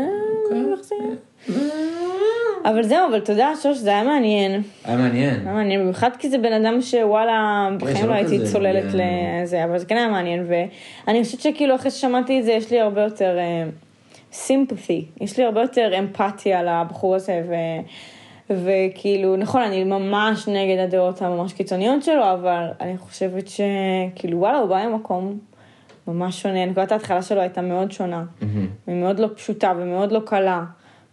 זה 0.82 0.94
יהיה. 0.94 1.14
אבל 2.64 2.82
זהו, 2.82 3.08
אבל 3.08 3.18
אתה 3.18 3.32
יודע, 3.32 3.48
שוש, 3.62 3.78
זה 3.78 3.90
היה 3.90 4.04
מעניין. 4.04 4.62
היה 4.84 4.96
מעניין. 4.96 5.40
היה 5.44 5.54
מעניין, 5.54 5.80
במיוחד 5.80 6.10
כי 6.18 6.30
זה 6.30 6.38
בן 6.38 6.52
אדם 6.52 6.80
שוואלה, 6.80 7.68
בחיים 7.80 7.96
שלא 7.96 8.08
לא 8.08 8.14
הייתי 8.14 8.38
צוללת. 8.52 8.94
לזה, 8.94 9.64
אבל 9.64 9.78
זה 9.78 9.86
כן 9.86 9.96
היה 9.96 10.08
מעניין, 10.08 10.46
ואני 10.48 11.24
חושבת 11.24 11.40
שכאילו 11.40 11.74
אחרי 11.74 11.90
ששמעתי 11.90 12.40
את 12.40 12.44
זה, 12.44 12.52
יש 12.52 12.70
לי 12.70 12.80
הרבה 12.80 13.02
יותר 13.02 13.38
סימפתי, 14.32 15.04
יש 15.20 15.38
לי 15.38 15.44
הרבה 15.44 15.60
יותר 15.60 15.98
אמפתיה 15.98 16.62
לבחור 16.62 17.14
הזה, 17.14 17.42
ו... 17.48 17.54
וכאילו, 18.50 19.36
נכון, 19.36 19.62
אני 19.62 19.84
ממש 19.84 20.48
נגד 20.48 20.78
הדעות 20.78 21.22
הממש 21.22 21.52
קיצוניות 21.52 22.02
שלו, 22.02 22.32
אבל 22.32 22.66
אני 22.80 22.98
חושבת 22.98 23.44
שכאילו, 23.48 24.38
וואלה, 24.38 24.58
הוא 24.58 24.68
בא 24.68 24.86
ממקום 24.86 25.38
ממש 26.08 26.42
שונה. 26.42 26.66
נקודת 26.66 26.92
ההתחלה 26.92 27.22
שלו 27.22 27.40
הייתה 27.40 27.60
מאוד 27.60 27.92
שונה, 27.92 28.24
ומאוד 28.88 29.18
לא 29.18 29.28
פשוטה 29.34 29.72
ומאוד 29.76 30.12
לא 30.12 30.20
קלה. 30.24 30.64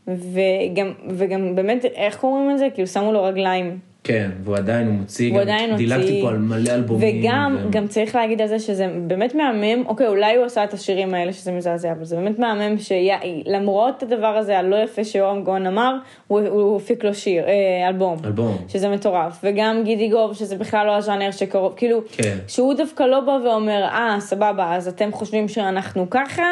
וגם, 0.08 0.92
וגם 1.10 1.56
באמת, 1.56 1.86
איך 1.86 2.18
קוראים 2.18 2.50
לזה? 2.50 2.68
כאילו, 2.74 2.88
שמו 2.88 3.12
לו 3.12 3.24
רגליים. 3.24 3.80
כן, 4.08 4.32
והוא 4.44 4.56
עדיין, 4.56 4.90
מוציא, 4.90 5.30
הוא 5.30 5.36
גם 5.36 5.42
עדיין 5.42 5.72
הוציא. 5.72 5.88
דילגתי 5.88 6.22
פה 6.22 6.30
על 6.30 6.38
מלא 6.38 6.70
אלבומים. 6.70 7.20
וגם, 7.20 7.58
ו- 7.60 7.72
גם 7.72 7.88
צריך 7.88 8.16
להגיד 8.16 8.42
על 8.42 8.48
זה 8.48 8.60
שזה 8.60 8.88
באמת 9.08 9.36
מהמם, 9.36 9.84
אוקיי, 9.88 10.08
אולי 10.08 10.36
הוא 10.36 10.46
עשה 10.46 10.64
את 10.64 10.74
השירים 10.74 11.14
האלה 11.14 11.34
שזה 11.34 11.52
מזעזע, 11.52 11.92
אבל 11.92 12.04
זה 12.06 12.16
באמת 12.16 12.40
מהמם 12.40 12.76
שלמרות 12.78 14.04
הדבר 14.04 14.28
הזה 14.28 14.58
הלא 14.60 14.76
יפה 14.76 15.04
שיורם 15.04 15.44
גאון 15.44 15.66
אמר, 15.66 15.96
הוא, 16.28 16.40
הוא 16.40 16.78
הפיק 16.78 17.04
לו 17.04 17.14
שיר, 17.14 17.44
אה, 17.48 17.88
אלבום. 17.88 18.18
אלבום. 18.26 18.58
שזה 18.68 18.90
מטורף. 18.90 19.40
וגם 19.44 19.82
גידי 19.84 20.10
גוב, 20.10 20.34
שזה 20.34 20.56
בכלל 20.56 20.88
לא 20.88 20.98
הז'אנר 20.98 21.32
שקרוב, 21.32 21.74
כאילו, 21.78 22.02
כן. 22.12 22.38
שהוא 22.48 22.74
דווקא 22.74 23.04
לא 23.04 23.20
בא 23.20 23.38
ואומר, 23.46 23.84
אה, 23.84 24.18
סבבה, 24.20 24.76
אז 24.76 24.88
אתם 24.88 25.12
חושבים 25.12 25.48
שאנחנו 25.48 26.10
ככה, 26.10 26.48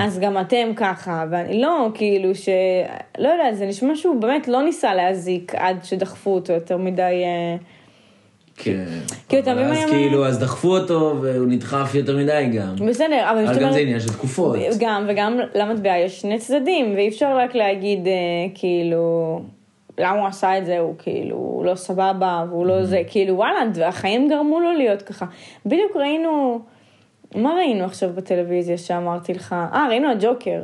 אז 0.00 0.18
גם 0.18 0.38
אתם 0.40 0.68
ככה. 0.76 1.24
ואני 1.30 1.60
לא, 1.60 1.88
כאילו, 1.94 2.34
ש... 2.34 2.48
לא 3.18 3.28
יודעת, 3.28 3.56
זה 3.56 3.66
נשמע 3.66 3.96
שהוא 3.96 4.20
באמת 4.20 4.48
לא 4.48 4.62
ניסה 4.62 4.94
להזיק 4.94 5.54
עד 5.54 5.84
שדחפו 5.84 6.34
אותו 6.34 6.52
יותר 6.52 6.76
מדי... 6.84 7.02
אה, 7.02 7.56
כן. 8.56 8.84
כאילו, 9.28 9.42
אתה 9.42 9.52
אבל 9.52 9.64
מבין 9.64 9.74
מה 9.74 9.84
אז? 9.84 9.90
כאילו, 9.90 10.26
אז 10.26 10.38
דחפו 10.38 10.76
אותו, 10.76 11.16
והוא 11.22 11.46
נדחף 11.46 11.94
יותר 11.94 12.16
מדי 12.16 12.50
גם. 12.52 12.88
בסדר, 12.88 13.30
אבל... 13.30 13.46
אבל 13.46 13.62
גם 13.62 13.72
זה 13.72 13.78
עניין 13.78 14.00
של 14.00 14.08
תקופות. 14.08 14.56
גם, 14.78 15.06
וגם 15.08 15.38
למטבע 15.54 15.96
יש 15.96 16.20
שני 16.20 16.38
צדדים, 16.38 16.94
ואי 16.94 17.08
אפשר 17.08 17.36
רק 17.36 17.54
להגיד, 17.54 18.06
אה, 18.06 18.12
כאילו, 18.54 19.40
למה 19.98 20.20
הוא 20.20 20.26
עשה 20.26 20.58
את 20.58 20.66
זה, 20.66 20.78
הוא 20.78 20.94
כאילו, 20.98 21.36
הוא 21.36 21.64
לא 21.64 21.74
סבבה, 21.74 22.44
והוא 22.50 22.66
לא 22.66 22.84
זה, 22.84 23.02
כאילו, 23.06 23.36
וואלה, 23.36 23.58
החיים 23.86 24.28
גרמו 24.28 24.60
לו 24.60 24.72
להיות 24.72 25.02
ככה. 25.02 25.26
בדיוק 25.66 25.96
ראינו, 25.96 26.60
מה 27.34 27.54
ראינו 27.54 27.84
עכשיו 27.84 28.10
בטלוויזיה 28.14 28.78
שאמרתי 28.78 29.34
לך? 29.34 29.52
אה, 29.72 29.86
ראינו 29.88 30.10
הג'וקר. 30.10 30.62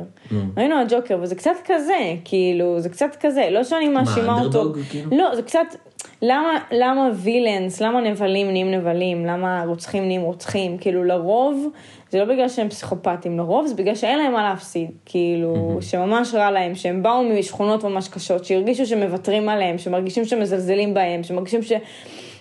ראינו 0.57 0.75
הג'וקר, 0.75 1.17
וזה 1.21 1.35
קצת 1.35 1.55
כזה, 1.65 2.15
כאילו, 2.25 2.79
זה 2.79 2.89
קצת 2.89 3.15
כזה, 3.19 3.47
לא 3.51 3.63
שאני 3.63 3.87
מאשימה 3.87 4.33
אותו. 4.33 4.61
אנדרדוג, 4.61 4.77
כאילו? 4.89 5.17
לא, 5.17 5.35
זה 5.35 5.41
קצת, 5.41 5.75
למה, 6.21 6.59
למה 6.71 7.09
וילאנס, 7.13 7.81
למה 7.81 8.01
נבלים 8.01 8.51
נהיים 8.51 8.71
נבלים, 8.71 9.25
למה 9.25 9.63
רוצחים 9.67 10.05
נהיים 10.05 10.21
רוצחים, 10.21 10.77
כאילו 10.77 11.03
לרוב, 11.03 11.67
זה 12.09 12.19
לא 12.19 12.25
בגלל 12.25 12.49
שהם 12.49 12.69
פסיכופטים, 12.69 13.37
לרוב 13.37 13.65
זה 13.65 13.75
בגלל 13.75 13.95
שאין 13.95 14.19
להם 14.19 14.33
מה 14.33 14.43
להפסיד, 14.43 14.91
כאילו, 15.05 15.77
שממש 15.81 16.33
רע 16.33 16.51
להם, 16.51 16.75
שהם 16.75 17.03
באו 17.03 17.23
משכונות 17.23 17.83
ממש 17.83 18.07
קשות, 18.09 18.45
שהרגישו 18.45 18.85
שמוותרים 18.85 19.49
עליהם, 19.49 19.77
שמרגישים 19.77 20.25
שמזלזלים 20.25 20.93
בהם, 20.93 21.23
שמרגישים 21.23 21.61
ש... 21.61 21.71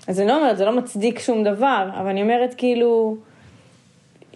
אז 0.09 0.20
אני 0.20 0.28
לא 0.28 0.36
אומרת, 0.36 0.57
זה 0.57 0.65
לא 0.65 0.73
מצדיק 0.73 1.19
שום 1.19 1.44
דבר, 1.44 1.89
אבל 2.01 2.09
אני 2.09 2.23
אומרת 2.23 2.55
כאילו... 2.55 3.16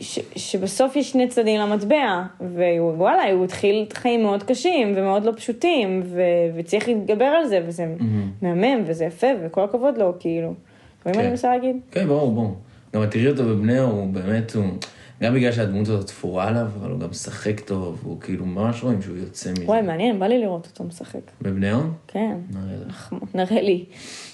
ש, 0.00 0.18
שבסוף 0.36 0.96
יש 0.96 1.10
שני 1.10 1.28
צדדים 1.28 1.60
למטבע, 1.60 2.22
ווואלה, 2.40 3.32
הוא 3.32 3.44
התחיל 3.44 3.86
חיים 3.92 4.22
מאוד 4.22 4.42
קשים 4.42 4.92
ומאוד 4.96 5.24
לא 5.24 5.32
פשוטים, 5.36 6.02
ו, 6.04 6.20
וצריך 6.54 6.88
להתגבר 6.88 7.24
על 7.24 7.46
זה, 7.46 7.60
וזה 7.66 7.86
מהמם, 8.42 8.82
וזה 8.86 9.04
יפה, 9.04 9.26
וכל 9.44 9.64
הכבוד 9.64 9.98
לו, 9.98 10.14
כאילו. 10.20 10.54
אתה 11.00 11.10
מבין 11.10 11.20
מה 11.20 11.22
אני 11.22 11.30
מנסה 11.30 11.48
להגיד? 11.48 11.76
כן, 11.90 12.06
ברור, 12.06 12.32
ברור. 12.32 12.56
גם 12.94 13.02
את 13.02 13.10
תראי 13.10 13.28
אותו 13.28 13.44
בבני 13.44 13.78
הוא 13.78 14.06
באמת, 14.12 14.54
הוא... 14.54 14.64
גם 15.22 15.34
בגלל 15.34 15.52
שהדמות 15.52 15.88
הזאת 15.88 16.06
תפורה 16.06 16.48
עליו, 16.48 16.66
אבל 16.80 16.90
הוא 16.90 17.00
גם 17.00 17.10
משחק 17.10 17.60
טוב, 17.60 18.00
הוא 18.04 18.20
כאילו, 18.20 18.46
ממש 18.46 18.82
רואים 18.82 19.02
שהוא 19.02 19.16
יוצא 19.16 19.52
מזה. 19.52 19.64
וואי, 19.64 19.82
מעניין, 19.82 20.18
בא 20.18 20.26
לי 20.26 20.38
לראות 20.38 20.66
אותו 20.66 20.84
משחק. 20.84 21.30
בבני 21.42 21.72
אור? 21.72 21.82
כן, 22.08 22.36
נראה 22.50 22.86
לך. 22.88 23.14
נראה 23.34 23.62
לי, 23.62 23.84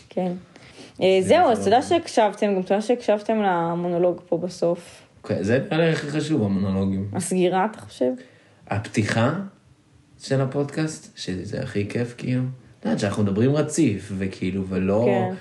כן. 0.09 0.33
אה, 1.03 1.19
זהו, 1.21 1.49
אז 1.49 1.65
תודה 1.65 1.83
שהקשבתם, 1.83 2.55
גם 2.55 2.63
תודה 2.63 2.81
שהקשבתם 2.81 3.43
למונולוג 3.43 4.21
פה 4.29 4.39
בסוף. 4.39 5.10
אוקיי, 5.23 5.45
זה 5.45 5.59
נראה 5.71 5.79
לי 5.79 5.93
הכי 5.93 6.07
חשוב, 6.07 6.43
המונולוגים. 6.43 7.09
הסגירה, 7.13 7.67
אתה 7.71 7.81
חושב? 7.81 8.11
הפתיחה 8.69 9.33
של 10.19 10.41
הפודקאסט, 10.41 11.19
שזה 11.19 11.63
הכי 11.63 11.89
כיף, 11.89 12.15
כאילו. 12.19 12.43
את 12.81 12.85
יודעת 12.85 12.99
שאנחנו 12.99 13.23
מדברים 13.23 13.57
רציף, 13.57 14.13
וכאילו, 14.19 14.67
ולא... 14.67 15.05
כן. 15.07 15.35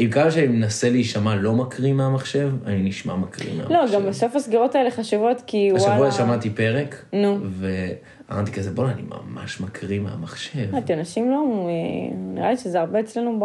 עם 0.00 0.10
כמה 0.10 0.30
שאני 0.30 0.46
מנסה 0.46 0.90
להישמע 0.90 1.36
לא 1.36 1.52
מקריא 1.52 1.92
מהמחשב, 1.92 2.52
אני 2.66 2.82
נשמע 2.82 3.16
מקריא 3.16 3.54
מהמחשב. 3.54 3.74
לא, 3.74 3.84
גם 3.94 4.06
בסוף 4.06 4.36
הסגירות 4.36 4.74
האלה 4.74 4.90
חשובות, 4.90 5.42
כי 5.46 5.68
וואלה... 5.72 5.92
השבוע 5.94 6.10
שמעתי 6.10 6.50
פרק, 6.50 7.04
נו. 7.12 7.38
ואמרתי 7.50 8.52
כזה, 8.52 8.70
בוא'נה, 8.70 8.92
אני 8.92 9.02
ממש 9.02 9.60
מקריא 9.60 10.00
מהמחשב. 10.00 10.76
את 10.76 10.90
אנשים 10.90 11.30
לא, 11.30 11.66
אה, 11.68 12.16
נראה 12.16 12.50
לי 12.50 12.56
שזה 12.56 12.80
הרבה 12.80 13.00
אצלנו 13.00 13.40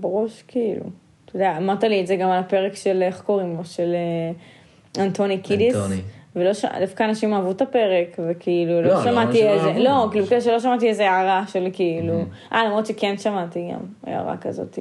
בראש, 0.00 0.44
כאילו. 0.48 0.84
אתה 1.24 1.36
יודע, 1.36 1.56
אמרת 1.56 1.84
לי 1.84 2.00
את 2.00 2.06
זה 2.06 2.16
גם 2.16 2.28
על 2.28 2.38
הפרק 2.38 2.74
של, 2.74 3.02
איך 3.02 3.20
קוראים 3.20 3.56
לו, 3.56 3.64
של 3.64 3.94
אה, 3.94 4.32
אנטוני 4.98 5.38
קידיס. 5.38 5.74
אנטוני. 5.76 6.00
ולא 6.36 6.54
ש... 6.54 6.64
דווקא 6.80 7.02
אנשים 7.02 7.34
אהבו 7.34 7.50
את 7.50 7.62
הפרק, 7.62 8.18
וכאילו, 8.28 8.82
לא, 8.82 8.88
לא, 8.88 8.94
לא 8.94 9.02
שמעתי 9.04 9.38
שלא 9.38 9.50
איזה. 9.50 9.72
לא, 9.78 10.08
כאילו, 10.10 10.26
כזה 10.26 10.40
שלא 10.40 10.60
שמעתי 10.60 10.88
איזה 10.88 11.10
הערה 11.10 11.44
של 11.52 11.68
כאילו, 11.72 12.14
אה, 12.52 12.64
למרות 12.64 12.86
שכן 12.86 13.14
שמעתי 13.18 13.70
גם 13.72 13.80
הערה 14.06 14.36
כזאת. 14.36 14.78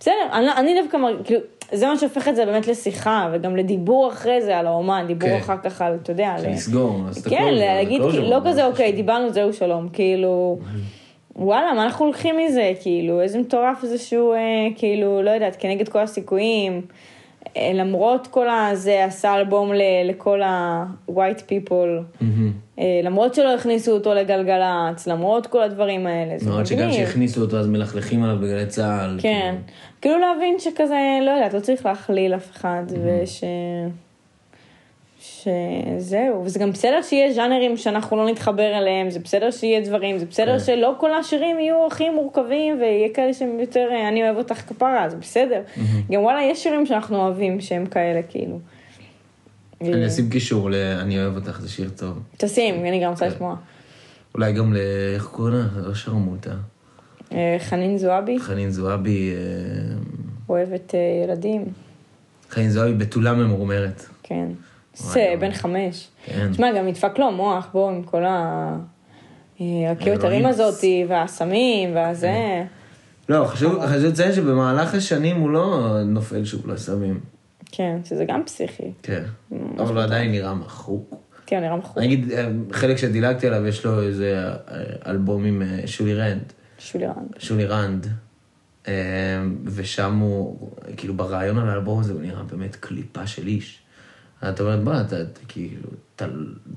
בסדר, 0.00 0.14
אני, 0.32 0.46
לא- 0.46 0.52
אני 0.56 0.74
דווקא, 0.82 0.98
כאילו, 1.24 1.40
זה 1.72 1.86
מה 1.86 1.98
שהופך 1.98 2.28
את 2.28 2.36
זה 2.36 2.46
באמת 2.46 2.66
לשיחה, 2.68 3.28
וגם 3.32 3.56
לדיבור 3.56 4.08
אחרי 4.08 4.42
זה 4.42 4.58
על 4.58 4.66
האומן, 4.66 5.04
דיבור 5.06 5.28
כן. 5.28 5.36
אחר 5.36 5.56
כך 5.62 5.82
על, 5.82 5.98
אתה 6.02 6.10
יודע. 6.10 6.34
לסגור, 6.48 7.00
לעשות 7.06 7.26
את 7.26 7.30
כן, 7.30 7.54
להגיד, 7.54 8.02
כאילו, 8.10 8.30
לא. 8.30 8.38
כזה, 8.46 8.66
אוקיי, 8.66 8.92
דיברנו, 8.92 9.30
זהו 9.30 9.52
שלום, 9.52 9.88
כאילו, 9.92 10.58
וואלה, 11.36 11.72
מה 11.72 11.84
אנחנו 11.84 12.04
הולכים 12.04 12.36
מזה, 12.38 12.72
כאילו, 12.80 13.20
איזה 13.20 13.38
מטורף 13.38 13.82
זה 13.82 13.98
שהוא, 13.98 14.34
אה, 14.34 14.40
כאילו, 14.76 15.22
לא 15.22 15.30
יודעת, 15.30 15.56
כנגד 15.58 15.88
כל 15.88 15.98
הסיכויים, 15.98 16.82
למרות 17.74 18.26
כל 18.26 18.46
הזה, 18.48 19.04
עשה 19.04 19.34
אלבום 19.36 19.72
ל- 19.72 19.80
לכל 20.04 20.42
ה-white 20.42 21.40
people, 21.40 22.22
אה, 22.78 23.00
למרות 23.02 23.34
שלא 23.34 23.54
הכניסו 23.54 23.92
אותו 23.92 24.14
לגלגלצ, 24.14 25.06
למרות 25.06 25.46
כל 25.46 25.62
הדברים 25.62 26.06
האלה, 26.06 26.38
זה 26.38 26.50
למרות 26.50 26.66
שגם 26.66 26.78
מגניב. 26.78 26.94
שהכניסו 27.06 27.40
אותו 27.40 27.58
אז 27.58 27.66
מלכלכים 27.68 28.22
עליו 28.22 28.36
בגלי 28.36 28.66
צה"ל. 28.66 29.16
כן, 29.22 29.54
כאילו 30.00 30.18
להבין 30.18 30.58
שכזה, 30.58 31.18
לא 31.26 31.30
יודעת, 31.30 31.54
לא 31.54 31.60
צריך 31.60 31.86
להכליל 31.86 32.34
אף 32.34 32.50
אחד, 32.50 32.82
וש... 33.04 33.44
שזהו, 35.22 36.44
וזה 36.44 36.58
גם 36.58 36.72
בסדר 36.72 37.02
שיהיה 37.02 37.32
ז'אנרים 37.32 37.76
שאנחנו 37.76 38.16
לא 38.16 38.30
נתחבר 38.30 38.78
אליהם, 38.78 39.10
זה 39.10 39.18
בסדר 39.18 39.50
שיהיה 39.50 39.80
דברים, 39.80 40.18
זה 40.18 40.26
בסדר 40.26 40.58
כן. 40.58 40.64
שלא 40.64 40.94
כל 41.00 41.14
השירים 41.14 41.60
יהיו 41.60 41.86
הכי 41.86 42.10
מורכבים, 42.10 42.80
ויהיה 42.80 43.08
כאלה 43.14 43.34
שהם 43.34 43.60
יותר, 43.60 43.88
אה, 43.92 44.08
אני 44.08 44.22
אוהב 44.22 44.36
אותך 44.36 44.54
כפרה, 44.54 45.08
זה 45.08 45.16
בסדר. 45.16 45.62
גם 46.10 46.22
וואלה, 46.22 46.42
יש 46.42 46.62
שירים 46.62 46.86
שאנחנו 46.86 47.16
אוהבים 47.16 47.60
שהם 47.60 47.86
כאלה, 47.86 48.22
כאילו. 48.22 48.58
אני 49.80 50.06
אשים 50.06 50.30
קישור 50.30 50.70
ל... 50.70 50.74
אני 50.74 51.18
אוהב 51.22 51.36
אותך, 51.36 51.60
זה 51.60 51.68
שיר 51.68 51.90
טוב. 51.96 52.18
תשים, 52.36 52.74
אני 52.74 53.04
גם 53.04 53.10
רוצה 53.10 53.28
כן. 53.28 53.34
לשמוע. 53.34 53.56
אולי 54.34 54.52
גם 54.52 54.72
ל... 54.72 54.76
איך 55.14 55.24
קוראים 55.24 55.54
לה? 55.54 55.64
לא 55.88 55.94
שרמוטה. 55.94 56.54
אה, 57.32 57.56
חנין 57.58 57.98
זועבי, 57.98 58.40
חנין 58.40 58.70
זועבי... 58.70 59.30
אה, 59.30 59.36
אוהבת 60.48 60.94
אה, 60.94 61.24
ילדים, 61.24 61.64
חנין 62.50 62.70
זועבי 62.70 62.94
בתולה 62.94 63.34
ממורמרת. 63.34 64.06
כן. 64.22 64.46
זה. 64.94 65.34
בן 65.40 65.52
חמש. 65.52 66.08
כן. 66.24 66.48
תשמע, 66.52 66.72
גם 66.72 66.86
נדפק 66.86 67.18
לו 67.18 67.26
המוח, 67.28 67.68
בוא, 67.72 67.90
עם 67.90 68.02
כל 68.02 68.24
ה... 68.24 68.76
הרכבת 69.60 70.24
הרים. 70.24 70.46
הזאתי, 70.46 71.04
והסמים, 71.08 71.94
והזה. 71.94 72.64
לא, 73.28 73.44
חשוב 73.44 73.84
לציין 73.84 74.32
שבמהלך 74.32 74.94
השנים 74.94 75.36
הוא 75.36 75.50
לא 75.50 75.96
נופל 76.04 76.44
שוב 76.44 76.70
לסמים. 76.70 77.20
כן, 77.72 77.96
שזה 78.04 78.24
גם 78.24 78.44
פסיכי. 78.44 78.92
כן. 79.02 79.22
אבל 79.78 79.94
הוא 79.96 80.02
עדיין 80.02 80.30
נראה 80.30 80.54
מחוק. 80.54 81.14
כן, 81.46 81.60
נראה 81.60 81.76
מכור. 81.76 81.92
אני 81.96 82.06
אגיד, 82.06 82.32
אה, 82.32 82.48
חלק 82.72 82.96
שדילגתי 82.96 83.46
עליו, 83.46 83.66
יש 83.66 83.84
לו 83.84 84.02
איזה 84.02 84.52
אה, 84.68 84.82
אלבום 85.06 85.44
עם 85.44 85.62
אה, 85.62 85.86
שולי 85.86 86.14
רנד. 86.14 86.52
שולי 86.78 87.06
רנד. 87.06 87.34
שולי 87.38 87.64
רנד. 87.66 88.06
ושם 89.64 90.18
הוא, 90.18 90.70
כאילו 90.96 91.14
ברעיון 91.14 91.58
על 91.58 91.68
האלבום 91.68 92.00
הזה 92.00 92.12
הוא 92.12 92.20
נראה 92.20 92.42
באמת 92.42 92.76
קליפה 92.76 93.26
של 93.26 93.46
איש. 93.46 93.82
את 94.48 94.60
אומרת, 94.60 94.84
בוא, 94.84 94.92
אתה, 95.06 95.16
כאילו, 95.48 95.88
אתה, 96.16 96.26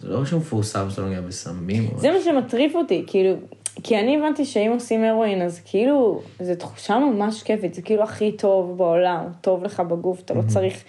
לא 0.04 0.26
שמפורסם 0.26 0.90
שאתה 0.90 1.02
נוגע 1.02 1.22
בסמים. 1.22 1.90
זה 1.98 2.12
מה 2.12 2.18
שמטריף 2.26 2.76
אותי, 2.76 3.04
כאילו, 3.08 3.36
כי 3.84 4.00
אני 4.00 4.18
הבנתי 4.18 4.46
שאם 4.46 4.72
עושים 4.74 5.04
הרואין, 5.04 5.42
אז 5.42 5.62
כאילו, 5.66 6.22
זו 6.40 6.56
תחושה 6.56 7.00
ממש 7.00 7.44
כיפית, 7.44 7.74
זה 7.74 7.82
כאילו 7.82 8.04
הכי 8.04 8.32
טוב 8.32 8.78
בעולם, 8.78 9.26
טוב 9.42 9.64
לך 9.64 9.80
בגוף, 9.80 10.22
אתה 10.22 10.34
לא 10.34 10.42
צריך 10.48 10.84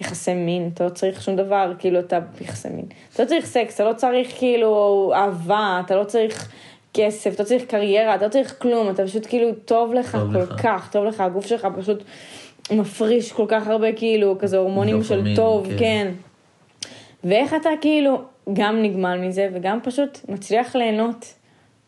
יחסי 0.00 0.34
מין, 0.34 0.70
אתה 0.74 0.84
לא 0.84 0.88
צריך 0.88 1.22
שום 1.22 1.36
דבר, 1.36 1.72
כאילו, 1.78 2.00
אתה 2.00 2.18
יחסי 2.40 2.68
מין. 2.68 2.84
אתה 3.14 3.22
לא 3.22 3.28
צריך 3.28 3.46
סקס, 3.46 3.74
אתה 3.74 3.84
לא 3.84 3.92
צריך 3.92 4.28
כאילו 4.38 5.12
אהבה, 5.14 5.82
אתה 5.86 5.96
לא 5.96 6.04
צריך 6.04 6.48
כסף, 6.94 7.34
אתה 7.34 7.42
לא 7.42 7.48
צריך 7.48 7.64
קריירה, 7.64 8.14
אתה 8.14 8.24
לא 8.24 8.30
צריך 8.30 8.54
כלום, 8.58 8.90
אתה 8.90 9.04
פשוט 9.04 9.26
כאילו, 9.26 9.48
טוב 9.64 9.94
לך 9.94 10.16
טוב 10.16 10.32
כל 10.32 10.38
לך. 10.38 10.62
כך, 10.62 10.88
טוב 10.92 11.04
לך, 11.04 11.20
הגוף 11.20 11.46
שלך 11.46 11.68
פשוט 11.78 12.02
מפריש 12.72 13.32
כל 13.32 13.44
כך 13.48 13.68
הרבה 13.68 13.92
כאילו, 13.92 14.36
כזה 14.38 14.56
הורמונים 14.56 15.02
של 15.02 15.16
דופמין, 15.16 15.36
טוב, 15.36 15.66
כן. 15.68 15.76
כן. 15.78 16.12
ואיך 17.24 17.54
אתה 17.54 17.70
כאילו 17.80 18.22
גם 18.52 18.82
נגמל 18.82 19.18
מזה 19.26 19.48
וגם 19.52 19.78
פשוט 19.82 20.18
מצליח 20.28 20.76
ליהנות 20.76 21.34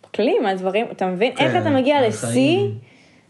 בכללי 0.03 0.39
מהדברים, 0.39 0.87
אתה 0.93 1.07
מבין? 1.07 1.37
כן, 1.37 1.45
איך 1.45 1.57
אתה 1.57 1.71
מגיע 1.71 2.09
לשיא. 2.09 2.59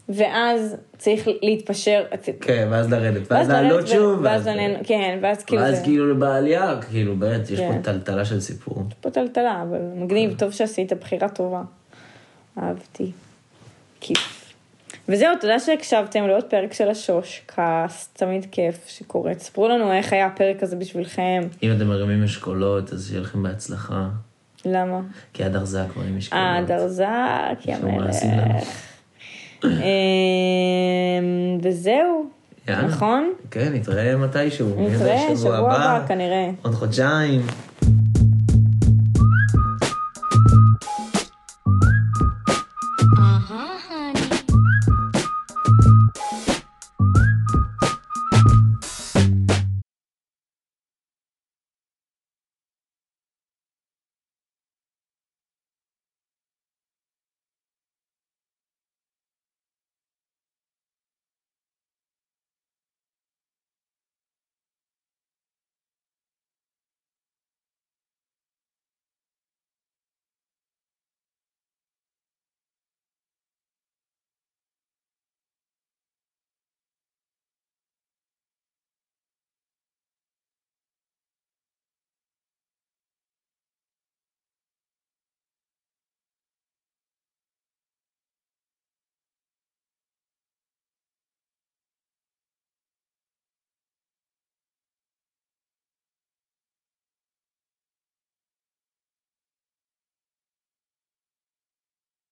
ואז 0.09 0.75
צריך 0.97 1.27
להתפשר, 1.41 2.03
כן, 2.41 2.67
ואז 2.71 2.91
לרדת, 2.93 3.31
ואז 3.31 3.31
ואז 3.31 3.49
לעלות 3.49 3.71
לרדת 3.71 3.89
ו- 3.89 3.91
שוב, 3.91 4.19
ואז 4.23 4.47
ליהנות, 4.47 4.79
כן, 4.83 5.19
ואז 5.21 5.43
כאילו 5.43 5.61
ואז 5.61 5.77
זה 5.77 5.83
כאילו 5.83 6.19
בעלייה, 6.19 6.79
כאילו, 6.89 7.15
באמת, 7.15 7.49
יש 7.49 7.59
פה 7.59 7.71
כן. 7.73 7.81
טלטלה 7.81 8.25
של 8.25 8.39
סיפור. 8.39 8.83
פה 9.01 9.09
טלטלה, 9.09 9.63
אבל 9.69 9.79
מגניב, 9.95 10.29
כן. 10.29 10.37
טוב 10.37 10.51
שעשית 10.51 10.93
בחירה 10.93 11.29
טובה. 11.29 11.61
אהבתי. 12.57 13.11
כיף. 13.99 14.42
וזהו, 15.09 15.29
תודה 15.41 15.59
שהקשבתם 15.59 16.27
לעוד 16.27 16.43
פרק 16.43 16.73
של 16.73 16.89
השוש 16.89 17.41
קאסט, 17.45 18.17
תמיד 18.17 18.45
כיף 18.51 18.87
שקורה. 18.87 19.35
תספרו 19.35 19.67
לנו 19.67 19.93
איך 19.93 20.13
היה 20.13 20.25
הפרק 20.25 20.63
הזה 20.63 20.75
בשבילכם, 20.75 21.41
אם 21.63 21.71
אתם 21.75 21.87
מרימים 21.87 22.23
אשכולות, 22.23 22.93
אז 22.93 23.07
שיהיה 23.07 23.21
לכם 23.21 23.43
בהצלחה. 23.43 24.07
למה? 24.65 24.99
כי 25.33 25.43
עד 25.43 25.55
ארזק 25.55 25.85
מרים 25.97 26.17
אשכולות. 26.17 26.43
אה, 26.45 26.61
דרזק, 26.67 27.65
יא. 27.65 27.75
מלך. 27.83 28.15
אמ, 29.63 29.69
וזהו, 31.61 32.29
יאללה. 32.67 32.87
נכון? 32.87 33.33
כן, 33.51 33.73
נתראה 33.73 34.15
מתישהו. 34.17 34.89
נתראה 34.89 35.35
שבוע 35.37 35.57
הבא 35.57 36.07
כנראה. 36.07 36.49
עוד 36.61 36.73
חודשיים. 36.73 37.41